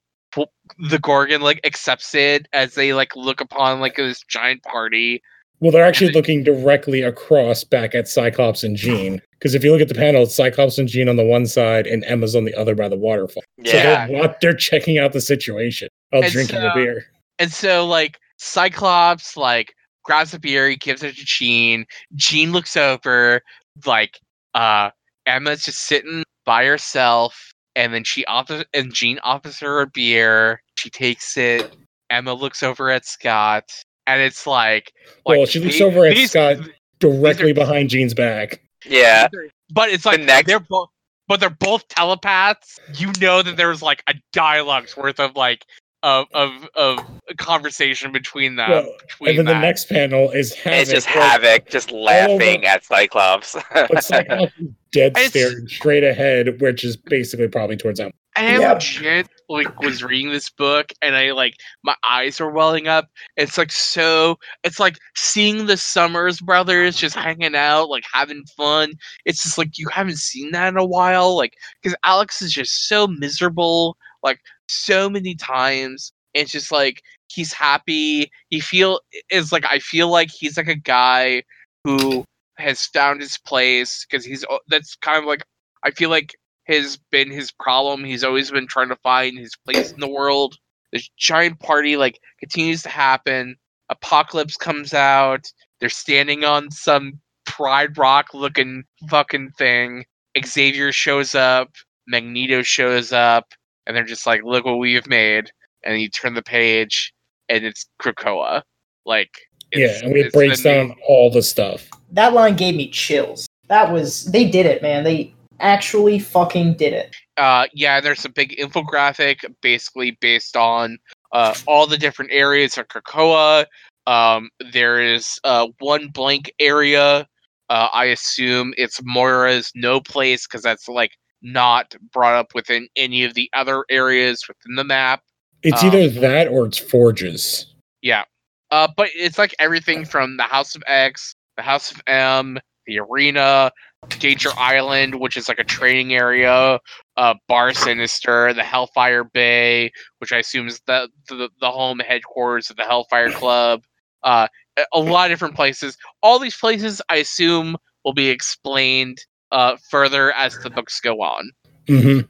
the 0.78 0.98
Gorgon 0.98 1.40
like 1.42 1.60
accepts 1.64 2.14
it 2.14 2.46
as 2.52 2.74
they 2.74 2.92
like 2.92 3.14
look 3.16 3.40
upon 3.40 3.80
like 3.80 3.96
this 3.96 4.22
giant 4.28 4.62
party. 4.62 5.22
Well, 5.60 5.72
they're 5.72 5.84
actually 5.86 6.08
they- 6.08 6.14
looking 6.18 6.42
directly 6.44 7.02
across 7.02 7.64
back 7.64 7.94
at 7.94 8.08
Cyclops 8.08 8.62
and 8.62 8.76
Jean. 8.76 9.22
Because 9.38 9.54
if 9.54 9.64
you 9.64 9.72
look 9.72 9.80
at 9.80 9.88
the 9.88 9.94
panel, 9.94 10.22
it's 10.22 10.34
Cyclops 10.34 10.78
and 10.78 10.88
Jean 10.88 11.08
on 11.08 11.16
the 11.16 11.24
one 11.24 11.46
side, 11.46 11.86
and 11.86 12.04
Emma's 12.04 12.34
on 12.36 12.44
the 12.44 12.54
other 12.54 12.74
by 12.74 12.88
the 12.88 12.96
waterfall. 12.96 13.42
So 13.64 13.72
Yeah. 13.76 14.06
they're, 14.06 14.36
they're 14.40 14.54
checking 14.54 14.98
out 14.98 15.12
the 15.12 15.20
situation 15.20 15.88
while 16.10 16.22
And 16.24 16.32
drinking 16.32 16.56
so- 16.60 16.68
a 16.68 16.74
beer. 16.74 17.04
And 17.38 17.52
so 17.52 17.86
like 17.86 18.18
Cyclops 18.38 19.36
like 19.36 19.72
grabs 20.04 20.34
a 20.34 20.38
beer, 20.38 20.68
he 20.68 20.76
gives 20.76 21.02
it 21.02 21.16
to 21.16 21.24
Jean. 21.24 21.86
Jean 22.14 22.52
looks 22.52 22.76
over, 22.76 23.40
like 23.86 24.18
uh 24.54 24.90
Emma's 25.26 25.64
just 25.64 25.86
sitting 25.86 26.22
by 26.44 26.64
herself, 26.64 27.52
and 27.76 27.94
then 27.94 28.02
she 28.02 28.24
offers 28.24 28.64
and 28.74 28.92
Jean 28.92 29.20
offers 29.22 29.60
her 29.60 29.80
a 29.82 29.86
beer. 29.86 30.60
She 30.76 30.90
takes 30.90 31.36
it. 31.36 31.72
Emma 32.10 32.34
looks 32.34 32.62
over 32.64 32.90
at 32.90 33.04
Scott, 33.04 33.70
and 34.06 34.20
it's 34.20 34.46
like, 34.46 34.92
oh, 35.26 35.30
like 35.30 35.38
Well, 35.38 35.46
she 35.46 35.60
looks 35.60 35.80
over 35.80 36.06
at 36.06 36.14
these- 36.14 36.30
Scott 36.30 36.56
directly 36.98 37.50
are- 37.52 37.54
behind 37.54 37.90
Jean's 37.90 38.14
back. 38.14 38.60
Yeah. 38.84 39.28
But 39.72 39.90
it's 39.90 40.06
like 40.06 40.20
next- 40.20 40.46
they're 40.48 40.58
both 40.60 40.88
but 41.28 41.40
they're 41.40 41.50
both 41.50 41.88
telepaths. 41.88 42.78
You 42.94 43.12
know 43.20 43.42
that 43.42 43.56
there's 43.56 43.82
like 43.82 44.02
a 44.06 44.14
dialogue's 44.32 44.96
worth 44.96 45.18
of 45.18 45.34
like 45.34 45.66
of 46.02 46.26
of 46.34 46.68
of 46.76 46.98
conversation 47.38 48.12
between 48.12 48.56
them. 48.56 48.70
Well, 48.70 48.86
between 49.00 49.28
And 49.30 49.38
then 49.38 49.46
the 49.46 49.60
next 49.60 49.88
panel 49.88 50.30
is 50.30 50.54
Havoc. 50.54 50.80
it's 50.82 50.90
just 50.90 51.06
like, 51.06 51.16
Havoc 51.16 51.68
just 51.70 51.90
laughing 51.90 52.58
over- 52.58 52.66
at 52.66 52.84
Cyclops. 52.84 53.56
But 53.72 54.04
Cyclops 54.04 54.52
is 54.58 54.68
dead 54.92 55.16
staring 55.16 55.66
straight 55.68 56.04
ahead, 56.04 56.60
which 56.60 56.84
is 56.84 56.96
basically 56.96 57.48
probably 57.48 57.76
towards 57.76 58.00
Emma. 58.00 58.12
And 58.36 58.46
I 58.46 58.60
Yep. 58.60 58.74
legit 58.74 59.28
like 59.48 59.80
was 59.80 60.02
reading 60.02 60.30
this 60.30 60.50
book 60.50 60.92
and 61.00 61.14
I 61.16 61.30
like 61.32 61.54
my 61.84 61.94
eyes 62.08 62.38
were 62.40 62.50
welling 62.50 62.86
up. 62.88 63.06
It's 63.36 63.56
like 63.56 63.72
so 63.72 64.38
it's 64.64 64.78
like 64.78 64.98
seeing 65.16 65.66
the 65.66 65.76
Summers 65.76 66.40
brothers 66.40 66.96
just 66.96 67.16
hanging 67.16 67.54
out, 67.56 67.88
like 67.88 68.04
having 68.12 68.44
fun. 68.56 68.92
It's 69.24 69.42
just 69.42 69.56
like 69.56 69.78
you 69.78 69.88
haven't 69.88 70.18
seen 70.18 70.50
that 70.52 70.68
in 70.68 70.76
a 70.76 70.84
while. 70.84 71.36
Like 71.36 71.54
because 71.82 71.96
Alex 72.04 72.42
is 72.42 72.52
just 72.52 72.86
so 72.88 73.06
miserable, 73.06 73.96
like 74.22 74.40
so 74.68 75.08
many 75.08 75.34
times. 75.34 76.12
It's 76.34 76.52
just 76.52 76.70
like 76.70 77.02
he's 77.28 77.52
happy. 77.52 78.30
He 78.50 78.60
feel 78.60 79.00
is 79.30 79.52
like 79.52 79.64
I 79.64 79.78
feel 79.78 80.08
like 80.08 80.30
he's 80.30 80.56
like 80.56 80.68
a 80.68 80.74
guy 80.74 81.42
who 81.84 82.24
has 82.58 82.86
found 82.86 83.20
his 83.20 83.38
place 83.38 84.06
because 84.08 84.24
he's 84.24 84.44
that's 84.68 84.96
kind 84.96 85.18
of 85.18 85.24
like 85.24 85.44
I 85.82 85.90
feel 85.90 86.10
like 86.10 86.34
has 86.66 86.98
been 87.10 87.30
his 87.30 87.52
problem. 87.52 88.04
He's 88.04 88.24
always 88.24 88.50
been 88.50 88.66
trying 88.66 88.88
to 88.88 88.96
find 88.96 89.38
his 89.38 89.54
place 89.64 89.92
in 89.92 90.00
the 90.00 90.08
world. 90.08 90.56
This 90.92 91.08
giant 91.16 91.60
party 91.60 91.96
like 91.96 92.18
continues 92.40 92.82
to 92.82 92.88
happen. 92.88 93.56
Apocalypse 93.88 94.56
comes 94.56 94.92
out. 94.92 95.46
They're 95.80 95.88
standing 95.88 96.44
on 96.44 96.70
some 96.70 97.20
Pride 97.44 97.96
Rock 97.96 98.34
looking 98.34 98.84
fucking 99.08 99.50
thing. 99.58 100.04
Xavier 100.44 100.92
shows 100.92 101.34
up, 101.34 101.70
Magneto 102.06 102.62
shows 102.62 103.12
up, 103.12 103.54
and 103.86 103.96
they're 103.96 104.04
just 104.04 104.26
like, 104.26 104.42
"Look 104.44 104.64
what 104.64 104.78
we've 104.78 105.06
made!" 105.06 105.50
And 105.84 106.00
you 106.00 106.08
turn 106.08 106.34
the 106.34 106.42
page, 106.42 107.12
and 107.48 107.64
it's 107.64 107.86
Krakoa. 108.02 108.62
Like, 109.04 109.30
Yeah, 109.72 109.98
and 110.02 110.16
it 110.16 110.26
it's 110.26 110.34
breaks 110.34 110.64
new- 110.64 110.70
down 110.70 110.94
all 111.06 111.30
the 111.30 111.42
stuff. 111.42 111.88
That 112.12 112.32
line 112.32 112.56
gave 112.56 112.74
me 112.74 112.88
chills. 112.90 113.46
That 113.68 113.92
was 113.92 114.24
they 114.26 114.48
did 114.48 114.66
it, 114.66 114.82
man. 114.82 115.04
They 115.04 115.32
actually 115.60 116.18
fucking 116.18 116.74
did 116.74 116.92
it. 116.92 117.16
uh 117.38 117.66
yeah 117.72 117.98
there's 117.98 118.26
a 118.26 118.28
big 118.28 118.54
infographic 118.58 119.38
basically 119.62 120.10
based 120.20 120.54
on 120.54 120.98
uh 121.32 121.54
all 121.66 121.86
the 121.86 121.96
different 121.96 122.30
areas 122.30 122.76
of 122.76 122.86
krakoa 122.88 123.64
um 124.06 124.50
there 124.70 125.00
is 125.00 125.40
uh 125.44 125.66
one 125.78 126.08
blank 126.08 126.52
area 126.60 127.26
uh 127.70 127.88
i 127.94 128.04
assume 128.04 128.74
it's 128.76 129.00
moira's 129.02 129.72
no 129.74 129.98
place 129.98 130.46
because 130.46 130.60
that's 130.62 130.88
like 130.90 131.12
not 131.42 131.94
brought 132.12 132.34
up 132.34 132.54
within 132.54 132.88
any 132.96 133.24
of 133.24 133.34
the 133.34 133.48
other 133.54 133.84
areas 133.90 134.44
within 134.48 134.74
the 134.76 134.84
map. 134.84 135.22
It's 135.62 135.82
Um, 135.82 135.88
either 135.88 136.08
that 136.20 136.48
or 136.48 136.66
it's 136.66 136.78
Forges. 136.78 137.66
yeah. 138.02 138.24
Uh 138.70 138.88
but 138.96 139.08
it's 139.14 139.38
like 139.38 139.54
everything 139.58 140.04
from 140.04 140.36
the 140.38 140.42
house 140.42 140.74
of 140.74 140.82
x 140.88 141.34
the 141.56 141.62
house 141.62 141.92
of 141.92 142.00
m 142.08 142.58
the 142.86 142.98
arena 142.98 143.70
danger 144.18 144.50
island 144.56 145.14
which 145.16 145.36
is 145.36 145.48
like 145.48 145.58
a 145.58 145.64
training 145.64 146.14
area 146.14 146.78
uh 147.16 147.34
bar 147.48 147.72
sinister 147.72 148.52
the 148.52 148.62
hellfire 148.62 149.24
bay 149.24 149.90
which 150.18 150.32
i 150.32 150.38
assume 150.38 150.66
is 150.68 150.80
the 150.86 151.08
the, 151.28 151.48
the 151.60 151.70
home 151.70 151.98
headquarters 152.00 152.68
of 152.70 152.76
the 152.76 152.82
hellfire 152.84 153.30
club. 153.40 153.82
Uh 154.24 154.48
a- 154.76 154.84
a 154.94 155.00
lot 155.00 155.30
of 155.30 155.32
different 155.32 155.54
places. 155.54 155.96
All 156.22 156.38
these 156.40 156.56
places 156.56 157.00
i 157.08 157.16
assume 157.16 157.76
will 158.04 158.14
be 158.14 158.28
explained 158.28 159.18
uh 159.52 159.76
further 159.90 160.32
as 160.32 160.58
the 160.58 160.70
books 160.70 161.00
go 161.00 161.20
on 161.22 161.50
hmm 161.86 162.20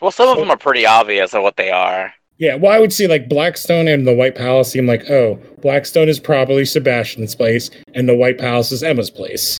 Well, 0.00 0.10
some 0.10 0.28
of 0.28 0.36
them 0.38 0.50
are 0.50 0.56
pretty 0.58 0.84
obvious 0.86 1.34
of 1.34 1.42
what 1.42 1.56
they 1.56 1.70
are. 1.70 2.12
Yeah, 2.38 2.56
well, 2.56 2.70
I 2.72 2.78
would 2.78 2.92
see 2.92 3.06
like 3.06 3.28
Blackstone 3.30 3.88
and 3.88 4.06
the 4.06 4.14
White 4.14 4.34
Palace 4.34 4.70
seem 4.72 4.86
like, 4.86 5.08
oh, 5.10 5.40
Blackstone 5.62 6.08
is 6.08 6.20
probably 6.20 6.66
Sebastian's 6.66 7.34
place, 7.34 7.70
and 7.94 8.06
the 8.06 8.14
White 8.14 8.36
Palace 8.38 8.72
is 8.72 8.82
Emma's 8.82 9.08
place. 9.10 9.56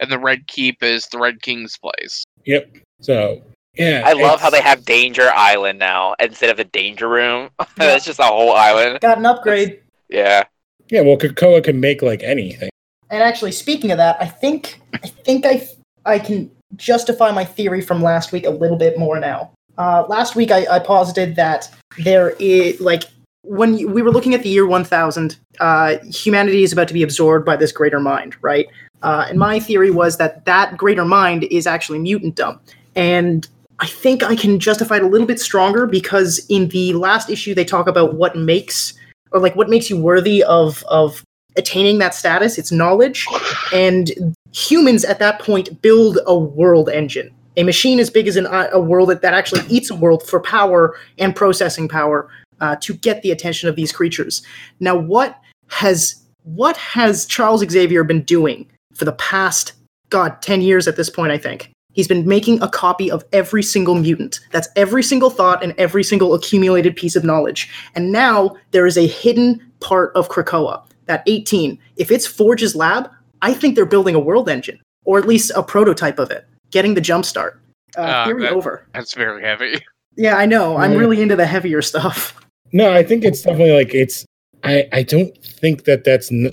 and 0.00 0.10
the 0.12 0.18
red 0.18 0.46
keep 0.46 0.82
is 0.82 1.06
the 1.06 1.18
red 1.18 1.40
king's 1.40 1.78
place 1.78 2.24
Yep. 2.44 2.76
So, 3.00 3.40
yeah. 3.74 4.02
I 4.04 4.12
love 4.12 4.40
how 4.42 4.50
they 4.50 4.60
have 4.60 4.84
Danger 4.84 5.30
Island 5.34 5.78
now 5.78 6.14
instead 6.20 6.50
of 6.50 6.56
the 6.58 6.64
Danger 6.64 7.08
Room. 7.08 7.48
It's 7.78 8.04
just 8.04 8.18
a 8.20 8.24
whole 8.24 8.52
island. 8.52 9.00
Got 9.00 9.18
an 9.18 9.26
upgrade. 9.26 9.80
Yeah. 10.10 10.44
Yeah, 10.90 11.00
well, 11.02 11.16
Krakoa 11.16 11.64
can 11.64 11.80
make 11.80 12.02
like 12.02 12.22
anything. 12.22 12.68
And 13.08 13.22
actually, 13.22 13.52
speaking 13.52 13.90
of 13.90 13.98
that, 13.98 14.16
I 14.20 14.26
think 14.26 14.80
I 14.92 15.06
think 15.06 15.46
I 15.46 15.66
I 16.04 16.18
can 16.18 16.50
justify 16.76 17.30
my 17.30 17.44
theory 17.44 17.80
from 17.80 18.02
last 18.02 18.32
week 18.32 18.46
a 18.46 18.50
little 18.50 18.76
bit 18.76 18.98
more 18.98 19.18
now. 19.20 19.50
Uh, 19.78 20.04
last 20.08 20.36
week, 20.36 20.50
I, 20.50 20.66
I 20.70 20.78
posited 20.78 21.36
that 21.36 21.70
there 21.98 22.30
is 22.38 22.80
like 22.80 23.04
when 23.42 23.92
we 23.92 24.02
were 24.02 24.10
looking 24.10 24.34
at 24.34 24.42
the 24.42 24.48
year 24.48 24.66
1000, 24.66 25.36
uh, 25.60 25.96
humanity 26.04 26.62
is 26.62 26.72
about 26.72 26.88
to 26.88 26.94
be 26.94 27.02
absorbed 27.02 27.44
by 27.44 27.56
this 27.56 27.72
greater 27.72 28.00
mind, 28.00 28.36
right? 28.40 28.66
Uh, 29.02 29.26
and 29.28 29.38
my 29.38 29.58
theory 29.58 29.90
was 29.90 30.16
that 30.18 30.44
that 30.44 30.76
greater 30.76 31.04
mind 31.04 31.44
is 31.44 31.66
actually 31.66 31.98
mutantdom, 31.98 32.58
and 32.94 33.48
I 33.80 33.86
think 33.86 34.22
I 34.22 34.36
can 34.36 34.60
justify 34.60 34.98
it 34.98 35.02
a 35.02 35.08
little 35.08 35.26
bit 35.26 35.40
stronger 35.40 35.86
because 35.86 36.46
in 36.48 36.68
the 36.68 36.92
last 36.92 37.28
issue 37.28 37.52
they 37.52 37.64
talk 37.64 37.88
about 37.88 38.14
what 38.14 38.36
makes 38.36 38.94
or 39.32 39.40
like 39.40 39.56
what 39.56 39.68
makes 39.68 39.90
you 39.90 39.96
worthy 39.96 40.44
of 40.44 40.84
of 40.84 41.24
attaining 41.56 41.98
that 41.98 42.14
status. 42.14 42.58
It's 42.58 42.72
knowledge, 42.72 43.26
and 43.72 44.34
humans 44.52 45.04
at 45.04 45.18
that 45.18 45.38
point 45.38 45.80
build 45.82 46.18
a 46.26 46.36
world 46.36 46.88
engine. 46.88 47.30
A 47.56 47.62
machine 47.64 48.00
as 48.00 48.08
big 48.10 48.28
as 48.28 48.36
an, 48.36 48.46
a 48.46 48.80
world 48.80 49.10
that, 49.10 49.20
that 49.22 49.34
actually 49.34 49.62
eats 49.68 49.90
a 49.90 49.94
world 49.94 50.22
for 50.22 50.40
power 50.40 50.96
and 51.18 51.36
processing 51.36 51.88
power 51.88 52.30
uh, 52.60 52.76
to 52.80 52.94
get 52.94 53.22
the 53.22 53.30
attention 53.30 53.68
of 53.68 53.76
these 53.76 53.92
creatures. 53.92 54.42
Now, 54.80 54.96
what 54.96 55.38
has 55.68 56.16
what 56.44 56.76
has 56.76 57.26
Charles 57.26 57.62
Xavier 57.68 58.04
been 58.04 58.22
doing 58.22 58.70
for 58.94 59.04
the 59.04 59.12
past 59.12 59.74
God 60.08 60.40
ten 60.40 60.62
years 60.62 60.88
at 60.88 60.96
this 60.96 61.10
point? 61.10 61.32
I 61.32 61.38
think 61.38 61.70
he's 61.92 62.08
been 62.08 62.26
making 62.26 62.62
a 62.62 62.68
copy 62.68 63.10
of 63.10 63.24
every 63.32 63.62
single 63.62 63.94
mutant. 63.94 64.40
That's 64.50 64.68
every 64.76 65.02
single 65.02 65.28
thought 65.28 65.62
and 65.62 65.74
every 65.76 66.02
single 66.02 66.32
accumulated 66.32 66.96
piece 66.96 67.16
of 67.16 67.24
knowledge. 67.24 67.70
And 67.94 68.12
now 68.12 68.56
there 68.70 68.86
is 68.86 68.96
a 68.96 69.06
hidden 69.06 69.60
part 69.80 70.10
of 70.14 70.30
Krakoa. 70.30 70.82
That 71.06 71.22
18. 71.26 71.78
If 71.96 72.10
it's 72.10 72.26
Forge's 72.26 72.74
lab, 72.76 73.10
I 73.42 73.52
think 73.54 73.74
they're 73.74 73.86
building 73.86 74.14
a 74.14 74.20
world 74.20 74.48
engine, 74.48 74.80
or 75.04 75.18
at 75.18 75.26
least 75.26 75.50
a 75.56 75.62
prototype 75.62 76.18
of 76.18 76.30
it, 76.30 76.46
getting 76.70 76.94
the 76.94 77.00
jump 77.00 77.24
start. 77.24 77.60
Uh, 77.96 78.00
Uh, 78.02 78.24
theory 78.26 78.42
that- 78.42 78.52
over. 78.52 78.86
that's 78.94 79.14
very 79.14 79.42
heavy 79.42 79.78
Yeah, 80.16 80.36
I 80.36 80.46
know. 80.46 80.76
I'm 80.76 80.92
Yeah. 80.92 80.98
really 80.98 81.20
into 81.22 81.36
the 81.36 81.46
heavier 81.46 81.80
stuff. 81.82 82.38
No, 82.72 82.90
I 82.92 83.02
think 83.02 83.24
it's 83.24 83.42
definitely 83.42 83.72
like 83.74 83.94
it's. 83.94 84.24
I 84.64 84.88
I 84.92 85.02
don't 85.02 85.36
think 85.42 85.84
that 85.84 86.04
that's 86.04 86.30
n- 86.32 86.52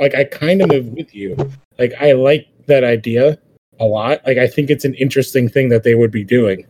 like 0.00 0.14
I 0.14 0.24
kind 0.24 0.62
of 0.62 0.70
am 0.70 0.94
with 0.94 1.14
you. 1.14 1.36
Like 1.78 1.92
I 2.00 2.12
like 2.12 2.46
that 2.66 2.84
idea 2.84 3.36
a 3.80 3.84
lot. 3.84 4.20
Like 4.26 4.38
I 4.38 4.46
think 4.46 4.70
it's 4.70 4.84
an 4.84 4.94
interesting 4.94 5.48
thing 5.48 5.68
that 5.70 5.82
they 5.82 5.94
would 5.94 6.10
be 6.10 6.22
doing. 6.24 6.64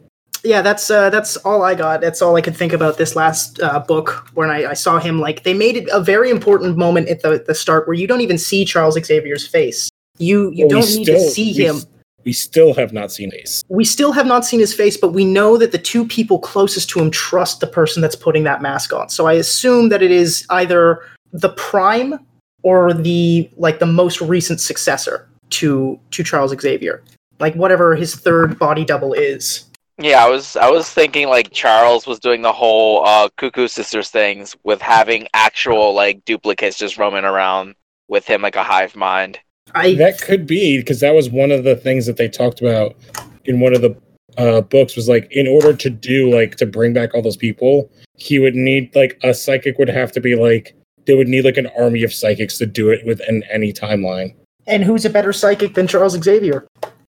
Yeah, 0.44 0.62
that's 0.62 0.90
uh, 0.90 1.10
that's 1.10 1.36
all 1.38 1.62
I 1.62 1.74
got. 1.74 2.00
That's 2.00 2.22
all 2.22 2.36
I 2.36 2.40
could 2.40 2.56
think 2.56 2.72
about 2.72 2.96
this 2.98 3.16
last 3.16 3.60
uh, 3.62 3.80
book 3.80 4.28
when 4.34 4.50
I, 4.50 4.70
I 4.70 4.74
saw 4.74 4.98
him. 4.98 5.18
Like 5.20 5.42
they 5.42 5.54
made 5.54 5.76
it 5.76 5.88
a 5.92 6.00
very 6.00 6.30
important 6.30 6.76
moment 6.76 7.08
at 7.08 7.22
the 7.22 7.42
the 7.46 7.54
start 7.54 7.86
where 7.88 7.94
you 7.94 8.06
don't 8.06 8.20
even 8.20 8.38
see 8.38 8.64
Charles 8.64 8.94
Xavier's 9.02 9.46
face. 9.46 9.90
You 10.18 10.50
you 10.52 10.66
Well, 10.66 10.80
don't 10.80 10.94
need 10.94 11.06
to 11.06 11.20
see 11.20 11.52
him. 11.52 11.76
s- 11.76 11.86
We 12.24 12.32
still 12.32 12.72
have 12.74 12.92
not 12.92 13.10
seen 13.12 13.30
Ace. 13.34 13.62
we 13.68 13.84
still 13.84 14.12
have 14.12 14.26
not 14.26 14.44
seen 14.44 14.60
his 14.60 14.74
face, 14.74 14.96
but 14.96 15.12
we 15.12 15.24
know 15.24 15.56
that 15.56 15.72
the 15.72 15.78
two 15.78 16.06
people 16.06 16.38
closest 16.38 16.88
to 16.90 17.00
him 17.00 17.10
trust 17.10 17.60
the 17.60 17.66
person 17.66 18.02
that's 18.02 18.16
putting 18.16 18.44
that 18.44 18.60
mask 18.62 18.92
on. 18.92 19.08
So 19.08 19.26
I 19.26 19.34
assume 19.34 19.88
that 19.90 20.02
it 20.02 20.10
is 20.10 20.44
either 20.50 21.00
the 21.32 21.50
prime 21.50 22.18
or 22.62 22.92
the 22.92 23.48
like 23.56 23.78
the 23.78 23.86
most 23.86 24.20
recent 24.20 24.60
successor 24.60 25.28
to 25.50 25.98
to 26.10 26.22
Charles 26.22 26.54
Xavier. 26.60 27.02
Like 27.40 27.54
whatever 27.54 27.94
his 27.96 28.14
third 28.16 28.58
body 28.58 28.84
double 28.84 29.12
is. 29.14 29.64
Yeah, 29.98 30.24
I 30.24 30.28
was 30.28 30.56
I 30.56 30.70
was 30.70 30.88
thinking 30.88 31.28
like 31.28 31.50
Charles 31.52 32.06
was 32.06 32.20
doing 32.20 32.42
the 32.42 32.52
whole 32.52 33.04
uh 33.04 33.28
Cuckoo 33.36 33.66
Sisters 33.66 34.10
things 34.10 34.56
with 34.62 34.80
having 34.80 35.26
actual 35.34 35.92
like 35.92 36.24
duplicates 36.24 36.78
just 36.78 36.98
roaming 36.98 37.24
around 37.24 37.74
with 38.06 38.24
him 38.24 38.40
like 38.42 38.56
a 38.56 38.62
hive 38.62 38.94
mind. 38.94 39.40
I 39.74 39.94
That 39.94 40.20
could 40.20 40.46
be 40.46 40.78
because 40.78 41.00
that 41.00 41.14
was 41.14 41.30
one 41.30 41.50
of 41.50 41.64
the 41.64 41.76
things 41.76 42.06
that 42.06 42.16
they 42.16 42.28
talked 42.28 42.60
about 42.60 42.96
in 43.44 43.60
one 43.60 43.74
of 43.74 43.82
the 43.82 43.96
uh, 44.36 44.60
books. 44.60 44.94
Was 44.94 45.08
like 45.08 45.26
in 45.32 45.48
order 45.48 45.74
to 45.74 45.90
do 45.90 46.32
like 46.32 46.54
to 46.56 46.66
bring 46.66 46.92
back 46.92 47.14
all 47.14 47.22
those 47.22 47.36
people, 47.36 47.90
he 48.14 48.38
would 48.38 48.54
need 48.54 48.94
like 48.94 49.18
a 49.24 49.34
psychic 49.34 49.78
would 49.78 49.88
have 49.88 50.12
to 50.12 50.20
be 50.20 50.36
like 50.36 50.76
they 51.06 51.14
would 51.14 51.28
need 51.28 51.44
like 51.44 51.56
an 51.56 51.68
army 51.78 52.04
of 52.04 52.12
psychics 52.12 52.56
to 52.58 52.66
do 52.66 52.90
it 52.90 53.04
within 53.04 53.42
any 53.50 53.72
timeline. 53.72 54.34
and 54.66 54.84
who's 54.84 55.04
a 55.04 55.10
better 55.10 55.32
psychic 55.32 55.74
than 55.74 55.86
Charles 55.86 56.12
Xavier? 56.22 56.68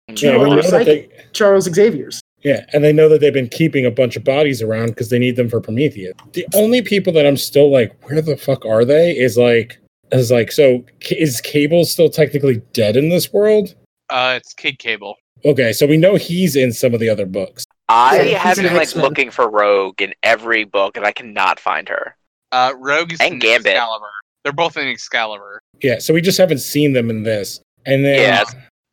Yeah, 0.07 0.37
we 0.37 0.51
other 0.51 0.63
psychic- 0.63 1.15
they, 1.17 1.25
Charles 1.31 1.65
Xavier's. 1.65 2.20
Yeah, 2.43 2.65
and 2.73 2.83
they 2.83 2.93
know 2.93 3.07
that 3.09 3.21
they've 3.21 3.33
been 3.33 3.49
keeping 3.49 3.85
a 3.85 3.91
bunch 3.91 4.15
of 4.15 4.23
bodies 4.23 4.61
around 4.61 4.87
because 4.87 5.09
they 5.09 5.19
need 5.19 5.35
them 5.35 5.49
for 5.49 5.59
Prometheus. 5.61 6.13
The 6.33 6.45
only 6.55 6.81
people 6.81 7.13
that 7.13 7.25
I'm 7.25 7.37
still 7.37 7.71
like, 7.71 7.95
where 8.09 8.21
the 8.21 8.37
fuck 8.37 8.65
are 8.65 8.83
they? 8.85 9.15
Is 9.17 9.37
like, 9.37 9.79
is 10.11 10.31
like, 10.31 10.51
so 10.51 10.83
is 11.09 11.39
Cable 11.41 11.85
still 11.85 12.09
technically 12.09 12.61
dead 12.73 12.95
in 12.97 13.09
this 13.09 13.31
world? 13.33 13.75
uh 14.09 14.33
it's 14.35 14.53
kid 14.53 14.77
cable 14.77 15.15
Okay, 15.45 15.71
so 15.71 15.87
we 15.87 15.95
know 15.95 16.15
he's 16.15 16.55
in 16.57 16.73
some 16.73 16.93
of 16.93 16.99
the 16.99 17.07
other 17.07 17.25
books. 17.25 17.65
I 17.87 18.17
Yeah, 18.17 18.23
he's 18.23 18.37
have 18.39 18.57
been 18.57 18.75
like 18.75 18.93
looking 18.95 19.31
for 19.31 19.49
Rogue 19.49 20.01
in 20.01 20.13
every 20.21 20.65
book 20.65 20.97
and 20.97 21.05
I 21.05 21.13
cannot 21.13 21.59
find 21.61 21.87
her. 21.87 22.17
uh 22.51 22.73
rogue 22.77 23.13
is 23.13 23.21
And 23.21 23.35
in 23.35 23.39
Gambit. 23.39 23.67
excalibur 23.67 24.09
they're 24.43 24.51
both 24.53 24.75
in 24.75 24.85
excalibur 24.89 25.61
Yeah, 25.81 25.99
so 25.99 26.13
we 26.13 26.19
just 26.19 26.37
haven't 26.37 26.57
seen 26.59 26.91
them 26.93 27.09
in 27.09 27.23
this. 27.23 27.61
And 27.85 28.03
then 28.03 28.19
Yeah. 28.19 28.43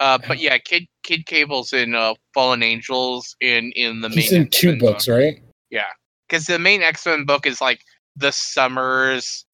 Uh, 0.00 0.18
but 0.28 0.38
yeah, 0.38 0.56
Kid 0.58 0.86
Kid 1.08 1.24
Cable's 1.24 1.72
in 1.72 1.94
uh, 1.94 2.12
Fallen 2.34 2.62
Angels 2.62 3.34
in 3.40 3.72
in 3.74 4.02
the 4.02 4.10
he's 4.10 4.30
main 4.30 4.42
in 4.42 4.48
two 4.48 4.78
books, 4.78 5.06
book. 5.06 5.16
right? 5.16 5.42
Yeah, 5.70 5.86
because 6.28 6.44
the 6.44 6.58
main 6.58 6.82
X 6.82 7.06
Men 7.06 7.24
book 7.24 7.46
is 7.46 7.62
like 7.62 7.80
the 8.16 8.30
Summers, 8.30 9.46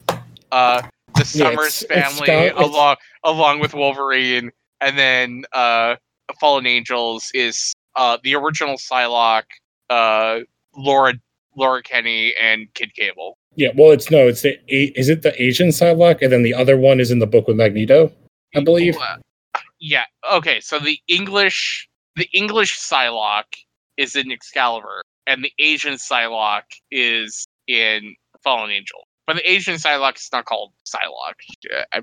uh, 0.51 0.81
the 1.15 1.23
Summers 1.23 1.81
it's- 1.83 1.83
it's 1.83 2.17
family 2.19 2.29
it's- 2.47 2.53
along 2.61 2.97
along 3.23 3.59
with 3.61 3.73
Wolverine, 3.73 4.51
and 4.81 4.97
then 4.97 5.45
uh, 5.53 5.95
Fallen 6.41 6.65
Angels 6.67 7.31
is 7.33 7.73
uh 7.95 8.17
the 8.25 8.35
original 8.35 8.75
Psylocke, 8.75 9.43
uh, 9.89 10.39
Laura 10.75 11.13
Laura 11.55 11.81
Kinney 11.81 12.33
and 12.35 12.67
Kid 12.73 12.93
Cable. 12.95 13.37
Yeah, 13.55 13.69
well, 13.77 13.91
it's 13.91 14.11
no, 14.11 14.27
it's 14.27 14.41
the 14.41 14.59
is 14.67 15.07
it 15.07 15.21
the 15.21 15.41
Asian 15.41 15.69
Psylocke, 15.69 16.21
and 16.21 16.33
then 16.33 16.43
the 16.43 16.53
other 16.53 16.75
one 16.75 16.99
is 16.99 17.11
in 17.11 17.19
the 17.19 17.27
book 17.27 17.47
with 17.47 17.55
Magneto, 17.55 18.11
I 18.53 18.59
believe. 18.59 18.97
Yeah. 19.79 20.03
Okay. 20.31 20.59
So 20.61 20.79
the 20.79 20.97
English 21.07 21.87
the 22.15 22.27
English 22.33 22.79
Psylocke 22.79 23.55
is 23.97 24.15
in 24.15 24.31
Excalibur, 24.31 25.01
and 25.27 25.43
the 25.43 25.51
Asian 25.59 25.95
Psylocke 25.95 26.61
is 26.91 27.45
in 27.67 28.15
Fallen 28.43 28.71
Angel. 28.71 28.99
But 29.27 29.37
the 29.37 29.49
Asian 29.51 29.75
Psylocke 29.75 30.15
is 30.17 30.29
not 30.31 30.45
called 30.45 30.71
Psylocke. 30.87 31.81
I, 31.93 32.01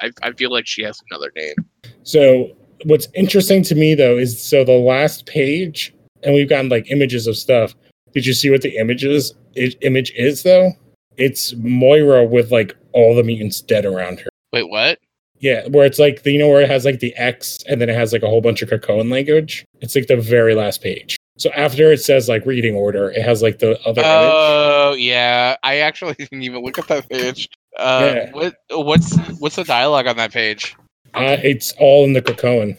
I 0.00 0.10
I 0.22 0.32
feel 0.32 0.50
like 0.52 0.66
she 0.66 0.82
has 0.84 0.98
another 1.10 1.32
name. 1.36 1.54
So 2.02 2.50
what's 2.84 3.08
interesting 3.14 3.62
to 3.64 3.74
me 3.74 3.94
though 3.94 4.16
is 4.18 4.42
so 4.42 4.64
the 4.64 4.72
last 4.72 5.26
page, 5.26 5.94
and 6.22 6.34
we've 6.34 6.48
gotten 6.48 6.68
like 6.68 6.90
images 6.90 7.26
of 7.26 7.36
stuff. 7.36 7.74
Did 8.12 8.26
you 8.26 8.34
see 8.34 8.50
what 8.50 8.62
the 8.62 8.76
images 8.76 9.34
i- 9.56 9.74
image 9.80 10.12
is 10.16 10.42
though? 10.42 10.72
It's 11.16 11.54
Moira 11.56 12.24
with 12.24 12.50
like 12.52 12.76
all 12.92 13.14
the 13.14 13.22
mutants 13.22 13.60
dead 13.60 13.84
around 13.84 14.20
her. 14.20 14.30
Wait, 14.52 14.68
what? 14.68 14.98
Yeah, 15.42 15.66
where 15.68 15.84
it's 15.84 15.98
like 15.98 16.24
you 16.24 16.38
know 16.38 16.48
where 16.48 16.62
it 16.62 16.70
has 16.70 16.84
like 16.84 17.00
the 17.00 17.14
X 17.16 17.62
and 17.68 17.80
then 17.80 17.90
it 17.90 17.96
has 17.96 18.12
like 18.12 18.22
a 18.22 18.28
whole 18.28 18.40
bunch 18.40 18.62
of 18.62 18.70
Krakoan 18.70 19.10
language. 19.10 19.64
It's 19.80 19.94
like 19.96 20.06
the 20.06 20.16
very 20.16 20.54
last 20.54 20.80
page. 20.82 21.16
So 21.36 21.50
after 21.50 21.90
it 21.92 21.98
says 21.98 22.28
like 22.28 22.46
reading 22.46 22.76
order, 22.76 23.10
it 23.10 23.22
has 23.22 23.42
like 23.42 23.58
the 23.58 23.72
other 23.80 24.02
image. 24.02 24.30
Oh 24.32 24.94
yeah, 24.96 25.56
I 25.64 25.78
actually 25.78 26.14
didn't 26.18 26.42
even 26.42 26.62
look 26.62 26.78
at 26.78 26.86
that 26.88 27.08
page. 27.10 27.48
Uh, 27.76 28.12
Yeah. 28.14 28.30
what 28.30 28.54
what's 28.70 29.16
what's 29.40 29.56
the 29.56 29.64
dialogue 29.64 30.06
on 30.06 30.16
that 30.16 30.32
page? 30.32 30.76
Uh, 31.14 31.36
it's 31.42 31.72
all 31.78 32.04
in 32.04 32.12
the 32.12 32.22
Krakoan. 32.22 32.76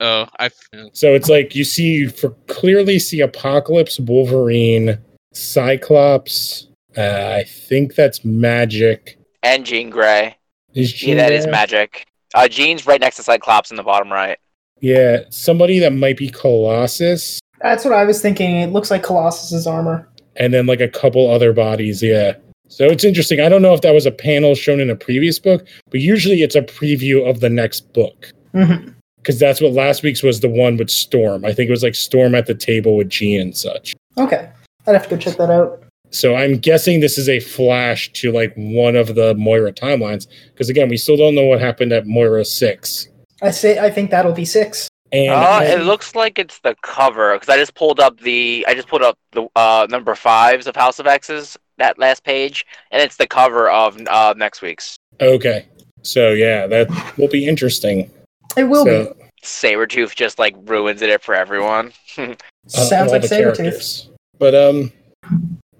Oh, 0.00 0.26
I 0.38 0.50
So 0.92 1.14
it's 1.14 1.28
like 1.28 1.54
you 1.56 1.64
see 1.64 2.06
for 2.06 2.30
clearly 2.46 3.00
see 3.00 3.20
Apocalypse, 3.20 3.98
Wolverine, 3.98 4.98
Cyclops. 5.32 6.68
Uh, 6.96 7.34
I 7.40 7.44
think 7.44 7.96
that's 7.96 8.20
Magik. 8.20 9.16
And 9.42 9.66
Jean 9.66 9.90
Grey. 9.90 10.36
Is 10.74 11.02
Yeah, 11.02 11.14
that 11.16 11.32
is 11.32 11.44
Jean- 11.44 11.54
Magik. 11.54 11.88
Uh, 12.34 12.48
Jean's 12.48 12.86
right 12.86 13.00
next 13.00 13.16
to 13.16 13.22
Cyclops 13.22 13.70
in 13.70 13.76
the 13.76 13.82
bottom 13.82 14.12
right. 14.12 14.38
Yeah, 14.80 15.20
somebody 15.30 15.78
that 15.78 15.92
might 15.92 16.16
be 16.16 16.28
Colossus, 16.28 17.38
That's 17.60 17.84
what 17.84 17.94
I 17.94 18.04
was 18.04 18.20
thinking. 18.20 18.56
It 18.60 18.72
looks 18.72 18.90
like 18.90 19.02
Colossus's 19.02 19.66
armor. 19.66 20.08
and 20.36 20.52
then 20.52 20.66
like 20.66 20.80
a 20.80 20.88
couple 20.88 21.30
other 21.30 21.52
bodies. 21.52 22.02
Yeah. 22.02 22.34
So 22.68 22.86
it's 22.86 23.04
interesting. 23.04 23.40
I 23.40 23.48
don't 23.48 23.62
know 23.62 23.72
if 23.72 23.82
that 23.82 23.94
was 23.94 24.04
a 24.04 24.10
panel 24.10 24.56
shown 24.56 24.80
in 24.80 24.90
a 24.90 24.96
previous 24.96 25.38
book, 25.38 25.64
but 25.90 26.00
usually 26.00 26.42
it's 26.42 26.56
a 26.56 26.62
preview 26.62 27.24
of 27.28 27.38
the 27.38 27.48
next 27.48 27.92
book. 27.92 28.30
Because 28.52 29.38
that's 29.38 29.60
what 29.60 29.72
last 29.72 30.02
week's 30.02 30.22
was 30.24 30.40
the 30.40 30.48
one 30.48 30.76
with 30.76 30.90
Storm. 30.90 31.44
I 31.44 31.52
think 31.52 31.68
it 31.68 31.70
was 31.70 31.84
like 31.84 31.94
Storm 31.94 32.34
at 32.34 32.46
the 32.46 32.54
table 32.54 32.96
with 32.96 33.08
Jean 33.10 33.40
and 33.40 33.56
such. 33.56 33.94
Okay, 34.18 34.50
I'd 34.88 34.92
have 34.92 35.04
to 35.04 35.10
go 35.10 35.16
check 35.16 35.36
that 35.36 35.50
out. 35.50 35.83
So 36.14 36.36
I'm 36.36 36.58
guessing 36.58 37.00
this 37.00 37.18
is 37.18 37.28
a 37.28 37.40
flash 37.40 38.12
to 38.12 38.30
like 38.30 38.54
one 38.54 38.94
of 38.94 39.16
the 39.16 39.34
Moira 39.34 39.72
timelines. 39.72 40.28
Because 40.52 40.70
again, 40.70 40.88
we 40.88 40.96
still 40.96 41.16
don't 41.16 41.34
know 41.34 41.46
what 41.46 41.60
happened 41.60 41.92
at 41.92 42.06
Moira 42.06 42.44
six. 42.44 43.08
I 43.42 43.50
say 43.50 43.80
I 43.80 43.90
think 43.90 44.12
that'll 44.12 44.32
be 44.32 44.44
six. 44.44 44.88
And 45.10 45.32
Uh, 45.32 45.60
it 45.64 45.84
looks 45.84 46.14
like 46.14 46.38
it's 46.38 46.60
the 46.60 46.76
cover 46.82 47.34
because 47.34 47.48
I 47.48 47.56
just 47.56 47.74
pulled 47.74 47.98
up 47.98 48.20
the 48.20 48.64
I 48.68 48.74
just 48.74 48.86
pulled 48.86 49.02
up 49.02 49.18
the 49.32 49.48
uh, 49.56 49.88
number 49.90 50.14
fives 50.14 50.68
of 50.68 50.76
House 50.76 51.00
of 51.00 51.08
X's 51.08 51.58
that 51.78 51.98
last 51.98 52.22
page, 52.22 52.64
and 52.92 53.02
it's 53.02 53.16
the 53.16 53.26
cover 53.26 53.68
of 53.68 54.00
uh, 54.06 54.34
next 54.36 54.62
week's. 54.62 54.96
okay, 55.20 55.66
so 56.02 56.30
yeah, 56.30 56.68
that 56.68 57.18
will 57.18 57.28
be 57.28 57.44
interesting. 57.46 58.08
It 58.56 58.64
will 58.64 58.84
so, 58.84 59.16
Sabretooth 59.42 60.14
just 60.14 60.38
like 60.38 60.54
ruins 60.66 61.02
it 61.02 61.22
for 61.22 61.34
everyone. 61.34 61.92
uh, 62.18 62.34
Sounds 62.68 63.10
like 63.10 63.22
the 63.22 63.28
Sabretooth. 63.28 64.08
But 64.38 64.54
um, 64.54 64.92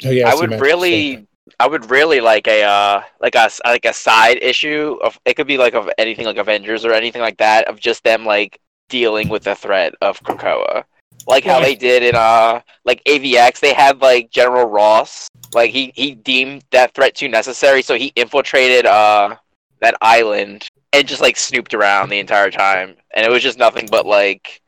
oh 0.04 0.10
yeah, 0.10 0.30
I 0.30 0.34
would 0.34 0.60
really, 0.60 1.26
I 1.60 1.66
would 1.66 1.90
really 1.90 2.20
like 2.20 2.46
a 2.46 2.62
uh, 2.62 3.02
like 3.20 3.34
a 3.34 3.50
like 3.64 3.84
a 3.84 3.92
side 3.92 4.38
issue 4.42 4.98
of 5.02 5.18
it 5.24 5.34
could 5.34 5.46
be 5.46 5.58
like 5.58 5.74
of 5.74 5.88
anything 5.98 6.26
like 6.26 6.36
Avengers 6.36 6.84
or 6.84 6.92
anything 6.92 7.22
like 7.22 7.38
that 7.38 7.68
of 7.68 7.78
just 7.78 8.02
them 8.04 8.24
like 8.24 8.58
dealing 8.88 9.28
with 9.28 9.44
the 9.44 9.54
threat 9.54 9.94
of 10.00 10.22
Krakoa, 10.22 10.84
like 11.26 11.44
how 11.44 11.60
they 11.60 11.74
did 11.74 12.02
in 12.02 12.14
uh 12.14 12.60
like 12.84 13.02
AVX. 13.04 13.60
They 13.60 13.74
had 13.74 14.00
like 14.00 14.30
General 14.30 14.66
Ross, 14.66 15.28
like 15.54 15.70
he 15.70 15.92
he 15.94 16.14
deemed 16.14 16.64
that 16.70 16.94
threat 16.94 17.14
too 17.14 17.28
necessary, 17.28 17.82
so 17.82 17.94
he 17.94 18.12
infiltrated 18.16 18.86
uh 18.86 19.36
that 19.80 19.96
island 20.00 20.68
and 20.92 21.06
just 21.06 21.20
like 21.20 21.36
snooped 21.36 21.74
around 21.74 22.08
the 22.08 22.18
entire 22.18 22.50
time, 22.50 22.96
and 23.14 23.26
it 23.26 23.30
was 23.30 23.42
just 23.42 23.58
nothing 23.58 23.88
but 23.90 24.06
like 24.06 24.60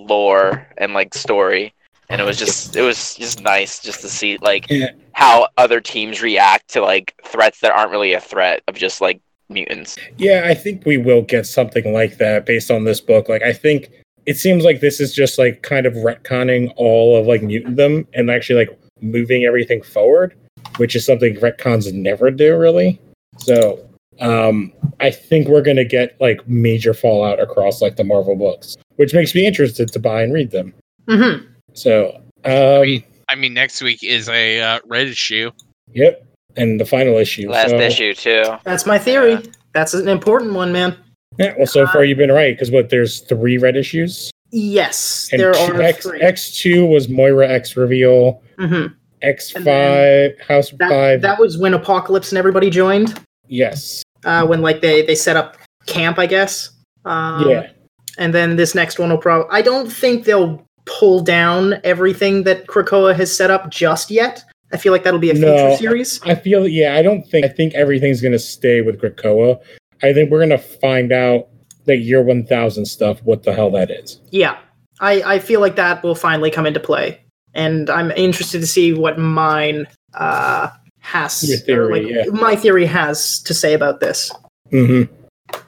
lore 0.00 0.66
and 0.78 0.92
like 0.92 1.14
story 1.14 1.74
and 2.08 2.20
it 2.20 2.24
was 2.24 2.38
just 2.38 2.76
it 2.76 2.82
was 2.82 3.14
just 3.16 3.40
nice 3.42 3.80
just 3.80 4.00
to 4.00 4.08
see 4.08 4.38
like 4.38 4.66
Yeah. 4.70 4.90
how 5.12 5.48
other 5.56 5.80
teams 5.80 6.22
react 6.22 6.68
to 6.70 6.80
like 6.82 7.14
threats 7.24 7.60
that 7.60 7.72
aren't 7.72 7.90
really 7.90 8.12
a 8.12 8.20
threat 8.20 8.62
of 8.68 8.74
just 8.76 9.00
like 9.00 9.20
mutants. 9.48 9.96
Yeah, 10.16 10.42
I 10.44 10.54
think 10.54 10.84
we 10.86 10.96
will 10.96 11.22
get 11.22 11.46
something 11.46 11.92
like 11.92 12.18
that 12.18 12.46
based 12.46 12.70
on 12.70 12.84
this 12.84 13.00
book. 13.00 13.28
Like, 13.28 13.42
I 13.42 13.52
think 13.52 13.90
it 14.26 14.36
seems 14.36 14.64
like 14.64 14.80
this 14.80 15.00
is 15.00 15.14
just 15.14 15.38
like 15.38 15.62
kind 15.62 15.86
of 15.86 15.94
retconning 15.94 16.72
all 16.76 17.16
of 17.16 17.26
like 17.26 17.42
mutantdom 17.42 18.06
and 18.14 18.30
actually 18.30 18.66
like 18.66 18.78
moving 19.00 19.44
everything 19.44 19.82
forward, 19.82 20.34
which 20.78 20.96
is 20.96 21.06
something 21.06 21.36
retcons 21.36 21.92
never 21.92 22.30
do 22.30 22.56
really. 22.58 23.00
So, 23.38 23.88
um, 24.20 24.72
I 24.98 25.10
think 25.10 25.46
we're 25.46 25.62
gonna 25.62 25.84
get 25.84 26.20
like 26.20 26.46
major 26.48 26.94
fallout 26.94 27.38
across 27.38 27.80
like 27.82 27.96
the 27.96 28.04
Marvel 28.04 28.34
books, 28.34 28.76
which 28.96 29.14
makes 29.14 29.34
me 29.34 29.46
interested 29.46 29.92
to 29.92 29.98
buy 30.00 30.22
and 30.22 30.32
read 30.32 30.50
them. 30.50 30.74
hmm 31.08 31.44
So, 31.76 32.20
um, 32.44 32.82
mean- 32.82 33.04
I 33.28 33.34
mean, 33.34 33.54
next 33.54 33.82
week 33.82 34.02
is 34.04 34.28
a 34.28 34.60
uh, 34.60 34.78
red 34.86 35.08
issue. 35.08 35.50
yep, 35.92 36.24
and 36.56 36.78
the 36.80 36.84
final 36.84 37.16
issue. 37.18 37.50
Last 37.50 37.70
so, 37.70 37.78
issue 37.80 38.14
too. 38.14 38.44
That's 38.64 38.86
my 38.86 38.98
theory. 38.98 39.38
That's 39.72 39.94
an 39.94 40.08
important 40.08 40.54
one, 40.54 40.72
man. 40.72 40.96
Yeah, 41.38 41.54
well, 41.58 41.66
so 41.66 41.86
far 41.88 42.04
you've 42.04 42.18
been 42.18 42.30
right 42.32 42.54
because 42.54 42.70
what 42.70 42.88
there's 42.88 43.20
three 43.20 43.58
red 43.58 43.76
issues. 43.76 44.30
Yes, 44.52 45.28
And 45.32 45.40
there 45.42 45.52
two- 45.52 45.74
are 45.74 45.82
X 45.82 46.02
three. 46.06 46.20
X 46.22 46.56
two 46.60 46.86
was 46.86 47.08
Moira 47.08 47.48
X 47.48 47.76
reveal. 47.76 48.42
hmm 48.58 48.86
X 49.22 49.50
five 49.50 50.38
House 50.46 50.70
That, 50.78 50.88
five. 50.88 51.20
that 51.22 51.38
was 51.40 51.58
when 51.58 51.74
Apocalypse 51.74 52.30
and 52.30 52.38
everybody 52.38 52.70
joined. 52.70 53.20
yes. 53.48 54.02
Uh, 54.24 54.46
when 54.46 54.60
like 54.62 54.80
they 54.80 55.02
they 55.02 55.14
set 55.14 55.36
up 55.36 55.56
camp, 55.86 56.18
I 56.18 56.26
guess. 56.26 56.70
Um, 57.04 57.48
yeah. 57.48 57.70
And 58.18 58.32
then 58.34 58.56
this 58.56 58.74
next 58.74 58.98
one 58.98 59.10
will 59.10 59.18
probably. 59.18 59.46
I 59.50 59.62
don't 59.62 59.90
think 59.92 60.24
they'll 60.24 60.64
pull 60.86 61.20
down 61.20 61.80
everything 61.84 62.44
that 62.44 62.66
Krakoa 62.66 63.14
has 63.14 63.34
set 63.34 63.50
up 63.50 63.70
just 63.70 64.10
yet. 64.10 64.44
I 64.72 64.78
feel 64.78 64.92
like 64.92 65.04
that'll 65.04 65.20
be 65.20 65.30
a 65.30 65.34
future 65.34 65.76
series. 65.76 66.20
I 66.24 66.34
feel 66.34 66.66
yeah. 66.66 66.96
I 66.96 67.02
don't 67.02 67.22
think. 67.28 67.44
I 67.44 67.48
think 67.48 67.74
everything's 67.74 68.20
gonna 68.20 68.38
stay 68.38 68.80
with 68.80 69.00
Krakoa. 69.00 69.60
I 70.02 70.12
think 70.12 70.30
we're 70.30 70.40
gonna 70.40 70.58
find 70.58 71.12
out 71.12 71.48
that 71.84 71.98
year 71.98 72.22
one 72.22 72.44
thousand 72.44 72.86
stuff. 72.86 73.20
What 73.22 73.44
the 73.44 73.54
hell 73.54 73.70
that 73.70 73.90
is? 73.90 74.20
Yeah, 74.30 74.58
I 75.00 75.22
I 75.22 75.38
feel 75.38 75.60
like 75.60 75.76
that 75.76 76.02
will 76.02 76.16
finally 76.16 76.50
come 76.50 76.66
into 76.66 76.80
play, 76.80 77.20
and 77.54 77.88
I'm 77.88 78.10
interested 78.12 78.60
to 78.60 78.66
see 78.66 78.92
what 78.92 79.18
mine 79.18 79.86
uh 80.14 80.70
has 80.98 81.48
Your 81.48 81.58
or, 81.58 81.60
theory, 81.60 82.02
like, 82.02 82.26
yeah. 82.26 82.32
my 82.32 82.56
theory 82.56 82.86
has 82.86 83.40
to 83.44 83.54
say 83.54 83.74
about 83.74 84.00
this. 84.00 84.32
hmm 84.70 85.02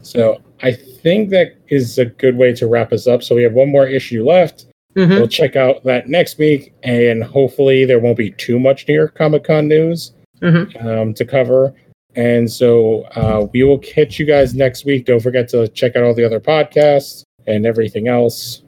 So 0.03 0.43
I 0.63 0.73
think 0.73 1.31
that 1.31 1.55
is 1.69 1.97
a 1.99 2.07
good 2.07 2.37
way 2.37 2.53
to 2.55 2.67
wrap 2.67 2.93
us 2.93 3.07
up. 3.07 3.23
So 3.23 3.37
we 3.37 3.45
have 3.45 3.53
one 3.53 3.71
more 3.71 3.87
issue 3.87 4.25
left. 4.25 4.67
Mhm. 4.97 5.11
We'll 5.11 5.29
check 5.29 5.55
out 5.57 5.85
that 5.85 6.09
next 6.09 6.39
week, 6.39 6.73
and 6.83 7.23
hopefully 7.23 7.85
there 7.85 7.99
won't 8.01 8.17
be 8.19 8.31
too 8.33 8.59
much 8.59 8.87
New 8.89 8.95
York 8.95 9.15
Comic 9.15 9.45
Con 9.45 9.69
news 9.69 10.13
Mhm. 10.43 10.85
um, 10.85 11.15
to 11.15 11.25
cover. 11.25 11.75
And 12.17 12.51
so 12.51 13.03
uh, 13.15 13.47
we 13.53 13.63
will 13.63 13.79
catch 13.79 14.19
you 14.19 14.25
guys 14.27 14.55
next 14.55 14.85
week. 14.85 15.05
Don't 15.05 15.21
forget 15.21 15.49
to 15.51 15.69
check 15.69 15.95
out 15.95 16.03
all 16.05 16.15
the 16.15 16.25
other 16.25 16.41
podcasts 16.41 17.23
and 17.47 17.65
everything 17.67 18.09
else. 18.09 18.63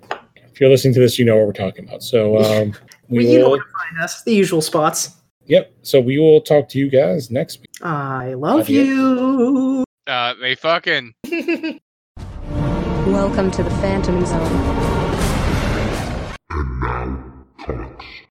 If 0.52 0.60
you're 0.60 0.70
listening 0.70 0.94
to 0.94 1.00
this, 1.00 1.18
you 1.18 1.24
know 1.24 1.36
what 1.36 1.46
we're 1.46 1.52
talking 1.52 1.88
about. 1.88 2.02
So 2.02 2.36
um, 2.38 2.74
we 3.08 3.24
well, 3.24 3.32
you 3.32 3.38
will... 3.40 3.50
where 3.52 3.60
find 3.60 4.04
us. 4.04 4.22
The 4.22 4.34
usual 4.34 4.60
spots. 4.60 5.16
Yep. 5.46 5.72
So 5.82 6.00
we 6.00 6.18
will 6.18 6.40
talk 6.42 6.68
to 6.68 6.78
you 6.78 6.88
guys 6.90 7.30
next 7.30 7.60
week. 7.60 7.70
I 7.82 8.34
love 8.34 8.60
Adios. 8.68 8.86
you. 8.86 9.84
Uh, 10.06 10.34
they 10.40 10.54
fucking. 10.54 11.14
Welcome 13.06 13.50
to 13.52 13.62
the 13.64 13.70
Phantom 13.80 14.24
Zone. 14.26 14.99
And 16.50 16.80
now, 16.80 17.44
comics. 17.64 18.19